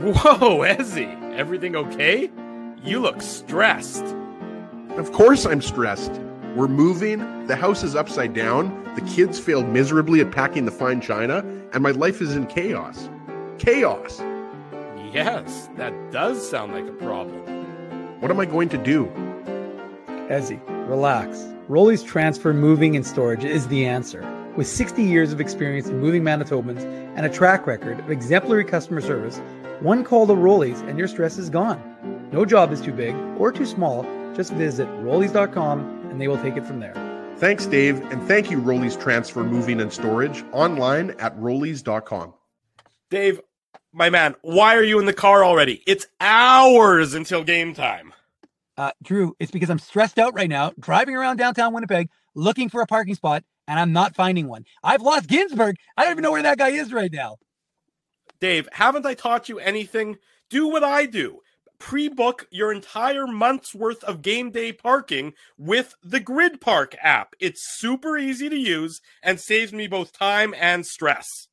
Whoa, 0.00 0.60
Ezzy, 0.60 1.36
everything 1.36 1.76
okay? 1.76 2.30
You 2.82 3.00
look 3.00 3.22
stressed. 3.22 4.04
Of 4.96 5.12
course, 5.12 5.46
I'm 5.46 5.62
stressed. 5.62 6.12
We're 6.56 6.68
moving, 6.68 7.46
the 7.46 7.56
house 7.56 7.82
is 7.82 7.94
upside 7.94 8.34
down, 8.34 8.82
the 8.94 9.00
kids 9.02 9.38
failed 9.38 9.68
miserably 9.68 10.20
at 10.20 10.32
packing 10.32 10.64
the 10.64 10.70
fine 10.70 11.00
china, 11.00 11.38
and 11.72 11.82
my 11.82 11.92
life 11.92 12.20
is 12.20 12.36
in 12.36 12.46
chaos. 12.46 13.08
Chaos! 13.58 14.20
Yes, 15.12 15.68
that 15.76 15.94
does 16.10 16.46
sound 16.48 16.72
like 16.72 16.86
a 16.86 16.92
problem. 16.92 17.40
What 18.20 18.30
am 18.30 18.40
I 18.40 18.44
going 18.44 18.68
to 18.70 18.78
do? 18.78 19.06
Ezzy, 20.28 20.60
relax. 20.88 21.46
Rolly's 21.68 22.02
Transfer 22.02 22.52
Moving 22.52 22.96
and 22.96 23.06
Storage 23.06 23.44
is 23.44 23.68
the 23.68 23.86
answer. 23.86 24.20
With 24.56 24.66
60 24.66 25.02
years 25.02 25.32
of 25.32 25.40
experience 25.40 25.88
in 25.88 26.00
moving 26.00 26.22
Manitobans 26.22 26.82
and 27.16 27.24
a 27.24 27.30
track 27.30 27.66
record 27.66 27.98
of 28.00 28.10
exemplary 28.10 28.64
customer 28.64 29.00
service, 29.00 29.40
one 29.82 30.04
call 30.04 30.26
to 30.26 30.34
Rolly's 30.34 30.80
and 30.82 30.98
your 30.98 31.08
stress 31.08 31.38
is 31.38 31.50
gone. 31.50 32.28
No 32.32 32.44
job 32.44 32.72
is 32.72 32.80
too 32.80 32.92
big 32.92 33.14
or 33.38 33.52
too 33.52 33.66
small. 33.66 34.04
Just 34.34 34.52
visit 34.52 34.88
rollies.com 35.02 35.80
and 36.10 36.20
they 36.20 36.28
will 36.28 36.40
take 36.40 36.56
it 36.56 36.64
from 36.64 36.80
there. 36.80 36.94
Thanks, 37.36 37.66
Dave, 37.66 38.00
and 38.12 38.22
thank 38.28 38.50
you, 38.50 38.60
Rollies 38.60 39.00
Transfer 39.00 39.42
Moving 39.42 39.80
and 39.80 39.92
Storage, 39.92 40.44
online 40.52 41.10
at 41.18 41.36
rollies.com. 41.38 42.34
Dave, 43.10 43.40
my 43.92 44.10
man, 44.10 44.36
why 44.42 44.76
are 44.76 44.84
you 44.84 45.00
in 45.00 45.06
the 45.06 45.12
car 45.12 45.44
already? 45.44 45.82
It's 45.86 46.06
hours 46.20 47.14
until 47.14 47.42
game 47.42 47.74
time. 47.74 48.14
Uh, 48.76 48.92
Drew, 49.02 49.34
it's 49.40 49.50
because 49.50 49.70
I'm 49.70 49.78
stressed 49.78 50.18
out 50.18 50.34
right 50.34 50.48
now, 50.48 50.72
driving 50.78 51.16
around 51.16 51.36
downtown 51.36 51.74
Winnipeg 51.74 52.08
looking 52.34 52.68
for 52.68 52.80
a 52.80 52.86
parking 52.86 53.14
spot, 53.14 53.44
and 53.68 53.78
I'm 53.78 53.92
not 53.92 54.14
finding 54.14 54.48
one. 54.48 54.64
I've 54.82 55.02
lost 55.02 55.28
Ginsburg. 55.28 55.76
I 55.96 56.04
don't 56.04 56.12
even 56.12 56.22
know 56.22 56.32
where 56.32 56.42
that 56.42 56.58
guy 56.58 56.70
is 56.70 56.92
right 56.92 57.12
now. 57.12 57.36
Dave, 58.42 58.68
haven't 58.72 59.06
I 59.06 59.14
taught 59.14 59.48
you 59.48 59.60
anything? 59.60 60.18
Do 60.50 60.66
what 60.66 60.82
I 60.82 61.06
do. 61.06 61.42
Pre 61.78 62.08
book 62.08 62.48
your 62.50 62.72
entire 62.72 63.28
month's 63.28 63.72
worth 63.72 64.02
of 64.02 64.20
game 64.20 64.50
day 64.50 64.72
parking 64.72 65.34
with 65.56 65.94
the 66.02 66.18
Gryd 66.18 66.60
Park 66.60 66.96
app. 67.00 67.36
It's 67.38 67.78
super 67.78 68.18
easy 68.18 68.48
to 68.48 68.56
use 68.56 69.00
and 69.22 69.38
saves 69.38 69.72
me 69.72 69.86
both 69.86 70.12
time 70.12 70.56
and 70.58 70.84
stress. 70.84 71.46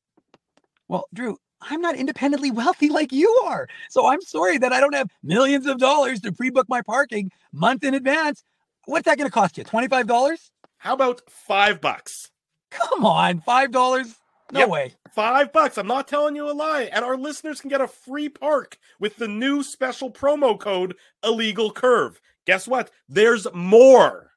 Well, 0.88 1.06
Drew, 1.14 1.36
I'm 1.60 1.80
not 1.80 1.94
independently 1.94 2.50
wealthy 2.50 2.88
like 2.88 3.12
you 3.12 3.40
are. 3.44 3.68
So 3.88 4.08
I'm 4.08 4.22
sorry 4.22 4.58
that 4.58 4.72
I 4.72 4.80
don't 4.80 4.96
have 4.96 5.10
millions 5.22 5.66
of 5.66 5.78
dollars 5.78 6.18
to 6.22 6.32
pre 6.32 6.50
book 6.50 6.68
my 6.68 6.82
parking 6.82 7.30
month 7.52 7.84
in 7.84 7.94
advance. 7.94 8.42
What's 8.86 9.04
that 9.04 9.16
going 9.16 9.30
to 9.30 9.32
cost 9.32 9.56
you? 9.56 9.62
$25? 9.62 10.50
How 10.78 10.94
about 10.94 11.22
five 11.28 11.80
bucks? 11.80 12.32
Come 12.72 13.04
on, 13.04 13.42
$5? 13.42 14.14
No 14.52 14.60
Yep. 14.60 14.68
way. 14.68 14.94
Five 15.14 15.52
bucks. 15.52 15.78
I'm 15.78 15.86
not 15.86 16.08
telling 16.08 16.34
you 16.36 16.50
a 16.50 16.52
lie. 16.52 16.90
And 16.92 17.04
our 17.04 17.16
listeners 17.16 17.60
can 17.60 17.70
get 17.70 17.80
a 17.80 17.86
free 17.88 18.28
park 18.28 18.78
with 18.98 19.16
the 19.16 19.28
new 19.28 19.62
special 19.62 20.10
promo 20.10 20.58
code 20.58 20.96
Illegal 21.24 21.70
Curve. 21.70 22.20
Guess 22.46 22.66
what? 22.66 22.90
There's 23.08 23.46
more. 23.54 24.32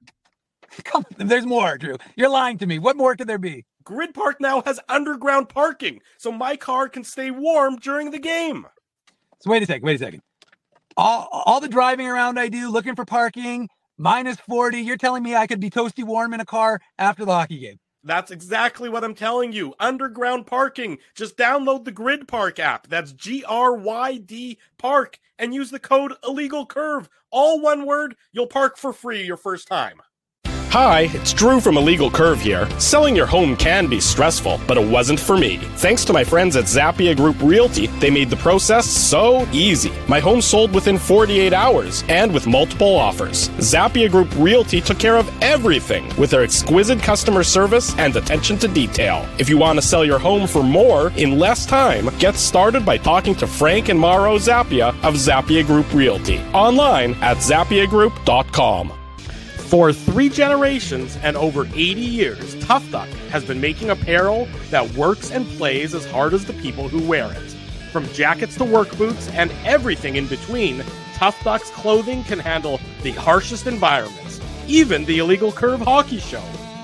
Come 0.84 1.06
there's 1.18 1.46
more, 1.46 1.78
Drew. 1.78 1.98
You're 2.16 2.30
lying 2.30 2.58
to 2.60 2.66
me. 2.66 2.80
What 2.80 2.98
more 2.98 3.16
could 3.16 3.28
there 3.28 3.38
be? 3.38 3.66
Gryd 3.84 4.14
Park 4.14 4.40
now 4.40 4.62
has 4.62 4.80
underground 4.88 5.50
parking, 5.50 6.00
so 6.18 6.32
my 6.32 6.56
car 6.56 6.88
can 6.88 7.04
stay 7.04 7.32
warm 7.32 7.76
during 7.78 8.12
the 8.12 8.20
game. 8.20 8.66
So 9.42 9.50
wait 9.52 9.62
a 9.62 9.66
second, 9.66 9.86
wait 9.86 9.96
a 9.96 10.00
second. 10.00 10.22
All, 10.96 11.28
all 11.32 11.60
the 11.60 11.68
driving 11.68 12.08
around 12.08 12.40
I 12.40 12.48
do 12.48 12.70
looking 12.70 12.96
for 12.96 13.04
parking, 13.04 13.68
minus 13.98 14.38
40, 14.48 14.80
you're 14.80 14.96
telling 14.96 15.22
me 15.22 15.36
I 15.36 15.48
could 15.48 15.60
be 15.60 15.70
toasty 15.70 16.04
warm 16.04 16.34
in 16.34 16.40
a 16.40 16.46
car 16.46 16.80
after 16.98 17.26
the 17.26 17.34
hockey 17.34 17.60
game. 17.60 17.80
That's 18.04 18.32
exactly 18.32 18.90
what 18.90 19.04
I'm 19.04 19.16
telling 19.16 19.54
you. 19.54 19.74
Underground 19.80 20.46
parking. 20.46 20.98
Just 21.16 21.38
download 21.38 21.86
the 21.86 21.92
Gryd 21.92 22.28
Park 22.28 22.60
app. 22.60 22.88
That's 22.88 23.14
G 23.14 23.44
R 23.48 23.74
Y 23.76 24.18
D 24.18 24.58
Park 24.78 25.20
and 25.40 25.54
use 25.54 25.72
the 25.72 25.80
code 25.80 26.14
Illegal 26.24 26.66
Curve. 26.66 27.10
All 27.32 27.62
one 27.62 27.86
word. 27.86 28.16
You'll 28.32 28.48
park 28.48 28.78
for 28.78 28.94
free 28.94 29.24
your 29.24 29.38
first 29.38 29.68
time. 29.68 30.02
Hi, 30.74 31.02
it's 31.14 31.34
Drew 31.34 31.60
from 31.60 31.78
Illegal 31.78 32.10
Curve 32.10 32.42
here. 32.42 32.68
Selling 32.80 33.16
your 33.16 33.28
home 33.28 33.56
can 33.56 33.86
be 33.86 34.00
stressful, 34.02 34.60
but 34.66 34.76
it 34.76 34.84
wasn't 34.84 35.20
for 35.20 35.38
me. 35.38 35.58
Thanks 35.76 36.04
to 36.06 36.14
my 36.14 36.24
friends 36.24 36.56
at 36.56 36.64
Zappia 36.64 37.16
Group 37.16 37.36
Realty, 37.44 37.86
they 38.00 38.10
made 38.10 38.32
the 38.32 38.38
process 38.38 38.88
so 38.90 39.48
easy. 39.52 39.92
My 40.08 40.20
home 40.20 40.42
sold 40.42 40.74
within 40.74 40.98
48 40.98 41.54
hours 41.54 42.04
and 42.10 42.34
with 42.34 42.48
multiple 42.48 42.96
offers. 42.96 43.50
Zappia 43.60 44.10
Group 44.10 44.30
Realty 44.36 44.82
took 44.82 44.98
care 44.98 45.16
of 45.16 45.30
everything 45.44 46.12
with 46.16 46.32
their 46.32 46.42
exquisite 46.42 47.04
customer 47.04 47.44
service 47.44 47.96
and 48.00 48.16
attention 48.16 48.58
to 48.58 48.68
detail. 48.68 49.30
If 49.38 49.50
you 49.50 49.60
want 49.60 49.78
to 49.78 49.86
sell 49.86 50.04
your 50.04 50.18
home 50.18 50.48
for 50.48 50.64
more 50.64 51.12
in 51.18 51.38
less 51.38 51.68
time, 51.68 52.10
get 52.18 52.34
started 52.34 52.84
by 52.84 52.98
talking 52.98 53.36
to 53.36 53.46
Frank 53.46 53.90
and 53.90 54.00
Mauro 54.00 54.40
Zappia 54.40 54.90
of 55.04 55.14
Zappia 55.14 55.64
Group 55.64 55.94
Realty. 55.94 56.40
Online 56.52 57.14
at 57.22 57.38
zappiagroup.com. 57.38 58.92
For 59.74 59.92
three 59.92 60.30
generations 60.30 61.18
and 61.24 61.36
over 61.36 61.66
80 61.66 61.80
years, 62.00 62.64
Tough 62.64 62.88
Duck 62.92 63.10
has 63.32 63.44
been 63.44 63.60
making 63.60 63.90
apparel 63.90 64.48
that 64.70 64.88
works 64.94 65.32
and 65.32 65.48
plays 65.58 65.96
as 65.96 66.06
hard 66.06 66.36
as 66.36 66.46
the 66.46 66.54
people 66.54 66.88
who 66.88 67.02
wear 67.02 67.32
it. 67.32 67.50
From 67.92 68.08
jackets 68.10 68.56
to 68.58 68.66
work 68.66 68.96
boots 69.00 69.30
and 69.30 69.52
everything 69.66 70.16
in 70.16 70.28
between, 70.28 70.84
Tough 71.16 71.44
Duck's 71.44 71.72
clothing 71.72 72.24
can 72.26 72.38
handle 72.38 72.80
the 73.02 73.14
harshest 73.14 73.66
environments, 73.66 74.40
even 74.68 75.06
the 75.06 75.18
illegal 75.18 75.52
curve 75.52 75.82
hockey 75.82 76.20
show. 76.20 76.44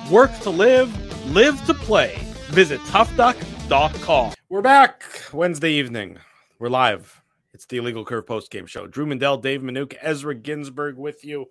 Work 0.09 0.35
to 0.39 0.49
live, 0.49 0.89
live 1.31 1.63
to 1.67 1.75
play. 1.75 2.17
Visit 2.47 2.79
toughduck.com. 2.87 4.33
We're 4.49 4.63
back 4.63 5.03
Wednesday 5.31 5.73
evening. 5.73 6.17
We're 6.57 6.69
live. 6.69 7.21
It's 7.53 7.67
the 7.67 7.77
Illegal 7.77 8.05
Curve 8.05 8.25
post 8.25 8.49
game 8.49 8.65
show. 8.65 8.87
Drew 8.87 9.05
Mandel, 9.05 9.37
Dave 9.37 9.61
Minuk, 9.61 9.95
Ezra 10.01 10.33
Ginsburg 10.33 10.97
with 10.97 11.23
you 11.23 11.49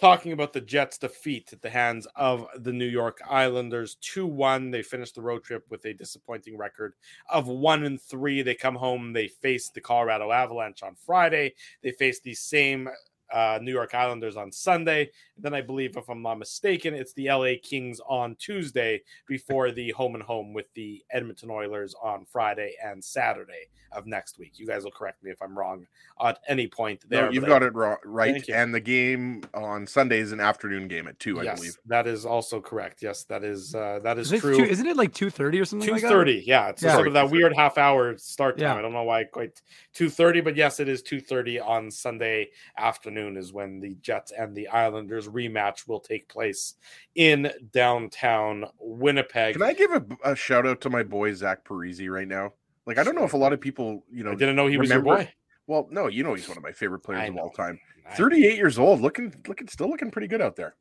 talking 0.00 0.32
about 0.32 0.54
the 0.54 0.60
Jets' 0.62 0.96
defeat 0.96 1.52
at 1.52 1.60
the 1.60 1.68
hands 1.68 2.06
of 2.16 2.46
the 2.56 2.72
New 2.72 2.86
York 2.86 3.20
Islanders 3.28 3.96
2 4.00 4.26
1. 4.26 4.70
They 4.70 4.82
finished 4.82 5.14
the 5.14 5.20
road 5.20 5.44
trip 5.44 5.66
with 5.68 5.84
a 5.84 5.92
disappointing 5.92 6.56
record 6.56 6.94
of 7.28 7.48
1 7.48 7.84
and 7.84 8.00
3. 8.00 8.40
They 8.40 8.54
come 8.54 8.76
home, 8.76 9.12
they 9.12 9.28
face 9.28 9.68
the 9.68 9.80
Colorado 9.82 10.32
Avalanche 10.32 10.82
on 10.82 10.94
Friday. 10.94 11.54
They 11.82 11.92
face 11.92 12.20
the 12.20 12.34
same 12.34 12.88
uh, 13.30 13.58
New 13.60 13.72
York 13.72 13.94
Islanders 13.94 14.36
on 14.36 14.50
Sunday. 14.50 15.10
Then 15.42 15.54
I 15.54 15.60
believe, 15.60 15.96
if 15.96 16.08
I'm 16.08 16.22
not 16.22 16.38
mistaken, 16.38 16.94
it's 16.94 17.12
the 17.14 17.28
LA 17.30 17.52
Kings 17.62 18.00
on 18.08 18.34
Tuesday 18.36 19.02
before 19.26 19.70
the 19.72 19.90
home 19.92 20.14
and 20.14 20.22
home 20.22 20.52
with 20.52 20.66
the 20.74 21.02
Edmonton 21.10 21.50
Oilers 21.50 21.94
on 22.02 22.24
Friday 22.24 22.74
and 22.84 23.02
Saturday 23.02 23.68
of 23.92 24.06
next 24.06 24.38
week. 24.38 24.52
You 24.56 24.68
guys 24.68 24.84
will 24.84 24.92
correct 24.92 25.20
me 25.24 25.32
if 25.32 25.42
I'm 25.42 25.58
wrong 25.58 25.84
at 26.24 26.38
any 26.46 26.68
point 26.68 27.02
there. 27.08 27.24
No, 27.24 27.30
you've 27.32 27.44
got 27.46 27.64
I- 27.64 27.66
it 27.66 27.74
ro- 27.74 27.96
right. 28.04 28.48
And 28.48 28.72
the 28.72 28.78
game 28.78 29.42
on 29.52 29.84
Sunday 29.84 30.20
is 30.20 30.30
an 30.30 30.38
afternoon 30.38 30.86
game 30.86 31.08
at 31.08 31.18
two, 31.18 31.40
I 31.40 31.42
yes, 31.42 31.58
believe. 31.58 31.78
that 31.86 32.06
is 32.06 32.24
also 32.24 32.60
correct. 32.60 33.02
Yes, 33.02 33.24
that 33.24 33.42
is 33.42 33.74
uh, 33.74 33.98
that 34.04 34.16
is 34.16 34.30
Is 34.30 34.40
true. 34.42 34.58
two- 34.58 34.62
isn't 34.64 34.86
it 34.86 34.96
like 34.96 35.12
2.30 35.12 35.60
or 35.60 35.64
something 35.64 35.86
Two 35.88 35.94
like 35.94 36.02
that? 36.02 36.08
thirty, 36.08 36.44
yeah. 36.46 36.68
It's 36.68 36.84
Yeah. 36.84 36.94
sort 36.94 37.08
of 37.08 37.14
that 37.14 37.30
weird 37.30 37.52
half 37.56 37.78
hour 37.78 38.16
start 38.16 38.58
time. 38.58 38.66
Yeah. 38.68 38.76
I 38.76 38.82
don't 38.82 38.92
know 38.92 39.02
why 39.02 39.24
quite 39.24 39.60
two 39.92 40.08
thirty, 40.08 40.40
but 40.40 40.54
yes, 40.54 40.78
it 40.78 40.86
is 40.88 41.02
two 41.02 41.20
thirty 41.20 41.58
on 41.58 41.90
Sunday 41.90 42.50
afternoon 42.78 43.36
is 43.36 43.52
when 43.52 43.80
the 43.80 43.96
Jets 43.96 44.30
and 44.30 44.54
the 44.54 44.68
Islanders 44.68 45.26
rematch 45.30 45.88
will 45.88 46.00
take 46.00 46.28
place 46.28 46.74
in 47.14 47.50
downtown 47.72 48.64
Winnipeg. 48.78 49.54
Can 49.54 49.62
I 49.62 49.72
give 49.72 49.90
a, 49.92 50.04
a 50.24 50.36
shout 50.36 50.66
out 50.66 50.80
to 50.82 50.90
my 50.90 51.02
boy 51.02 51.32
Zach 51.34 51.64
Parise 51.64 52.08
right 52.10 52.28
now? 52.28 52.52
Like, 52.86 52.98
I 52.98 53.04
don't 53.04 53.14
know 53.14 53.24
if 53.24 53.34
a 53.34 53.36
lot 53.36 53.52
of 53.52 53.60
people, 53.60 54.04
you 54.10 54.24
know, 54.24 54.32
I 54.32 54.34
didn't 54.34 54.56
know 54.56 54.66
he 54.66 54.78
was 54.78 54.90
your 54.90 55.02
boy. 55.02 55.32
Well, 55.66 55.86
no, 55.90 56.08
you 56.08 56.24
know 56.24 56.34
he's 56.34 56.48
one 56.48 56.56
of 56.56 56.62
my 56.62 56.72
favorite 56.72 57.00
players 57.00 57.28
of 57.28 57.36
all 57.36 57.50
time. 57.50 57.78
38 58.16 58.56
years 58.56 58.78
old, 58.78 59.00
looking, 59.00 59.32
looking, 59.46 59.68
still 59.68 59.88
looking 59.88 60.10
pretty 60.10 60.26
good 60.26 60.42
out 60.42 60.56
there. 60.56 60.74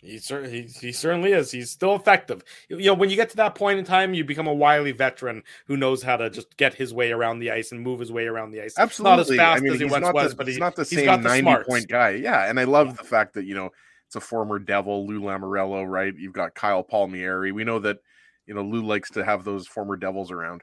He, 0.00 0.18
cer- 0.18 0.48
he, 0.48 0.62
he 0.62 0.92
certainly 0.92 1.32
is. 1.32 1.50
He's 1.50 1.70
still 1.70 1.96
effective. 1.96 2.44
You 2.68 2.78
know, 2.78 2.94
when 2.94 3.10
you 3.10 3.16
get 3.16 3.30
to 3.30 3.36
that 3.38 3.56
point 3.56 3.80
in 3.80 3.84
time, 3.84 4.14
you 4.14 4.24
become 4.24 4.46
a 4.46 4.54
wily 4.54 4.92
veteran 4.92 5.42
who 5.66 5.76
knows 5.76 6.02
how 6.04 6.16
to 6.16 6.30
just 6.30 6.56
get 6.56 6.72
his 6.72 6.94
way 6.94 7.10
around 7.10 7.40
the 7.40 7.50
ice 7.50 7.72
and 7.72 7.80
move 7.80 7.98
his 7.98 8.12
way 8.12 8.26
around 8.26 8.52
the 8.52 8.62
ice. 8.62 8.74
Absolutely. 8.78 9.10
Not 9.10 9.20
as 9.20 9.36
fast 9.36 9.60
I 9.60 9.64
mean, 9.64 9.72
as 9.72 9.78
he 9.80 9.84
he's 9.86 9.92
once 9.92 10.04
not 10.04 10.14
was, 10.14 10.30
the, 10.30 10.36
but 10.36 10.46
he's 10.46 10.56
he, 10.56 10.60
not 10.60 10.76
the 10.76 10.82
he's 10.82 10.98
same 10.98 11.04
got 11.06 11.22
the 11.22 11.28
90 11.28 11.42
smarts. 11.42 11.68
point 11.68 11.88
guy. 11.88 12.10
Yeah. 12.10 12.48
And 12.48 12.60
I 12.60 12.64
love 12.64 12.96
the 12.96 13.02
fact 13.02 13.34
that, 13.34 13.44
you 13.44 13.54
know, 13.54 13.70
it's 14.06 14.14
a 14.14 14.20
former 14.20 14.60
devil, 14.60 15.04
Lou 15.06 15.20
Lamoriello, 15.20 15.84
right? 15.86 16.14
You've 16.16 16.32
got 16.32 16.54
Kyle 16.54 16.84
Palmieri. 16.84 17.50
We 17.50 17.64
know 17.64 17.80
that, 17.80 17.98
you 18.46 18.54
know, 18.54 18.62
Lou 18.62 18.82
likes 18.84 19.10
to 19.10 19.24
have 19.24 19.42
those 19.44 19.66
former 19.66 19.96
devils 19.96 20.30
around. 20.30 20.62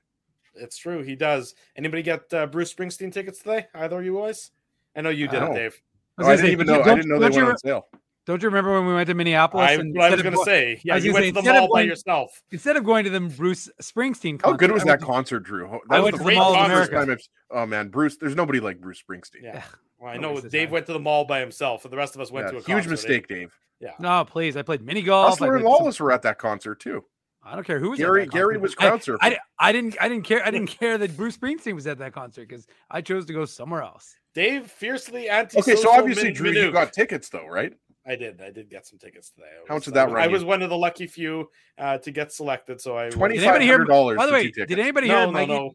It's 0.55 0.77
true. 0.77 1.03
He 1.03 1.17
does. 1.17 1.55
Anybody 1.75 2.01
get 2.03 2.33
uh, 2.33 2.47
Bruce 2.47 2.73
Springsteen 2.73 3.11
tickets 3.11 3.39
today? 3.39 3.67
Either 3.75 3.99
of 3.99 4.05
you 4.05 4.13
boys? 4.13 4.51
I 4.95 5.01
know 5.01 5.09
you 5.09 5.27
did, 5.27 5.41
No. 5.41 5.53
Dave. 5.53 5.81
Oh, 6.17 6.25
I 6.25 6.37
didn't 6.37 6.51
even 6.51 6.67
know. 6.67 6.81
I 6.81 6.95
didn't 6.95 7.09
know 7.09 7.19
they 7.19 7.27
don't 7.27 7.35
went 7.35 7.49
on 7.49 7.57
sale. 7.57 7.87
Don't 8.25 8.41
you 8.41 8.49
remember 8.49 8.73
when 8.73 8.87
we 8.87 8.93
went 8.95 9.07
to 9.07 9.13
Minneapolis? 9.13 9.69
I, 9.69 9.73
and 9.73 10.01
I 10.01 10.09
was 10.09 10.21
going 10.23 10.35
to 10.35 10.43
say. 10.43 10.81
Yeah, 10.83 10.95
you 10.97 11.13
went 11.13 11.25
say, 11.25 11.29
to 11.29 11.33
the 11.33 11.39
instead 11.39 11.55
of 11.57 11.61
mall 11.61 11.67
by 11.73 11.79
going- 11.81 11.87
yourself. 11.89 12.41
Instead 12.51 12.75
of 12.77 12.83
going 12.83 13.03
to 13.03 13.09
the 13.11 13.19
Bruce 13.19 13.69
Springsteen 13.81 14.35
oh, 14.35 14.37
concert, 14.37 14.51
How 14.51 14.53
good 14.57 14.71
was 14.71 14.83
that 14.85 14.99
to- 14.99 15.05
concert, 15.05 15.39
Drew? 15.41 15.67
That 15.89 15.95
I 15.95 15.99
was 15.99 16.05
went 16.05 16.13
the 16.13 16.17
to 16.17 16.17
the 16.17 16.23
first 16.23 16.35
Mall 16.37 16.51
of 16.55 16.89
time 16.89 17.09
I've- 17.11 17.23
Oh 17.51 17.65
man, 17.67 17.89
Bruce. 17.89 18.17
There's 18.17 18.35
nobody 18.35 18.59
like 18.59 18.81
Bruce 18.81 19.01
Springsteen. 19.07 19.43
Yeah. 19.43 19.63
Well, 19.97 20.13
I 20.13 20.17
know 20.17 20.39
Dave 20.41 20.67
time. 20.67 20.73
went 20.73 20.85
to 20.87 20.93
the 20.93 20.99
mall 20.99 21.23
by 21.23 21.39
himself, 21.39 21.85
and 21.85 21.91
the 21.93 21.95
rest 21.95 22.15
of 22.15 22.21
us 22.21 22.29
went 22.29 22.47
Yeah, 22.47 22.51
to 22.51 22.57
a 22.57 22.59
huge 22.59 22.67
concert. 22.67 22.89
mistake, 22.89 23.27
Dave. 23.29 23.53
Yeah. 23.79 23.91
No, 23.97 24.25
please. 24.25 24.57
I 24.57 24.61
played 24.61 24.81
mini 24.81 25.01
golf. 25.01 25.25
I 25.25 25.29
Hustler 25.29 25.55
and 25.55 25.63
played 25.63 25.71
some- 25.73 25.83
Lawless 25.83 25.99
were 26.01 26.11
at 26.11 26.21
that 26.23 26.37
concert 26.37 26.81
too. 26.81 27.05
I 27.41 27.55
don't 27.55 27.63
care 27.65 27.79
who 27.79 27.91
was 27.91 27.99
at 27.99 28.03
Gary 28.03 28.25
that 28.25 28.31
Gary 28.31 28.57
was 28.57 28.73
I- 28.77 28.89
crowd 28.89 28.99
surfing. 29.01 29.17
I, 29.21 29.37
I 29.57 29.71
didn't 29.71 29.95
I 30.01 30.09
didn't 30.09 30.25
care 30.25 30.45
I 30.45 30.51
didn't 30.51 30.67
care 30.67 30.97
that 30.97 31.15
Bruce 31.15 31.37
Springsteen 31.37 31.75
was 31.75 31.87
at 31.87 31.97
that 31.99 32.11
concert 32.11 32.49
because 32.49 32.67
I 32.91 33.01
chose 33.01 33.25
to 33.27 33.33
go 33.33 33.45
somewhere 33.45 33.83
else. 33.83 34.13
Dave, 34.33 34.69
fiercely 34.69 35.29
anti. 35.29 35.59
okay, 35.59 35.77
so 35.77 35.89
obviously, 35.89 36.31
Drew, 36.33 36.51
you 36.51 36.71
got 36.73 36.91
tickets 36.91 37.29
though, 37.29 37.47
right? 37.47 37.71
I 38.07 38.15
did. 38.15 38.41
I 38.41 38.51
did 38.51 38.69
get 38.69 38.85
some 38.85 38.99
tickets 38.99 39.31
today. 39.31 39.47
I 39.47 39.65
How 39.67 39.75
much 39.75 39.85
did 39.85 39.93
that 39.95 40.09
I, 40.09 40.11
run 40.11 40.21
I 40.23 40.25
you? 40.27 40.31
was 40.31 40.43
one 40.43 40.61
of 40.61 40.69
the 40.69 40.77
lucky 40.77 41.07
few 41.07 41.49
uh, 41.77 41.97
to 41.99 42.11
get 42.11 42.31
selected. 42.31 42.79
So 42.79 42.97
I 42.97 43.09
Twenty 43.09 43.35
Did 43.35 43.43
anybody 43.45 43.65
hear? 43.65 43.83
dollars. 43.83 44.17
By 44.17 44.25
the 44.27 44.31
way, 44.31 44.51
did 44.51 44.79
anybody 44.79 45.07
hear 45.07 45.25
no, 45.25 45.31
Mikey? 45.31 45.51
no. 45.51 45.71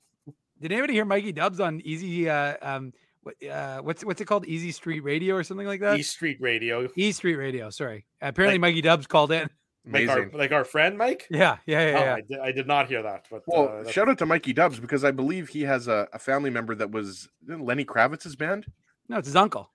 Did 0.61 0.73
anybody 0.73 0.93
hear 0.93 1.05
Mikey 1.05 1.33
Dubs 1.33 1.59
on 1.59 1.81
Easy? 1.85 2.29
Uh, 2.29 2.55
um, 2.63 2.93
what, 3.23 3.35
uh, 3.51 3.81
what's 3.83 4.05
what's 4.05 4.21
it 4.21 4.27
called? 4.27 4.47
Easy 4.47 4.71
Street 4.73 5.01
Radio 5.01 5.35
or 5.35 5.43
something 5.43 5.67
like 5.67 5.81
that? 5.81 5.99
East 5.99 6.13
Street 6.13 6.39
Radio, 6.41 6.89
E 6.97 7.13
Street 7.13 7.37
Radio. 7.37 7.69
Sorry. 7.71 8.07
Apparently, 8.23 8.55
Like- 8.59 8.61
Mikey 8.75 8.81
Dubs 8.83 9.07
called 9.07 9.33
in. 9.33 9.49
like 9.91 10.09
our 10.09 10.19
Amazing. 10.19 10.39
like 10.39 10.53
our 10.53 10.65
friend 10.65 10.97
Mike. 10.99 11.27
Yeah, 11.31 11.57
yeah, 11.67 11.81
yeah. 11.91 11.99
Oh, 11.99 12.05
yeah. 12.05 12.15
I, 12.15 12.21
did, 12.21 12.39
I 12.41 12.53
did 12.53 12.67
not 12.67 12.87
hear 12.89 13.03
that. 13.03 13.27
But 13.31 13.43
Well, 13.47 13.83
uh, 13.87 13.91
shout 13.91 14.09
out 14.09 14.19
to 14.19 14.27
Mikey 14.27 14.53
Dubs 14.53 14.79
because 14.79 15.03
I 15.05 15.11
believe 15.11 15.49
he 15.49 15.63
has 15.63 15.89
a, 15.89 16.07
a 16.13 16.19
family 16.19 16.51
member 16.51 16.75
that 16.77 16.91
was 16.91 17.29
Lenny 17.49 17.85
Kravitz's 17.85 18.37
band. 18.37 18.67
No, 19.09 19.17
it's 19.19 19.27
his 19.27 19.37
uncle. 19.37 19.71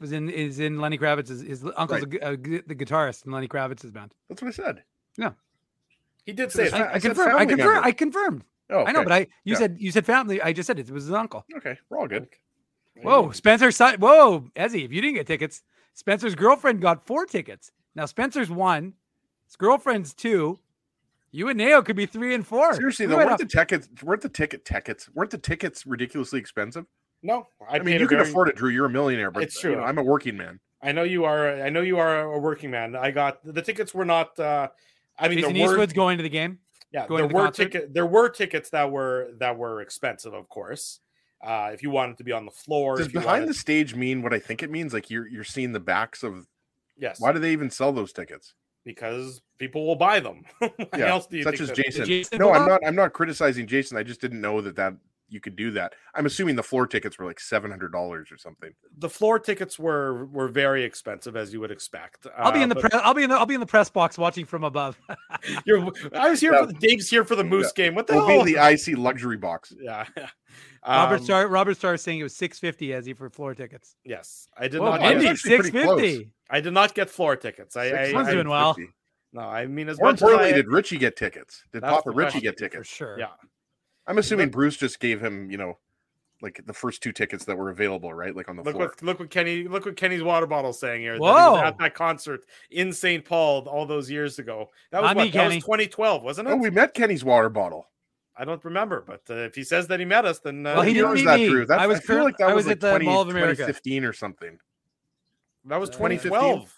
Was 0.00 0.12
in 0.12 0.30
is 0.30 0.58
in 0.60 0.80
Lenny 0.80 0.96
Kravitz's. 0.98 1.42
His 1.42 1.64
uncle's 1.76 2.02
a 2.02 2.06
gu- 2.06 2.18
uh, 2.20 2.30
the 2.66 2.74
guitarist 2.74 3.26
in 3.26 3.32
Lenny 3.32 3.48
Kravitz's 3.48 3.90
band. 3.90 4.14
That's 4.28 4.40
what 4.40 4.48
I 4.48 4.52
said. 4.52 4.82
No, 5.18 5.34
he 6.24 6.32
did 6.32 6.50
say. 6.50 6.70
I, 6.70 6.78
I 6.78 6.94
I 6.94 6.98
confirmed. 7.00 7.34
I 7.36 7.44
confirmed. 7.44 7.58
member. 7.74 7.86
I 7.86 7.92
confirmed. 7.92 8.44
Oh, 8.70 8.84
I 8.84 8.92
know, 8.92 9.02
but 9.02 9.12
I 9.12 9.18
you 9.44 9.52
Yeah. 9.52 9.58
said 9.58 9.76
you 9.78 9.90
said 9.92 10.06
family. 10.06 10.40
I 10.40 10.52
just 10.54 10.66
said 10.66 10.78
it 10.78 10.90
was 10.90 11.04
his 11.04 11.12
uncle. 11.12 11.44
okay, 11.58 11.76
we're 11.90 11.98
all 11.98 12.08
good. 12.08 12.28
Whoa, 13.02 13.30
Spencer. 13.32 13.70
Whoa, 13.98 14.50
Ezzy, 14.56 14.84
if 14.84 14.92
you 14.92 15.00
didn't 15.02 15.14
get 15.16 15.26
tickets, 15.26 15.62
Spencer's 15.94 16.34
girlfriend 16.34 16.80
got 16.80 17.06
four 17.06 17.26
tickets. 17.26 17.70
Now 17.94 18.06
Spencer's 18.06 18.50
one, 18.50 18.94
his 19.46 19.56
girlfriend's 19.56 20.14
two. 20.14 20.58
You 21.32 21.48
and 21.48 21.58
Nao 21.58 21.80
could 21.82 21.94
be 21.96 22.06
three 22.06 22.34
and 22.34 22.46
four. 22.46 22.72
Seriously 22.74 23.06
We 23.06 23.12
though, 23.12 23.18
weren't 23.18 23.38
the 23.38 23.44
tickets 23.46 23.88
weren't 24.02 24.22
the 24.22 24.28
ticket 24.28 24.64
tickets 24.64 25.08
weren't 25.14 25.30
the 25.30 25.38
tickets 25.38 25.84
ridiculously 25.86 26.40
expensive? 26.40 26.86
No, 27.22 27.46
I, 27.68 27.76
I, 27.76 27.78
mean, 27.80 28.00
you 28.00 28.06
can 28.08 28.18
very- 28.18 28.28
afford 28.30 28.48
it, 28.48 28.56
Drew. 28.56 28.70
You're 28.70 28.86
a 28.86 28.90
millionaire, 28.90 29.30
but 29.30 29.42
It's 29.42 29.62
you 29.62 29.70
know, 29.70 29.76
true. 29.76 29.84
I'm 29.84 29.98
a 29.98 30.02
working 30.02 30.36
man. 30.36 30.58
I 30.82 30.92
know 30.92 31.02
you 31.02 31.24
are. 31.24 31.62
I 31.62 31.68
know 31.68 31.82
you 31.82 31.98
are 31.98 32.32
a 32.32 32.38
working 32.38 32.70
man. 32.70 32.96
I 32.96 33.10
got 33.10 33.38
the 33.44 33.60
tickets 33.62 33.92
were 33.92 34.06
not. 34.06 34.38
uh 34.38 34.68
I 35.18 35.28
mean, 35.28 35.38
Jason 35.38 35.52
there 35.54 35.66
were 35.66 35.72
Eastwood's 35.74 35.92
going 35.92 36.16
to 36.16 36.22
the 36.22 36.30
game. 36.30 36.58
yeah, 36.92 37.06
going 37.06 37.20
there 37.20 37.28
the 37.28 37.34
were 37.34 37.42
concert? 37.44 37.64
ticket. 37.72 37.94
There 37.94 38.06
were 38.06 38.30
tickets 38.30 38.70
that 38.70 38.90
were 38.90 39.32
that 39.38 39.58
were 39.58 39.82
expensive, 39.82 40.32
of 40.32 40.48
course. 40.48 41.00
Uh 41.44 41.70
If 41.74 41.82
you 41.82 41.90
wanted 41.90 42.16
to 42.18 42.24
be 42.24 42.32
on 42.32 42.46
the 42.46 42.50
floor, 42.50 42.96
Does 42.96 43.08
if 43.08 43.12
you 43.14 43.20
behind 43.20 43.42
wanted- 43.42 43.48
the 43.50 43.54
stage 43.54 43.94
mean 43.94 44.22
what 44.22 44.32
I 44.32 44.38
think 44.38 44.62
it 44.62 44.70
means? 44.70 44.94
Like 44.94 45.10
you're 45.10 45.28
you're 45.28 45.44
seeing 45.44 45.72
the 45.72 45.80
backs 45.80 46.22
of 46.22 46.46
yes, 46.96 47.20
why 47.20 47.32
do 47.32 47.38
they 47.38 47.52
even 47.52 47.70
sell 47.70 47.92
those 47.92 48.12
tickets? 48.14 48.54
because 48.82 49.42
people 49.58 49.86
will 49.86 49.94
buy 49.94 50.18
them. 50.20 50.42
Why 50.58 50.70
Yeah, 50.96 51.10
else 51.10 51.26
do 51.26 51.36
you 51.36 51.42
such 51.42 51.58
think 51.58 51.70
as 51.70 51.76
Jason. 51.76 52.06
Jason 52.06 52.38
No, 52.38 52.50
I'm 52.54 52.66
not. 52.66 52.80
I'm 52.86 52.96
not 52.96 53.12
criticizing 53.12 53.66
Jason. 53.66 53.98
I 53.98 54.02
just 54.02 54.22
didn't 54.22 54.40
know 54.40 54.62
that 54.62 54.74
that 54.76 54.94
you 55.30 55.40
could 55.40 55.56
do 55.56 55.70
that. 55.70 55.94
I'm 56.14 56.26
assuming 56.26 56.56
the 56.56 56.62
floor 56.62 56.86
tickets 56.86 57.18
were 57.18 57.24
like 57.24 57.40
seven 57.40 57.70
hundred 57.70 57.92
dollars 57.92 58.30
or 58.32 58.36
something. 58.36 58.72
the 58.98 59.08
floor 59.08 59.38
tickets 59.38 59.78
were 59.78 60.26
were 60.26 60.48
very 60.48 60.84
expensive, 60.84 61.36
as 61.36 61.52
you 61.52 61.60
would 61.60 61.70
expect. 61.70 62.26
I'll 62.36 62.52
be 62.52 62.60
Uh, 62.60 62.62
in 62.64 62.68
the 62.68 62.74
but 62.74 62.90
press. 62.90 63.02
I'll 63.04 63.14
be 63.14 63.22
in 63.22 63.30
the. 63.30 63.36
I'll 63.36 63.46
be 63.46 63.54
in 63.54 63.60
the 63.60 63.66
press 63.66 63.88
box 63.90 64.18
watching 64.18 64.44
from 64.44 64.64
above. 64.64 64.98
you're, 65.64 65.90
I 66.14 66.30
was 66.30 66.40
here 66.40 66.52
Yeah. 66.52 66.60
for 66.60 66.66
the 66.66 66.74
Dave's 66.74 67.08
here 67.08 67.24
for 67.24 67.36
the 67.36 67.44
Moose 67.44 67.72
game. 67.72 67.94
What 67.94 68.06
the 68.06 68.14
We'll 68.14 68.26
hell? 68.28 68.44
be 68.44 68.54
in 68.54 68.56
the 68.56 68.70
IC 68.72 68.98
luxury 68.98 69.36
box. 69.36 69.72
yeah. 69.80 70.06
Robert 70.86 71.16
Um, 71.18 71.24
Star. 71.24 71.46
Robert 71.48 71.76
Star 71.76 71.94
is 71.94 72.02
saying 72.02 72.20
it 72.20 72.22
was 72.22 72.34
six 72.34 72.58
fifty 72.58 72.88
Ezzy 72.88 73.16
for 73.16 73.28
floor 73.30 73.54
tickets. 73.54 73.96
Yes, 74.04 74.48
I 74.58 74.66
did 74.68 74.80
Whoa, 74.80 74.90
not. 74.90 75.00
Andy, 75.00 75.06
Get, 75.06 75.14
Indy 75.16 75.28
actually 75.28 75.50
six 75.50 75.70
pretty 75.70 75.84
close. 75.86 76.00
fifty. 76.00 76.30
I 76.48 76.60
did 76.60 76.72
not 76.72 76.94
get 76.94 77.10
floor 77.10 77.36
tickets. 77.36 77.76
I, 77.76 77.84
I, 77.90 78.02
I 78.18 78.32
doing 78.32 78.48
well. 78.48 78.76
no. 79.32 79.42
I 79.42 79.66
mean, 79.66 79.88
as 79.88 79.98
More 80.00 80.10
much 80.12 80.22
as 80.22 80.28
I, 80.30 80.52
did 80.52 80.68
Richie 80.68 80.98
get 80.98 81.16
tickets? 81.16 81.62
Did 81.72 81.82
That's 81.82 81.92
Papa 81.92 82.10
the 82.10 82.16
Richie 82.16 82.30
question, 82.32 82.40
get 82.40 82.54
For 82.58 82.64
tickets? 82.68 82.88
sure. 82.88 83.16
yeah. 83.18 83.26
I'm 84.06 84.18
assuming 84.18 84.50
Bruce 84.50 84.76
just 84.76 84.98
gave 85.00 85.20
him, 85.20 85.50
you 85.50 85.56
know, 85.58 85.78
like 86.42 86.60
the 86.66 86.72
first 86.72 87.02
two 87.02 87.12
tickets 87.12 87.44
that 87.44 87.56
were 87.58 87.70
available, 87.70 88.12
right? 88.14 88.34
Like 88.34 88.48
on 88.48 88.56
the 88.56 88.62
Look 88.62 88.74
floor. 88.74 88.86
what 88.88 89.02
look 89.02 89.20
what 89.20 89.30
Kenny 89.30 89.68
look 89.68 89.84
what 89.84 89.96
Kenny's 89.96 90.22
water 90.22 90.46
bottle's 90.46 90.80
saying 90.80 91.02
here. 91.02 91.12
that 91.12 91.18
he 91.18 91.22
Whoa. 91.22 91.52
was 91.52 91.62
at 91.62 91.78
that 91.78 91.94
concert 91.94 92.40
in 92.70 92.92
St. 92.92 93.24
Paul 93.24 93.68
all 93.68 93.84
those 93.86 94.10
years 94.10 94.38
ago. 94.38 94.70
That 94.90 95.02
was 95.02 95.14
what, 95.14 95.24
me, 95.24 95.30
that 95.32 95.46
was 95.46 95.56
2012, 95.56 96.22
wasn't 96.22 96.48
it? 96.48 96.52
Oh, 96.52 96.56
we 96.56 96.70
met 96.70 96.94
Kenny's 96.94 97.22
water 97.24 97.50
bottle. 97.50 97.88
I 98.36 98.46
don't 98.46 98.64
remember, 98.64 99.04
but 99.06 99.20
uh, 99.28 99.34
if 99.34 99.54
he 99.54 99.62
says 99.64 99.86
that 99.88 100.00
he 100.00 100.06
met 100.06 100.24
us, 100.24 100.38
then 100.38 100.66
uh, 100.66 100.74
Well, 100.76 100.82
he 100.82 100.94
didn't 100.94 101.10
was 101.10 101.20
meet 101.20 101.26
that, 101.26 101.38
me. 101.40 101.48
Drew? 101.48 101.66
That's, 101.66 101.82
I 101.82 101.86
was 101.86 102.00
feel 102.00 102.16
cur- 102.16 102.24
like 102.24 102.36
that 102.38 102.48
I 102.48 102.54
was, 102.54 102.64
was 102.64 102.66
like 102.68 102.76
at 102.76 102.80
the 102.80 102.90
20, 102.90 103.04
Mall 103.04 103.20
of 103.20 103.28
America. 103.28 103.56
2015 103.56 104.04
or 104.04 104.12
something. 104.14 104.58
that 105.66 105.76
was 105.78 105.90
Uh, 105.90 105.92
2012. 105.94 106.74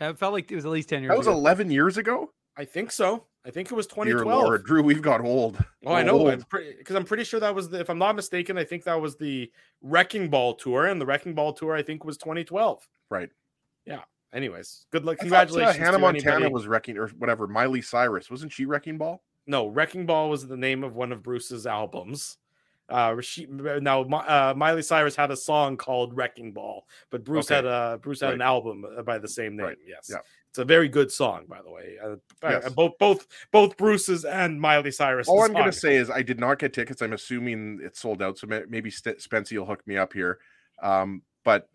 Yeah, 0.00 0.10
it 0.10 0.18
felt 0.20 0.32
like 0.34 0.52
it 0.52 0.54
was 0.54 0.64
at 0.64 0.70
least 0.70 0.88
ten 0.88 1.02
years. 1.02 1.10
Ago. 1.10 1.14
That 1.14 1.18
was 1.18 1.26
ago. 1.26 1.36
11 1.36 1.70
years 1.72 1.96
ago. 1.96 2.32
I 2.56 2.64
think 2.64 2.92
so. 2.92 3.24
I 3.46 3.50
think 3.50 3.70
it 3.70 3.74
was 3.74 3.86
Dear 3.86 4.04
2012. 4.18 4.42
Lord, 4.44 4.64
Drew, 4.64 4.82
we've 4.82 5.00
got 5.02 5.20
old. 5.22 5.62
Oh, 5.86 5.92
I 5.92 6.02
know. 6.02 6.18
Old. 6.18 6.28
I'm 6.30 6.42
pretty 6.42 6.74
because 6.76 6.96
I'm 6.96 7.04
pretty 7.04 7.24
sure 7.24 7.40
that 7.40 7.54
was 7.54 7.68
the, 7.70 7.80
if 7.80 7.88
I'm 7.88 7.98
not 7.98 8.14
mistaken, 8.16 8.58
I 8.58 8.64
think 8.64 8.84
that 8.84 9.00
was 9.00 9.16
the 9.16 9.50
Wrecking 9.80 10.28
Ball 10.28 10.54
tour, 10.54 10.86
and 10.86 11.00
the 11.00 11.06
Wrecking 11.06 11.34
Ball 11.34 11.52
tour 11.52 11.74
I 11.74 11.82
think 11.82 12.04
was 12.04 12.18
2012. 12.18 12.86
Right. 13.10 13.30
Yeah. 13.86 14.00
Anyways, 14.34 14.84
good 14.90 15.04
luck. 15.06 15.16
I 15.20 15.22
thought, 15.22 15.24
uh, 15.24 15.46
Congratulations. 15.46 15.76
Hannah 15.78 15.98
Montana 15.98 16.34
anybody- 16.36 16.52
was 16.52 16.66
wrecking, 16.66 16.98
or 16.98 17.08
whatever. 17.10 17.46
Miley 17.46 17.80
Cyrus 17.80 18.30
wasn't 18.30 18.52
she 18.52 18.66
wrecking 18.66 18.98
ball? 18.98 19.22
No, 19.46 19.66
Wrecking 19.68 20.04
Ball 20.04 20.28
was 20.28 20.46
the 20.46 20.58
name 20.58 20.84
of 20.84 20.94
one 20.94 21.10
of 21.10 21.22
Bruce's 21.22 21.66
albums. 21.66 22.36
Uh, 22.90 23.18
she, 23.22 23.46
now 23.46 24.02
uh, 24.02 24.52
Miley 24.54 24.82
Cyrus 24.82 25.16
had 25.16 25.30
a 25.30 25.36
song 25.36 25.78
called 25.78 26.14
Wrecking 26.14 26.52
Ball, 26.52 26.86
but 27.10 27.24
Bruce 27.24 27.46
Okay. 27.46 27.54
had 27.56 27.64
a 27.64 27.98
Bruce 28.02 28.20
had 28.20 28.26
Right. 28.28 28.34
an 28.34 28.42
album 28.42 28.84
uh, 28.98 29.02
by 29.02 29.18
the 29.18 29.28
same 29.28 29.56
name. 29.56 29.66
Right. 29.66 29.78
Yes, 29.86 30.08
Yeah. 30.10 30.18
It's 30.58 30.62
a 30.62 30.64
very 30.64 30.88
good 30.88 31.12
song, 31.12 31.44
by 31.48 31.62
the 31.62 31.70
way. 31.70 31.96
Uh, 32.02 32.16
uh, 32.42 32.60
Yes. 32.62 32.72
both 32.72 32.98
both 32.98 33.26
both 33.52 33.76
Bruce's 33.76 34.24
and 34.24 34.60
Miley 34.60 34.90
Cyrus. 34.90 35.28
All 35.28 35.42
I'm 35.44 35.52
going 35.52 35.66
to 35.66 35.72
say 35.72 35.94
is 35.96 36.10
I 36.10 36.22
did 36.22 36.40
not 36.40 36.58
get 36.58 36.72
tickets. 36.72 37.00
I'm 37.00 37.12
assuming 37.12 37.78
it's 37.80 38.00
sold 38.00 38.20
out. 38.22 38.38
So 38.38 38.48
maybe 38.68 38.90
St- 38.90 39.22
will 39.52 39.66
hook 39.66 39.86
me 39.86 39.96
up 39.96 40.12
here. 40.12 40.40
Um, 40.82 41.22
but 41.44 41.68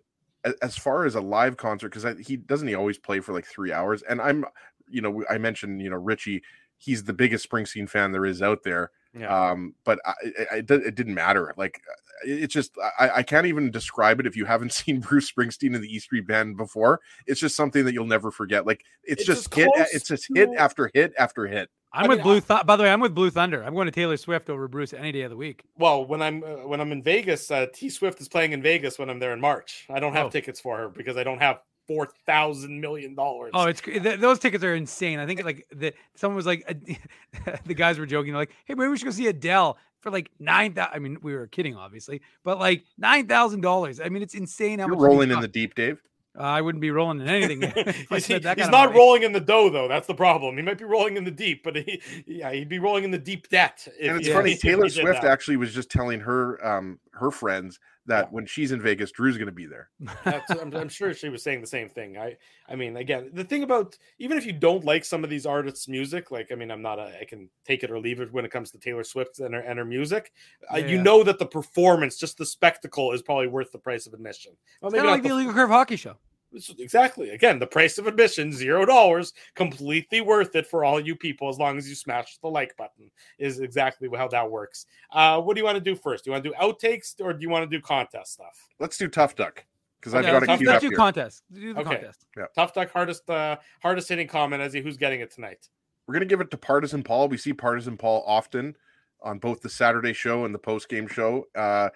as 0.61 0.75
far 0.77 1.05
as 1.05 1.15
a 1.15 1.21
live 1.21 1.55
concert, 1.55 1.93
because 1.93 2.25
he 2.27 2.36
doesn't 2.36 2.67
he 2.67 2.75
always 2.75 2.97
play 2.97 3.21
for 3.21 3.31
like 3.31 3.45
three 3.45 3.71
hours, 3.71 4.01
and 4.03 4.21
I'm, 4.21 4.43
you 4.89 5.01
know, 5.01 5.23
I 5.29 5.38
mentioned 5.38 5.81
you 5.81 5.89
know 5.89 5.95
Richie, 5.97 6.43
he's 6.77 7.05
the 7.05 7.13
biggest 7.13 7.49
Springsteen 7.49 7.89
fan 7.89 8.11
there 8.11 8.25
is 8.25 8.41
out 8.41 8.63
there. 8.63 8.91
yeah. 9.17 9.51
Um, 9.51 9.75
but 9.86 9.99
I, 10.05 10.13
I, 10.51 10.55
it, 10.57 10.69
it 10.71 10.95
didn't 10.95 11.13
matter. 11.13 11.53
Like 11.55 11.81
it's 12.26 12.53
just 12.53 12.72
I, 12.99 13.09
I 13.18 13.24
can't 13.24 13.45
even 13.47 13.72
describe 13.72 14.20
it 14.20 14.28
if 14.28 14.36
you 14.36 14.45
haven't 14.45 14.74
seen 14.74 14.99
Bruce 14.99 15.32
Springsteen 15.32 15.76
in 15.76 15.82
the 15.82 15.88
E 15.93 15.99
Street 15.99 16.28
Band 16.28 16.57
before. 16.57 16.99
It's 17.28 17.39
just 17.39 17.55
something 17.55 17.86
that 17.86 17.93
you'll 17.93 18.05
never 18.05 18.32
forget. 18.32 18.66
Like 18.66 18.84
it's, 19.03 19.22
It's 19.22 19.28
just 19.28 19.51
just 19.51 19.55
hit. 19.55 19.70
It's 19.93 20.07
just 20.07 20.28
hit 20.34 20.49
after 20.57 20.89
hit 20.93 21.14
after 21.18 21.47
hit. 21.47 21.70
I'm 21.95 22.05
I 22.05 22.07
with 22.07 22.24
Blue. 22.24 22.41
Th- 22.41 22.66
by 22.66 22.76
the 22.76 22.82
way, 22.84 22.91
I'm 22.91 23.01
with 23.01 23.14
Blue 23.14 23.30
Thunder. 23.30 23.64
I'm 23.64 23.76
going 23.76 23.86
to 23.86 23.91
Taylor 23.91 24.18
Swift 24.18 24.49
over 24.49 24.68
Bruce 24.68 24.93
any 24.93 25.11
day 25.11 25.22
of 25.22 25.30
the 25.30 25.38
week. 25.38 25.64
Well, 25.78 26.03
when 26.05 26.24
I'm 26.24 26.43
uh, 26.43 26.68
when 26.68 26.82
I'm 26.82 26.91
in 26.91 27.03
Vegas, 27.03 27.51
uh, 27.51 27.68
T 27.72 27.89
Swift 27.89 28.20
is 28.20 28.28
playing 28.28 28.51
in 28.53 28.64
Vegas 28.64 28.97
when 28.97 29.11
I'm 29.11 29.20
there 29.20 29.32
in 29.34 29.39
March. 29.39 29.86
I 29.89 29.99
don't 29.99 30.14
have 30.14 30.26
Oh. 30.26 30.30
tickets 30.30 30.59
for 30.59 30.76
her 30.78 30.89
because 30.89 31.18
I 31.18 31.24
don't 31.24 31.39
have 31.39 31.59
four 31.88 32.07
thousand 32.25 32.79
million 32.79 33.15
dollars. 33.15 33.51
Oh, 33.53 33.65
it's 33.65 33.81
th- 33.81 34.19
those 34.19 34.39
tickets 34.39 34.63
are 34.63 34.75
insane. 34.75 35.19
I 35.19 35.25
think 35.25 35.43
like 35.43 35.65
the 35.73 35.93
someone 36.15 36.36
was 36.36 36.45
like, 36.45 36.65
the 37.65 37.73
guys 37.73 37.99
were 37.99 38.05
joking 38.05 38.34
like, 38.34 38.51
"Hey, 38.65 38.73
maybe 38.75 38.89
we 38.89 38.97
should 38.97 39.05
go 39.05 39.11
see 39.11 39.27
Adele 39.27 39.77
for 39.99 40.11
like 40.11 40.29
nine 40.39 40.73
thousand. 40.73 40.93
I 40.95 40.99
mean, 40.99 41.17
we 41.21 41.34
were 41.34 41.47
kidding, 41.47 41.75
obviously, 41.75 42.21
but 42.43 42.59
like 42.59 42.84
nine 42.97 43.27
thousand 43.27 43.61
dollars. 43.61 43.99
I 43.99 44.09
mean, 44.09 44.21
it's 44.23 44.36
insane 44.36 44.79
how 44.79 44.88
You're 44.88 44.95
much. 44.95 45.03
rolling 45.03 45.31
in 45.31 45.39
the 45.39 45.47
deep, 45.47 45.75
Dave. 45.75 46.01
Uh, 46.36 46.41
I 46.41 46.61
wouldn't 46.61 46.81
be 46.81 46.89
rolling 46.89 47.21
in 47.21 47.27
anything. 47.27 47.61
he's, 48.09 48.23
spent 48.25 48.41
that 48.41 48.57
he's 48.57 48.67
not 48.67 48.88
money. 48.88 48.97
rolling 48.97 49.21
in 49.21 49.34
the 49.34 49.39
dough 49.39 49.69
though. 49.69 49.88
That's 49.88 50.07
the 50.07 50.15
problem. 50.15 50.55
He 50.57 50.63
might 50.63 50.79
be 50.79 50.84
rolling 50.86 51.15
in 51.15 51.25
the 51.25 51.29
deep, 51.31 51.63
but 51.63 51.75
he, 51.75 52.01
yeah, 52.25 52.51
he'd 52.51 52.69
be 52.69 52.79
rolling 52.79 53.03
in 53.03 53.11
the 53.11 53.19
deep 53.19 53.49
debt. 53.49 53.88
if 53.99 54.09
and 54.09 54.17
it's 54.17 54.27
he- 54.27 54.34
funny 54.34 54.55
taylor 54.57 54.89
swift 54.89 55.23
actually 55.23 55.57
was 55.57 55.73
just 55.75 55.91
telling 55.91 56.19
her 56.21 56.65
um 56.65 56.99
her 57.11 57.29
friends 57.29 57.79
that 58.05 58.25
Yeah. 58.25 58.29
when 58.31 58.45
she's 58.45 58.71
in 58.71 58.81
vegas 58.81 59.11
drew's 59.11 59.37
going 59.37 59.45
to 59.47 59.51
be 59.53 59.65
there 59.65 59.89
That's, 60.25 60.51
I'm, 60.51 60.73
I'm 60.75 60.89
sure 60.89 61.13
she 61.13 61.29
was 61.29 61.41
saying 61.43 61.61
the 61.61 61.67
same 61.67 61.87
thing. 61.89 62.17
I, 62.17 62.35
I 62.67 62.75
mean, 62.75 62.97
again, 62.97 63.29
the 63.33 63.43
thing 63.43 63.63
about 63.63 63.97
even 64.19 64.37
if 64.37 64.45
you 64.45 64.53
don't 64.53 64.83
like 64.83 65.05
some 65.05 65.23
of 65.23 65.29
these 65.29 65.45
artists' 65.45 65.87
music, 65.87 66.29
like 66.31 66.51
I 66.51 66.55
mean, 66.55 66.69
I'm 66.71 66.81
not 66.81 66.99
a, 66.99 67.17
I 67.21 67.25
can 67.25 67.49
take 67.65 67.83
it 67.83 67.91
or 67.91 67.99
leave 67.99 68.19
it 68.19 68.33
when 68.33 68.45
it 68.45 68.51
comes 68.51 68.71
to 68.71 68.77
Taylor 68.79 69.03
Swift 69.03 69.39
and 69.39 69.53
her 69.53 69.61
and 69.61 69.79
her 69.79 69.85
music. 69.85 70.31
Uh, 70.73 70.77
you 70.77 71.01
know 71.01 71.23
that 71.23 71.39
the 71.39 71.45
performance, 71.45 72.17
just 72.17 72.37
the 72.37 72.45
spectacle, 72.45 73.11
is 73.13 73.21
probably 73.21 73.47
worth 73.47 73.71
the 73.71 73.79
price 73.79 74.05
of 74.07 74.13
admission. 74.13 74.53
Well, 74.81 74.89
It's 74.89 74.93
maybe 74.95 75.07
kind 75.07 75.09
of 75.09 75.13
like 75.15 75.23
the 75.23 75.29
the- 75.29 75.35
illegal 75.35 75.53
curve 75.53 75.69
hockey 75.69 75.95
show. 75.95 76.17
This 76.53 76.69
is- 76.69 76.79
Exactly. 76.79 77.31
Again, 77.31 77.57
the 77.59 77.65
price 77.67 77.97
of 77.97 78.05
admission, 78.07 78.51
zero 78.53 78.85
dollars, 78.85 79.33
completely 79.55 80.21
worth 80.21 80.55
it 80.55 80.67
for 80.67 80.85
all 80.85 80.99
you 80.99 81.15
people 81.15 81.49
as 81.49 81.57
long 81.57 81.77
as 81.77 81.89
you 81.89 81.95
smash 81.95 82.37
the 82.37 82.47
like 82.47 82.77
button, 82.77 83.09
is 83.39 83.59
exactly 83.59 84.07
how 84.15 84.27
that 84.27 84.49
works. 84.49 84.85
Uh, 85.11 85.41
what 85.41 85.55
do 85.55 85.59
you 85.59 85.65
want 85.65 85.75
to 85.77 85.81
do 85.83 85.95
first? 85.95 86.23
Do 86.23 86.29
you 86.29 86.33
want 86.33 86.43
to 86.43 86.49
do 86.51 86.55
outtakes 86.61 87.15
or 87.19 87.33
do 87.33 87.41
you 87.41 87.49
want 87.49 87.69
to 87.69 87.77
do 87.77 87.81
contest 87.81 88.33
stuff? 88.33 88.67
Let's 88.79 88.97
do 88.97 89.07
tough 89.07 89.35
duck 89.35 89.65
because 89.99 90.13
I've 90.13 90.23
Yeah, 90.25 90.31
got 90.33 90.41
let's, 90.47 90.53
it 90.53 90.57
queued 90.57 90.67
let's 90.69 90.81
do 90.81 90.89
here. 90.89 90.97
contest. 90.97 91.43
Do 91.51 91.73
the 91.73 91.79
Okay. 91.81 91.89
contest. 91.89 92.25
Tough 92.55 92.73
Duck, 92.73 92.91
hardest 92.91 93.29
uh, 93.29 93.57
hardest 93.81 94.07
hitting 94.09 94.27
comment 94.27 94.61
as 94.61 94.73
he 94.73 94.81
who's 94.81 94.97
getting 94.97 95.21
it 95.21 95.31
tonight. 95.31 95.67
We're 96.07 96.13
gonna 96.13 96.25
give 96.25 96.41
it 96.41 96.51
to 96.51 96.57
Partisan 96.57 97.01
Paul. 97.01 97.29
We 97.29 97.37
see 97.37 97.53
Partisan 97.53 97.97
Paul 97.97 98.23
often 98.27 98.75
on 99.21 99.39
both 99.39 99.61
the 99.61 99.69
Saturday 99.69 100.13
show 100.13 100.45
and 100.45 100.53
the 100.53 100.59
post 100.59 100.89
game 100.89 101.07
show. 101.07 101.47
Uh, 101.55 101.89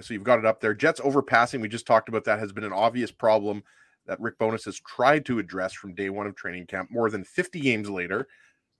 so 0.00 0.14
you've 0.14 0.24
got 0.24 0.38
it 0.38 0.46
up 0.46 0.60
there. 0.60 0.72
Jets 0.72 0.98
overpassing. 1.00 1.60
We 1.60 1.68
just 1.68 1.86
talked 1.86 2.08
about 2.08 2.24
that 2.24 2.38
has 2.38 2.52
been 2.52 2.64
an 2.64 2.72
obvious 2.72 3.10
problem 3.10 3.62
that 4.10 4.20
Rick 4.20 4.38
Bowness 4.38 4.64
has 4.64 4.80
tried 4.80 5.24
to 5.26 5.38
address 5.38 5.72
from 5.72 5.94
day 5.94 6.10
one 6.10 6.26
of 6.26 6.34
training 6.34 6.66
camp. 6.66 6.90
More 6.90 7.08
than 7.10 7.22
50 7.22 7.60
games 7.60 7.88
later, 7.88 8.26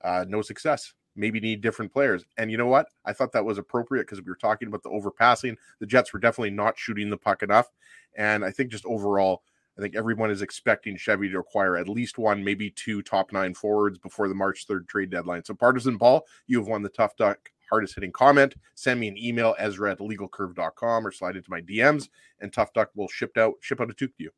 uh, 0.02 0.24
no 0.28 0.42
success. 0.42 0.92
Maybe 1.14 1.38
need 1.38 1.60
different 1.60 1.92
players. 1.92 2.24
And 2.36 2.50
you 2.50 2.58
know 2.58 2.66
what? 2.66 2.88
I 3.04 3.12
thought 3.12 3.30
that 3.32 3.44
was 3.44 3.56
appropriate 3.56 4.02
because 4.02 4.18
we 4.18 4.28
were 4.28 4.34
talking 4.34 4.66
about 4.66 4.82
the 4.82 4.90
overpassing. 4.90 5.56
The 5.78 5.86
Jets 5.86 6.12
were 6.12 6.18
definitely 6.18 6.50
not 6.50 6.76
shooting 6.76 7.10
the 7.10 7.16
puck 7.16 7.44
enough. 7.44 7.68
And 8.16 8.44
I 8.44 8.50
think 8.50 8.72
just 8.72 8.84
overall, 8.86 9.44
I 9.78 9.80
think 9.80 9.94
everyone 9.94 10.32
is 10.32 10.42
expecting 10.42 10.96
Chevy 10.96 11.28
to 11.30 11.38
acquire 11.38 11.76
at 11.76 11.88
least 11.88 12.18
one, 12.18 12.42
maybe 12.42 12.68
two 12.68 13.00
top 13.00 13.32
nine 13.32 13.54
forwards 13.54 13.98
before 13.98 14.26
the 14.26 14.34
March 14.34 14.66
3rd 14.66 14.88
trade 14.88 15.10
deadline. 15.10 15.44
So, 15.44 15.54
Partisan 15.54 15.96
Paul, 15.96 16.26
you 16.48 16.58
have 16.58 16.66
won 16.66 16.82
the 16.82 16.88
Tough 16.88 17.16
Duck 17.16 17.52
hardest 17.70 17.94
hitting 17.94 18.10
comment. 18.10 18.56
Send 18.74 18.98
me 18.98 19.06
an 19.06 19.16
email, 19.16 19.54
Ezra 19.58 19.92
at 19.92 20.00
legalcurve.com, 20.00 21.06
or 21.06 21.12
slide 21.12 21.36
into 21.36 21.52
my 21.52 21.60
DMs, 21.60 22.08
and 22.40 22.52
Tough 22.52 22.72
Duck 22.72 22.90
will 22.96 23.06
ship 23.06 23.36
out 23.36 23.54
ship 23.60 23.80
out 23.80 23.90
a 23.90 23.94
toque 23.94 24.16
to 24.16 24.24
you. 24.24 24.30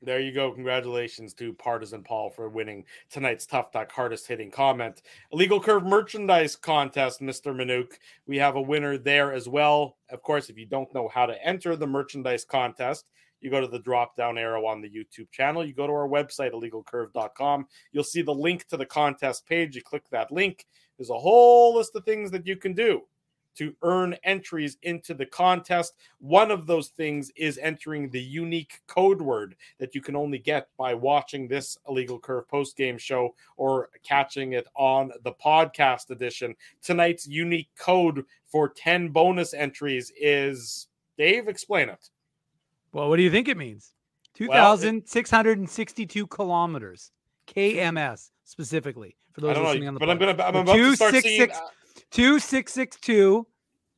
There 0.00 0.20
you 0.20 0.32
go. 0.32 0.52
Congratulations 0.52 1.34
to 1.34 1.52
Partisan 1.52 2.04
Paul 2.04 2.30
for 2.30 2.48
winning 2.48 2.84
tonight's 3.10 3.46
Tough 3.46 3.72
Duck 3.72 3.90
hardest 3.90 4.28
hitting 4.28 4.48
comment. 4.48 5.02
Illegal 5.32 5.60
Curve 5.60 5.82
merchandise 5.84 6.54
contest, 6.54 7.20
Mr. 7.20 7.52
Manuk. 7.52 7.94
We 8.24 8.36
have 8.36 8.54
a 8.54 8.62
winner 8.62 8.96
there 8.96 9.32
as 9.32 9.48
well. 9.48 9.96
Of 10.10 10.22
course, 10.22 10.50
if 10.50 10.56
you 10.56 10.66
don't 10.66 10.92
know 10.94 11.08
how 11.08 11.26
to 11.26 11.44
enter 11.44 11.74
the 11.74 11.88
merchandise 11.88 12.44
contest, 12.44 13.06
you 13.40 13.50
go 13.50 13.60
to 13.60 13.66
the 13.66 13.80
drop 13.80 14.16
down 14.16 14.38
arrow 14.38 14.66
on 14.66 14.80
the 14.80 14.88
YouTube 14.88 15.32
channel. 15.32 15.66
You 15.66 15.74
go 15.74 15.88
to 15.88 15.92
our 15.92 16.08
website, 16.08 16.52
illegalcurve.com. 16.52 17.66
You'll 17.90 18.04
see 18.04 18.22
the 18.22 18.32
link 18.34 18.68
to 18.68 18.76
the 18.76 18.86
contest 18.86 19.48
page. 19.48 19.74
You 19.74 19.82
click 19.82 20.08
that 20.10 20.30
link. 20.30 20.64
There's 20.96 21.10
a 21.10 21.18
whole 21.18 21.74
list 21.74 21.96
of 21.96 22.04
things 22.04 22.30
that 22.30 22.46
you 22.46 22.56
can 22.56 22.72
do 22.72 23.02
to 23.58 23.74
earn 23.82 24.14
entries 24.24 24.78
into 24.82 25.14
the 25.14 25.26
contest. 25.26 25.94
One 26.20 26.50
of 26.50 26.66
those 26.66 26.88
things 26.88 27.30
is 27.36 27.58
entering 27.58 28.08
the 28.10 28.22
unique 28.22 28.80
code 28.86 29.20
word 29.20 29.56
that 29.78 29.94
you 29.94 30.00
can 30.00 30.16
only 30.16 30.38
get 30.38 30.68
by 30.76 30.94
watching 30.94 31.48
this 31.48 31.76
Illegal 31.88 32.18
Curve 32.18 32.48
post 32.48 32.76
game 32.76 32.96
show 32.98 33.34
or 33.56 33.90
catching 34.04 34.52
it 34.52 34.66
on 34.74 35.12
the 35.24 35.32
podcast 35.32 36.10
edition. 36.10 36.54
Tonight's 36.82 37.26
unique 37.26 37.70
code 37.78 38.24
for 38.46 38.68
10 38.68 39.08
bonus 39.08 39.52
entries 39.54 40.12
is 40.18 40.88
Dave, 41.16 41.48
explain 41.48 41.88
it. 41.88 42.10
Well, 42.92 43.08
what 43.08 43.16
do 43.16 43.22
you 43.22 43.30
think 43.30 43.48
it 43.48 43.56
means? 43.56 43.92
Well, 44.40 44.74
it- 44.74 44.80
2,662 44.80 46.26
kilometers, 46.28 47.10
KMS 47.48 48.30
specifically 48.44 49.16
for 49.32 49.40
those 49.40 49.56
listening 49.56 49.82
know, 49.82 49.88
on 49.88 49.94
the 49.94 50.00
but 50.00 50.10
I'm 50.10 50.18
gonna 50.18 50.30
I'm 50.42 50.56
about 50.56 50.74
to 50.74 50.96
start 50.96 51.14
seeing 51.14 51.46
266 51.48 51.58
2662 52.10 53.46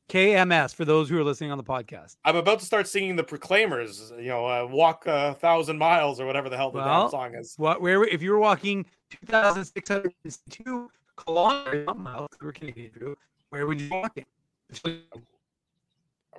KMS 0.09 0.75
for 0.75 0.83
those 0.83 1.09
who 1.09 1.17
are 1.17 1.23
listening 1.23 1.51
on 1.51 1.57
the 1.57 1.63
podcast. 1.63 2.17
I'm 2.25 2.35
about 2.35 2.59
to 2.59 2.65
start 2.65 2.87
singing 2.87 3.15
the 3.15 3.23
Proclaimers, 3.23 4.11
you 4.17 4.27
know, 4.27 4.45
uh, 4.45 4.67
walk 4.69 5.05
a 5.07 5.35
thousand 5.35 5.77
miles 5.77 6.19
or 6.19 6.25
whatever 6.25 6.49
the 6.49 6.57
hell 6.57 6.69
the 6.71 6.79
Well, 6.79 7.03
damn 7.03 7.09
song 7.09 7.35
is. 7.35 7.53
What 7.57 7.81
where 7.81 8.03
if 8.03 8.21
you 8.21 8.31
were 8.31 8.39
walking 8.39 8.85
2,662 9.09 10.91
kilometers, 11.15 11.85
not 11.85 11.97
miles, 11.97 12.27
we're 12.41 12.51
Canadian, 12.51 12.91
Drew, 12.91 13.15
where 13.49 13.65
would 13.65 13.79
you 13.79 13.89
be 13.89 13.95
walking? 13.95 14.25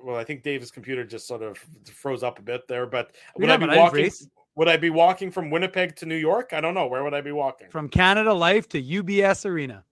Well, 0.03 0.16
I 0.16 0.25
think 0.25 0.43
Dave's 0.43 0.70
computer 0.70 1.05
just 1.05 1.27
sort 1.27 1.43
of 1.43 1.57
froze 1.87 2.23
up 2.23 2.39
a 2.39 2.43
bit 2.43 2.68
there, 2.68 2.87
but 2.87 3.12
would 3.37 3.49
I 3.49 3.57
be 3.57 3.66
walking? 3.66 4.11
Would 4.55 4.68
I 4.68 4.77
be 4.77 4.91
walking 4.91 5.31
from 5.31 5.49
Winnipeg 5.49 5.97
to 5.97 6.05
New 6.05 6.16
York? 6.16 6.51
I 6.53 6.61
don't 6.61 6.75
know. 6.75 6.87
Where 6.87 7.03
would 7.03 7.14
I 7.14 7.23
be 7.23 7.33
walking? 7.33 7.68
From 7.70 7.89
Canada 7.89 8.35
Life 8.35 8.68
to 8.70 8.83
UBS 8.83 9.47
Arena. 9.47 9.83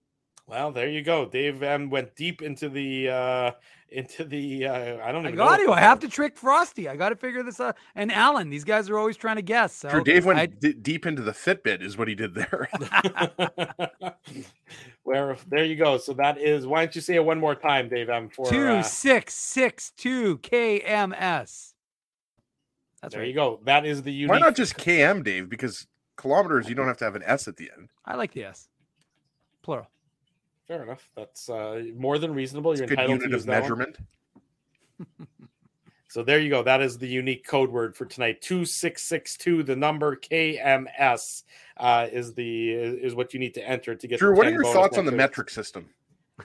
Well, 0.51 0.73
there 0.73 0.89
you 0.89 1.01
go. 1.01 1.25
Dave 1.25 1.63
M 1.63 1.89
went 1.89 2.13
deep 2.17 2.41
into 2.41 2.67
the 2.67 3.07
uh 3.07 3.51
into 3.87 4.25
the 4.25 4.67
uh 4.67 4.97
I 5.01 5.13
don't 5.13 5.21
even 5.21 5.35
know 5.35 5.45
got 5.45 5.51
what 5.51 5.57
to. 5.59 5.65
the 5.67 5.71
I 5.71 5.79
have 5.79 6.01
to 6.01 6.09
trick 6.09 6.35
Frosty. 6.35 6.89
I 6.89 6.97
got 6.97 7.09
to 7.09 7.15
figure 7.15 7.41
this 7.41 7.61
out. 7.61 7.77
And 7.95 8.11
Alan, 8.11 8.49
these 8.49 8.65
guys 8.65 8.89
are 8.89 8.97
always 8.97 9.15
trying 9.15 9.37
to 9.37 9.41
guess. 9.41 9.71
So 9.71 9.89
True, 9.89 10.03
Dave 10.03 10.25
went 10.25 10.39
I- 10.39 10.47
d- 10.47 10.73
deep 10.73 11.05
into 11.05 11.21
the 11.21 11.31
Fitbit, 11.31 11.81
is 11.81 11.97
what 11.97 12.09
he 12.09 12.15
did 12.15 12.33
there. 12.35 12.67
Where 15.03 15.37
there 15.47 15.63
you 15.63 15.77
go. 15.77 15.97
So 15.97 16.11
that 16.15 16.37
is 16.37 16.67
why 16.67 16.83
don't 16.83 16.95
you 16.95 17.01
say 17.01 17.15
it 17.15 17.23
one 17.23 17.39
more 17.39 17.55
time, 17.55 17.87
Dave 17.87 18.09
M 18.09 18.27
for 18.27 18.45
two 18.45 18.67
uh, 18.67 18.83
six 18.83 19.33
six 19.33 19.93
two 19.95 20.37
KMS. 20.39 21.71
That's 23.01 23.13
there 23.13 23.21
right. 23.21 23.27
you 23.29 23.33
go. 23.33 23.61
That 23.63 23.85
is 23.85 24.03
the 24.03 24.11
unique 24.11 24.31
Why 24.31 24.39
not 24.39 24.57
just 24.57 24.75
KM, 24.75 25.23
Dave? 25.23 25.47
Because 25.49 25.87
kilometers, 26.17 26.67
you 26.67 26.75
don't 26.75 26.87
have 26.87 26.97
to 26.97 27.05
have 27.05 27.15
an 27.15 27.23
S 27.25 27.47
at 27.47 27.55
the 27.55 27.71
end. 27.77 27.87
I 28.05 28.15
like 28.15 28.33
the 28.33 28.43
S. 28.43 28.67
Plural. 29.63 29.87
Fair 30.71 30.83
enough. 30.83 31.09
That's 31.15 31.49
uh 31.49 31.83
more 31.95 32.17
than 32.17 32.33
reasonable. 32.33 32.75
You're 32.75 32.85
a 32.85 32.89
entitled 32.89 33.19
to 33.19 33.25
unit 33.25 33.31
use 33.31 33.41
of 33.41 33.47
that 33.47 33.61
one. 33.61 33.61
measurement. 33.61 33.97
So 36.07 36.23
there 36.23 36.39
you 36.39 36.49
go. 36.49 36.61
That 36.61 36.81
is 36.81 36.97
the 36.97 37.07
unique 37.07 37.47
code 37.47 37.71
word 37.71 37.95
for 37.95 38.03
tonight. 38.03 38.41
Two 38.41 38.65
six 38.65 39.01
six 39.01 39.37
two. 39.37 39.63
The 39.63 39.77
number 39.77 40.17
KMS 40.17 41.43
uh, 41.77 42.07
is 42.11 42.33
the 42.33 42.73
is 42.73 43.15
what 43.15 43.33
you 43.33 43.39
need 43.39 43.53
to 43.53 43.65
enter 43.65 43.95
to 43.95 44.07
get. 44.09 44.19
Drew, 44.19 44.31
the 44.31 44.35
what 44.35 44.45
are 44.45 44.51
your 44.51 44.65
thoughts 44.65 44.97
on 44.97 45.05
the 45.05 45.11
metric 45.13 45.49
system? 45.49 45.87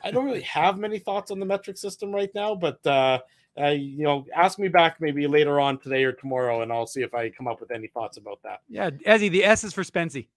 I 0.04 0.12
don't 0.12 0.24
really 0.24 0.42
have 0.42 0.78
many 0.78 1.00
thoughts 1.00 1.32
on 1.32 1.40
the 1.40 1.46
metric 1.46 1.78
system 1.78 2.14
right 2.14 2.30
now, 2.32 2.54
but 2.54 2.78
uh, 2.86 3.18
uh, 3.60 3.70
you 3.70 4.04
know, 4.04 4.24
ask 4.32 4.56
me 4.60 4.68
back 4.68 5.00
maybe 5.00 5.26
later 5.26 5.58
on 5.58 5.78
today 5.78 6.04
or 6.04 6.12
tomorrow, 6.12 6.62
and 6.62 6.72
I'll 6.72 6.86
see 6.86 7.02
if 7.02 7.12
I 7.12 7.28
come 7.28 7.48
up 7.48 7.58
with 7.58 7.72
any 7.72 7.88
thoughts 7.88 8.18
about 8.18 8.38
that. 8.44 8.60
Yeah, 8.68 8.90
Ezzy, 8.90 9.28
the 9.28 9.44
S 9.44 9.64
is 9.64 9.72
for 9.72 9.82
Spency. 9.82 10.28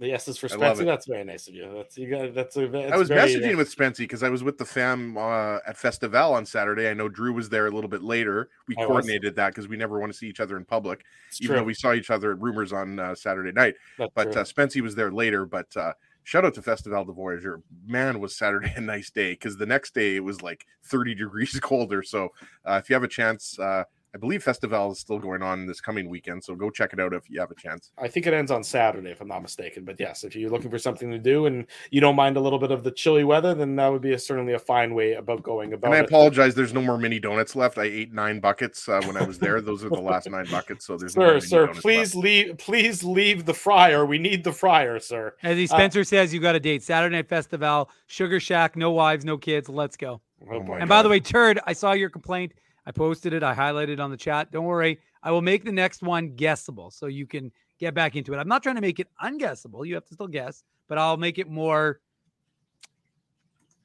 The 0.00 0.12
S 0.12 0.28
is 0.28 0.38
for 0.38 0.46
I 0.46 0.50
Spencer. 0.50 0.84
That's 0.84 1.06
very 1.06 1.24
nice 1.24 1.48
of 1.48 1.54
you. 1.54 1.72
That's 1.74 1.98
you 1.98 2.08
got. 2.08 2.32
That's 2.32 2.56
a. 2.56 2.68
That's 2.68 2.92
I 2.92 2.96
was 2.96 3.08
messaging 3.08 3.56
with 3.56 3.74
Spency 3.74 3.98
because 3.98 4.22
I 4.22 4.28
was 4.28 4.44
with 4.44 4.56
the 4.56 4.64
fam 4.64 5.18
uh, 5.18 5.58
at 5.66 5.76
Festival 5.76 6.34
on 6.34 6.46
Saturday. 6.46 6.88
I 6.88 6.94
know 6.94 7.08
Drew 7.08 7.32
was 7.32 7.48
there 7.48 7.66
a 7.66 7.70
little 7.70 7.90
bit 7.90 8.02
later. 8.02 8.48
We 8.68 8.76
I 8.76 8.82
was. 8.82 8.86
coordinated 8.86 9.34
that 9.36 9.48
because 9.48 9.66
we 9.66 9.76
never 9.76 9.98
want 9.98 10.12
to 10.12 10.16
see 10.18 10.28
each 10.28 10.38
other 10.38 10.56
in 10.56 10.64
public, 10.64 11.04
It's 11.28 11.40
even 11.40 11.48
true. 11.48 11.56
though 11.56 11.64
we 11.64 11.74
saw 11.74 11.94
each 11.94 12.10
other 12.10 12.30
at 12.30 12.40
Rumors 12.40 12.72
on 12.72 13.00
uh, 13.00 13.14
Saturday 13.16 13.50
night. 13.50 13.74
That's 13.98 14.12
But 14.14 14.36
uh, 14.36 14.44
Spency 14.44 14.80
was 14.82 14.94
there 14.94 15.10
later. 15.10 15.44
But 15.46 15.76
uh, 15.76 15.94
shout 16.22 16.44
out 16.44 16.54
to 16.54 16.62
Festival 16.62 17.04
du 17.04 17.12
Voyageur. 17.12 17.60
Man, 17.84 18.20
was 18.20 18.36
Saturday 18.36 18.72
a 18.76 18.80
nice 18.80 19.10
day 19.10 19.32
because 19.32 19.56
the 19.56 19.66
next 19.66 19.94
day 19.94 20.14
it 20.14 20.22
was 20.22 20.42
like 20.42 20.64
30 20.84 21.16
degrees 21.16 21.58
colder. 21.62 22.04
So 22.04 22.28
uh, 22.64 22.80
if 22.80 22.88
you 22.88 22.94
have 22.94 23.02
a 23.02 23.08
chance, 23.08 23.58
uh, 23.58 23.82
I 24.14 24.18
believe 24.18 24.42
Festival 24.42 24.90
is 24.92 24.98
still 25.00 25.18
going 25.18 25.42
on 25.42 25.66
this 25.66 25.80
coming 25.82 26.08
weekend. 26.08 26.42
So 26.42 26.54
go 26.54 26.70
check 26.70 26.92
it 26.94 27.00
out 27.00 27.12
if 27.12 27.28
you 27.28 27.40
have 27.40 27.50
a 27.50 27.54
chance. 27.54 27.90
I 27.98 28.08
think 28.08 28.26
it 28.26 28.32
ends 28.32 28.50
on 28.50 28.64
Saturday, 28.64 29.10
if 29.10 29.20
I'm 29.20 29.28
not 29.28 29.42
mistaken. 29.42 29.84
But 29.84 30.00
yes, 30.00 30.24
if 30.24 30.34
you're 30.34 30.50
looking 30.50 30.70
for 30.70 30.78
something 30.78 31.10
to 31.10 31.18
do 31.18 31.44
and 31.46 31.66
you 31.90 32.00
don't 32.00 32.16
mind 32.16 32.36
a 32.38 32.40
little 32.40 32.58
bit 32.58 32.70
of 32.70 32.84
the 32.84 32.90
chilly 32.90 33.22
weather, 33.24 33.54
then 33.54 33.76
that 33.76 33.88
would 33.88 34.00
be 34.00 34.14
a, 34.14 34.18
certainly 34.18 34.54
a 34.54 34.58
fine 34.58 34.94
way 34.94 35.12
about 35.12 35.42
going 35.42 35.74
about 35.74 35.88
And 35.88 35.94
I 35.94 35.98
it. 36.00 36.06
apologize. 36.06 36.54
There's 36.54 36.72
no 36.72 36.80
more 36.80 36.96
mini 36.96 37.18
donuts 37.20 37.54
left. 37.54 37.76
I 37.76 37.84
ate 37.84 38.12
nine 38.14 38.40
buckets 38.40 38.88
uh, 38.88 39.02
when 39.04 39.16
I 39.18 39.24
was 39.24 39.38
there. 39.38 39.60
Those 39.60 39.84
are 39.84 39.90
the 39.90 40.00
last 40.00 40.28
nine 40.30 40.46
buckets. 40.50 40.86
So 40.86 40.96
there's 40.96 41.14
no 41.16 41.24
more 41.24 41.28
Sir, 41.32 41.34
mini 41.34 41.46
sir, 41.48 41.66
donuts 41.66 41.80
please 41.80 42.14
left. 42.14 42.24
leave. 42.24 42.58
Please 42.58 43.04
leave 43.04 43.44
the 43.44 43.54
fryer. 43.54 44.06
We 44.06 44.18
need 44.18 44.42
the 44.42 44.52
fryer, 44.52 44.98
sir. 45.00 45.34
As 45.42 45.58
Uh, 45.58 45.74
Spencer 45.74 46.02
says 46.04 46.32
you 46.32 46.40
got 46.40 46.54
a 46.54 46.60
date. 46.60 46.82
Saturday 46.82 47.14
Night 47.16 47.28
Festival, 47.28 47.90
Sugar 48.06 48.40
Shack, 48.40 48.74
no 48.74 48.90
wives, 48.90 49.24
no 49.26 49.36
kids. 49.36 49.68
Let's 49.68 49.96
go. 49.98 50.22
Oh, 50.50 50.60
boy. 50.60 50.78
And 50.78 50.88
by 50.88 51.02
the 51.02 51.08
way, 51.10 51.20
Turd, 51.20 51.60
I 51.66 51.74
saw 51.74 51.92
your 51.92 52.08
complaint. 52.08 52.52
I 52.88 52.90
posted 52.90 53.34
it. 53.34 53.42
I 53.42 53.54
highlighted 53.54 54.00
on 54.00 54.10
the 54.10 54.16
chat. 54.16 54.50
Don't 54.50 54.64
worry. 54.64 54.98
I 55.22 55.30
will 55.30 55.42
make 55.42 55.62
the 55.62 55.72
next 55.72 56.02
one 56.02 56.30
guessable 56.30 56.90
so 56.90 57.04
you 57.04 57.26
can 57.26 57.52
get 57.78 57.92
back 57.92 58.16
into 58.16 58.32
it. 58.32 58.38
I'm 58.38 58.48
not 58.48 58.62
trying 58.62 58.76
to 58.76 58.80
make 58.80 58.98
it 58.98 59.08
unguessable. 59.22 59.86
You 59.86 59.94
have 59.94 60.06
to 60.06 60.14
still 60.14 60.26
guess, 60.26 60.62
but 60.88 60.96
I'll 60.96 61.18
make 61.18 61.38
it 61.38 61.50
more. 61.50 62.00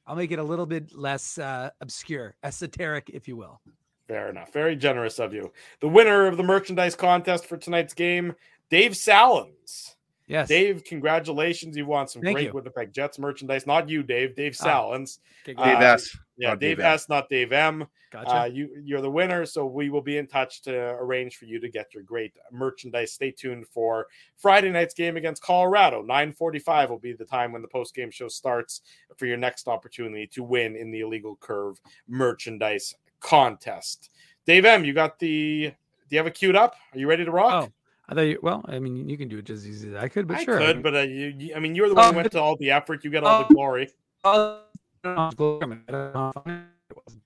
I'll 0.06 0.16
make 0.16 0.30
it 0.30 0.38
a 0.38 0.42
little 0.42 0.64
bit 0.64 0.96
less 0.96 1.36
uh, 1.36 1.68
obscure, 1.82 2.34
esoteric, 2.42 3.10
if 3.12 3.28
you 3.28 3.36
will. 3.36 3.60
Fair 4.08 4.30
enough. 4.30 4.54
Very 4.54 4.74
generous 4.74 5.18
of 5.18 5.34
you. 5.34 5.52
The 5.80 5.88
winner 5.88 6.26
of 6.26 6.38
the 6.38 6.42
merchandise 6.42 6.96
contest 6.96 7.44
for 7.44 7.58
tonight's 7.58 7.92
game, 7.92 8.34
Dave 8.70 8.96
Salins. 8.96 9.93
Yes. 10.26 10.48
Dave, 10.48 10.84
congratulations. 10.84 11.76
You 11.76 11.86
won 11.86 12.08
some 12.08 12.22
Thank 12.22 12.36
great 12.36 12.46
you. 12.46 12.52
Winnipeg 12.52 12.92
Jets 12.92 13.18
merchandise. 13.18 13.66
Not 13.66 13.88
you, 13.90 14.02
Dave. 14.02 14.34
Dave 14.34 14.56
Ah, 14.60 14.64
Salins. 14.64 15.18
Okay, 15.46 15.54
Uh, 15.56 15.64
Dave 15.64 15.82
S. 15.82 16.18
Yeah, 16.36 16.48
not 16.50 16.60
Dave 16.60 16.76
Dave 16.78 16.84
M. 16.84 16.92
S, 16.92 17.08
not 17.08 17.28
Dave 17.28 17.52
M. 17.52 17.86
Gotcha. 18.10 18.40
Uh, 18.42 18.44
you 18.44 18.70
you're 18.82 19.00
the 19.00 19.10
winner, 19.10 19.44
so 19.44 19.66
we 19.66 19.90
will 19.90 20.00
be 20.00 20.16
in 20.18 20.26
touch 20.26 20.62
to 20.62 20.72
arrange 21.00 21.36
for 21.36 21.44
you 21.46 21.58
to 21.60 21.68
get 21.68 21.92
your 21.92 22.04
great 22.04 22.32
merchandise. 22.52 23.12
Stay 23.12 23.32
tuned 23.32 23.66
for 23.68 24.06
Friday 24.36 24.70
night's 24.70 24.94
game 24.94 25.16
against 25.16 25.42
Colorado. 25.42 26.00
9:45 26.02 26.90
will 26.90 26.98
be 26.98 27.12
the 27.12 27.24
time 27.24 27.52
when 27.52 27.60
the 27.60 27.68
post 27.68 27.94
game 27.94 28.10
show 28.10 28.28
starts 28.28 28.82
for 29.16 29.26
your 29.26 29.36
next 29.36 29.68
opportunity 29.68 30.26
to 30.28 30.42
win 30.42 30.74
in 30.76 30.90
the 30.90 31.00
illegal 31.00 31.36
curve 31.36 31.80
merchandise 32.08 32.94
contest. 33.20 34.10
Dave 34.46 34.64
M, 34.64 34.84
you 34.84 34.92
got 34.94 35.18
the. 35.18 35.72
Do 36.08 36.16
you 36.16 36.18
have 36.18 36.26
it 36.26 36.34
queued 36.34 36.54
up? 36.56 36.76
Are 36.92 36.98
you 36.98 37.08
ready 37.08 37.24
to 37.24 37.30
rock? 37.30 37.68
Oh, 37.68 37.72
I 38.08 38.14
thought, 38.14 38.20
you, 38.22 38.38
well, 38.42 38.64
I 38.68 38.78
mean, 38.78 39.08
you 39.08 39.16
can 39.16 39.28
do 39.28 39.38
it 39.38 39.44
just 39.46 39.64
as 39.64 39.68
easy 39.68 39.88
as 39.90 39.94
I 39.94 40.08
could, 40.08 40.26
but 40.26 40.38
I 40.38 40.44
sure. 40.44 40.58
could, 40.58 40.82
but 40.82 40.94
uh, 40.94 41.00
you, 41.00 41.34
you- 41.38 41.54
I 41.54 41.58
mean, 41.58 41.74
you're 41.74 41.88
the 41.88 41.94
one 41.94 42.10
who 42.12 42.16
went 42.16 42.32
to 42.32 42.40
all 42.40 42.56
the 42.56 42.70
effort. 42.70 43.04
You 43.04 43.10
get 43.10 43.24
all 43.24 43.42
Oh. 43.42 43.46
the 43.48 43.54
glory. 43.54 43.88
Uh, 44.24 44.58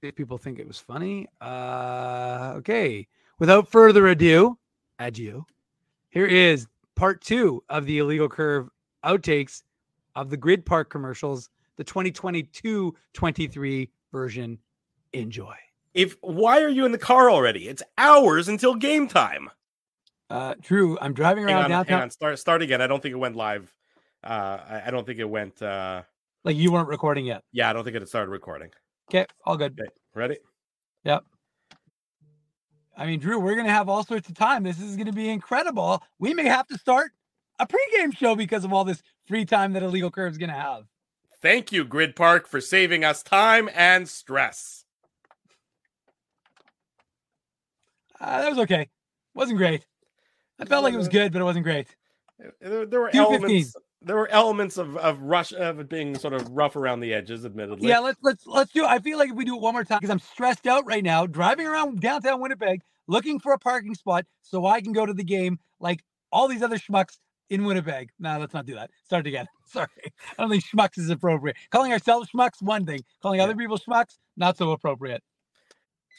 people 0.14 0.38
think 0.38 0.58
it 0.58 0.66
was 0.66 0.78
funny. 0.78 1.26
Uh, 1.40 2.54
okay. 2.56 3.06
Without 3.38 3.68
further 3.68 4.08
ado, 4.08 4.58
adieu. 4.98 5.44
Here 6.10 6.26
is 6.26 6.66
part 6.94 7.20
two 7.20 7.62
of 7.68 7.84
the 7.86 7.98
illegal 7.98 8.28
curve 8.28 8.68
outtakes 9.04 9.62
of 10.16 10.30
the 10.30 10.36
Gryd 10.36 10.64
Park 10.64 10.90
commercials, 10.90 11.50
the 11.76 11.84
2022 11.84 12.94
23 13.12 13.90
version. 14.12 14.58
Enjoy. 15.12 15.54
If 15.94 16.16
why 16.20 16.62
are 16.62 16.68
you 16.68 16.84
in 16.84 16.92
the 16.92 16.98
car 16.98 17.30
already? 17.30 17.68
It's 17.68 17.82
hours 17.96 18.48
until 18.48 18.74
game 18.74 19.08
time. 19.08 19.48
Uh, 20.30 20.54
Drew, 20.60 20.98
I'm 21.00 21.14
driving 21.14 21.44
Hang 21.46 21.54
around 21.54 21.64
on, 21.64 21.70
downtown. 21.70 21.94
hang 21.98 22.02
on. 22.02 22.10
Start 22.10 22.38
start 22.38 22.62
again. 22.62 22.80
I 22.82 22.86
don't 22.86 23.02
think 23.02 23.12
it 23.14 23.18
went 23.18 23.36
live. 23.36 23.72
Uh, 24.22 24.58
I, 24.68 24.82
I 24.86 24.90
don't 24.90 25.06
think 25.06 25.18
it 25.18 25.28
went. 25.28 25.60
Uh, 25.62 26.02
Like 26.44 26.56
you 26.56 26.70
weren't 26.72 26.88
recording 26.88 27.24
yet. 27.26 27.42
yeah, 27.52 27.70
I 27.70 27.72
don't 27.72 27.84
think 27.84 27.96
it 27.96 28.02
had 28.02 28.08
started 28.08 28.30
recording. 28.30 28.70
Okay, 29.10 29.26
all 29.46 29.56
good. 29.56 29.78
Okay, 29.80 29.88
ready? 30.14 30.36
Yep. 31.04 31.24
I 32.96 33.06
mean, 33.06 33.20
Drew, 33.20 33.38
we're 33.38 33.54
gonna 33.54 33.70
have 33.70 33.88
all 33.88 34.04
sorts 34.04 34.28
of 34.28 34.34
time. 34.34 34.64
This 34.64 34.80
is 34.80 34.96
gonna 34.96 35.12
be 35.12 35.30
incredible. 35.30 36.02
We 36.18 36.34
may 36.34 36.44
have 36.44 36.66
to 36.66 36.76
start 36.78 37.12
a 37.58 37.66
pregame 37.66 38.14
show 38.14 38.34
because 38.36 38.64
of 38.64 38.72
all 38.72 38.84
this 38.84 39.02
free 39.26 39.44
time 39.46 39.72
that 39.74 39.82
Illegal 39.82 40.10
Curve's 40.10 40.34
is 40.34 40.38
gonna 40.38 40.52
have. 40.52 40.84
Thank 41.40 41.70
you, 41.72 41.84
Gryd 41.86 42.16
Park, 42.16 42.48
for 42.48 42.60
saving 42.60 43.04
us 43.04 43.22
time 43.22 43.70
and 43.74 44.08
stress. 44.08 44.84
Uh, 48.20 48.40
that 48.42 48.50
was 48.50 48.58
okay. 48.58 48.88
Wasn't 49.34 49.56
great. 49.56 49.86
I 50.58 50.64
felt 50.64 50.84
like 50.84 50.94
it 50.94 50.98
was 50.98 51.08
good, 51.08 51.32
but 51.32 51.40
it 51.40 51.44
wasn't 51.44 51.64
great. 51.64 51.86
There, 52.60 52.86
there 52.86 53.00
were 53.00 53.10
elements. 53.14 53.74
There 54.00 54.14
were 54.14 54.28
elements 54.28 54.78
of 54.78 54.96
of 54.96 55.20
rush 55.20 55.52
of 55.52 55.80
it 55.80 55.88
being 55.88 56.16
sort 56.16 56.32
of 56.32 56.48
rough 56.50 56.76
around 56.76 57.00
the 57.00 57.12
edges, 57.12 57.44
admittedly. 57.44 57.88
Yeah, 57.88 57.98
let's 57.98 58.18
let's 58.22 58.46
let's 58.46 58.72
do. 58.72 58.84
it. 58.84 58.88
I 58.88 59.00
feel 59.00 59.18
like 59.18 59.30
if 59.30 59.34
we 59.34 59.44
do 59.44 59.56
it 59.56 59.60
one 59.60 59.74
more 59.74 59.84
time, 59.84 59.98
because 59.98 60.10
I'm 60.10 60.20
stressed 60.20 60.66
out 60.66 60.86
right 60.86 61.02
now, 61.02 61.26
driving 61.26 61.66
around 61.66 62.00
downtown 62.00 62.40
Winnipeg 62.40 62.80
looking 63.08 63.40
for 63.40 63.52
a 63.52 63.58
parking 63.58 63.94
spot 63.94 64.24
so 64.42 64.66
I 64.66 64.80
can 64.80 64.92
go 64.92 65.04
to 65.04 65.12
the 65.12 65.24
game 65.24 65.58
like 65.80 66.04
all 66.30 66.46
these 66.46 66.62
other 66.62 66.76
schmucks 66.76 67.16
in 67.50 67.64
Winnipeg. 67.64 68.10
No, 68.20 68.38
let's 68.38 68.54
not 68.54 68.66
do 68.66 68.74
that. 68.74 68.90
Start 69.04 69.26
again. 69.26 69.46
Sorry, 69.66 69.88
I 70.04 70.10
don't 70.38 70.50
think 70.50 70.64
schmucks 70.64 70.98
is 70.98 71.10
appropriate. 71.10 71.56
Calling 71.70 71.92
ourselves 71.92 72.28
schmucks, 72.32 72.62
one 72.62 72.86
thing. 72.86 73.00
Calling 73.20 73.40
other 73.40 73.56
people 73.56 73.78
schmucks, 73.78 74.18
not 74.36 74.56
so 74.56 74.70
appropriate. 74.70 75.22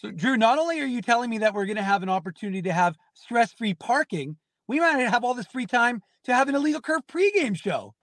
So, 0.02 0.12
Drew, 0.12 0.38
not 0.38 0.58
only 0.58 0.80
are 0.80 0.86
you 0.86 1.02
telling 1.02 1.30
me 1.30 1.40
that 1.40 1.54
we're 1.54 1.66
going 1.66 1.76
to 1.76 1.84
have 1.84 2.04
an 2.04 2.10
opportunity 2.10 2.62
to 2.62 2.72
have 2.72 2.96
stress-free 3.16 3.74
parking, 3.74 4.38
we 4.68 4.80
might 4.80 4.98
have 5.00 5.26
all 5.26 5.34
this 5.34 5.48
free 5.48 5.66
time 5.66 6.02
to 6.24 6.34
have 6.34 6.48
an 6.48 6.56
illegal 6.56 6.80
curve 6.80 7.02
pregame 7.06 7.58
show. 7.58 7.94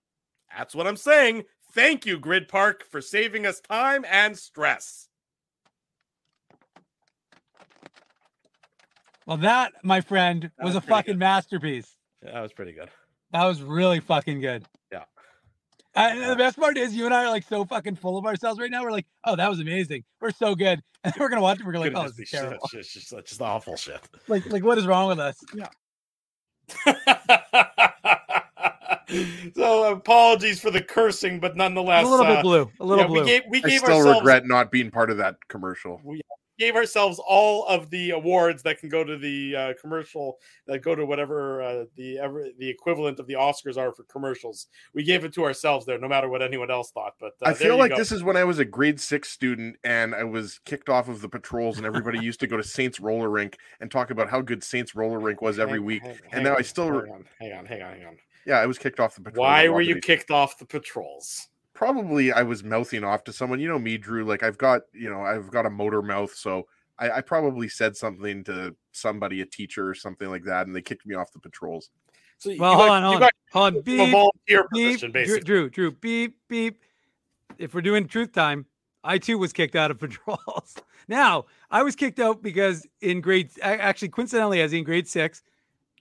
That's 0.54 0.74
what 0.74 0.86
I'm 0.86 0.96
saying. 0.98 1.44
Thank 1.72 2.04
you, 2.04 2.18
Gryd 2.18 2.48
Park, 2.48 2.84
for 2.90 3.00
saving 3.00 3.46
us 3.46 3.60
time 3.60 4.04
and 4.10 4.38
stress. 4.38 5.08
Well, 9.26 9.38
that, 9.38 9.72
my 9.82 10.02
friend, 10.02 10.50
That 10.58 10.64
was, 10.64 10.74
was 10.74 10.84
a 10.84 10.86
fucking 10.86 11.14
good. 11.14 11.18
masterpiece. 11.18 11.96
That 12.22 12.40
was 12.42 12.52
pretty 12.52 12.72
good. 12.72 12.90
That 13.32 13.44
was 13.44 13.62
really 13.62 14.00
fucking 14.00 14.40
good. 14.40 14.66
Yeah. 14.92 15.04
And 15.96 16.30
the 16.30 16.36
best 16.36 16.58
part 16.58 16.76
is 16.76 16.94
you 16.94 17.06
and 17.06 17.14
I 17.14 17.24
are 17.24 17.30
like 17.30 17.48
so 17.48 17.64
fucking 17.64 17.96
full 17.96 18.18
of 18.18 18.26
ourselves 18.26 18.60
right 18.60 18.70
now. 18.70 18.82
We're 18.82 18.92
like, 18.92 19.06
oh, 19.24 19.34
that 19.34 19.48
was 19.48 19.60
amazing. 19.60 20.04
We're 20.20 20.30
so 20.30 20.54
good. 20.54 20.82
And 21.04 21.14
then 21.14 21.20
we're 21.20 21.28
gonna 21.28 21.40
watch 21.40 21.60
it. 21.60 21.64
We're 21.64 21.70
gonna 21.70 21.84
Couldn't 21.84 21.98
like, 21.98 22.04
oh, 22.04 22.08
just 22.08 22.18
this 22.18 22.18
be 22.18 22.24
is 22.24 22.28
shit, 22.30 22.40
terrible. 22.40 22.68
shit, 22.68 22.82
just, 22.82 23.10
just, 23.10 23.26
just 23.28 23.40
awful 23.40 23.76
shit. 23.76 24.00
Like, 24.28 24.44
like 24.50 24.64
what 24.64 24.76
is 24.76 24.84
wrong 24.84 25.06
with 25.06 25.20
us? 25.20 25.38
Yeah. 25.54 25.68
so 29.54 29.92
apologies 29.92 30.58
for 30.58 30.72
the 30.72 30.82
cursing, 30.82 31.38
but 31.38 31.56
nonetheless, 31.56 32.04
a 32.04 32.08
little 32.08 32.26
uh, 32.26 32.34
bit 32.34 32.42
blue. 32.42 32.68
A 32.80 32.84
little 32.84 33.04
yeah, 33.04 33.08
blue. 33.08 33.20
We 33.20 33.26
gave, 33.26 33.42
we 33.48 33.62
I 33.62 33.76
still 33.76 33.98
ourselves 33.98 34.18
regret 34.18 34.46
not 34.46 34.72
being 34.72 34.90
part 34.90 35.12
of 35.12 35.18
that 35.18 35.36
commercial. 35.46 36.00
Gave 36.58 36.76
ourselves 36.76 37.20
all 37.26 37.66
of 37.66 37.90
the 37.90 38.10
awards 38.10 38.62
that 38.62 38.78
can 38.78 38.88
go 38.88 39.04
to 39.04 39.16
the 39.16 39.56
uh, 39.56 39.72
commercial 39.80 40.38
that 40.66 40.80
go 40.80 40.94
to 40.94 41.04
whatever 41.04 41.62
uh, 41.62 41.84
the 41.96 42.18
ever 42.18 42.46
the 42.58 42.68
equivalent 42.68 43.18
of 43.18 43.26
the 43.26 43.34
Oscars 43.34 43.76
are 43.76 43.92
for 43.92 44.04
commercials. 44.04 44.66
We 44.94 45.02
gave 45.02 45.24
it 45.24 45.32
to 45.34 45.44
ourselves 45.44 45.86
there, 45.86 45.98
no 45.98 46.08
matter 46.08 46.28
what 46.28 46.42
anyone 46.42 46.70
else 46.70 46.90
thought. 46.90 47.14
But 47.20 47.32
uh, 47.42 47.50
I 47.50 47.54
feel 47.54 47.76
like 47.76 47.90
go. 47.90 47.96
this 47.96 48.12
is 48.12 48.22
when 48.22 48.36
I 48.36 48.44
was 48.44 48.58
a 48.58 48.64
grade 48.64 49.00
six 49.00 49.30
student 49.30 49.76
and 49.84 50.14
I 50.14 50.24
was 50.24 50.60
kicked 50.64 50.88
off 50.88 51.08
of 51.08 51.20
the 51.20 51.28
patrols, 51.28 51.76
and 51.76 51.86
everybody 51.86 52.18
used 52.18 52.40
to 52.40 52.46
go 52.46 52.56
to 52.56 52.64
Saints 52.64 53.00
Roller 53.00 53.28
Rink 53.28 53.58
and 53.80 53.90
talk 53.90 54.10
about 54.10 54.28
how 54.30 54.40
good 54.40 54.64
Saints 54.64 54.94
Roller 54.94 55.18
Rink 55.18 55.42
was 55.42 55.58
every 55.58 55.78
Hang- 55.78 55.84
week. 55.84 56.02
hang- 56.02 56.18
and 56.32 56.34
hang 56.34 56.42
now 56.44 56.56
I 56.56 56.62
still 56.62 56.86
hang 56.86 57.12
on, 57.12 57.24
hang 57.40 57.52
on, 57.52 57.66
hang 57.66 57.82
on, 57.82 57.92
hang 57.94 58.06
on. 58.06 58.16
Yeah, 58.46 58.60
I 58.60 58.66
was 58.66 58.78
kicked 58.78 59.00
off 59.00 59.16
the 59.16 59.22
patrol. 59.22 59.44
Why 59.44 59.68
were 59.68 59.80
you 59.80 60.00
kicked 60.00 60.30
off 60.30 60.58
the 60.58 60.66
patrols? 60.66 61.48
Probably 61.76 62.32
I 62.32 62.42
was 62.42 62.64
mouthing 62.64 63.04
off 63.04 63.22
to 63.24 63.32
someone. 63.32 63.60
You 63.60 63.68
know 63.68 63.78
me, 63.78 63.98
Drew. 63.98 64.24
Like 64.24 64.42
I've 64.42 64.56
got, 64.56 64.82
you 64.94 65.10
know, 65.10 65.20
I've 65.20 65.50
got 65.50 65.66
a 65.66 65.70
motor 65.70 66.00
mouth, 66.00 66.34
so 66.34 66.66
I, 66.98 67.10
I 67.10 67.20
probably 67.20 67.68
said 67.68 67.94
something 67.96 68.42
to 68.44 68.74
somebody, 68.92 69.42
a 69.42 69.46
teacher 69.46 69.86
or 69.86 69.94
something 69.94 70.30
like 70.30 70.44
that, 70.44 70.66
and 70.66 70.74
they 70.74 70.80
kicked 70.80 71.04
me 71.06 71.14
off 71.14 71.30
the 71.32 71.38
patrols. 71.38 71.90
So 72.38 72.48
you 72.50 72.58
well, 72.58 72.72
got- 72.72 72.78
hold 72.78 72.90
on, 72.90 73.02
you 73.02 73.06
hold 73.08 73.14
on. 73.14 73.20
got 73.20 73.32
Hold 73.52 73.66
on. 73.74 73.76
a 73.76 73.82
Beep, 73.82 74.10
volunteer 74.12 74.66
beep. 74.72 74.86
position, 74.88 75.10
Drew, 75.10 75.20
basically. 75.22 75.40
Drew, 75.44 75.70
Drew, 75.70 75.90
beep, 75.92 76.38
beep. 76.48 76.82
If 77.58 77.74
we're 77.74 77.82
doing 77.82 78.08
truth 78.08 78.32
time, 78.32 78.64
I 79.04 79.18
too 79.18 79.36
was 79.38 79.52
kicked 79.52 79.76
out 79.76 79.90
of 79.90 79.98
patrols. 80.00 80.76
now, 81.08 81.44
I 81.70 81.82
was 81.82 81.94
kicked 81.94 82.18
out 82.20 82.42
because 82.42 82.86
in 83.02 83.20
grade, 83.20 83.50
actually, 83.62 84.08
coincidentally, 84.08 84.62
as 84.62 84.72
in 84.72 84.82
grade 84.82 85.06
six, 85.06 85.42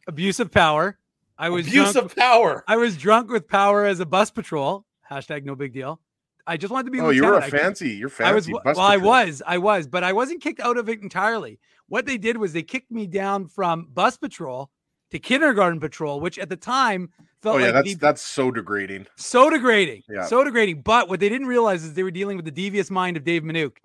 abuse 0.08 0.40
of 0.40 0.52
power. 0.52 0.98
I 1.38 1.50
was 1.50 1.68
Abuse 1.68 1.92
drunk, 1.92 2.12
of 2.12 2.16
power. 2.16 2.64
I 2.66 2.78
was 2.78 2.96
drunk 2.96 3.30
with 3.30 3.46
power 3.50 3.84
as 3.84 4.00
a 4.00 4.06
bus 4.06 4.32
patrol. 4.32 4.86
Hashtag 5.12 5.44
no 5.44 5.56
big 5.56 5.74
deal. 5.74 6.00
I 6.48 6.58
just 6.58 6.72
wanted 6.72 6.86
to 6.86 6.92
be. 6.92 7.00
Oh, 7.00 7.10
you 7.10 7.26
were 7.26 7.36
a 7.36 7.42
fancy. 7.42 7.90
You're 7.92 8.10
fancy. 8.10 8.30
I 8.30 8.34
was 8.34 8.48
well, 8.50 8.80
I 8.80 8.98
was, 8.98 9.42
I 9.46 9.58
was, 9.58 9.88
but 9.88 10.04
I 10.04 10.14
wasn't 10.14 10.42
kicked 10.42 10.60
out 10.60 10.78
of 10.78 10.88
it 10.90 11.02
entirely. 11.02 11.60
What 11.88 12.06
they 12.06 12.18
did 12.18 12.38
was 12.38 12.54
they 12.54 12.64
kicked 12.64 12.92
me 12.92 13.08
down 13.08 13.48
from 13.48 13.88
bus 13.94 14.18
patrol 14.18 14.70
to 15.12 15.20
kindergarten 15.20 15.80
patrol, 15.80 16.20
which 16.20 16.38
at 16.40 16.50
the 16.50 16.56
time 16.56 17.10
felt 17.42 17.56
Oh 17.56 17.60
yeah, 17.60 17.66
like 17.66 17.74
that's 17.76 17.88
the- 17.94 18.00
that's 18.00 18.22
so 18.22 18.52
degrading. 18.52 19.06
so 19.18 19.50
degrading, 19.50 20.04
Yeah. 20.10 20.26
so 20.26 20.44
degrading. 20.44 20.82
But 20.82 21.10
what 21.10 21.20
they 21.20 21.30
didn't 21.30 21.48
realize 21.48 21.84
is 21.84 21.94
they 21.94 22.04
were 22.04 22.12
dealing 22.12 22.38
with 22.38 22.46
the 22.46 22.52
devious 22.52 22.90
mind 22.92 23.18
of 23.18 23.24
Dave 23.24 23.44
Manuk, 23.44 23.78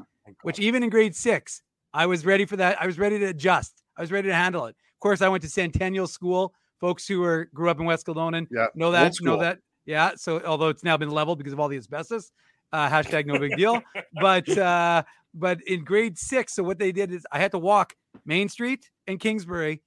which 0.42 0.58
even 0.58 0.82
in 0.82 0.90
grade 0.90 1.14
six, 1.16 1.62
I 1.94 2.06
was 2.06 2.24
ready 2.26 2.44
for 2.46 2.56
that. 2.56 2.80
I 2.80 2.86
was 2.86 2.98
ready 2.98 3.18
to 3.18 3.26
adjust. 3.26 3.82
I 3.96 4.00
was 4.02 4.10
ready 4.12 4.28
to 4.28 4.34
handle 4.34 4.66
it. 4.66 4.70
Of 4.70 5.00
course, 5.00 5.20
I 5.22 5.28
went 5.28 5.42
to 5.44 5.48
Centennial 5.48 6.06
School. 6.06 6.54
Folks 6.80 7.06
who 7.06 7.22
are 7.24 7.44
grew 7.54 7.68
up 7.68 7.78
in 7.80 7.84
West 7.86 8.06
Kildonan 8.06 8.46
Yeah, 8.50 8.66
know 8.74 8.90
that. 8.92 9.12
Know 9.20 9.36
that. 9.38 9.58
Yeah. 9.91 10.12
So 10.14 10.41
although 10.45 10.68
it's 10.68 10.84
now 10.84 10.97
been 10.97 11.11
leveled 11.11 11.38
because 11.38 11.53
of 11.53 11.59
all 11.59 11.66
the 11.66 11.76
asbestos, 11.76 12.30
uh, 12.72 12.88
hashtag 12.88 13.26
no 13.26 13.41
big 13.41 13.57
deal. 13.57 13.82
but 14.12 14.49
uh, 14.57 15.03
but 15.34 15.61
in 15.66 15.82
grade 15.82 16.16
six, 16.16 16.55
so 16.55 16.62
what 16.62 16.78
they 16.78 16.93
did 16.93 17.11
is 17.11 17.26
I 17.32 17.41
had 17.41 17.51
to 17.51 17.59
walk 17.59 17.97
Main 18.24 18.49
Street 18.49 18.88
and 19.09 19.18
Kingsbury 19.18 19.82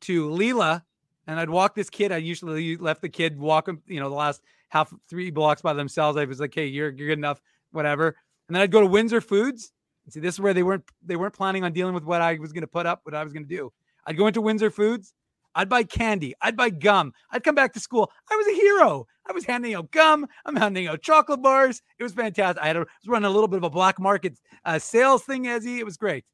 to 0.00 0.30
Leila, 0.30 0.82
and 1.26 1.38
I'd 1.38 1.50
walk 1.50 1.74
this 1.74 1.90
kid. 1.90 2.12
I 2.12 2.16
usually 2.16 2.78
left 2.78 3.02
the 3.02 3.10
kid 3.10 3.38
walk 3.38 3.68
him, 3.68 3.82
you 3.86 4.00
know, 4.00 4.08
the 4.08 4.14
last 4.14 4.40
half 4.70 4.90
three 5.06 5.30
blocks 5.30 5.60
by 5.60 5.74
themselves. 5.74 6.16
I 6.16 6.24
was 6.24 6.40
like, 6.40 6.54
hey, 6.54 6.66
you're 6.66 6.90
you're 6.90 7.08
good 7.08 7.18
enough, 7.18 7.42
whatever. 7.72 8.16
And 8.48 8.54
then 8.54 8.62
I'd 8.62 8.70
go 8.70 8.80
to 8.80 8.86
Windsor 8.86 9.20
Foods. 9.20 9.70
And 10.06 10.14
see, 10.14 10.20
this 10.20 10.36
is 10.36 10.40
where 10.40 10.54
they 10.54 10.62
weren't 10.62 10.84
they 11.04 11.16
weren't 11.16 11.34
planning 11.34 11.62
on 11.62 11.74
dealing 11.74 11.92
with 11.92 12.04
what 12.04 12.22
I 12.22 12.38
was 12.38 12.52
going 12.52 12.62
to 12.62 12.68
put 12.68 12.86
up, 12.86 13.00
what 13.02 13.14
I 13.14 13.22
was 13.22 13.34
going 13.34 13.46
to 13.46 13.54
do. 13.54 13.70
I'd 14.06 14.16
go 14.16 14.28
into 14.28 14.40
Windsor 14.40 14.70
Foods. 14.70 15.12
I'd 15.56 15.68
buy 15.70 15.82
candy. 15.82 16.34
I'd 16.42 16.56
buy 16.56 16.70
gum. 16.70 17.12
I'd 17.32 17.42
come 17.42 17.54
back 17.54 17.72
to 17.72 17.80
school. 17.80 18.12
I 18.30 18.36
was 18.36 18.46
a 18.46 18.54
hero. 18.54 19.06
I 19.28 19.32
was 19.32 19.44
handing 19.44 19.74
out 19.74 19.90
gum. 19.90 20.26
I'm 20.44 20.54
handing 20.54 20.86
out 20.86 21.02
chocolate 21.02 21.42
bars. 21.42 21.82
It 21.98 22.02
was 22.04 22.12
fantastic. 22.12 22.62
I 22.62 22.66
had 22.68 22.76
a, 22.76 22.80
was 22.80 22.88
running 23.08 23.26
a 23.26 23.30
little 23.30 23.48
bit 23.48 23.56
of 23.56 23.64
a 23.64 23.70
black 23.70 23.98
market 23.98 24.38
uh, 24.64 24.78
sales 24.78 25.24
thing, 25.24 25.44
Ezzy. 25.46 25.78
It 25.78 25.84
was 25.84 25.96
great. 25.96 26.24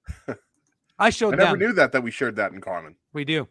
I 0.99 1.09
showed 1.11 1.35
I 1.35 1.37
never 1.39 1.51
them. 1.53 1.61
knew 1.61 1.73
that 1.75 1.93
that 1.93 2.03
we 2.03 2.11
shared 2.11 2.37
that 2.37 2.53
in 2.53 2.61
common. 2.61 2.97
We 3.13 3.25
do. 3.25 3.49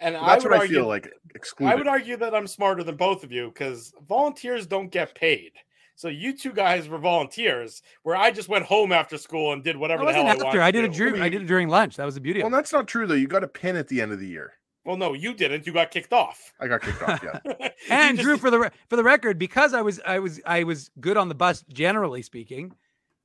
And 0.00 0.14
But 0.16 0.22
I 0.22 0.26
that's 0.30 0.44
would 0.44 0.50
what 0.52 0.62
I 0.62 0.66
feel 0.66 0.88
like 0.88 1.12
excluded. 1.34 1.72
I 1.72 1.76
would 1.76 1.86
argue 1.86 2.16
that 2.16 2.34
I'm 2.34 2.46
smarter 2.48 2.82
than 2.82 2.96
both 2.96 3.22
of 3.22 3.30
you 3.30 3.48
because 3.48 3.92
volunteers 4.08 4.66
don't 4.66 4.90
get 4.90 5.14
paid. 5.14 5.52
So 5.94 6.08
you 6.08 6.36
two 6.36 6.52
guys 6.52 6.88
were 6.88 6.98
volunteers, 6.98 7.82
where 8.02 8.16
I 8.16 8.30
just 8.30 8.48
went 8.48 8.64
home 8.64 8.90
after 8.92 9.18
school 9.18 9.52
and 9.52 9.62
did 9.62 9.76
I 9.76 9.78
whatever 9.78 10.04
the 10.06 10.12
hell 10.12 10.24
wasn't 10.24 10.42
I 10.42 10.46
after. 10.46 10.58
wanted. 10.58 10.62
I 10.62 10.70
did 10.70 10.84
it 10.84 10.92
do. 10.92 10.98
during. 10.98 11.22
I 11.22 11.28
did 11.28 11.42
it 11.42 11.46
during 11.46 11.68
lunch. 11.68 11.96
That 11.96 12.06
was 12.06 12.14
the 12.14 12.20
beauty 12.20 12.40
well, 12.40 12.48
of 12.48 12.52
it. 12.54 12.56
that's 12.56 12.72
not 12.72 12.88
true 12.88 13.06
though. 13.06 13.14
You 13.14 13.28
got 13.28 13.44
a 13.44 13.48
pin 13.48 13.76
at 13.76 13.86
the 13.88 14.00
end 14.00 14.10
of 14.10 14.18
the 14.18 14.26
year. 14.26 14.54
Well, 14.84 14.96
no, 14.96 15.12
you 15.12 15.32
didn't. 15.34 15.66
You 15.66 15.72
got 15.72 15.90
kicked 15.90 16.12
off. 16.12 16.52
I 16.60 16.66
got 16.66 16.82
kicked 16.82 17.02
off. 17.02 17.22
Yeah. 17.22 17.38
You 17.82 17.88
And 17.90 18.16
just- 18.16 18.24
Drew, 18.26 18.36
for 18.36 18.50
the 18.50 18.58
re- 18.58 18.70
for 18.88 18.96
the 18.96 19.02
record, 19.04 19.38
because 19.38 19.74
I 19.74 19.82
was 19.82 20.00
I 20.06 20.18
was 20.18 20.40
I 20.46 20.64
was 20.64 20.90
good 21.00 21.16
on 21.16 21.28
the 21.28 21.34
bus, 21.34 21.64
generally 21.72 22.22
speaking, 22.22 22.72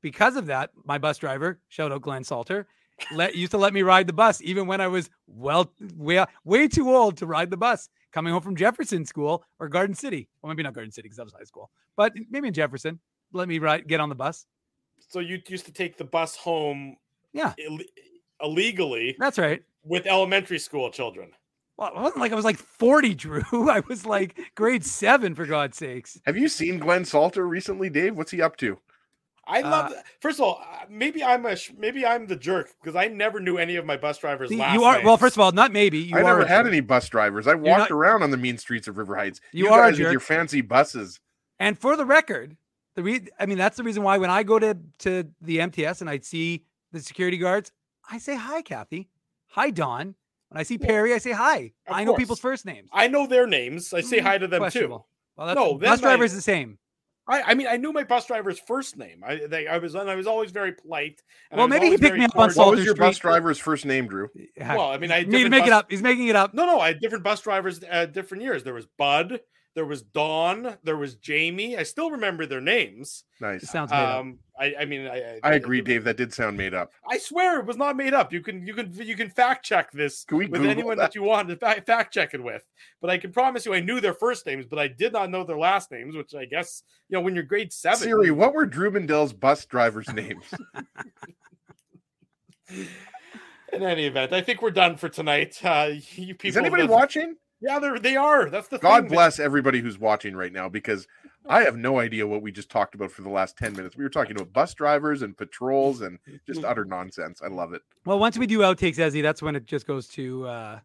because 0.01 0.35
of 0.35 0.47
that, 0.47 0.71
my 0.85 0.97
bus 0.97 1.17
driver, 1.19 1.59
shout 1.67 1.91
out 1.91 2.01
Glenn 2.01 2.23
Salter, 2.23 2.67
let 3.13 3.35
used 3.35 3.51
to 3.51 3.57
let 3.59 3.73
me 3.73 3.81
ride 3.84 4.07
the 4.07 4.13
bus 4.13 4.41
even 4.41 4.65
when 4.67 4.81
I 4.81 4.88
was 4.88 5.09
well 5.27 5.71
way 5.95 6.25
way 6.43 6.67
too 6.67 6.89
old 6.95 7.17
to 7.17 7.25
ride 7.27 7.49
the 7.51 7.57
bus 7.57 7.89
coming 8.11 8.34
home 8.34 8.41
from 8.41 8.55
Jefferson 8.55 9.05
School 9.05 9.43
or 9.59 9.67
Garden 9.69 9.95
City. 9.95 10.27
Well, 10.41 10.49
maybe 10.51 10.63
not 10.63 10.73
Garden 10.73 10.91
City 10.91 11.05
because 11.07 11.17
that 11.17 11.25
was 11.25 11.34
high 11.34 11.43
school, 11.43 11.69
but 11.95 12.13
maybe 12.31 12.47
in 12.47 12.53
Jefferson. 12.53 12.99
Let 13.34 13.47
me 13.47 13.59
ride 13.59 13.88
get 13.88 13.99
on 13.99 14.09
the 14.09 14.15
bus. 14.15 14.45
so 15.07 15.19
you 15.19 15.39
used 15.47 15.65
to 15.65 15.71
take 15.71 15.97
the 15.97 16.03
bus 16.05 16.35
home 16.35 16.97
Yeah, 17.34 17.53
Ill- 17.59 17.79
illegally 18.41 19.15
that's 19.19 19.38
right. 19.38 19.63
with 19.84 20.05
elementary 20.07 20.59
school 20.59 20.89
children. 20.91 21.31
Well, 21.77 21.89
it 21.89 21.95
wasn't 22.01 22.21
like 22.21 22.31
I 22.31 22.35
was 22.35 22.45
like 22.45 22.57
40, 22.57 23.13
Drew. 23.15 23.43
I 23.69 23.81
was 23.87 24.05
like 24.05 24.39
grade 24.55 24.83
seven, 24.85 25.35
for 25.35 25.45
God's 25.45 25.77
sakes. 25.77 26.19
Have 26.25 26.37
you 26.37 26.47
seen 26.47 26.79
Glenn 26.79 27.05
Salter 27.05 27.47
recently, 27.47 27.89
Dave? 27.89 28.15
What's 28.17 28.31
he 28.31 28.41
up 28.41 28.57
to? 28.57 28.79
I 29.49 29.61
Uh, 29.61 29.69
love. 29.69 29.93
first 30.19 30.39
of 30.39 30.45
all, 30.45 30.61
uh, 30.61 30.85
maybe 30.89 31.23
I'm 31.23 31.45
a 31.45 31.55
maybe 31.77 32.05
I'm 32.05 32.27
the 32.27 32.35
jerk 32.35 32.69
because 32.81 32.95
I 32.97 33.07
never 33.07 33.39
knew 33.39 33.57
any 33.57 33.75
of 33.77 33.85
my 33.85 33.95
bus 33.95 34.17
drivers' 34.17 34.49
See, 34.49 34.57
last 34.57 34.73
you 34.73 34.83
are 34.83 35.01
well. 35.05 35.15
First 35.17 35.37
of 35.37 35.39
all, 35.41 35.51
not 35.53 35.71
maybe. 35.71 35.99
You 35.99 36.17
I 36.17 36.21
are 36.21 36.23
never 36.23 36.45
had 36.45 36.63
jerk. 36.63 36.67
any 36.73 36.81
bus 36.81 37.07
drivers. 37.07 37.47
I 37.47 37.53
walked 37.55 37.79
not- 37.79 37.91
around 37.91 38.23
on 38.23 38.31
the 38.31 38.37
mean 38.37 38.57
streets 38.57 38.87
of 38.89 38.97
River 38.97 39.15
Heights. 39.15 39.39
You 39.53 39.69
are 39.69 39.85
a 39.85 39.91
guys 39.91 39.99
with 39.99 40.11
your 40.11 40.19
fancy 40.19 40.59
buses. 40.61 41.19
And 41.59 41.79
for 41.79 41.95
the 41.95 42.05
record, 42.05 42.57
the 42.95 43.03
re- 43.03 43.27
I 43.39 43.45
mean, 43.45 43.57
that's 43.57 43.77
the 43.77 43.83
reason 43.83 44.03
why 44.03 44.17
when 44.17 44.29
I 44.29 44.43
go 44.43 44.59
to 44.59 44.77
to 44.99 45.23
the 45.41 45.61
MTS 45.61 46.01
and 46.01 46.09
I 46.09 46.19
see 46.19 46.65
the 46.91 46.99
security 46.99 47.37
guards, 47.37 47.71
I 48.11 48.17
say 48.17 48.35
hi, 48.35 48.61
Kathy. 48.61 49.07
Hi, 49.51 49.69
Don. 49.69 50.15
When 50.49 50.60
I 50.60 50.64
see 50.64 50.78
Perry, 50.78 51.14
I 51.14 51.18
say 51.18 51.32
hi. 51.32 51.74
Of 51.88 51.95
I 51.95 52.03
know 52.03 52.11
course. 52.11 52.19
people's 52.19 52.40
first 52.40 52.65
names. 52.65 52.90
I 52.94 53.07
know 53.07 53.28
their 53.28 53.48
names. 53.48 53.94
I 53.94 54.02
say 54.02 54.18
mm-hmm. 54.18 54.26
hi 54.28 54.38
to 54.38 54.48
them 54.48 54.60
too. 54.60 54.64
Questionable. 54.64 55.07
Well, 55.36 55.48
that's, 55.48 55.56
No, 55.57 55.78
then 55.78 55.90
bus 55.90 56.02
driver 56.02 56.24
I- 56.24 56.26
is 56.26 56.36
the 56.36 56.41
same. 56.41 56.78
I, 57.30 57.41
I 57.41 57.53
mean, 57.56 57.68
I 57.69 57.76
knew 57.76 57.91
my 57.91 58.06
bus 58.06 58.26
driver's 58.26 58.57
first 58.57 58.95
name. 58.95 59.22
I 59.22 59.48
they, 59.49 59.68
I 59.68 59.80
was 59.80 59.95
I 59.95 60.15
was 60.15 60.28
always 60.28 60.52
very 60.52 60.72
polite. 60.72 61.22
and 61.52 61.60
I 61.60 61.64
Well, 61.64 61.68
was 61.68 61.72
maybe 61.72 61.88
he 61.88 61.88
always 61.90 61.99
picked 61.99 62.10
very 62.11 62.19
me 62.19 62.26
up 62.26 62.32
on 62.32 62.40
cordial. 62.40 62.48
What 62.48 62.53
Salter 62.53 62.76
was 62.78 62.86
your 62.86 62.95
bus 62.95 63.15
Street. 63.18 63.30
driver's 63.32 63.60
first 63.60 63.86
name, 63.86 64.07
Drew? 64.07 64.30
Well, 64.57 64.80
I 64.90 64.98
mean, 64.98 65.11
I 65.11 65.18
had 65.18 65.28
Need 65.28 65.32
to 65.32 65.38
different 65.44 65.52
make 65.52 65.64
it 65.68 65.69
bus- 65.72 65.80
up. 65.80 65.91
He's 65.91 66.02
making 66.02 66.30
it 66.30 66.38
up. 66.38 66.53
No, 66.53 66.65
no, 66.65 66.80
I 66.80 66.88
had 66.88 67.02
different 67.02 67.26
bus 67.26 67.41
drivers 67.41 67.84
at 67.84 68.14
different 68.14 68.44
years. 68.44 68.64
There 68.64 68.74
was 68.74 68.86
Bud, 68.98 69.41
there 69.77 69.85
was 69.85 70.01
Dawn, 70.01 70.75
there 70.83 70.97
was 70.97 71.13
Jamie. 71.17 71.77
I 71.77 71.83
still 71.83 72.09
remember 72.09 72.47
their 72.47 72.59
names. 72.59 73.25
Nice. 73.39 73.61
It 73.61 73.67
sounds 73.67 73.91
made 73.91 73.97
up. 73.97 74.19
Um, 74.21 74.39
I, 74.59 74.73
I 74.79 74.85
mean, 74.85 75.05
I, 75.05 75.39
I 75.43 75.53
agree, 75.53 75.81
Dave. 75.81 76.03
That 76.03 76.17
did 76.17 76.33
sound 76.33 76.57
made 76.57 76.73
up. 76.73 76.93
I 77.07 77.19
swear 77.19 77.59
it 77.59 77.67
was 77.67 77.77
not 77.77 77.95
made 77.95 78.15
up. 78.15 78.33
You 78.33 78.41
can, 78.41 78.65
you 78.65 78.73
can, 78.73 78.91
you 78.91 79.15
can 79.15 79.29
fact 79.29 79.63
check 79.63 79.91
this 79.91 80.23
Can 80.23 80.39
with 80.39 80.49
Google 80.51 80.67
anyone 80.71 80.97
that? 80.97 81.11
that? 81.11 81.15
you 81.15 81.21
want 81.21 81.49
to 81.49 81.57
fa- 81.57 81.83
fact 81.85 82.11
check 82.11 82.33
it 82.33 82.43
with. 82.43 82.63
But 83.01 83.11
I 83.11 83.19
can 83.19 83.31
promise 83.31 83.67
you, 83.67 83.75
I 83.75 83.79
knew 83.79 84.01
their 84.01 84.15
first 84.15 84.47
names, 84.47 84.65
but 84.65 84.79
I 84.79 84.87
did 84.87 85.13
not 85.13 85.29
know 85.29 85.43
their 85.43 85.59
last 85.59 85.91
names. 85.91 86.15
Which 86.15 86.33
I 86.33 86.45
guess, 86.45 86.81
you 87.07 87.15
know, 87.15 87.21
when 87.21 87.35
you're 87.35 87.43
grade 87.43 87.71
seven, 87.71 87.99
Siri, 87.99 88.31
what 88.31 88.55
were 88.55 88.65
Drew 88.65 88.89
Mandell's 88.89 89.31
bus 89.31 89.63
drivers' 89.65 90.11
names? 90.11 90.43
In 93.73 93.83
any 93.83 94.07
event, 94.07 94.33
I 94.33 94.41
think 94.41 94.63
we're 94.63 94.71
done 94.71 94.97
for 94.97 95.07
tonight. 95.07 95.63
Uh, 95.63 95.91
you 96.15 96.33
people, 96.33 96.47
Is 96.49 96.57
anybody 96.57 96.81
that- 96.87 96.91
watching? 96.91 97.35
Yeah, 97.59 97.79
they're 97.79 97.99
they 97.99 98.15
are. 98.15 98.49
That's 98.49 98.67
the 98.67 98.77
God 98.77 99.03
thing. 99.03 99.13
bless 99.13 99.39
everybody 99.39 99.79
who's 99.79 99.97
watching 99.97 100.35
right 100.35 100.51
now 100.51 100.69
because 100.69 101.07
I 101.49 101.63
have 101.63 101.77
no 101.77 101.99
idea 101.99 102.27
what 102.27 102.41
we 102.41 102.51
just 102.51 102.69
talked 102.69 102.93
about 102.93 103.11
for 103.11 103.21
the 103.21 103.29
last 103.29 103.57
10 103.57 103.73
minutes. 103.73 103.95
We 103.95 104.03
were 104.03 104.09
talking 104.09 104.35
about 104.35 104.53
bus 104.53 104.73
drivers 104.73 105.21
and 105.21 105.35
patrols 105.35 106.01
and 106.01 106.19
just 106.45 106.63
utter 106.63 106.85
nonsense. 106.85 107.41
I 107.43 107.47
love 107.47 107.73
it. 107.73 107.81
Well, 108.05 108.19
once 108.19 108.38
we 108.38 108.47
do 108.47 108.59
outtakes, 108.59 108.97
Ezzy, 108.97 109.21
that's 109.21 109.41
when 109.41 109.55
it 109.55 109.65
just 109.65 109.88
goes 109.88 110.07
to, 110.09 110.45
uh, 110.45 110.79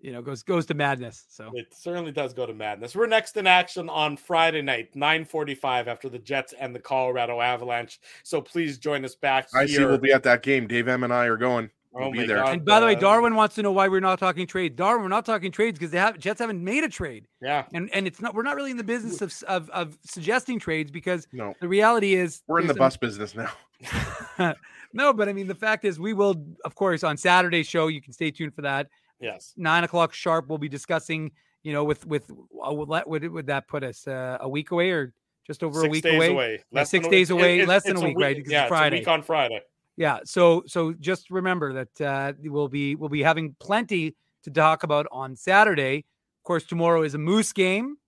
you 0.00 0.12
know, 0.12 0.20
goes 0.20 0.42
goes 0.42 0.66
to 0.66 0.74
madness. 0.74 1.24
So 1.28 1.50
It 1.54 1.74
certainly 1.74 2.12
does 2.12 2.34
go 2.34 2.44
to 2.44 2.54
madness. 2.54 2.96
We're 2.96 3.06
next 3.06 3.36
in 3.36 3.46
action 3.46 3.88
on 3.88 4.16
Friday 4.16 4.62
night, 4.62 4.94
9:45 4.94 5.88
after 5.88 6.08
the 6.08 6.18
Jets 6.18 6.54
and 6.58 6.74
the 6.74 6.80
Colorado 6.80 7.40
Avalanche. 7.40 8.00
So 8.24 8.40
please 8.40 8.78
join 8.78 9.04
us 9.04 9.14
back 9.14 9.48
I 9.54 9.66
see 9.66 9.78
we'll 9.78 9.98
be 9.98 10.12
at 10.12 10.22
that 10.24 10.42
game. 10.42 10.66
Dave 10.66 10.88
M 10.88 11.04
and 11.04 11.12
I 11.12 11.26
are 11.26 11.36
going. 11.36 11.70
We'll 11.92 12.04
Oh 12.08 12.12
be 12.12 12.18
my 12.20 12.26
there. 12.26 12.36
God. 12.36 12.52
And 12.52 12.64
by 12.64 12.78
the 12.78 12.86
way, 12.86 12.94
Darwin 12.94 13.34
wants 13.34 13.56
to 13.56 13.62
know 13.62 13.72
why 13.72 13.88
we're 13.88 13.98
not 14.00 14.18
talking 14.20 14.46
trades. 14.46 14.76
Darwin, 14.76 15.02
we're 15.02 15.08
not 15.08 15.26
talking 15.26 15.50
trades 15.50 15.76
because 15.78 15.90
they 15.90 15.98
have 15.98 16.18
Jets 16.18 16.38
haven't 16.38 16.62
made 16.62 16.84
a 16.84 16.88
trade, 16.88 17.26
Yeah. 17.42 17.64
and 17.74 17.90
and 17.92 18.06
it's 18.06 18.20
not 18.20 18.32
we're 18.34 18.44
not 18.44 18.54
really 18.54 18.70
in 18.70 18.76
the 18.76 18.84
business 18.84 19.20
of 19.20 19.34
of, 19.48 19.68
of 19.70 19.98
suggesting 20.04 20.60
trades 20.60 20.90
because 20.92 21.26
No, 21.32 21.54
the 21.60 21.66
reality 21.66 22.14
is 22.14 22.42
we're 22.46 22.60
in 22.60 22.68
the 22.68 22.74
there's 22.74 22.78
bus 22.78 22.96
business 22.96 23.34
now. 23.34 23.50
no, 24.92 25.12
but 25.12 25.28
I 25.28 25.32
mean 25.32 25.46
the 25.46 25.54
fact 25.54 25.84
is 25.84 25.98
we 25.98 26.12
will 26.12 26.44
of 26.64 26.74
course 26.74 27.02
on 27.04 27.16
Saturday's 27.16 27.66
show 27.66 27.88
you 27.88 28.00
can 28.00 28.12
stay 28.12 28.30
tuned 28.30 28.54
for 28.54 28.62
that 28.62 28.86
Yes. 29.20 29.52
nine 29.56 29.84
o'clock 29.84 30.12
sharp. 30.14 30.48
We'll 30.48 30.58
be 30.58 30.68
discussing 30.68 31.32
you 31.62 31.72
know 31.72 31.84
with 31.84 32.06
with 32.06 32.30
uh, 32.30 32.72
would 32.72 32.88
that 32.90 33.08
would, 33.08 33.28
would 33.30 33.46
that 33.48 33.68
put 33.68 33.82
us 33.82 34.06
uh, 34.06 34.38
a 34.40 34.48
week 34.48 34.70
away 34.70 34.90
or 34.92 35.12
just 35.46 35.62
over 35.64 35.80
Six 35.80 35.88
a 35.88 35.90
week 35.90 36.02
days 36.04 36.14
away? 36.14 36.28
away. 36.28 36.62
Yeah, 36.70 36.84
six 36.84 37.04
than 37.04 37.10
days 37.10 37.30
away, 37.30 37.60
it- 37.60 37.68
less 37.68 37.82
than 37.82 37.92
it's 37.96 38.02
a 38.02 38.06
week, 38.06 38.16
right? 38.18 38.36
Because 38.36 38.52
Yeah, 38.52 38.62
it's 38.62 38.68
Friday. 38.68 38.98
It's 38.98 39.06
a 39.06 39.10
week 39.10 39.14
on 39.18 39.22
Friday. 39.24 39.60
Yeah. 40.00 40.20
So 40.24 40.62
so 40.66 40.94
just 40.94 41.30
remember 41.30 41.74
that 41.74 42.00
uh, 42.00 42.32
we'll 42.42 42.68
be 42.68 42.94
we'll 42.94 43.10
be 43.10 43.22
having 43.22 43.54
plenty 43.60 44.16
to 44.44 44.50
talk 44.50 44.82
about 44.82 45.06
on 45.12 45.36
Saturday. 45.36 45.98
Of 45.98 46.44
course, 46.44 46.64
tomorrow 46.64 47.02
is 47.02 47.12
a 47.12 47.18
Moose 47.18 47.52
game. 47.52 47.98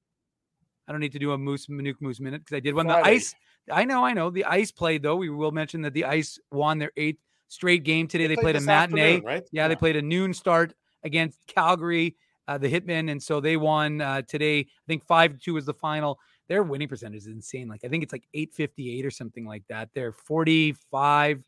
I 0.88 0.92
don't 0.92 1.02
need 1.02 1.12
to 1.12 1.18
do 1.18 1.32
a 1.32 1.38
Moose 1.38 1.66
Manuke 1.66 2.00
Moose 2.00 2.18
minute 2.18 2.46
because 2.46 2.56
I 2.56 2.60
did 2.60 2.74
one. 2.74 2.86
The 2.86 2.94
Ice. 2.94 3.34
I 3.70 3.84
know, 3.84 4.06
I 4.06 4.14
know. 4.14 4.30
The 4.30 4.46
Ice 4.46 4.72
played 4.72 5.02
though. 5.02 5.16
We 5.16 5.28
will 5.28 5.52
mention 5.52 5.82
that 5.82 5.92
the 5.92 6.06
Ice 6.06 6.38
won 6.50 6.78
their 6.78 6.92
eighth 6.96 7.20
straight 7.48 7.84
game 7.84 8.08
today. 8.08 8.26
They, 8.26 8.36
played, 8.36 8.56
a 8.56 8.60
matinee. 8.62 9.20
right? 9.20 9.46
Yeah, 9.52 9.68
they 9.68 9.76
played 9.76 9.96
a 9.96 10.02
noon 10.02 10.32
start 10.32 10.72
against 11.04 11.46
Calgary, 11.46 12.16
uh, 12.48 12.56
the 12.56 12.72
Hitmen, 12.72 13.10
and 13.10 13.22
so 13.22 13.38
they 13.38 13.58
won 13.58 14.00
uh, 14.00 14.22
today. 14.22 14.60
I 14.60 14.86
think 14.88 15.04
five 15.04 15.32
to 15.32 15.38
two 15.38 15.52
was 15.52 15.66
the 15.66 15.74
final. 15.74 16.18
Their 16.48 16.62
winning 16.62 16.88
percentage 16.88 17.18
is 17.18 17.26
insane. 17.26 17.68
Like 17.68 17.84
I 17.84 17.88
think 17.88 18.02
it's 18.02 18.14
like 18.14 18.26
eight 18.32 18.54
fifty 18.54 18.98
eight 18.98 19.04
or 19.04 19.10
something 19.10 19.44
like 19.44 19.64
that. 19.68 19.90
They're 19.92 20.12
forty 20.12 20.72
five. 20.90 21.44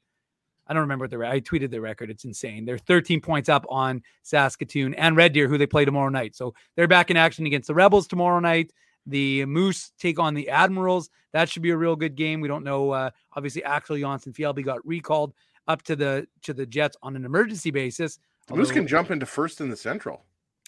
I 0.66 0.72
don't 0.72 0.82
remember 0.82 1.04
what 1.04 1.10
the 1.10 1.26
I 1.26 1.40
tweeted 1.40 1.70
the 1.70 1.80
record. 1.80 2.10
It's 2.10 2.24
insane. 2.24 2.64
They're 2.64 2.78
13 2.78 3.20
points 3.20 3.48
up 3.48 3.66
on 3.68 4.02
Saskatoon 4.22 4.94
and 4.94 5.16
Red 5.16 5.32
Deer, 5.32 5.48
who 5.48 5.58
they 5.58 5.66
play 5.66 5.84
tomorrow 5.84 6.08
night. 6.08 6.34
So 6.34 6.54
they're 6.76 6.88
back 6.88 7.10
in 7.10 7.16
action 7.16 7.46
against 7.46 7.68
the 7.68 7.74
Rebels 7.74 8.06
tomorrow 8.06 8.40
night. 8.40 8.72
The 9.06 9.44
Moose 9.44 9.92
take 9.98 10.18
on 10.18 10.34
the 10.34 10.48
Admirals. 10.48 11.10
That 11.32 11.48
should 11.48 11.62
be 11.62 11.70
a 11.70 11.76
real 11.76 11.96
good 11.96 12.16
game. 12.16 12.40
We 12.40 12.48
don't 12.48 12.64
know. 12.64 12.90
Uh, 12.90 13.10
obviously, 13.34 13.62
Axel 13.64 13.96
Jonsson-Fjallby 13.96 14.64
got 14.64 14.86
recalled 14.86 15.34
up 15.68 15.82
to 15.82 15.96
the 15.96 16.26
to 16.42 16.54
the 16.54 16.66
Jets 16.66 16.96
on 17.02 17.16
an 17.16 17.24
emergency 17.24 17.70
basis. 17.70 18.18
The 18.46 18.54
Moose 18.54 18.70
can 18.70 18.86
jump 18.86 19.10
into 19.10 19.26
first 19.26 19.60
in 19.60 19.70
the 19.70 19.76
Central. 19.76 20.22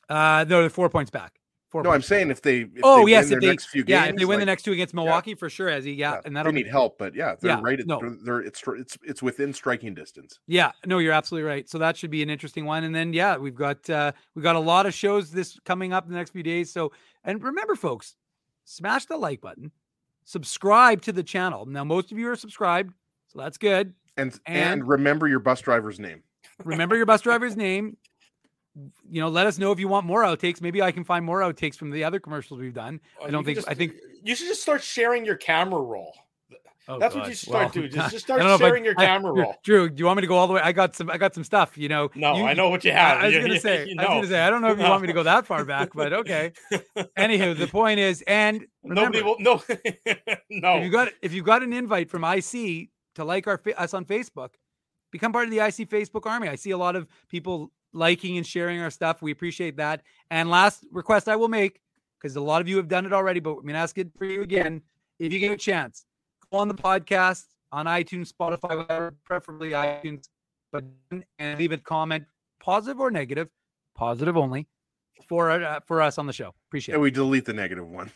Uh, 0.09 0.45
no, 0.49 0.61
they're 0.61 0.71
four 0.71 0.89
points 0.89 1.11
back. 1.11 1.41
Four 1.71 1.83
No, 1.83 1.91
I'm 1.91 2.03
saying 2.03 2.31
if 2.31 2.43
they 2.43 2.61
if 2.61 2.69
oh 2.85 3.05
they 3.05 3.11
yes, 3.11 3.31
if 3.31 3.41
they 3.41 3.49
next 3.49 3.67
few 3.67 3.83
games, 3.83 4.05
yeah, 4.05 4.11
if 4.11 4.17
they 4.17 4.25
win 4.25 4.39
the 4.39 4.47
next 4.47 4.63
two 4.63 4.73
against 4.73 4.95
Milwaukee 4.95 5.35
for 5.35 5.51
sure, 5.51 5.69
Ezzy. 5.69 5.97
Yeah, 5.97 6.13
yeah, 6.13 6.21
and 6.25 6.37
that'll 6.37 6.53
they 6.53 6.57
need 6.63 6.69
help, 6.69 6.97
but 6.97 7.15
yeah, 7.15 7.35
they're 7.41 7.53
Yeah, 7.53 7.61
right. 7.61 7.81
At, 7.81 7.87
no. 7.87 7.99
they're, 8.01 8.17
they're 8.23 8.41
it's 8.41 8.63
it's 8.67 8.97
it's 9.03 9.23
within 9.23 9.53
striking 9.53 9.93
distance. 9.93 10.39
Yeah, 10.47 10.71
no, 10.85 10.99
you're 10.99 11.13
absolutely 11.13 11.49
right. 11.49 11.69
So 11.69 11.79
that 11.79 11.97
should 11.97 12.11
be 12.11 12.23
an 12.23 12.31
interesting 12.31 12.67
one. 12.67 12.85
And 12.85 12.95
then 12.95 13.13
yeah, 13.13 13.37
we've 13.37 13.55
got 13.57 13.89
uh 13.91 14.13
we've 14.35 14.45
got 14.45 14.55
a 14.55 14.61
lot 14.61 14.87
of 14.87 14.95
shows 14.95 15.33
this 15.33 15.59
coming 15.65 15.93
up 15.93 16.05
in 16.07 16.13
the 16.13 16.17
next 16.17 16.31
few 16.31 16.45
days. 16.45 16.73
So 16.73 16.93
and 17.25 17.43
remember, 17.43 17.75
folks, 17.75 18.15
smash 18.65 19.07
the 19.07 19.17
like 19.17 19.41
button, 19.41 19.73
subscribe 20.25 21.03
to 21.03 21.13
the 21.13 21.23
channel. 21.25 21.67
Now, 21.67 21.83
most 21.83 22.13
of 22.13 22.19
you 22.19 22.29
are 22.31 22.37
subscribed, 22.37 22.93
so 23.27 23.41
that's 23.41 23.59
good. 23.59 23.93
And 24.17 24.39
and, 24.47 24.81
And- 24.81 24.89
remember 24.89 25.27
your 25.27 25.41
bus 25.41 25.61
driver's 25.61 25.99
name. 25.99 26.23
Remember 26.65 26.97
your 26.97 27.07
bus 27.07 27.23
driver's 27.23 27.57
name. 27.67 27.97
You 29.09 29.21
know, 29.23 29.29
let 29.29 29.47
us 29.47 29.59
know 29.59 29.73
if 29.73 29.81
you 29.81 29.89
want 29.89 30.05
more 30.07 30.23
outtakes. 30.23 30.61
Maybe 30.61 30.83
I 30.83 30.93
can 30.93 31.03
find 31.05 31.25
more 31.25 31.41
outtakes 31.41 31.77
from 31.77 31.91
the 31.91 32.05
other 32.05 32.21
commercials 32.21 32.61
we've 32.61 32.75
done. 32.75 33.01
Oh, 33.21 33.27
I 33.27 33.31
don't 33.31 33.45
think 33.45 33.57
just- 33.57 33.69
I 33.69 33.75
think 33.75 33.95
you 34.23 34.35
should 34.35 34.49
just 34.49 34.61
start 34.63 34.83
sharing 34.83 35.25
your 35.25 35.37
camera 35.37 35.81
roll. 35.81 36.13
oh, 36.89 36.99
That's 36.99 37.15
what 37.15 37.27
you 37.27 37.35
should 37.35 37.49
start 37.49 37.73
doing. 37.73 37.91
Just- 37.91 38.11
just 38.13 38.25
start 38.27 38.43
I 38.43 38.55
if 38.55 38.61
I- 38.61 38.65
sharing 38.69 38.85
your 38.85 38.95
camera 38.95 39.33
Drew- 39.33 39.43
roll. 39.43 39.55
Drew, 39.65 39.89
do 39.89 39.99
you 40.01 40.05
want 40.07 40.19
me 40.19 40.21
to 40.21 40.27
go 40.27 40.37
all 40.37 40.47
the 40.47 40.53
way? 40.53 40.61
I 40.63 40.73
got 40.73 40.95
some. 40.95 41.09
I 41.11 41.17
got 41.17 41.35
some 41.35 41.43
stuff. 41.43 41.79
You 41.79 41.89
know. 41.89 42.11
No, 42.15 42.37
You- 42.37 42.45
I 42.45 42.53
know 42.53 42.69
what 42.69 42.85
you 42.85 42.93
have. 42.93 43.19
I 43.19 43.27
was 43.27 43.35
You- 43.35 43.41
gonna 43.41 43.55
you- 43.55 43.61
say. 43.61 43.83
I 43.99 44.03
was 44.03 44.07
gonna 44.07 44.27
say. 44.27 44.41
I 44.41 44.51
don't 44.51 44.61
know 44.63 44.73
if 44.73 44.79
you 44.79 44.85
want 44.85 45.01
me 45.03 45.07
to 45.09 45.15
go 45.15 45.23
that 45.23 45.47
far 45.47 45.65
back, 45.65 45.95
but 45.95 46.13
okay. 46.21 46.53
Anywho, 47.19 47.57
the 47.57 47.67
point 47.69 47.99
is, 47.99 48.23
and 48.27 48.67
Nobody 48.85 49.21
remember, 49.21 49.25
will. 49.25 49.37
No, 49.41 49.63
no. 50.51 50.77
if 50.79 50.85
you 50.85 50.91
got 50.91 51.09
if 51.23 51.33
you 51.33 51.43
got 51.43 51.63
an 51.63 51.73
invite 51.73 52.11
from 52.11 52.25
IC 52.25 52.91
to 53.15 53.25
like 53.25 53.47
our 53.47 53.61
us 53.79 53.95
on 53.95 54.05
Facebook, 54.05 54.51
become 55.11 55.33
part 55.33 55.45
of 55.47 55.51
the 55.51 55.59
IC 55.61 55.89
Facebook 55.89 56.27
army. 56.27 56.49
I 56.49 56.57
see 56.57 56.71
a 56.73 56.79
lot 56.79 56.95
of 56.95 57.07
people 57.29 57.73
liking 57.97 58.37
and 58.37 58.47
sharing 58.47 58.81
our 58.81 58.91
stuff. 58.91 59.23
We 59.23 59.33
appreciate 59.33 59.77
that. 59.79 60.03
And 60.31 60.51
last 60.51 60.85
request 60.93 61.29
I 61.29 61.37
will 61.37 61.49
make 61.49 61.81
because 62.19 62.37
a 62.37 62.41
lot 62.41 62.61
of 62.61 62.69
you 62.69 62.77
have 62.77 62.89
done 62.89 63.07
it 63.07 63.13
already, 63.13 63.41
but 63.41 63.57
I'm 63.57 63.67
gonna 63.67 63.79
ask 63.79 63.97
it 63.99 64.09
for 64.17 64.25
you 64.25 64.43
again. 64.43 64.83
If 65.19 65.33
you 65.33 65.39
get 65.39 65.53
a 65.53 65.57
chance, 65.57 66.05
go 66.53 66.59
on 66.59 66.69
the 66.69 66.75
podcast 66.75 67.45
on 67.73 67.87
iTunes, 67.87 68.33
Spotify, 68.33 68.77
whatever, 68.77 69.15
preferably 69.25 69.71
iTunes, 69.71 70.29
but 70.73 70.85
and 71.39 71.59
leave 71.59 71.73
a 71.73 71.79
comment, 71.79 72.25
positive 72.61 73.01
or 73.01 73.11
negative, 73.11 73.49
positive 73.95 74.37
only, 74.37 74.67
for 75.29 75.51
uh, 75.51 75.81
for 75.87 76.03
us 76.03 76.19
on 76.19 76.27
the 76.27 76.33
show. 76.33 76.55
Appreciate 76.69 76.95
And 76.95 77.01
it. 77.01 77.03
we 77.03 77.11
delete 77.11 77.45
the 77.45 77.53
negative 77.53 77.89
ones. 77.89 78.11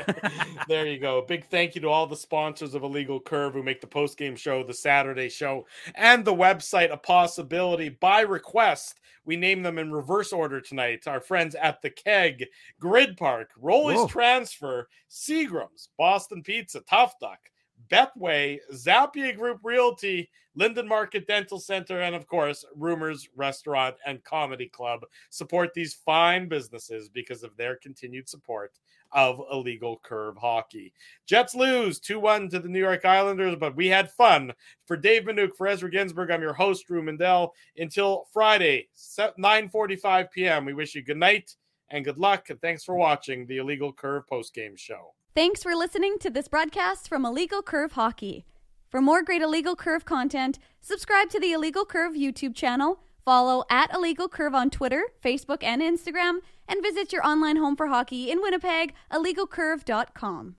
there 0.68 0.86
you 0.86 0.98
go. 0.98 1.22
Big 1.26 1.46
thank 1.46 1.74
you 1.74 1.80
to 1.82 1.88
all 1.88 2.06
the 2.06 2.16
sponsors 2.16 2.74
of 2.74 2.82
Illegal 2.82 3.20
Curve 3.20 3.54
who 3.54 3.62
make 3.62 3.80
the 3.80 3.86
post 3.86 4.18
game 4.18 4.36
show, 4.36 4.62
the 4.62 4.74
Saturday 4.74 5.28
show, 5.28 5.66
and 5.94 6.24
the 6.24 6.34
website 6.34 6.92
a 6.92 6.96
possibility 6.96 7.88
by 7.88 8.20
request. 8.20 9.00
We 9.26 9.36
name 9.36 9.62
them 9.62 9.78
in 9.78 9.90
reverse 9.90 10.32
order 10.34 10.60
tonight. 10.60 11.06
Our 11.06 11.20
friends 11.20 11.54
at 11.54 11.80
the 11.80 11.88
Keg, 11.88 12.44
Gryd 12.78 13.16
Park, 13.16 13.50
Rollies 13.62 13.96
Whoa. 13.96 14.06
Transfer, 14.08 14.88
Seagram's, 15.10 15.88
Boston 15.96 16.42
Pizza, 16.42 16.80
Tough 16.82 17.14
Duck, 17.20 17.38
Betway, 17.90 18.58
Zappia 18.72 19.36
Group 19.36 19.60
Realty, 19.62 20.30
Linden 20.54 20.86
Market 20.86 21.26
Dental 21.26 21.58
Center, 21.58 22.00
and 22.00 22.14
of 22.14 22.26
course, 22.26 22.64
Rumors 22.76 23.28
Restaurant 23.34 23.96
and 24.06 24.22
Comedy 24.24 24.68
Club 24.68 25.04
support 25.30 25.74
these 25.74 25.94
fine 25.94 26.48
businesses 26.48 27.08
because 27.08 27.42
of 27.42 27.56
their 27.56 27.76
continued 27.76 28.28
support 28.28 28.72
of 29.12 29.40
illegal 29.52 30.00
curve 30.02 30.36
hockey. 30.36 30.92
Jets 31.26 31.54
lose 31.54 32.00
2 32.00 32.18
1 32.18 32.48
to 32.50 32.58
the 32.58 32.68
New 32.68 32.80
York 32.80 33.04
Islanders, 33.04 33.56
but 33.56 33.76
we 33.76 33.86
had 33.86 34.10
fun. 34.10 34.52
For 34.86 34.96
Dave 34.96 35.22
Manuk, 35.22 35.56
for 35.56 35.66
Ezra 35.66 35.90
Ginsburg, 35.90 36.30
I'm 36.30 36.42
your 36.42 36.52
host, 36.52 36.86
Drew 36.86 37.02
Mandel. 37.02 37.54
Until 37.78 38.26
Friday, 38.32 38.88
9 39.38 39.68
45 39.68 40.30
p.m., 40.30 40.64
we 40.64 40.74
wish 40.74 40.94
you 40.94 41.02
good 41.02 41.16
night 41.16 41.54
and 41.90 42.04
good 42.04 42.18
luck. 42.18 42.50
And 42.50 42.60
thanks 42.60 42.84
for 42.84 42.96
watching 42.96 43.46
the 43.46 43.58
Illegal 43.58 43.92
Curve 43.92 44.24
postgame 44.30 44.76
show. 44.76 45.14
Thanks 45.34 45.64
for 45.64 45.74
listening 45.74 46.18
to 46.20 46.30
this 46.30 46.46
broadcast 46.46 47.08
from 47.08 47.24
Illegal 47.24 47.60
Curve 47.60 47.94
Hockey. 47.94 48.44
For 48.88 49.00
more 49.00 49.20
great 49.20 49.42
Illegal 49.42 49.74
Curve 49.74 50.04
content, 50.04 50.60
subscribe 50.80 51.28
to 51.30 51.40
the 51.40 51.50
Illegal 51.50 51.84
Curve 51.84 52.12
YouTube 52.12 52.54
channel, 52.54 53.00
follow 53.24 53.64
at 53.68 53.92
Illegal 53.92 54.28
Curve 54.28 54.54
on 54.54 54.70
Twitter, 54.70 55.02
Facebook, 55.20 55.64
and 55.64 55.82
Instagram, 55.82 56.38
and 56.68 56.80
visit 56.84 57.12
your 57.12 57.26
online 57.26 57.56
home 57.56 57.74
for 57.74 57.88
hockey 57.88 58.30
in 58.30 58.40
Winnipeg, 58.42 58.94
illegalcurve.com. 59.10 60.52